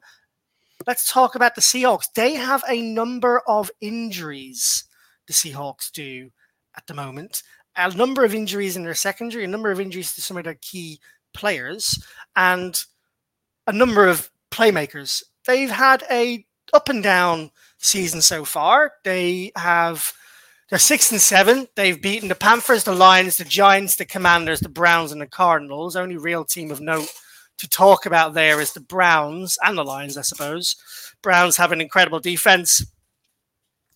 Let's 0.85 1.11
talk 1.11 1.33
about 1.33 1.55
the 1.55 1.61
Seahawks. 1.61 2.03
They 2.13 2.35
have 2.35 2.63
a 2.69 2.79
number 2.79 3.41
of 3.47 3.71
injuries. 3.81 4.83
The 5.25 5.33
Seahawks 5.33 5.91
do 5.91 6.29
at 6.75 6.85
the 6.85 6.93
moment. 6.93 7.41
A 7.75 7.91
number 7.95 8.23
of 8.23 8.35
injuries 8.35 8.77
in 8.77 8.83
their 8.83 8.93
secondary, 8.93 9.45
a 9.45 9.47
number 9.47 9.71
of 9.71 9.81
injuries 9.81 10.13
to 10.13 10.21
some 10.21 10.37
of 10.37 10.43
their 10.43 10.59
key 10.61 10.99
players, 11.33 11.99
and 12.35 12.79
a 13.65 13.73
number 13.73 14.05
of 14.05 14.29
playmakers. 14.51 15.23
They've 15.47 15.71
had 15.71 16.03
a 16.11 16.45
up 16.71 16.87
and 16.87 17.01
down 17.01 17.49
season 17.79 18.21
so 18.21 18.45
far. 18.45 18.91
They 19.03 19.53
have 19.55 20.13
they're 20.69 20.79
six 20.79 21.11
and 21.11 21.21
seven. 21.21 21.67
They've 21.75 22.01
beaten 22.01 22.29
the 22.29 22.35
Panthers, 22.35 22.83
the 22.83 22.93
Lions, 22.93 23.37
the 23.37 23.45
Giants, 23.45 23.95
the 23.95 24.05
Commanders, 24.05 24.59
the 24.59 24.69
Browns, 24.69 25.11
and 25.11 25.21
the 25.21 25.27
Cardinals. 25.27 25.95
Only 25.95 26.17
real 26.17 26.43
team 26.43 26.71
of 26.71 26.81
note 26.81 27.09
to 27.57 27.69
talk 27.69 28.05
about 28.05 28.33
there 28.33 28.59
is 28.59 28.73
the 28.73 28.81
Browns 28.81 29.57
and 29.63 29.77
the 29.77 29.83
Lions, 29.83 30.17
I 30.17 30.21
suppose. 30.21 30.75
Browns 31.21 31.57
have 31.57 31.71
an 31.71 31.81
incredible 31.81 32.19
defense, 32.19 32.85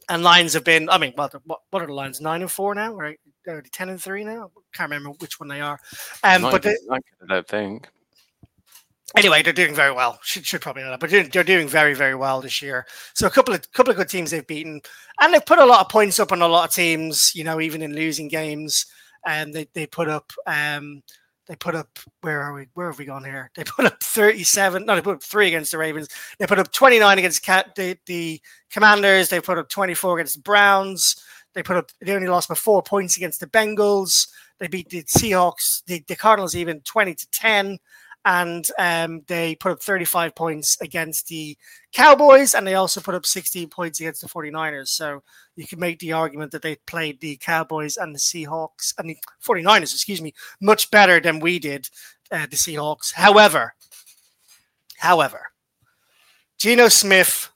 and 0.09 0.23
Lions 0.23 0.53
have 0.53 0.63
been. 0.63 0.89
I 0.89 0.97
mean, 0.97 1.13
what 1.15 1.33
what, 1.45 1.59
what 1.71 1.83
are 1.83 1.87
the 1.87 1.93
Lions? 1.93 2.21
Nine 2.21 2.41
and 2.41 2.51
four 2.51 2.73
now, 2.73 2.93
right? 2.93 3.19
Are 3.47 3.61
they 3.61 3.69
ten 3.69 3.89
and 3.89 4.01
three 4.01 4.23
now? 4.23 4.51
Can't 4.73 4.89
remember 4.89 5.15
which 5.19 5.39
one 5.39 5.49
they 5.49 5.61
are. 5.61 5.79
Um, 6.23 6.43
but 6.43 6.61
they, 6.61 6.75
I 6.89 6.99
don't 7.27 7.47
think. 7.47 7.89
Anyway, 9.15 9.41
they're 9.43 9.53
doing 9.53 9.75
very 9.75 9.91
well. 9.91 10.19
Should 10.23 10.45
should 10.45 10.61
probably 10.61 10.83
know 10.83 10.91
that, 10.91 10.99
but 10.99 11.09
they're, 11.09 11.23
they're 11.23 11.43
doing 11.43 11.67
very 11.67 11.93
very 11.93 12.15
well 12.15 12.41
this 12.41 12.61
year. 12.61 12.85
So 13.13 13.27
a 13.27 13.31
couple 13.31 13.53
of 13.53 13.71
couple 13.73 13.91
of 13.91 13.97
good 13.97 14.09
teams 14.09 14.31
they've 14.31 14.45
beaten, 14.45 14.81
and 15.19 15.33
they've 15.33 15.45
put 15.45 15.59
a 15.59 15.65
lot 15.65 15.81
of 15.81 15.89
points 15.89 16.19
up 16.19 16.31
on 16.31 16.41
a 16.41 16.47
lot 16.47 16.69
of 16.69 16.75
teams. 16.75 17.31
You 17.35 17.43
know, 17.43 17.61
even 17.61 17.81
in 17.81 17.95
losing 17.95 18.27
games. 18.27 18.85
and 19.25 19.53
they 19.53 19.67
they 19.73 19.85
put 19.85 20.09
up 20.09 20.31
um, 20.47 21.01
they 21.47 21.55
put 21.55 21.75
up 21.75 21.99
where 22.21 22.41
are 22.41 22.53
we? 22.53 22.67
Where 22.73 22.87
have 22.87 22.99
we 22.99 23.05
gone 23.05 23.23
here? 23.23 23.51
They 23.55 23.63
put 23.65 23.85
up 23.85 24.01
37. 24.01 24.85
No, 24.85 24.95
they 24.95 25.01
put 25.01 25.15
up 25.15 25.23
three 25.23 25.47
against 25.47 25.71
the 25.71 25.77
Ravens. 25.77 26.07
They 26.39 26.47
put 26.47 26.59
up 26.59 26.71
29 26.71 27.17
against 27.17 27.43
Cat, 27.43 27.75
the, 27.75 27.97
the 28.05 28.41
Commanders. 28.69 29.29
They 29.29 29.41
put 29.41 29.57
up 29.57 29.69
24 29.69 30.19
against 30.19 30.35
the 30.35 30.41
Browns. 30.41 31.15
They 31.53 31.63
put 31.63 31.77
up. 31.77 31.91
They 32.01 32.13
only 32.13 32.29
lost 32.29 32.49
by 32.49 32.55
four 32.55 32.81
points 32.81 33.17
against 33.17 33.39
the 33.39 33.47
Bengals. 33.47 34.29
They 34.59 34.67
beat 34.67 34.89
the 34.89 35.03
Seahawks, 35.03 35.83
the, 35.87 36.03
the 36.07 36.15
Cardinals, 36.15 36.55
even 36.55 36.81
20 36.81 37.15
to 37.15 37.27
10 37.31 37.79
and 38.25 38.67
um, 38.77 39.21
they 39.27 39.55
put 39.55 39.71
up 39.71 39.81
35 39.81 40.35
points 40.35 40.77
against 40.81 41.27
the 41.27 41.57
Cowboys, 41.91 42.53
and 42.53 42.65
they 42.65 42.75
also 42.75 43.01
put 43.01 43.15
up 43.15 43.25
16 43.25 43.69
points 43.69 43.99
against 43.99 44.21
the 44.21 44.29
49ers. 44.29 44.89
So 44.89 45.23
you 45.55 45.65
can 45.65 45.79
make 45.79 45.99
the 45.99 46.13
argument 46.13 46.51
that 46.51 46.61
they 46.61 46.75
played 46.87 47.19
the 47.19 47.37
Cowboys 47.37 47.97
and 47.97 48.13
the 48.13 48.19
Seahawks 48.19 48.93
and 48.97 49.09
the 49.09 49.17
49ers, 49.43 49.93
excuse 49.93 50.21
me, 50.21 50.33
much 50.61 50.91
better 50.91 51.19
than 51.19 51.39
we 51.39 51.57
did 51.59 51.89
uh, 52.31 52.45
the 52.49 52.55
Seahawks. 52.55 53.13
However, 53.13 53.73
however, 54.97 55.47
Geno 56.57 56.89
Smith, 56.89 57.49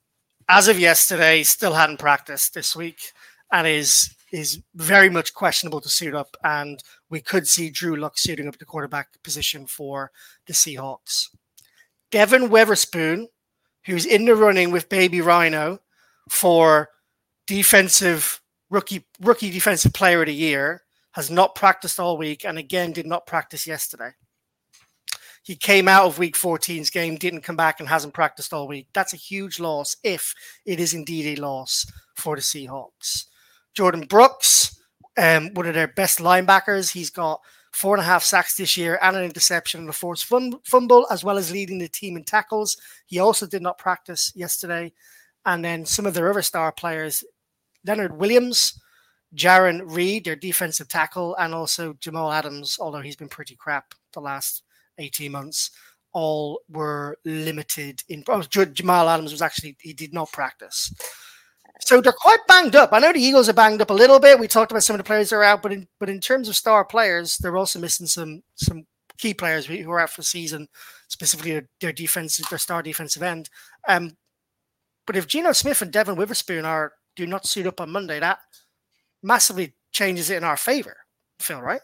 as 0.49 0.67
of 0.67 0.79
yesterday, 0.79 1.43
still 1.43 1.73
hadn't 1.73 1.99
practiced 1.99 2.55
this 2.55 2.75
week 2.75 3.11
and 3.51 3.67
is 3.67 4.15
is 4.35 4.61
very 4.75 5.09
much 5.09 5.33
questionable 5.33 5.79
to 5.79 5.87
suit 5.87 6.13
up, 6.13 6.35
and 6.43 6.83
we 7.09 7.21
could 7.21 7.47
see 7.47 7.69
Drew 7.69 7.95
Lock 7.95 8.17
suiting 8.17 8.49
up 8.49 8.57
the 8.57 8.65
quarterback 8.65 9.07
position 9.23 9.65
for 9.65 10.11
the 10.45 10.53
Seahawks. 10.53 11.29
Devon 12.11 12.49
Witherspoon, 12.49 13.29
who's 13.85 14.05
in 14.05 14.25
the 14.25 14.35
running 14.35 14.71
with 14.71 14.89
Baby 14.89 15.21
Rhino 15.21 15.79
for 16.29 16.89
defensive 17.47 18.41
rookie 18.69 19.05
rookie 19.21 19.51
defensive 19.51 19.93
player 19.93 20.21
of 20.21 20.27
the 20.27 20.33
year, 20.33 20.81
has 21.11 21.31
not 21.31 21.55
practiced 21.55 21.97
all 21.97 22.17
week, 22.17 22.43
and 22.43 22.57
again 22.57 22.91
did 22.91 23.05
not 23.05 23.25
practice 23.25 23.65
yesterday. 23.65 24.11
He 25.43 25.55
came 25.55 25.87
out 25.87 26.07
of 26.07 26.17
week 26.17 26.35
14's 26.35 26.89
game, 26.89 27.15
didn't 27.15 27.41
come 27.41 27.55
back, 27.55 27.79
and 27.79 27.87
hasn't 27.87 28.15
practiced 28.15 28.51
all 28.51 28.67
week. 28.67 28.87
That's 28.93 29.13
a 29.13 29.17
huge 29.17 29.61
loss 29.61 29.95
if 30.03 30.33
it 30.65 30.79
is 30.81 30.93
indeed 30.93 31.37
a 31.37 31.41
loss 31.41 31.85
for 32.17 32.35
the 32.35 32.41
Seahawks. 32.41 33.25
Jordyn 33.75 34.07
Brooks, 34.07 34.81
um, 35.17 35.53
one 35.53 35.67
of 35.67 35.73
their 35.73 35.87
best 35.87 36.19
linebackers. 36.19 36.91
He's 36.91 37.09
got 37.09 37.41
four 37.71 37.95
and 37.95 38.01
a 38.01 38.05
half 38.05 38.23
sacks 38.23 38.55
this 38.55 38.77
year 38.77 38.97
and 39.01 39.17
an 39.17 39.25
interception 39.25 39.81
and 39.81 39.89
a 39.89 39.93
forced 39.93 40.25
fumble, 40.25 41.07
as 41.11 41.23
well 41.23 41.37
as 41.37 41.51
leading 41.51 41.77
the 41.77 41.89
team 41.89 42.15
in 42.15 42.23
tackles. 42.23 42.77
He 43.05 43.19
also 43.19 43.45
did 43.45 43.61
not 43.61 43.77
practice 43.77 44.31
yesterday. 44.33 44.93
And 45.45 45.63
then 45.63 45.85
some 45.85 46.05
of 46.05 46.13
their 46.13 46.29
other 46.29 46.41
star 46.41 46.71
players, 46.71 47.23
Leonard 47.85 48.17
Williams, 48.17 48.79
Jarran 49.35 49.81
Reed, 49.85 50.25
their 50.25 50.37
defensive 50.37 50.87
tackle, 50.87 51.35
and 51.35 51.53
also 51.53 51.93
Jamal 51.99 52.31
Adams, 52.31 52.77
although 52.79 53.01
he's 53.01 53.17
been 53.17 53.27
pretty 53.27 53.55
crap 53.55 53.93
the 54.13 54.21
last 54.21 54.63
18 54.97 55.31
months, 55.31 55.71
all 56.13 56.61
were 56.69 57.17
limited 57.25 58.01
in. 58.07 58.23
Oh, 58.29 58.41
Jamal 58.41 59.09
Adams 59.09 59.33
was 59.33 59.41
actually, 59.41 59.75
he 59.81 59.91
did 59.91 60.13
not 60.13 60.31
practice. 60.31 60.93
So 61.81 62.01
they're 62.01 62.13
quite 62.13 62.39
banged 62.47 62.75
up. 62.75 62.93
I 62.93 62.99
know 62.99 63.13
the 63.13 63.19
Eagles 63.19 63.49
are 63.49 63.53
banged 63.53 63.81
up 63.81 63.89
a 63.89 63.93
little 63.93 64.19
bit. 64.19 64.39
We 64.39 64.47
talked 64.47 64.71
about 64.71 64.83
some 64.83 64.95
of 64.95 64.97
the 64.97 65.03
players 65.03 65.29
that 65.29 65.35
are 65.35 65.43
out, 65.43 65.61
but 65.61 65.73
in 65.73 65.87
but 65.99 66.09
in 66.09 66.19
terms 66.19 66.47
of 66.47 66.55
star 66.55 66.85
players, 66.85 67.37
they're 67.37 67.57
also 67.57 67.79
missing 67.79 68.07
some 68.07 68.43
some 68.55 68.85
key 69.17 69.33
players 69.33 69.65
who 69.65 69.91
are 69.91 69.99
out 69.99 70.09
for 70.09 70.21
the 70.21 70.25
season, 70.25 70.67
specifically 71.07 71.51
their, 71.51 71.69
their 71.81 71.93
defensive, 71.93 72.47
their 72.49 72.59
star 72.59 72.81
defensive 72.81 73.23
end. 73.23 73.49
Um, 73.87 74.17
but 75.07 75.15
if 75.15 75.27
Geno 75.27 75.51
Smith 75.51 75.81
and 75.81 75.91
Devon 75.91 76.15
Witherspoon 76.15 76.65
are 76.65 76.93
do 77.15 77.25
not 77.25 77.45
suit 77.45 77.67
up 77.67 77.79
on 77.79 77.91
Monday, 77.91 78.19
that 78.19 78.39
massively 79.23 79.73
changes 79.91 80.29
it 80.29 80.37
in 80.37 80.43
our 80.43 80.57
favor, 80.57 80.97
Phill. 81.39 81.61
Right? 81.61 81.81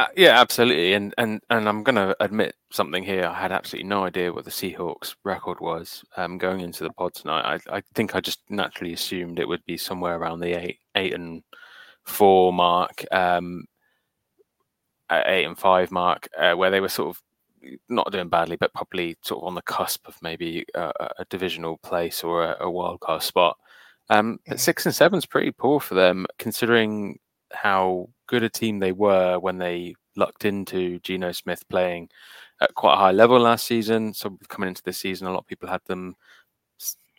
Uh, 0.00 0.06
yeah, 0.16 0.40
absolutely. 0.40 0.94
And 0.94 1.12
and 1.18 1.42
and 1.50 1.68
I'm 1.68 1.82
going 1.82 1.96
to 1.96 2.16
admit 2.20 2.54
something 2.72 3.02
here. 3.02 3.26
I 3.26 3.34
had 3.34 3.52
absolutely 3.52 3.86
no 3.86 4.04
idea 4.04 4.32
what 4.32 4.46
the 4.46 4.50
Seahawks 4.50 5.14
record 5.24 5.60
was 5.60 6.02
um, 6.16 6.38
going 6.38 6.60
into 6.60 6.84
the 6.84 6.92
pod 6.94 7.12
tonight. 7.12 7.60
I, 7.68 7.76
I 7.76 7.82
think 7.94 8.14
I 8.14 8.20
just 8.20 8.40
naturally 8.48 8.94
assumed 8.94 9.38
it 9.38 9.46
would 9.46 9.62
be 9.66 9.76
somewhere 9.76 10.16
around 10.16 10.40
the 10.40 10.54
eight 10.54 10.78
eight 10.94 11.12
and 11.12 11.42
four 12.04 12.50
mark, 12.50 13.04
um, 13.12 13.66
eight 15.10 15.44
and 15.44 15.58
five 15.58 15.90
mark, 15.90 16.28
uh, 16.38 16.54
where 16.54 16.70
they 16.70 16.80
were 16.80 16.88
sort 16.88 17.14
of 17.14 17.22
not 17.90 18.10
doing 18.10 18.30
badly, 18.30 18.56
but 18.56 18.72
probably 18.72 19.18
sort 19.20 19.42
of 19.42 19.48
on 19.48 19.54
the 19.54 19.60
cusp 19.62 20.08
of 20.08 20.16
maybe 20.22 20.64
a, 20.74 20.92
a 21.18 21.26
divisional 21.28 21.76
place 21.76 22.24
or 22.24 22.42
a, 22.44 22.56
a 22.60 22.70
wild 22.70 23.00
card 23.00 23.22
spot. 23.22 23.58
Um, 24.08 24.38
but 24.48 24.60
six 24.60 24.86
and 24.86 24.94
seven 24.94 25.18
is 25.18 25.26
pretty 25.26 25.50
poor 25.50 25.78
for 25.78 25.94
them, 25.94 26.24
considering 26.38 27.18
how 27.52 28.08
good 28.26 28.42
a 28.42 28.48
team 28.48 28.78
they 28.78 28.92
were 28.92 29.38
when 29.38 29.58
they 29.58 29.94
lucked 30.16 30.44
into 30.44 30.98
Geno 31.00 31.32
Smith 31.32 31.66
playing 31.68 32.08
at 32.60 32.74
quite 32.74 32.94
a 32.94 32.98
high 32.98 33.12
level 33.12 33.38
last 33.40 33.66
season. 33.66 34.14
So 34.14 34.38
coming 34.48 34.68
into 34.68 34.82
this 34.82 34.98
season, 34.98 35.26
a 35.26 35.32
lot 35.32 35.40
of 35.40 35.46
people 35.46 35.68
had 35.68 35.84
them 35.86 36.14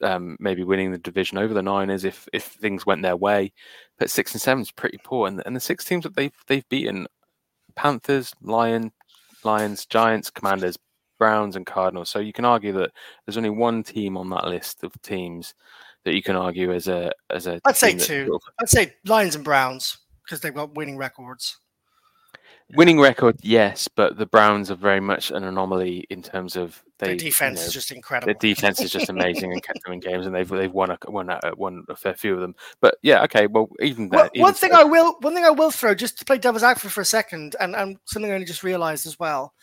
um, 0.03 0.37
maybe 0.39 0.63
winning 0.63 0.91
the 0.91 0.97
division 0.97 1.37
over 1.37 1.53
the 1.53 1.61
Niners 1.61 2.05
if 2.05 2.27
if 2.33 2.43
things 2.43 2.85
went 2.85 3.01
their 3.01 3.15
way. 3.15 3.53
But 3.97 4.09
six 4.09 4.33
and 4.33 4.41
seven 4.41 4.61
is 4.61 4.71
pretty 4.71 4.99
poor, 5.03 5.27
and 5.27 5.41
and 5.45 5.55
the 5.55 5.59
six 5.59 5.85
teams 5.85 6.03
that 6.03 6.15
they've 6.15 6.33
they've 6.47 6.67
beaten: 6.69 7.07
Panthers, 7.75 8.33
Lion, 8.41 8.91
Lions, 9.43 9.85
Giants, 9.85 10.29
Commanders, 10.29 10.77
Browns, 11.19 11.55
and 11.55 11.65
Cardinals. 11.65 12.09
So 12.09 12.19
you 12.19 12.33
can 12.33 12.45
argue 12.45 12.73
that 12.73 12.91
there's 13.25 13.37
only 13.37 13.49
one 13.49 13.83
team 13.83 14.17
on 14.17 14.29
that 14.31 14.47
list 14.47 14.83
of 14.83 14.99
teams 15.01 15.53
that 16.03 16.15
you 16.15 16.23
can 16.23 16.35
argue 16.35 16.73
as 16.73 16.87
a 16.87 17.11
as 17.29 17.47
a. 17.47 17.59
I'd 17.65 17.77
say 17.77 17.93
two. 17.93 18.27
Sort 18.27 18.41
of... 18.41 18.53
I'd 18.59 18.69
say 18.69 18.93
Lions 19.05 19.35
and 19.35 19.43
Browns 19.43 19.97
because 20.31 20.39
they've 20.39 20.53
got 20.53 20.75
winning 20.75 20.95
records. 20.95 21.57
Winning 22.73 23.01
record, 23.01 23.35
yes, 23.41 23.89
but 23.89 24.17
the 24.17 24.25
Browns 24.25 24.71
are 24.71 24.75
very 24.75 25.01
much 25.01 25.29
an 25.29 25.43
anomaly 25.43 26.05
in 26.09 26.23
terms 26.23 26.55
of 26.55 26.81
they, 26.99 27.07
their 27.07 27.15
defense 27.17 27.59
you 27.59 27.63
know, 27.63 27.67
is 27.67 27.73
just 27.73 27.91
incredible. 27.91 28.27
Their 28.27 28.39
defense 28.39 28.79
is 28.79 28.91
just 28.91 29.09
amazing 29.09 29.51
and 29.51 29.61
kept 29.61 29.83
them 29.83 29.91
in 29.91 29.99
games, 30.11 30.25
and 30.25 30.33
they've 30.33 30.47
they've 30.47 30.71
won 30.71 30.91
a 30.91 30.97
won 31.07 31.29
a, 31.29 31.39
won 31.57 31.83
a 31.89 31.97
fair 31.97 32.13
few 32.13 32.33
of 32.33 32.39
them. 32.39 32.55
But 32.79 32.95
yeah, 33.01 33.23
okay, 33.23 33.47
well, 33.47 33.67
even 33.81 34.07
well, 34.07 34.29
even 34.33 34.43
one 34.43 34.53
thing 34.53 34.71
so, 34.71 34.79
I 34.79 34.83
will 34.85 35.17
one 35.19 35.33
thing 35.33 35.43
I 35.43 35.49
will 35.49 35.69
throw 35.69 35.93
just 35.93 36.17
to 36.19 36.25
play 36.25 36.37
devil's 36.37 36.63
advocate 36.63 36.91
for 36.91 37.01
a 37.01 37.05
second, 37.05 37.57
and, 37.59 37.75
and 37.75 37.97
something 38.05 38.31
I 38.31 38.35
only 38.35 38.45
just 38.45 38.63
realized 38.63 39.05
as 39.05 39.19
well. 39.19 39.53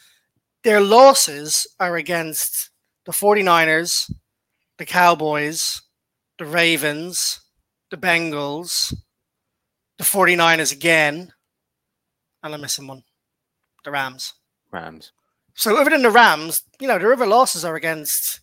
Their 0.63 0.83
losses 0.83 1.67
are 1.81 1.97
against 1.97 2.69
the 3.07 3.13
49ers, 3.13 4.13
the 4.77 4.85
Cowboys, 4.85 5.81
the 6.39 6.45
Ravens, 6.45 7.41
the 7.91 7.97
Bengals, 7.97 8.93
the 9.99 10.05
49ers 10.05 10.73
again, 10.73 11.33
and 12.43 12.55
I'm 12.55 12.61
missing 12.61 12.87
one. 12.87 13.03
The 13.85 13.91
Rams. 13.91 14.35
Rams. 14.71 15.13
So 15.55 15.77
other 15.77 15.91
than 15.91 16.03
the 16.03 16.11
Rams, 16.11 16.63
you 16.81 16.89
know, 16.89 16.99
the 16.99 17.13
other 17.13 17.27
losses 17.27 17.65
are 17.65 17.75
against 17.75 18.41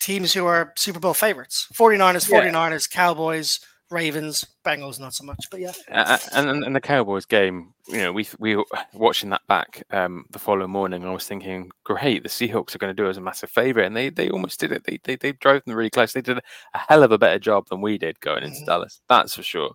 teams 0.00 0.32
who 0.32 0.46
are 0.46 0.72
Super 0.76 0.98
Bowl 0.98 1.14
favorites. 1.14 1.68
49ers, 1.74 2.28
49ers, 2.28 2.88
yeah. 2.90 2.96
Cowboys, 2.96 3.60
Ravens, 3.90 4.44
Bengals, 4.64 4.98
not 4.98 5.14
so 5.14 5.24
much, 5.24 5.46
but 5.50 5.60
yeah. 5.60 5.72
Uh, 5.90 6.18
and, 6.32 6.64
and 6.64 6.74
the 6.74 6.80
Cowboys 6.80 7.24
game, 7.24 7.74
you 7.88 7.98
know, 7.98 8.12
we 8.12 8.26
we 8.38 8.62
watching 8.94 9.30
that 9.30 9.42
back 9.48 9.82
um, 9.90 10.24
the 10.30 10.38
following 10.38 10.70
morning. 10.70 11.04
I 11.04 11.12
was 11.12 11.26
thinking, 11.26 11.70
great, 11.84 12.22
the 12.22 12.28
Seahawks 12.28 12.74
are 12.74 12.78
going 12.78 12.94
to 12.94 13.02
do 13.02 13.08
us 13.08 13.16
a 13.16 13.20
massive 13.20 13.50
favor, 13.50 13.80
and 13.80 13.96
they 13.96 14.10
they 14.10 14.30
almost 14.30 14.60
did 14.60 14.72
it. 14.72 14.84
They 14.84 15.00
they, 15.04 15.16
they 15.16 15.32
drove 15.32 15.64
them 15.64 15.74
really 15.74 15.90
close. 15.90 16.12
They 16.12 16.20
did 16.20 16.38
a 16.38 16.78
hell 16.78 17.02
of 17.02 17.12
a 17.12 17.18
better 17.18 17.38
job 17.38 17.68
than 17.68 17.80
we 17.80 17.98
did 17.98 18.20
going 18.20 18.44
into 18.44 18.56
mm-hmm. 18.56 18.66
Dallas. 18.66 19.00
That's 19.08 19.34
for 19.34 19.42
sure. 19.42 19.72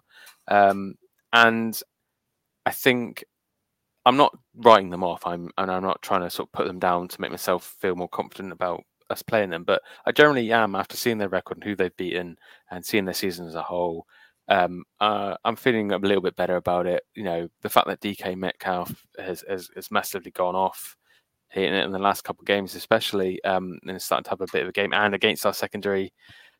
Um, 0.48 0.96
and 1.36 1.80
I 2.66 2.72
think 2.72 3.24
I'm 4.06 4.18
not 4.18 4.36
writing 4.56 4.90
them 4.90 5.04
off. 5.04 5.28
I'm 5.28 5.52
and 5.58 5.70
I'm 5.70 5.84
not 5.84 6.02
trying 6.02 6.22
to 6.22 6.30
sort 6.30 6.50
of 6.50 6.54
put 6.54 6.68
them 6.68 6.80
down 6.80 7.08
to 7.10 7.22
make 7.22 7.32
myself 7.32 7.76
feel 7.80 7.96
more 7.96 8.10
confident 8.10 8.54
about 8.54 8.84
us 9.10 9.22
playing 9.22 9.50
them. 9.52 9.64
But 9.64 9.82
I 10.06 10.12
generally 10.12 10.52
am 10.52 10.76
after 10.76 10.98
seeing 10.98 11.18
their 11.18 11.30
record 11.30 11.58
and 11.58 11.64
who 11.64 11.76
they've 11.76 11.96
beaten 11.98 12.38
and 12.72 12.86
seeing 12.86 13.06
their 13.06 13.14
season 13.14 13.48
as 13.48 13.56
a 13.56 13.62
whole. 13.62 14.08
Um, 14.48 14.84
uh, 15.02 15.36
I'm 15.44 15.56
feeling 15.56 15.92
a 15.92 15.98
little 15.98 16.22
bit 16.22 16.36
better 16.36 16.56
about 16.56 16.88
it. 16.88 17.04
You 17.16 17.24
know, 17.24 17.50
the 17.62 17.70
fact 17.70 17.88
that 17.88 18.02
DK 18.02 18.38
Metcalf 18.38 19.06
has 19.20 19.44
has, 19.50 19.70
has 19.76 19.92
massively 19.92 20.32
gone 20.32 20.56
off 20.56 20.96
hitting 21.50 21.74
it 21.74 21.86
in 21.86 21.92
the 21.92 22.00
last 22.00 22.24
couple 22.24 22.42
of 22.42 22.48
games, 22.48 22.76
especially, 22.76 23.44
um, 23.44 23.80
and 23.88 24.02
starting 24.02 24.24
to 24.24 24.30
have 24.30 24.42
a 24.42 24.48
bit 24.52 24.64
of 24.64 24.70
a 24.70 24.74
game. 24.74 24.94
And 24.94 25.16
against 25.16 25.46
our 25.46 25.54
secondary, 25.54 26.14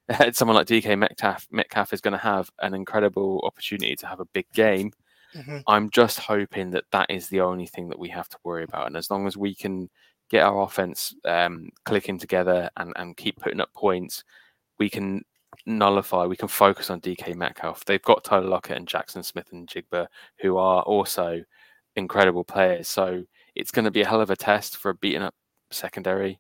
someone 0.34 0.56
like 0.56 0.68
DK 0.68 0.98
Metcalf, 0.98 1.48
Metcalf 1.52 1.94
is 1.94 2.02
going 2.02 2.14
to 2.14 2.18
have 2.18 2.50
an 2.60 2.74
incredible 2.74 3.42
opportunity 3.44 3.96
to 3.96 4.08
have 4.08 4.20
a 4.20 4.26
big 4.26 4.46
game. 4.54 4.92
Mm-hmm. 5.36 5.60
I'm 5.68 5.90
just 5.90 6.20
hoping 6.20 6.72
that 6.72 6.86
that 6.92 7.10
is 7.10 7.28
the 7.28 7.42
only 7.42 7.66
thing 7.66 7.90
that 7.90 8.00
we 8.00 8.10
have 8.10 8.30
to 8.30 8.38
worry 8.44 8.64
about. 8.64 8.88
And 8.88 8.96
as 8.96 9.10
long 9.10 9.28
as 9.28 9.36
we 9.36 9.54
can 9.54 9.90
get 10.30 10.44
our 10.44 10.62
offense 10.64 11.14
um, 11.26 11.70
clicking 11.84 12.18
together 12.18 12.70
and, 12.78 12.94
and 12.96 13.18
keep 13.18 13.40
putting 13.40 13.60
up 13.60 13.74
points, 13.74 14.24
we 14.80 14.90
can 14.90 15.24
nullify, 15.66 16.26
we 16.26 16.38
can 16.38 16.48
focus 16.48 16.90
on 16.90 17.02
DK 17.02 17.36
Metcalf. 17.36 17.84
They've 17.86 18.02
got 18.02 18.24
Tyler 18.24 18.48
Lockett 18.48 18.78
and 18.78 18.88
Jaxon 18.88 19.26
Smith-Njigba, 19.26 20.08
who 20.40 20.58
are 20.58 20.84
also 20.84 21.44
incredible 21.96 22.44
players. 22.44 22.88
So 22.88 23.24
it's 23.56 23.72
going 23.72 23.86
to 23.86 23.92
be 23.92 24.02
a 24.02 24.08
hell 24.08 24.22
of 24.22 24.30
a 24.30 24.36
test 24.36 24.78
for 24.78 24.90
a 24.90 24.96
beaten 24.96 25.22
up 25.22 25.36
secondary. 25.72 26.40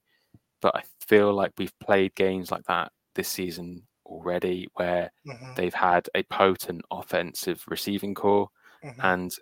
But 0.62 0.76
I 0.76 0.84
feel 1.08 1.34
like 1.34 1.52
we've 1.58 1.78
played 1.80 2.16
games 2.16 2.52
like 2.52 2.66
that 2.66 2.92
this 3.16 3.28
season 3.28 3.84
already 4.06 4.68
where 4.76 5.12
mm-hmm. 5.28 5.54
they've 5.56 5.74
had 5.74 6.08
a 6.16 6.24
potent 6.24 6.82
offensive 6.92 7.64
receiving 7.68 8.14
core. 8.14 8.50
Mm-hmm. 8.84 9.02
And 9.02 9.36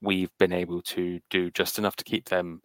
we've 0.00 0.30
been 0.38 0.52
able 0.52 0.82
to 0.82 1.20
do 1.30 1.50
just 1.50 1.78
enough 1.78 1.96
to 1.96 2.04
keep 2.04 2.28
them 2.28 2.62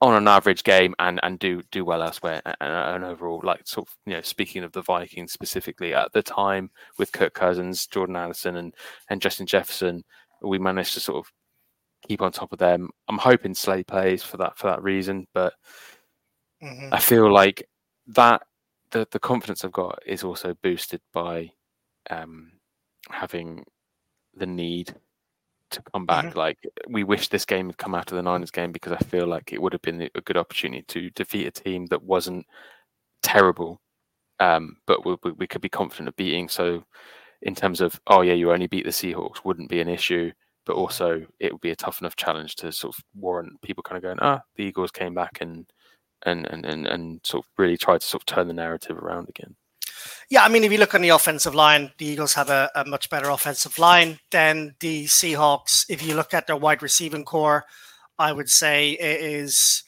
on 0.00 0.14
an 0.14 0.28
average 0.28 0.64
game 0.64 0.94
and 0.98 1.18
and 1.22 1.38
do 1.38 1.62
do 1.70 1.84
well 1.84 2.02
elsewhere 2.02 2.42
and, 2.44 2.56
and, 2.60 3.04
overall 3.04 3.40
like 3.42 3.66
sort 3.66 3.88
of 3.88 3.94
you 4.04 4.12
know 4.12 4.20
speaking 4.20 4.62
of 4.62 4.72
the 4.72 4.82
Vikings 4.82 5.32
specifically 5.32 5.94
at 5.94 6.12
the 6.12 6.22
time 6.22 6.70
with 6.98 7.12
Kirk 7.12 7.32
Cousins, 7.32 7.86
Jordan 7.86 8.16
Addison 8.16 8.56
and 8.56 8.74
and 9.08 9.22
Justin 9.22 9.46
Jefferson 9.46 10.04
we 10.42 10.58
managed 10.58 10.94
to 10.94 11.00
sort 11.00 11.24
of 11.24 11.32
keep 12.06 12.20
on 12.20 12.32
top 12.32 12.52
of 12.52 12.58
them. 12.58 12.90
I'm 13.08 13.18
hoping 13.18 13.54
Slay 13.54 13.82
plays 13.82 14.22
for 14.22 14.36
that 14.38 14.58
for 14.58 14.66
that 14.68 14.82
reason, 14.82 15.26
but 15.32 15.54
mm-hmm. 16.62 16.92
I 16.92 16.98
feel 16.98 17.32
like 17.32 17.66
that 18.08 18.42
the 18.94 19.06
the 19.10 19.18
confidence 19.18 19.64
I've 19.64 19.72
got 19.72 19.98
is 20.06 20.24
also 20.24 20.54
boosted 20.62 21.00
by 21.12 21.50
um, 22.08 22.52
having 23.10 23.64
the 24.34 24.46
need 24.46 24.94
to 25.70 25.82
come 25.92 26.06
back. 26.06 26.26
Mm-hmm. 26.26 26.38
Like 26.38 26.58
we 26.88 27.04
wish 27.04 27.28
this 27.28 27.44
game 27.44 27.66
had 27.66 27.76
come 27.76 27.94
after 27.94 28.14
the 28.14 28.22
Niners 28.22 28.52
game 28.52 28.72
because 28.72 28.92
I 28.92 28.98
feel 28.98 29.26
like 29.26 29.52
it 29.52 29.60
would 29.60 29.72
have 29.72 29.82
been 29.82 30.08
a 30.14 30.20
good 30.20 30.36
opportunity 30.36 30.84
to 30.88 31.10
defeat 31.10 31.46
a 31.46 31.50
team 31.50 31.86
that 31.86 32.02
wasn't 32.02 32.46
terrible, 33.22 33.80
um, 34.40 34.76
but 34.86 35.04
we, 35.04 35.16
we, 35.32 35.46
could 35.46 35.60
be 35.60 35.68
confident 35.68 36.08
of 36.08 36.16
beating. 36.16 36.48
So, 36.48 36.84
in 37.42 37.54
terms 37.54 37.80
of 37.80 38.00
oh 38.06 38.22
yeah, 38.22 38.34
you 38.34 38.52
only 38.52 38.68
beat 38.68 38.84
the 38.84 38.90
Seahawks, 38.90 39.44
wouldn't 39.44 39.70
be 39.70 39.80
an 39.80 39.88
issue. 39.88 40.32
But 40.66 40.76
also, 40.76 41.26
it 41.40 41.52
would 41.52 41.60
be 41.60 41.72
a 41.72 41.76
tough 41.76 42.00
enough 42.00 42.16
challenge 42.16 42.56
to 42.56 42.72
sort 42.72 42.96
of 42.96 43.04
warrant 43.14 43.60
people 43.60 43.82
kind 43.82 43.98
of 43.98 44.02
going, 44.02 44.18
ah, 44.22 44.40
the 44.56 44.64
Eagles 44.64 44.90
came 44.90 45.12
back 45.12 45.38
and 45.42 45.66
and 46.24 46.46
and 46.46 46.64
and, 46.64 46.86
and 46.86 47.20
sort 47.24 47.44
of 47.44 47.50
really 47.58 47.76
try 47.76 47.98
to 47.98 48.04
sort 48.04 48.22
of 48.22 48.26
turn 48.26 48.48
the 48.48 48.54
narrative 48.54 48.98
around 48.98 49.28
again. 49.28 49.56
Yeah, 50.30 50.44
I 50.44 50.48
mean, 50.48 50.64
if 50.64 50.72
you 50.72 50.78
look 50.78 50.94
on 50.94 51.02
the 51.02 51.10
offensive 51.10 51.54
line, 51.54 51.92
the 51.98 52.06
Eagles 52.06 52.34
have 52.34 52.50
a, 52.50 52.70
a, 52.74 52.84
much 52.84 53.08
better 53.10 53.30
offensive 53.30 53.78
line 53.78 54.18
than 54.30 54.74
the 54.80 55.04
Seahawks. 55.04 55.84
If 55.88 56.06
you 56.06 56.14
look 56.14 56.34
at 56.34 56.46
their 56.46 56.56
wide 56.56 56.82
receiving 56.82 57.24
core, 57.24 57.64
I 58.18 58.32
would 58.32 58.48
say 58.48 58.92
it 58.92 59.20
is 59.20 59.84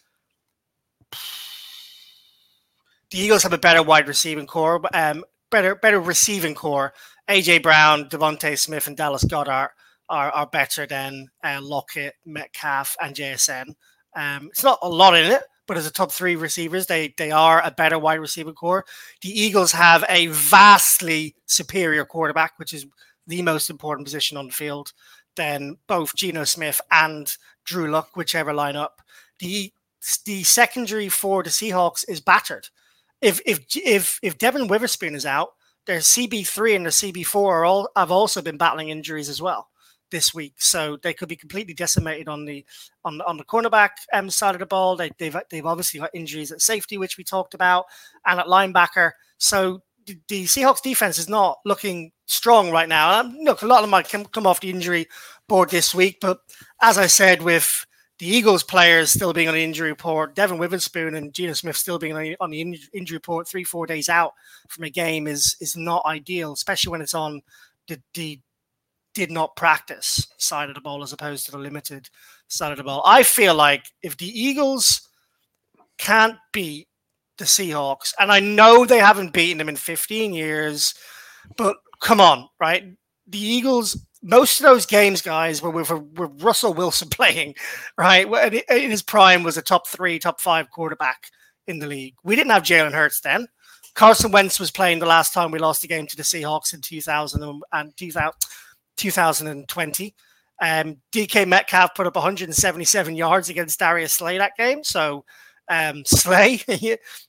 the 3.11 3.19
Eagles 3.19 3.43
have 3.43 3.53
a 3.53 3.59
better 3.59 3.83
wide 3.83 4.09
receiving 4.09 4.47
core, 4.47 4.81
um, 4.95 5.25
better 5.51 5.75
better 5.75 6.01
receiving 6.01 6.55
core. 6.55 6.93
AJ 7.29 7.63
Brown, 7.63 8.09
DeVonta 8.09 8.57
Smith, 8.59 8.87
and 8.87 8.97
Dallas 8.97 9.25
Goedert 9.25 9.71
are, 10.09 10.31
are 10.31 10.47
better 10.47 10.87
than 10.87 11.29
uh, 11.43 11.59
Lockett, 11.61 12.15
Metcalf, 12.25 12.97
and 13.01 13.15
JSN. 13.15 13.75
Um, 14.15 14.49
it's 14.51 14.63
not 14.63 14.79
a 14.83 14.89
lot 14.89 15.17
in 15.17 15.33
it, 15.33 15.43
but 15.67 15.77
as 15.77 15.87
a 15.87 15.91
top 15.91 16.13
three 16.13 16.37
receivers, 16.37 16.87
they 16.87 17.15
they 17.17 17.31
are 17.31 17.61
a 17.63 17.71
better 17.71 17.99
wide 17.99 18.21
receiver 18.21 18.53
core. 18.53 18.85
The 19.23 19.29
Eagles 19.29 19.73
have 19.73 20.05
a 20.09 20.27
vastly 20.29 21.35
superior 21.47 22.05
quarterback, 22.05 22.59
which 22.59 22.73
is 22.73 22.87
the 23.27 23.43
most 23.43 23.71
important 23.71 24.07
position 24.07 24.37
on 24.37 24.47
the 24.47 24.53
field, 24.53 24.93
than 25.37 25.77
both 25.87 26.15
Geno 26.15 26.45
Smith 26.45 26.81
and 26.91 27.37
Drew 27.65 27.91
Lock, 27.91 28.17
whichever 28.17 28.53
lineup. 28.53 28.91
The 29.39 29.73
the 30.25 30.45
secondary 30.45 31.09
for 31.09 31.43
the 31.43 31.51
Seahawks 31.51 32.05
is 32.09 32.21
battered. 32.21 32.69
If 33.21 33.41
if 33.45 33.65
if 33.77 34.19
if 34.23 34.39
Devon 34.39 34.69
Witherspoon 34.69 35.15
is 35.15 35.27
out, 35.27 35.55
their 35.87 35.99
CB 35.99 36.47
three 36.47 36.75
and 36.75 36.85
their 36.85 36.93
CB 36.93 37.27
four 37.27 37.57
are 37.59 37.65
all 37.65 37.89
have 37.97 38.11
also 38.11 38.41
been 38.43 38.57
battling 38.57 38.91
injuries 38.91 39.29
as 39.29 39.43
well 39.43 39.69
this 40.11 40.35
week, 40.35 40.55
so 40.59 40.97
they 41.03 41.12
could 41.12 41.28
be 41.28 41.37
completely 41.37 41.74
decimated 41.74 42.28
on 42.28 42.45
the 42.45 42.65
on 43.05 43.20
on 43.23 43.37
the 43.37 43.45
cornerback 43.45 43.91
um, 44.12 44.31
side 44.31 44.55
of 44.55 44.61
the 44.61 44.66
ball. 44.66 44.97
They, 44.97 45.11
they've 45.19 45.37
they've 45.51 45.66
obviously 45.66 46.01
got 46.01 46.11
injuries 46.15 46.53
at 46.53 46.61
safety, 46.61 46.99
which 46.99 47.16
we 47.19 47.24
talked 47.24 47.55
about, 47.55 47.87
and 48.24 48.41
at 48.41 48.47
linebacker. 48.47 49.12
So 49.39 49.83
the, 50.07 50.19
the 50.28 50.45
Seahawks 50.45 50.83
defense 50.83 51.19
is 51.19 51.28
not 51.28 51.59
looking 51.65 52.12
strong 52.27 52.70
right 52.70 52.89
now. 52.89 53.20
Um, 53.20 53.37
look, 53.43 53.62
a 53.62 53.66
lot 53.66 53.78
of 53.78 53.83
them 53.83 53.91
might 53.91 54.09
come, 54.09 54.24
come 54.24 54.47
off 54.47 54.61
the 54.61 54.70
injury 54.70 55.07
board 55.49 55.70
this 55.70 55.95
week, 55.95 56.19
but 56.20 56.39
as 56.81 56.99
I 56.99 57.07
said, 57.07 57.43
with 57.43 57.87
the 58.19 58.27
Eagles 58.27 58.62
players 58.62 59.11
still 59.11 59.33
being 59.33 59.49
on 59.49 59.55
the 59.55 59.62
injury 59.62 59.91
report, 59.91 60.35
Devon 60.35 60.59
Witherspoon 60.59 61.15
and 61.15 61.35
Geno 61.35 61.53
Smith 61.53 61.77
still 61.77 61.99
being 61.99 62.15
on 62.15 62.23
the, 62.23 62.37
on 62.41 62.51
the 62.51 62.61
injury 62.95 63.16
report 63.16 63.47
three, 63.47 63.65
four 63.65 63.87
days 63.87 64.09
out 64.09 64.33
from 64.69 64.85
a 64.85 64.91
game 64.91 65.27
is 65.27 65.57
is 65.61 65.77
not 65.77 66.05
ideal, 66.07 66.53
especially 66.53 66.91
when 66.91 67.03
it's 67.03 67.15
on 67.15 67.43
the, 67.89 68.01
the 68.15 68.41
did 69.17 69.31
not 69.31 69.57
practice 69.57 70.27
side 70.37 70.69
of 70.69 70.75
the 70.75 70.81
ball 70.83 71.03
as 71.03 71.11
opposed 71.11 71.47
to 71.47 71.51
the 71.51 71.57
limited 71.57 72.11
side 72.49 72.71
of 72.71 72.77
the 72.77 72.85
ball. 72.85 73.03
I 73.07 73.23
feel 73.23 73.55
like 73.55 73.87
if 74.03 74.19
the 74.19 74.29
Eagles 74.29 75.09
can't 75.97 76.37
beat 76.53 76.87
the 77.39 77.47
Seahawks, 77.47 78.13
and 78.21 78.31
I 78.31 78.41
know 78.41 78.85
they 78.85 78.99
haven't 78.99 79.33
beaten 79.33 79.57
them 79.57 79.71
in 79.71 79.77
15 79.77 80.35
years, 80.35 80.95
but 81.57 81.79
come 82.03 82.21
on, 82.21 82.47
right? 82.61 82.85
The 83.27 83.39
Eagles, 83.39 83.99
most 84.23 84.61
of 84.61 84.65
those 84.65 84.85
games, 84.85 85.23
guys, 85.23 85.63
were 85.63 85.71
with, 85.71 85.91
with 85.91 86.43
Russell 86.43 86.75
Wilson 86.75 87.09
playing, 87.11 87.55
right? 87.97 88.27
In 88.69 88.91
his 88.91 89.03
prime 89.03 89.43
was 89.43 89.57
a 89.57 89.63
top 89.63 89.89
three, 89.89 90.19
top 90.19 90.43
five 90.43 90.71
quarterback 90.71 91.31
in 91.67 91.79
the 91.79 91.87
league. 91.87 92.17
We 92.23 92.37
didn't 92.37 92.53
have 92.53 92.65
Jalen 92.65 92.93
Hurts 92.93 93.23
then. 93.23 93.47
Carson 93.95 94.31
Wentz 94.31 94.61
was 94.61 94.71
playing 94.71 94.99
the 94.99 95.07
last 95.07 95.33
time 95.33 95.51
we 95.51 95.59
lost 95.59 95.83
a 95.85 95.89
game 95.89 96.07
to 96.07 96.17
the 96.17 96.23
Seahawks 96.23 96.75
in 96.75 96.83
2000 96.83 97.63
and 97.73 97.97
2000, 97.97 98.31
2020. 98.97 100.14
Um, 100.60 100.97
DK 101.12 101.47
Metcalf 101.47 101.94
put 101.94 102.06
up 102.06 102.16
177 102.16 103.14
yards 103.14 103.48
against 103.48 103.78
Darius 103.78 104.14
Slay 104.14 104.39
that 104.39 104.56
game. 104.56 104.82
So, 104.82 105.24
um, 105.68 106.05
Slay, 106.06 106.60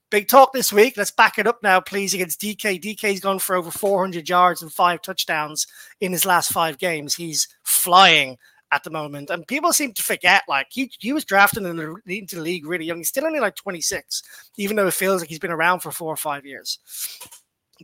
big 0.09 0.27
talk 0.27 0.53
this 0.53 0.71
week. 0.71 0.95
Let's 0.97 1.11
back 1.11 1.37
it 1.37 1.47
up 1.47 1.59
now, 1.61 1.79
please, 1.79 2.13
against 2.13 2.41
DK. 2.41 2.81
DK's 2.81 3.19
gone 3.19 3.39
for 3.39 3.55
over 3.55 3.71
400 3.71 4.27
yards 4.27 4.61
and 4.61 4.71
five 4.71 5.01
touchdowns 5.01 5.67
in 5.99 6.11
his 6.11 6.25
last 6.25 6.51
five 6.51 6.77
games. 6.77 7.15
He's 7.15 7.47
flying 7.63 8.37
at 8.71 8.83
the 8.83 8.89
moment. 8.89 9.29
And 9.29 9.47
people 9.47 9.73
seem 9.73 9.93
to 9.93 10.03
forget, 10.03 10.43
like, 10.47 10.67
he, 10.69 10.91
he 10.99 11.13
was 11.13 11.25
drafted 11.25 11.63
the, 11.63 11.95
into 12.05 12.35
the 12.35 12.41
league 12.41 12.65
really 12.65 12.85
young. 12.85 12.97
He's 12.97 13.09
still 13.09 13.25
only 13.25 13.39
like 13.39 13.55
26, 13.55 14.23
even 14.57 14.75
though 14.75 14.87
it 14.87 14.93
feels 14.93 15.21
like 15.21 15.29
he's 15.29 15.39
been 15.39 15.51
around 15.51 15.79
for 15.79 15.91
four 15.91 16.13
or 16.13 16.17
five 16.17 16.45
years. 16.45 16.79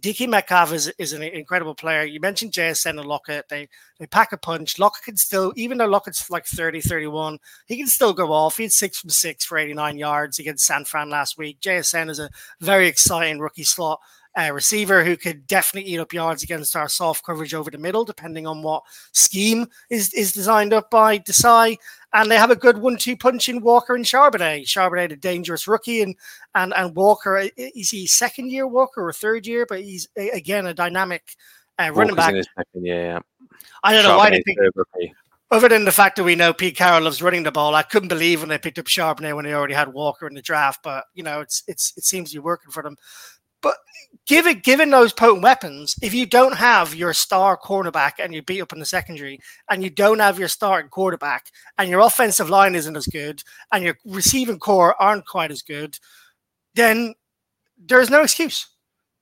DK 0.01 0.27
Metcalf 0.27 0.73
is, 0.73 0.87
is 0.97 1.13
an 1.13 1.21
incredible 1.23 1.75
player. 1.75 2.03
You 2.03 2.19
mentioned 2.19 2.51
JSN 2.51 2.99
and 2.99 3.05
Lockett. 3.05 3.49
They 3.49 3.69
they 3.99 4.07
pack 4.07 4.31
a 4.31 4.37
punch. 4.37 4.79
Lockett 4.79 5.03
can 5.03 5.17
still, 5.17 5.53
even 5.55 5.77
though 5.77 5.85
Lockett's 5.85 6.29
like 6.29 6.45
30, 6.45 6.81
31, 6.81 7.37
he 7.67 7.77
can 7.77 7.87
still 7.87 8.13
go 8.13 8.31
off. 8.31 8.57
He 8.57 8.63
had 8.63 8.71
six 8.71 8.99
from 8.99 9.09
six 9.09 9.45
for 9.45 9.57
89 9.57 9.97
yards 9.97 10.39
against 10.39 10.65
San 10.65 10.85
Fran 10.85 11.09
last 11.09 11.37
week. 11.37 11.59
JSN 11.61 12.09
is 12.09 12.19
a 12.19 12.29
very 12.59 12.87
exciting 12.87 13.39
rookie 13.39 13.63
slot 13.63 13.99
uh, 14.39 14.51
receiver 14.51 15.03
who 15.03 15.15
could 15.15 15.45
definitely 15.47 15.91
eat 15.91 15.99
up 15.99 16.13
yards 16.13 16.43
against 16.43 16.75
our 16.75 16.89
soft 16.89 17.25
coverage 17.25 17.53
over 17.53 17.69
the 17.69 17.77
middle, 17.77 18.03
depending 18.03 18.47
on 18.47 18.61
what 18.61 18.83
scheme 19.11 19.67
is, 19.89 20.13
is 20.13 20.33
designed 20.33 20.73
up 20.73 20.89
by 20.89 21.19
Desai 21.19 21.77
and 22.13 22.29
they 22.29 22.37
have 22.37 22.51
a 22.51 22.55
good 22.55 22.77
one-two 22.77 23.17
punch 23.17 23.49
in 23.49 23.61
Walker 23.61 23.95
and 23.95 24.05
Charbonnet. 24.05 24.65
Charbonnet, 24.65 25.11
a 25.11 25.15
dangerous 25.15 25.67
rookie, 25.67 26.01
and 26.01 26.15
and 26.55 26.73
and 26.75 26.95
Walker 26.95 27.49
is 27.57 27.89
he 27.89 28.07
second 28.07 28.51
year 28.51 28.67
Walker 28.67 29.07
or 29.07 29.13
third 29.13 29.45
year, 29.47 29.65
but 29.67 29.81
he's 29.81 30.07
again 30.15 30.67
a 30.67 30.73
dynamic 30.73 31.23
uh, 31.79 31.91
running 31.93 32.15
back. 32.15 32.33
second 32.55 32.85
year, 32.85 33.05
yeah. 33.05 33.19
I 33.83 33.93
don't 33.93 34.03
know 34.03 34.17
why 34.17 34.29
they 34.29 34.43
picked. 34.43 34.61
Other 35.51 35.69
than 35.69 35.85
the 35.85 35.91
fact 35.91 36.15
that 36.15 36.23
we 36.23 36.35
know 36.35 36.51
Pete 36.51 36.75
Carroll 36.75 37.03
loves 37.03 37.21
running 37.21 37.43
the 37.43 37.51
ball, 37.51 37.75
I 37.75 37.83
couldn't 37.83 38.09
believe 38.09 38.39
when 38.39 38.49
they 38.49 38.57
picked 38.57 38.79
up 38.79 38.85
Charbonnet 38.85 39.35
when 39.35 39.45
they 39.45 39.53
already 39.53 39.75
had 39.75 39.93
Walker 39.93 40.25
in 40.25 40.33
the 40.33 40.41
draft. 40.41 40.81
But 40.83 41.05
you 41.13 41.23
know, 41.23 41.41
it's 41.41 41.63
it's 41.67 41.93
it 41.97 42.03
seems 42.05 42.31
to 42.31 42.37
be 42.37 42.41
working 42.41 42.71
for 42.71 42.81
them. 42.81 42.95
But 43.63 43.77
given 44.27 44.59
given 44.59 44.91
those 44.91 45.11
potent 45.13 45.41
weapons, 45.41 45.95
if 46.03 46.13
you 46.13 46.27
don't 46.27 46.55
have 46.55 46.93
your 46.93 47.13
star 47.13 47.57
cornerback 47.57 48.13
and 48.19 48.33
you 48.35 48.43
beat 48.43 48.61
up 48.61 48.73
in 48.73 48.79
the 48.79 48.85
secondary, 48.85 49.39
and 49.71 49.83
you 49.83 49.89
don't 49.89 50.19
have 50.19 50.37
your 50.37 50.47
starting 50.47 50.89
quarterback, 50.89 51.47
and 51.79 51.89
your 51.89 52.01
offensive 52.01 52.51
line 52.51 52.75
isn't 52.75 52.95
as 52.95 53.07
good, 53.07 53.41
and 53.71 53.83
your 53.83 53.97
receiving 54.05 54.59
core 54.59 55.01
aren't 55.01 55.25
quite 55.25 55.49
as 55.49 55.63
good, 55.63 55.97
then 56.75 57.15
there's 57.77 58.11
no 58.11 58.21
excuse. 58.21 58.67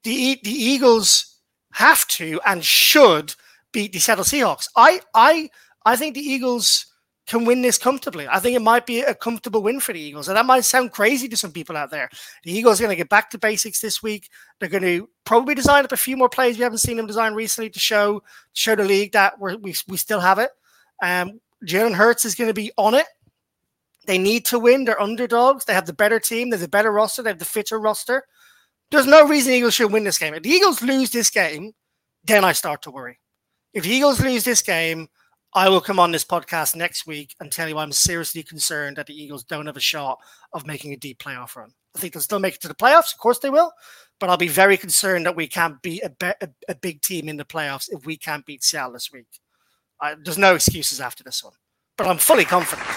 The 0.03 0.39
the 0.43 0.51
Eagles 0.51 1.37
have 1.73 2.05
to 2.07 2.41
and 2.45 2.65
should 2.65 3.33
beat 3.71 3.93
the 3.93 3.99
Seattle 3.99 4.25
Seahawks. 4.25 4.67
I 4.75 5.01
I 5.13 5.49
I 5.85 5.95
think 5.95 6.15
the 6.15 6.21
Eagles 6.21 6.90
can 7.31 7.45
win 7.45 7.61
this 7.61 7.77
comfortably. 7.77 8.27
I 8.27 8.39
think 8.39 8.57
it 8.57 8.61
might 8.61 8.85
be 8.85 8.99
a 8.99 9.15
comfortable 9.15 9.63
win 9.63 9.79
for 9.79 9.93
the 9.93 9.99
Eagles. 10.01 10.27
And 10.27 10.35
that 10.35 10.45
might 10.45 10.65
sound 10.65 10.91
crazy 10.91 11.29
to 11.29 11.37
some 11.37 11.53
people 11.53 11.77
out 11.77 11.89
there. 11.89 12.09
The 12.43 12.51
Eagles 12.51 12.79
are 12.79 12.83
going 12.83 12.91
to 12.91 12.97
get 12.97 13.07
back 13.07 13.29
to 13.29 13.37
basics 13.37 13.79
this 13.79 14.03
week. 14.03 14.29
They're 14.59 14.67
going 14.67 14.83
to 14.83 15.09
probably 15.23 15.55
design 15.55 15.85
up 15.85 15.93
a 15.93 15.97
few 15.97 16.17
more 16.17 16.27
plays 16.27 16.57
we 16.57 16.63
haven't 16.63 16.79
seen 16.79 16.97
them 16.97 17.07
design 17.07 17.33
recently 17.33 17.69
to 17.69 17.79
show 17.79 18.21
show 18.51 18.75
the 18.75 18.83
league 18.83 19.13
that 19.13 19.39
we 19.39 19.73
we, 19.87 19.97
still 19.97 20.19
have 20.19 20.39
it. 20.39 20.51
Um, 21.01 21.39
Jalen 21.65 21.93
Hurts 21.93 22.25
is 22.25 22.35
going 22.35 22.49
to 22.49 22.53
be 22.53 22.73
on 22.77 22.95
it. 22.95 23.07
They 24.07 24.17
need 24.17 24.43
to 24.47 24.59
win. 24.59 24.83
They're 24.83 25.01
underdogs. 25.01 25.63
They 25.63 25.73
have 25.73 25.85
the 25.85 25.93
better 25.93 26.19
team. 26.19 26.49
They 26.49 26.55
have 26.55 26.61
the 26.61 26.67
better 26.67 26.91
roster. 26.91 27.23
They 27.23 27.29
have 27.29 27.39
the 27.39 27.45
fitter 27.45 27.79
roster. 27.79 28.25
There's 28.89 29.07
no 29.07 29.25
reason 29.25 29.51
the 29.51 29.57
Eagles 29.59 29.75
should 29.75 29.93
win 29.93 30.03
this 30.03 30.17
game. 30.17 30.33
If 30.33 30.43
the 30.43 30.49
Eagles 30.49 30.81
lose 30.81 31.11
this 31.11 31.29
game, 31.29 31.71
then 32.25 32.43
I 32.43 32.51
start 32.51 32.81
to 32.81 32.91
worry. 32.91 33.19
If 33.73 33.83
the 33.83 33.89
Eagles 33.91 34.19
lose 34.19 34.43
this 34.43 34.61
game, 34.61 35.07
I 35.53 35.67
will 35.67 35.81
come 35.81 35.99
on 35.99 36.11
this 36.11 36.23
podcast 36.23 36.77
next 36.77 37.05
week 37.05 37.35
and 37.41 37.51
tell 37.51 37.67
you 37.67 37.77
I'm 37.77 37.91
seriously 37.91 38.41
concerned 38.41 38.95
that 38.95 39.07
the 39.07 39.13
Eagles 39.13 39.43
don't 39.43 39.65
have 39.65 39.75
a 39.75 39.81
shot 39.81 40.19
of 40.53 40.65
making 40.65 40.93
a 40.93 40.97
deep 40.97 41.19
playoff 41.19 41.57
run. 41.57 41.73
I 41.93 41.99
think 41.99 42.13
they'll 42.13 42.21
still 42.21 42.39
make 42.39 42.55
it 42.55 42.61
to 42.61 42.69
the 42.69 42.75
playoffs. 42.75 43.13
Of 43.13 43.19
course 43.19 43.39
they 43.39 43.49
will. 43.49 43.73
But 44.17 44.29
I'll 44.29 44.37
be 44.37 44.47
very 44.47 44.77
concerned 44.77 45.25
that 45.25 45.35
we 45.35 45.47
can't 45.47 45.81
beat 45.81 46.03
a, 46.03 46.09
be- 46.09 46.47
a, 46.69 46.75
big 46.75 47.01
team 47.01 47.27
in 47.27 47.35
the 47.35 47.43
playoffs 47.43 47.89
if 47.91 48.05
we 48.05 48.15
can't 48.15 48.45
beat 48.45 48.63
Seattle 48.63 48.93
this 48.93 49.11
week. 49.11 49.27
I, 49.99 50.15
there's 50.23 50.37
no 50.37 50.55
excuses 50.55 51.01
after 51.01 51.23
this 51.23 51.43
one, 51.43 51.53
but 51.97 52.07
I'm 52.07 52.17
fully 52.17 52.45
confident. 52.45 52.87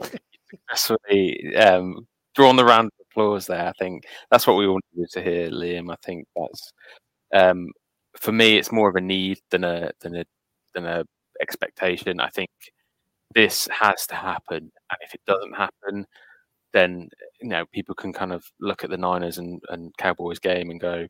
Successfully 0.68 1.54
um, 1.56 2.08
drawn 2.34 2.56
the 2.56 2.64
round 2.64 2.86
of 2.86 3.06
applause 3.10 3.46
there. 3.46 3.68
I 3.68 3.72
think 3.78 4.04
that's 4.30 4.48
what 4.48 4.56
we 4.56 4.66
all 4.66 4.80
needed 4.94 5.10
to 5.12 5.22
hear, 5.22 5.48
Liam. 5.50 5.92
I 5.92 5.96
think 6.02 6.26
that's 6.34 6.72
um, 7.32 7.68
for 8.16 8.32
me. 8.32 8.56
It's 8.56 8.72
more 8.72 8.88
of 8.88 8.96
a 8.96 9.00
need 9.00 9.38
than 9.50 9.64
a 9.64 9.92
than 10.00 10.16
a 10.16 10.24
than 10.74 10.86
a 10.86 11.04
expectation. 11.40 12.20
I 12.20 12.28
think 12.28 12.50
this 13.34 13.68
has 13.72 14.06
to 14.08 14.14
happen, 14.14 14.58
and 14.90 14.98
if 15.00 15.14
it 15.14 15.20
doesn't 15.26 15.54
happen, 15.54 16.06
then 16.72 17.08
you 17.40 17.48
know 17.48 17.64
people 17.72 17.94
can 17.94 18.12
kind 18.12 18.32
of 18.32 18.44
look 18.60 18.84
at 18.84 18.90
the 18.90 18.96
Niners 18.96 19.38
and, 19.38 19.60
and 19.68 19.96
Cowboys 19.96 20.38
game 20.38 20.70
and 20.70 20.80
go, 20.80 21.06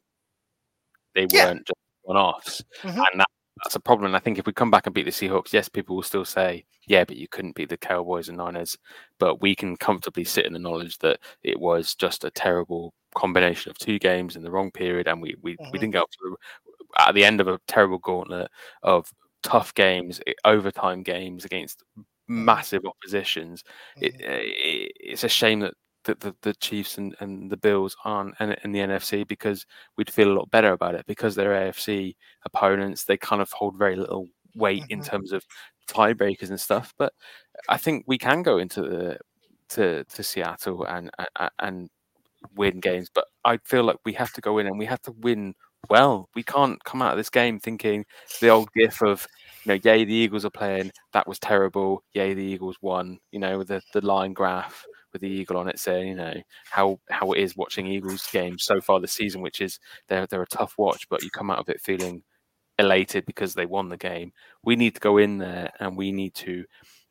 they 1.14 1.26
yeah. 1.30 1.46
weren't 1.46 1.66
just 1.66 1.78
one 2.02 2.16
offs, 2.16 2.62
mm-hmm. 2.82 2.98
and 2.98 3.20
that, 3.20 3.26
that's 3.62 3.76
a 3.76 3.80
problem. 3.80 4.06
And 4.06 4.16
I 4.16 4.20
think 4.20 4.38
if 4.38 4.46
we 4.46 4.52
come 4.52 4.70
back 4.70 4.86
and 4.86 4.94
beat 4.94 5.04
the 5.04 5.10
Seahawks, 5.10 5.52
yes, 5.52 5.68
people 5.68 5.96
will 5.96 6.02
still 6.02 6.24
say, 6.24 6.64
yeah, 6.86 7.04
but 7.04 7.16
you 7.16 7.28
couldn't 7.28 7.54
beat 7.54 7.68
the 7.68 7.76
Cowboys 7.76 8.28
and 8.28 8.38
Niners, 8.38 8.76
but 9.18 9.40
we 9.40 9.54
can 9.54 9.76
comfortably 9.76 10.24
sit 10.24 10.46
in 10.46 10.52
the 10.52 10.58
knowledge 10.58 10.98
that 10.98 11.20
it 11.42 11.58
was 11.60 11.94
just 11.94 12.24
a 12.24 12.30
terrible 12.30 12.92
combination 13.14 13.70
of 13.70 13.78
two 13.78 13.98
games 13.98 14.36
in 14.36 14.42
the 14.42 14.50
wrong 14.50 14.70
period, 14.70 15.06
and 15.06 15.20
we 15.20 15.34
we, 15.42 15.52
mm-hmm. 15.52 15.70
we 15.72 15.78
didn't 15.78 15.92
get 15.92 16.02
up 16.02 16.10
to 16.10 16.36
at 16.98 17.14
the 17.14 17.24
end 17.24 17.40
of 17.40 17.48
a 17.48 17.59
terrible 17.66 17.98
gauntlet 17.98 18.51
of 18.82 19.10
tough 19.43 19.74
games, 19.74 20.20
overtime 20.44 21.02
games 21.02 21.44
against 21.44 21.82
massive 22.28 22.85
oppositions. 22.86 23.64
It, 24.01 24.14
mm-hmm. 24.14 24.24
it, 24.24 24.93
it's 25.01 25.24
a 25.24 25.28
shame 25.28 25.60
that, 25.60 25.74
that 26.05 26.20
the, 26.20 26.35
the 26.43 26.55
Chiefs 26.55 26.98
and, 26.98 27.14
and 27.20 27.51
the 27.51 27.56
Bills 27.56 27.97
aren't 28.05 28.35
in, 28.40 28.56
in, 28.64 28.73
the 28.73 28.81
NFC 28.81 29.27
because 29.27 29.66
we'd 29.97 30.10
feel 30.10 30.32
a 30.32 30.39
lot 30.39 30.51
better 30.51 30.73
about 30.73 30.94
it 30.94 31.06
because 31.06 31.35
they're 31.35 31.70
AFC 31.70 32.14
opponents. 32.44 33.05
They 33.05 33.16
kind 33.16 33.43
of 33.43 33.51
hold 33.52 33.77
very 33.77 33.97
little 33.97 34.28
weight 34.55 34.82
mm-hmm. 34.82 34.93
in 34.93 35.02
terms 35.02 35.32
of 35.32 35.44
tiebreakers 35.89 36.51
and 36.51 36.60
stuff. 36.60 36.93
But 36.98 37.12
I 37.69 37.77
think 37.77 38.05
we 38.06 38.19
can 38.19 38.43
go 38.43 38.59
into 38.59 38.82
the 38.82 39.19
to, 39.70 40.05
to 40.05 40.23
Seattle 40.23 40.85
and 40.85 41.10
and 41.59 41.89
win 42.56 42.81
games. 42.81 43.09
But 43.12 43.27
I 43.44 43.59
feel 43.59 43.85
like 43.85 43.97
we 44.05 44.12
have 44.14 44.32
to 44.32 44.40
go 44.40 44.59
in 44.59 44.66
and 44.66 44.78
we 44.78 44.86
have 44.86 45.02
to 45.02 45.12
win 45.12 45.55
well. 45.88 46.28
We 46.34 46.42
can't 46.42 46.82
come 46.84 47.02
out 47.02 47.12
of 47.12 47.16
this 47.18 47.30
game 47.30 47.59
thinking 47.59 48.04
the 48.40 48.48
old 48.48 48.68
gif 48.74 49.02
of, 49.02 49.26
you 49.64 49.72
know, 49.72 49.80
yay, 49.82 50.04
the 50.04 50.14
Eagles 50.14 50.44
are 50.44 50.50
playing. 50.50 50.92
That 51.12 51.26
was 51.26 51.38
terrible. 51.38 52.02
Yay, 52.14 52.34
the 52.34 52.44
Eagles 52.44 52.76
won. 52.80 53.18
You 53.30 53.40
know, 53.40 53.62
the, 53.62 53.80
the 53.92 54.04
line 54.04 54.32
graph 54.32 54.84
with 55.12 55.22
the 55.22 55.28
eagle 55.28 55.59
on 55.59 55.68
it 55.68 55.78
saying, 55.78 56.09
you 56.09 56.14
know, 56.14 56.34
how 56.70 56.98
how 57.10 57.32
it 57.32 57.40
is 57.40 57.56
watching 57.56 57.86
Eagles 57.86 58.26
games 58.32 58.64
so 58.64 58.80
far 58.80 59.00
this 59.00 59.12
season, 59.12 59.42
which 59.42 59.60
is 59.60 59.78
they're 60.09 60.26
they're 60.26 60.42
a 60.42 60.46
tough 60.46 60.74
watch, 60.78 61.09
but 61.09 61.22
you 61.22 61.30
come 61.30 61.50
out 61.50 61.59
of 61.59 61.68
it 61.68 61.80
feeling 61.80 62.22
elated 62.78 63.26
because 63.26 63.54
they 63.54 63.66
won 63.66 63.88
the 63.88 63.96
game. 63.96 64.32
We 64.64 64.76
need 64.76 64.94
to 64.94 65.00
go 65.00 65.18
in 65.18 65.38
there 65.38 65.70
and 65.80 65.96
we 65.96 66.12
need 66.12 66.34
to 66.36 66.64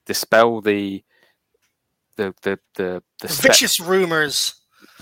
dispel 0.05 0.61
the 0.61 1.03
the 2.15 2.33
the 2.41 2.59
the, 2.75 3.03
the, 3.19 3.27
the 3.27 3.41
vicious 3.41 3.79
rumors 3.79 4.60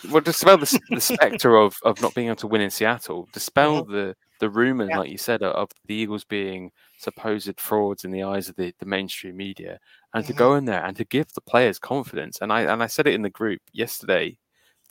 well, 0.10 0.22
dispel 0.22 0.58
the, 0.58 0.80
the 0.90 1.02
specter 1.02 1.56
of, 1.56 1.78
of 1.84 2.02
not 2.02 2.14
being 2.14 2.28
able 2.28 2.36
to 2.38 2.48
win 2.48 2.62
in 2.62 2.70
Seattle. 2.70 3.28
Dispel 3.34 3.84
mm-hmm. 3.84 3.92
the 3.92 4.16
the 4.40 4.50
rumors, 4.50 4.90
yeah. 4.90 5.00
like 5.00 5.12
you 5.12 5.18
said, 5.18 5.44
of 5.44 5.70
the 5.86 5.96
Eagles 5.96 6.24
being 6.24 6.72
supposed 6.98 7.60
frauds 7.60 8.06
in 8.06 8.12
the 8.12 8.24
eyes 8.24 8.48
of 8.48 8.56
the, 8.56 8.74
the 8.80 8.86
mainstream 8.86 9.36
media, 9.36 9.80
and 10.14 10.24
mm-hmm. 10.24 10.32
to 10.32 10.38
go 10.38 10.56
in 10.56 10.66
there 10.66 10.84
and 10.86 10.96
to 10.98 11.06
give 11.06 11.28
the 11.34 11.42
players 11.42 11.78
confidence. 11.80 12.40
And 12.42 12.52
I 12.52 12.62
and 12.62 12.82
I 12.82 12.88
said 12.88 13.08
it 13.08 13.14
in 13.14 13.22
the 13.22 13.30
group 13.30 13.62
yesterday 13.74 14.38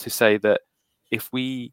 to 0.00 0.10
say 0.10 0.36
that 0.38 0.60
if 1.10 1.30
we 1.32 1.72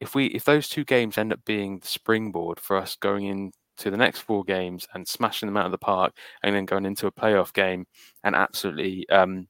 if 0.00 0.14
we 0.14 0.26
if 0.26 0.44
those 0.44 0.68
two 0.68 0.84
games 0.84 1.18
end 1.18 1.32
up 1.32 1.44
being 1.44 1.78
the 1.78 1.86
springboard 1.86 2.60
for 2.60 2.76
us 2.76 2.96
going 2.96 3.26
into 3.26 3.90
the 3.90 3.96
next 3.96 4.20
four 4.20 4.44
games 4.44 4.86
and 4.94 5.08
smashing 5.08 5.46
them 5.46 5.56
out 5.56 5.66
of 5.66 5.72
the 5.72 5.78
park, 5.78 6.12
and 6.42 6.54
then 6.54 6.66
going 6.66 6.84
into 6.84 7.06
a 7.06 7.12
playoff 7.12 7.52
game 7.52 7.86
and 8.24 8.34
absolutely 8.34 9.08
um, 9.08 9.48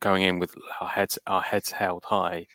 going 0.00 0.22
in 0.22 0.38
with 0.38 0.54
our 0.80 0.88
heads 0.88 1.18
our 1.26 1.42
heads 1.42 1.70
held 1.70 2.04
high 2.04 2.46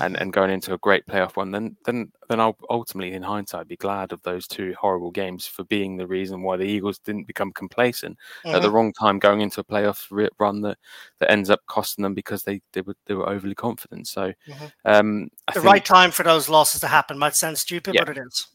and, 0.00 0.14
mm-hmm. 0.14 0.22
and 0.22 0.32
going 0.32 0.50
into 0.50 0.72
a 0.72 0.78
great 0.78 1.06
playoff 1.06 1.36
one, 1.36 1.50
then 1.50 1.76
then 1.84 2.10
then 2.28 2.40
I'll 2.40 2.56
ultimately, 2.70 3.12
in 3.12 3.22
hindsight, 3.22 3.68
be 3.68 3.76
glad 3.76 4.12
of 4.12 4.22
those 4.22 4.46
two 4.46 4.74
horrible 4.80 5.10
games 5.10 5.46
for 5.46 5.64
being 5.64 5.96
the 5.96 6.06
reason 6.06 6.42
why 6.42 6.56
the 6.56 6.64
Eagles 6.64 6.98
didn't 6.98 7.26
become 7.26 7.52
complacent 7.52 8.16
mm-hmm. 8.16 8.54
at 8.54 8.62
the 8.62 8.68
mm-hmm. 8.68 8.76
wrong 8.76 8.92
time, 8.94 9.18
going 9.18 9.42
into 9.42 9.60
a 9.60 9.64
playoff 9.64 10.30
run 10.38 10.62
that, 10.62 10.78
that 11.18 11.30
ends 11.30 11.50
up 11.50 11.60
costing 11.66 12.02
them 12.02 12.14
because 12.14 12.42
they, 12.42 12.62
they 12.72 12.80
were 12.80 12.96
they 13.06 13.14
were 13.14 13.28
overly 13.28 13.54
confident. 13.54 14.08
So 14.08 14.32
mm-hmm. 14.48 14.66
um, 14.84 15.28
the 15.48 15.60
think, 15.60 15.66
right 15.66 15.84
time 15.84 16.10
for 16.10 16.22
those 16.22 16.48
losses 16.48 16.80
to 16.80 16.88
happen 16.88 17.18
might 17.18 17.36
sound 17.36 17.58
stupid, 17.58 17.94
yeah. 17.94 18.04
but 18.04 18.16
it 18.16 18.22
is. 18.26 18.46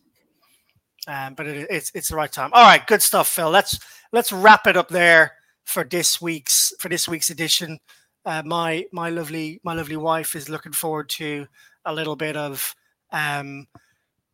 Um, 1.08 1.36
but 1.36 1.48
it, 1.48 1.68
it's 1.70 1.92
it's 1.94 2.10
the 2.10 2.16
right 2.16 2.32
time. 2.32 2.50
All 2.54 2.66
right, 2.66 2.86
good 2.86 3.02
stuff, 3.02 3.28
Phill. 3.28 3.52
Let's 3.52 3.80
let's 4.12 4.32
wrap 4.32 4.66
it 4.66 4.76
up 4.76 4.90
there 4.90 5.34
for 5.66 5.84
this 5.84 6.20
week's 6.20 6.74
for 6.80 6.90
this 6.90 7.08
week's 7.08 7.30
edition 7.30 7.78
uh, 8.28 8.44
my 8.46 8.86
my 8.92 9.10
lovely 9.10 9.60
my 9.64 9.74
lovely 9.74 9.96
wife 9.96 10.36
is 10.36 10.50
looking 10.50 10.74
forward 10.74 11.08
to 11.08 11.48
a 11.86 11.94
little 11.94 12.18
bit 12.18 12.36
of 12.36 12.76
um, 13.12 13.68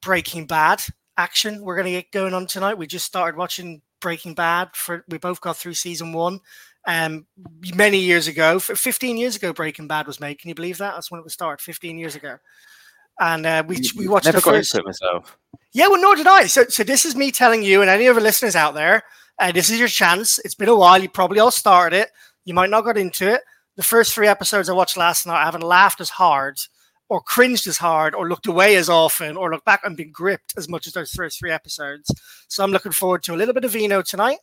Breaking 0.01 0.47
Bad 0.47 0.83
action. 1.15 1.61
We're 1.61 1.75
going 1.75 1.85
to 1.85 1.91
get 1.91 2.11
going 2.11 2.33
on 2.33 2.47
tonight. 2.47 2.73
We 2.73 2.87
just 2.87 3.05
started 3.05 3.37
watching 3.37 3.83
Breaking 4.01 4.33
Bad. 4.33 4.69
For 4.73 5.05
we 5.07 5.19
both 5.19 5.39
got 5.41 5.57
through 5.57 5.75
season 5.75 6.11
one. 6.11 6.39
Um, 6.85 7.27
many 7.75 7.99
years 7.99 8.27
ago, 8.27 8.59
15 8.59 9.15
years 9.15 9.37
ago, 9.37 9.53
Breaking 9.53 9.87
Bad 9.87 10.07
was 10.07 10.19
made. 10.19 10.39
Can 10.39 10.49
you 10.49 10.55
believe 10.55 10.79
that? 10.79 10.95
That's 10.95 11.11
when 11.11 11.19
it 11.19 11.23
was 11.23 11.33
started, 11.33 11.63
15 11.63 11.97
years 11.97 12.15
ago. 12.15 12.37
And 13.19 13.45
uh, 13.45 13.63
we 13.65 13.79
we 13.95 14.07
watched 14.07 14.25
Never 14.25 14.39
the 14.39 14.41
first. 14.41 14.73
Into 14.73 14.83
it 14.83 14.87
myself. 14.87 15.37
Yeah, 15.71 15.87
well, 15.87 16.01
nor 16.01 16.15
did 16.15 16.27
I. 16.27 16.47
So, 16.47 16.65
so 16.67 16.83
this 16.83 17.05
is 17.05 17.15
me 17.15 17.31
telling 17.31 17.61
you 17.61 17.81
and 17.81 17.91
any 17.91 18.07
other 18.07 18.19
listeners 18.19 18.55
out 18.55 18.73
there, 18.73 19.03
uh, 19.37 19.51
this 19.51 19.69
is 19.69 19.77
your 19.77 19.87
chance. 19.87 20.39
It's 20.39 20.55
been 20.55 20.67
a 20.67 20.75
while. 20.75 20.99
You 20.99 21.09
probably 21.09 21.37
all 21.37 21.51
started 21.51 21.95
it. 21.95 22.09
You 22.43 22.55
might 22.55 22.71
not 22.71 22.85
got 22.85 22.97
into 22.97 23.31
it 23.31 23.41
the 23.75 23.83
first 23.83 24.13
three 24.13 24.27
episodes 24.27 24.69
I 24.69 24.73
watched 24.73 24.97
last 24.97 25.25
night, 25.25 25.41
I 25.41 25.45
haven't 25.45 25.63
laughed 25.63 26.01
as 26.01 26.09
hard 26.09 26.57
or 27.09 27.21
cringed 27.21 27.67
as 27.67 27.77
hard 27.77 28.15
or 28.15 28.29
looked 28.29 28.47
away 28.47 28.75
as 28.75 28.89
often 28.89 29.35
or 29.37 29.51
looked 29.51 29.65
back 29.65 29.81
and 29.83 29.97
been 29.97 30.11
gripped 30.11 30.53
as 30.57 30.69
much 30.69 30.87
as 30.87 30.93
those 30.93 31.11
first 31.11 31.39
three 31.39 31.51
episodes. 31.51 32.11
So 32.47 32.63
I'm 32.63 32.71
looking 32.71 32.91
forward 32.91 33.23
to 33.23 33.33
a 33.33 33.37
little 33.37 33.53
bit 33.53 33.65
of 33.65 33.71
vino 33.71 34.01
tonight. 34.01 34.37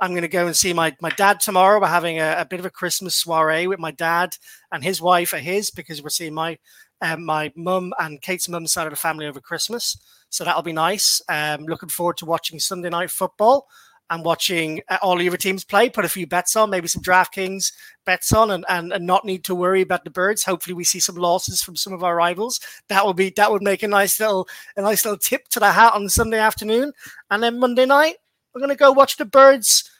I'm 0.00 0.10
going 0.10 0.22
to 0.22 0.28
go 0.28 0.46
and 0.46 0.54
see 0.54 0.72
my, 0.74 0.94
my 1.00 1.10
dad 1.10 1.40
tomorrow. 1.40 1.80
We're 1.80 1.86
having 1.86 2.20
a, 2.20 2.36
a 2.38 2.44
bit 2.44 2.60
of 2.60 2.66
a 2.66 2.70
Christmas 2.70 3.16
soiree 3.16 3.66
with 3.66 3.78
my 3.78 3.92
dad 3.92 4.36
and 4.70 4.84
his 4.84 5.00
wife 5.00 5.32
at 5.32 5.40
his 5.40 5.70
because 5.70 6.02
we're 6.02 6.10
seeing 6.10 6.34
my 6.34 6.58
um, 7.02 7.24
my 7.24 7.52
mum 7.56 7.92
and 7.98 8.22
Kate's 8.22 8.48
mum 8.48 8.66
side 8.66 8.86
of 8.86 8.92
the 8.92 8.96
family 8.96 9.26
over 9.26 9.40
Christmas. 9.40 9.98
So 10.30 10.44
that'll 10.44 10.62
be 10.62 10.72
nice. 10.72 11.20
Um, 11.28 11.64
looking 11.64 11.90
forward 11.90 12.16
to 12.18 12.26
watching 12.26 12.58
Sunday 12.58 12.88
night 12.88 13.10
football 13.10 13.66
and 14.10 14.24
watching 14.24 14.80
uh, 14.88 14.98
all 15.02 15.20
your 15.20 15.36
teams 15.36 15.64
play, 15.64 15.90
put 15.90 16.04
a 16.04 16.08
few 16.08 16.26
bets 16.26 16.56
on, 16.56 16.70
maybe 16.70 16.88
some 16.88 17.02
DraftKings 17.02 17.72
bets 18.04 18.32
on, 18.32 18.50
and, 18.50 18.64
and, 18.68 18.92
and 18.92 19.06
not 19.06 19.24
need 19.24 19.44
to 19.44 19.54
worry 19.54 19.82
about 19.82 20.04
the 20.04 20.10
birds. 20.10 20.44
Hopefully, 20.44 20.74
we 20.74 20.84
see 20.84 21.00
some 21.00 21.16
losses 21.16 21.62
from 21.62 21.76
some 21.76 21.92
of 21.92 22.04
our 22.04 22.14
rivals. 22.14 22.60
That 22.88 23.04
would 23.04 23.16
be 23.16 23.30
that 23.36 23.50
would 23.50 23.62
make 23.62 23.82
a 23.82 23.88
nice 23.88 24.20
little 24.20 24.48
a 24.76 24.82
nice 24.82 25.04
little 25.04 25.18
tip 25.18 25.48
to 25.48 25.60
the 25.60 25.72
hat 25.72 25.94
on 25.94 26.08
Sunday 26.08 26.38
afternoon, 26.38 26.92
and 27.30 27.42
then 27.42 27.58
Monday 27.58 27.86
night 27.86 28.16
we're 28.54 28.60
gonna 28.60 28.76
go 28.76 28.92
watch 28.92 29.16
the 29.16 29.24
birds 29.24 29.90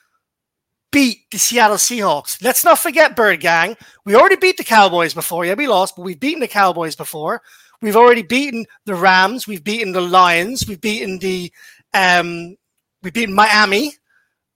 beat 0.92 1.30
the 1.30 1.38
Seattle 1.38 1.76
Seahawks. 1.76 2.42
Let's 2.42 2.64
not 2.64 2.78
forget, 2.78 3.16
Bird 3.16 3.40
Gang, 3.40 3.76
we 4.06 4.14
already 4.14 4.36
beat 4.36 4.56
the 4.56 4.64
Cowboys 4.64 5.12
before. 5.12 5.44
Yeah, 5.44 5.52
we 5.52 5.68
lost, 5.68 5.94
but 5.96 6.02
we've 6.06 6.18
beaten 6.18 6.40
the 6.40 6.48
Cowboys 6.48 6.96
before. 6.96 7.42
We've 7.82 7.96
already 7.96 8.22
beaten 8.22 8.64
the 8.86 8.94
Rams. 8.94 9.46
We've 9.46 9.62
beaten 9.62 9.92
the 9.92 10.00
Lions. 10.00 10.66
We've 10.66 10.80
beaten 10.80 11.18
the 11.18 11.52
um, 11.92 12.56
We've 13.06 13.14
beaten 13.14 13.36
Miami. 13.36 13.92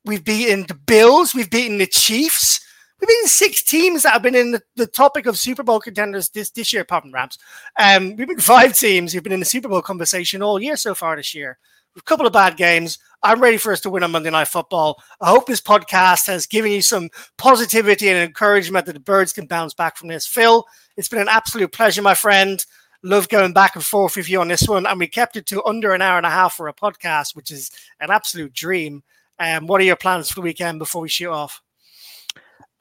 We've 0.04 0.24
beaten 0.24 0.66
the 0.66 0.74
Bills. 0.74 1.36
We've 1.36 1.48
beaten 1.48 1.78
the 1.78 1.86
Chiefs. 1.86 2.60
We've 3.00 3.06
beaten 3.06 3.28
six 3.28 3.62
teams 3.62 4.02
that 4.02 4.12
have 4.12 4.22
been 4.22 4.34
in 4.34 4.50
the, 4.50 4.60
the 4.74 4.88
topic 4.88 5.26
of 5.26 5.38
Super 5.38 5.62
Bowl 5.62 5.78
contenders 5.78 6.30
this, 6.30 6.50
this 6.50 6.72
year, 6.72 6.82
apart 6.82 7.04
from 7.04 7.12
Rams. 7.12 7.38
Um, 7.78 8.16
we've 8.16 8.26
been 8.26 8.40
five 8.40 8.74
teams 8.74 9.12
who've 9.12 9.22
been 9.22 9.30
in 9.30 9.38
the 9.38 9.46
Super 9.46 9.68
Bowl 9.68 9.82
conversation 9.82 10.42
all 10.42 10.60
year 10.60 10.76
so 10.76 10.96
far 10.96 11.14
this 11.14 11.32
year. 11.32 11.58
A 11.96 12.02
couple 12.02 12.26
of 12.26 12.32
bad 12.32 12.56
games. 12.56 12.98
I'm 13.22 13.40
ready 13.40 13.56
for 13.56 13.72
us 13.72 13.82
to 13.82 13.90
win 13.90 14.02
on 14.02 14.10
Monday 14.10 14.30
Night 14.30 14.48
Football. 14.48 15.00
I 15.20 15.30
hope 15.30 15.46
this 15.46 15.60
podcast 15.60 16.26
has 16.26 16.48
given 16.48 16.72
you 16.72 16.82
some 16.82 17.08
positivity 17.38 18.08
and 18.08 18.18
encouragement 18.18 18.84
that 18.86 18.94
the 18.94 18.98
birds 18.98 19.32
can 19.32 19.46
bounce 19.46 19.74
back 19.74 19.96
from 19.96 20.08
this. 20.08 20.26
Phill, 20.26 20.64
it's 20.96 21.08
been 21.08 21.20
an 21.20 21.28
absolute 21.28 21.70
pleasure, 21.70 22.02
my 22.02 22.14
friend 22.14 22.66
love 23.02 23.28
going 23.28 23.52
back 23.52 23.74
and 23.74 23.84
forth 23.84 24.16
with 24.16 24.28
you 24.28 24.40
on 24.40 24.48
this 24.48 24.68
one. 24.68 24.86
And 24.86 24.98
we 24.98 25.06
kept 25.06 25.36
it 25.36 25.46
to 25.46 25.64
under 25.64 25.94
an 25.94 26.02
hour 26.02 26.16
and 26.16 26.26
a 26.26 26.30
half 26.30 26.54
for 26.54 26.68
a 26.68 26.74
podcast, 26.74 27.34
which 27.34 27.50
is 27.50 27.70
an 28.00 28.10
absolute 28.10 28.52
dream. 28.52 29.02
Um, 29.38 29.66
what 29.66 29.80
are 29.80 29.84
your 29.84 29.96
plans 29.96 30.28
for 30.28 30.36
the 30.36 30.40
weekend 30.42 30.78
before 30.78 31.02
we 31.02 31.08
shoot 31.08 31.30
off? 31.30 31.62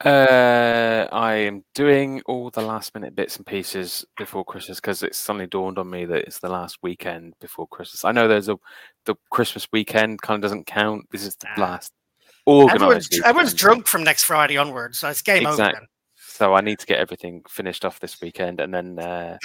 Uh, 0.04 1.06
I 1.12 1.34
am 1.34 1.62
doing 1.74 2.22
all 2.24 2.48
the 2.48 2.62
last 2.62 2.94
minute 2.94 3.14
bits 3.14 3.36
and 3.36 3.44
pieces 3.44 4.04
before 4.16 4.44
Christmas 4.44 4.78
because 4.80 5.02
it 5.02 5.14
suddenly 5.14 5.46
dawned 5.46 5.78
on 5.78 5.90
me 5.90 6.06
that 6.06 6.22
it's 6.22 6.38
the 6.38 6.48
last 6.48 6.78
weekend 6.82 7.34
before 7.38 7.66
Christmas. 7.68 8.04
I 8.04 8.12
know 8.12 8.26
there's 8.26 8.48
a 8.48 8.56
the 9.04 9.14
Christmas 9.30 9.68
weekend 9.72 10.22
kind 10.22 10.36
of 10.36 10.42
doesn't 10.42 10.66
count. 10.66 11.04
This 11.10 11.26
is 11.26 11.36
the 11.36 11.48
last 11.60 11.92
organized. 12.46 12.82
Everyone's, 12.82 13.20
everyone's, 13.24 13.54
drunk 13.54 13.86
from 13.86 14.02
next 14.02 14.24
Friday 14.24 14.56
onwards, 14.56 14.98
so 14.98 15.08
it's 15.08 15.20
game 15.20 15.42
exactly. 15.42 15.64
over. 15.64 15.72
Then. 15.72 15.86
So 16.16 16.54
I 16.54 16.62
need 16.62 16.78
to 16.78 16.86
get 16.86 16.98
everything 16.98 17.42
finished 17.46 17.84
off 17.84 18.00
this 18.00 18.22
weekend, 18.22 18.60
and 18.60 18.72
then 18.72 18.98
uh, 18.98 19.36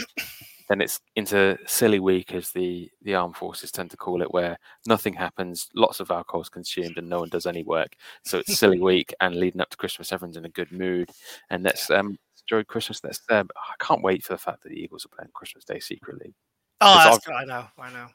then 0.68 0.82
it's 0.82 1.00
into 1.16 1.58
silly 1.68 2.00
week, 2.00 2.34
as 2.34 2.52
the 2.52 2.90
the 3.02 3.16
armed 3.16 3.38
forces 3.38 3.72
tend 3.72 3.92
to 3.92 3.98
call 3.98 4.22
it, 4.22 4.34
where 4.34 4.58
nothing 4.88 5.14
happens, 5.14 5.70
lots 5.76 6.00
of 6.00 6.12
alcohol 6.12 6.42
is 6.42 6.50
consumed, 6.50 6.98
and 6.98 7.10
no 7.10 7.20
one 7.20 7.30
does 7.30 7.46
any 7.46 7.64
work. 7.64 7.96
So 8.24 8.40
it's 8.40 8.58
silly 8.58 8.80
week, 8.92 9.14
and 9.22 9.36
leading 9.36 9.62
up 9.62 9.70
to 9.70 9.78
Christmas, 9.78 10.12
everyone's 10.12 10.38
in 10.38 10.46
a 10.46 10.50
good 10.50 10.72
mood, 10.72 11.10
and 11.50 11.64
let's 11.64 11.90
um, 11.90 12.18
enjoy 12.50 12.64
Christmas. 12.64 13.04
Let's. 13.04 13.22
Um, 13.30 13.50
I 13.56 13.84
can't 13.84 14.02
wait 14.04 14.24
for 14.24 14.34
the 14.34 14.40
fact 14.40 14.64
that 14.64 14.70
the 14.70 14.80
Eagles 14.80 15.06
are 15.06 15.16
playing 15.16 15.32
Christmas 15.34 15.66
Day 15.66 15.80
secretly. 15.80 16.34
Oh, 16.82 17.18
I 17.34 17.46
know, 17.46 17.66
I 17.80 17.92
know. 17.92 18.08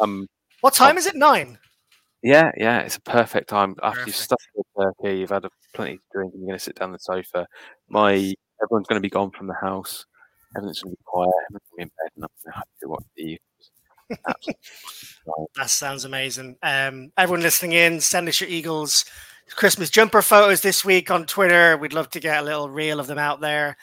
Um, 0.00 0.28
what 0.60 0.74
time 0.74 0.98
is 0.98 1.06
it? 1.06 1.16
Nine. 1.16 1.58
Yeah, 2.22 2.50
yeah, 2.56 2.80
it's 2.80 2.96
a 2.96 3.02
perfect 3.02 3.50
time 3.50 3.76
after 3.82 4.00
perfect. 4.00 4.06
you've 4.06 4.16
stuffed 4.16 4.48
the 4.54 4.62
turkey, 4.82 5.18
you've 5.18 5.30
had 5.30 5.44
a 5.44 5.50
plenty 5.74 5.96
to 5.96 6.02
drink, 6.12 6.32
and 6.32 6.42
you're 6.42 6.48
going 6.48 6.58
to 6.58 6.64
sit 6.64 6.76
down 6.76 6.92
the 6.92 6.98
sofa. 6.98 7.46
My 7.88 8.34
everyone's 8.62 8.86
going 8.86 8.96
to 8.96 9.00
be 9.00 9.10
gone 9.10 9.30
from 9.30 9.46
the 9.46 9.54
house. 9.54 10.06
Everything's 10.56 10.82
going 10.82 10.92
to 10.92 10.96
be 10.96 11.04
quiet. 11.04 11.32
Everyone's 11.48 11.50
going 11.50 11.60
to 11.60 11.76
be 11.76 11.82
in 11.82 11.88
bed, 11.88 12.10
and 12.16 12.24
I'm 12.24 12.30
going 12.44 12.52
to 12.52 12.58
have 12.58 12.64
to 12.82 12.88
watch 12.88 13.04
the 13.16 13.38
that 15.56 15.70
sounds 15.70 16.04
amazing. 16.04 16.56
Um, 16.62 17.10
everyone 17.16 17.42
listening 17.42 17.72
in, 17.72 18.00
send 18.00 18.28
us 18.28 18.40
your 18.40 18.50
Eagles 18.50 19.04
Christmas 19.50 19.90
jumper 19.90 20.22
photos 20.22 20.60
this 20.60 20.84
week 20.84 21.10
on 21.10 21.26
Twitter. 21.26 21.76
We'd 21.76 21.92
love 21.92 22.10
to 22.10 22.20
get 22.20 22.40
a 22.40 22.44
little 22.44 22.68
reel 22.68 23.00
of 23.00 23.06
them 23.06 23.18
out 23.18 23.40
there. 23.40 23.76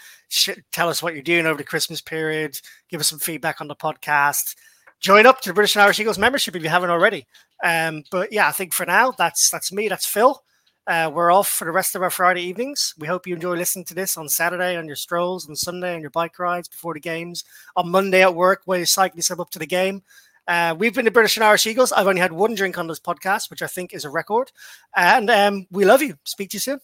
tell 0.71 0.89
us 0.89 1.01
what 1.01 1.13
you're 1.13 1.23
doing 1.23 1.45
over 1.45 1.57
the 1.57 1.63
Christmas 1.63 2.01
period. 2.01 2.59
Give 2.89 2.99
us 2.99 3.09
some 3.09 3.19
feedback 3.19 3.61
on 3.61 3.67
the 3.67 3.75
podcast. 3.75 4.55
Join 4.99 5.25
up 5.25 5.41
to 5.41 5.49
the 5.49 5.53
British 5.53 5.75
and 5.75 5.83
Irish 5.83 5.99
Eagles 5.99 6.19
membership 6.19 6.55
if 6.55 6.63
you 6.63 6.69
haven't 6.69 6.89
already. 6.89 7.25
Um, 7.63 8.03
but 8.11 8.31
yeah, 8.31 8.47
I 8.47 8.51
think 8.51 8.73
for 8.73 8.85
now 8.85 9.11
that's 9.11 9.49
that's 9.49 9.71
me. 9.71 9.87
That's 9.87 10.05
Phill. 10.05 10.43
Uh, 10.87 11.11
we're 11.13 11.31
off 11.31 11.47
for 11.47 11.65
the 11.65 11.71
rest 11.71 11.95
of 11.95 12.01
our 12.01 12.09
Friday 12.09 12.41
evenings. 12.41 12.93
We 12.97 13.07
hope 13.07 13.27
you 13.27 13.35
enjoy 13.35 13.55
listening 13.55 13.85
to 13.85 13.93
this 13.93 14.17
on 14.17 14.27
Saturday 14.27 14.75
on 14.75 14.87
your 14.87 14.95
strolls, 14.95 15.47
on 15.47 15.55
Sunday 15.55 15.93
on 15.93 16.01
your 16.01 16.09
bike 16.09 16.39
rides 16.39 16.67
before 16.67 16.95
the 16.95 16.99
games, 16.99 17.43
on 17.75 17.91
Monday 17.91 18.23
at 18.23 18.33
work 18.33 18.63
while 18.65 18.77
you're 18.77 18.87
cycling 18.87 19.19
yourself 19.19 19.39
up 19.39 19.51
to 19.51 19.59
the 19.59 19.67
game. 19.67 20.01
Uh, 20.47 20.75
we've 20.77 20.95
been 20.95 21.05
the 21.05 21.11
British 21.11 21.37
and 21.37 21.43
Irish 21.43 21.67
Eagles. 21.67 21.91
I've 21.91 22.07
only 22.07 22.19
had 22.19 22.33
one 22.33 22.55
drink 22.55 22.77
on 22.77 22.87
this 22.87 22.99
podcast, 22.99 23.49
which 23.49 23.61
I 23.61 23.67
think 23.67 23.93
is 23.93 24.05
a 24.05 24.09
record. 24.09 24.51
And 24.95 25.29
um, 25.29 25.67
we 25.69 25.85
love 25.85 26.01
you. 26.01 26.15
Speak 26.23 26.49
to 26.49 26.55
you 26.55 26.59
soon. 26.59 26.79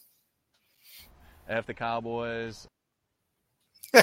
F 1.49 1.65
the 1.65 1.74
Cowboys. 1.74 2.68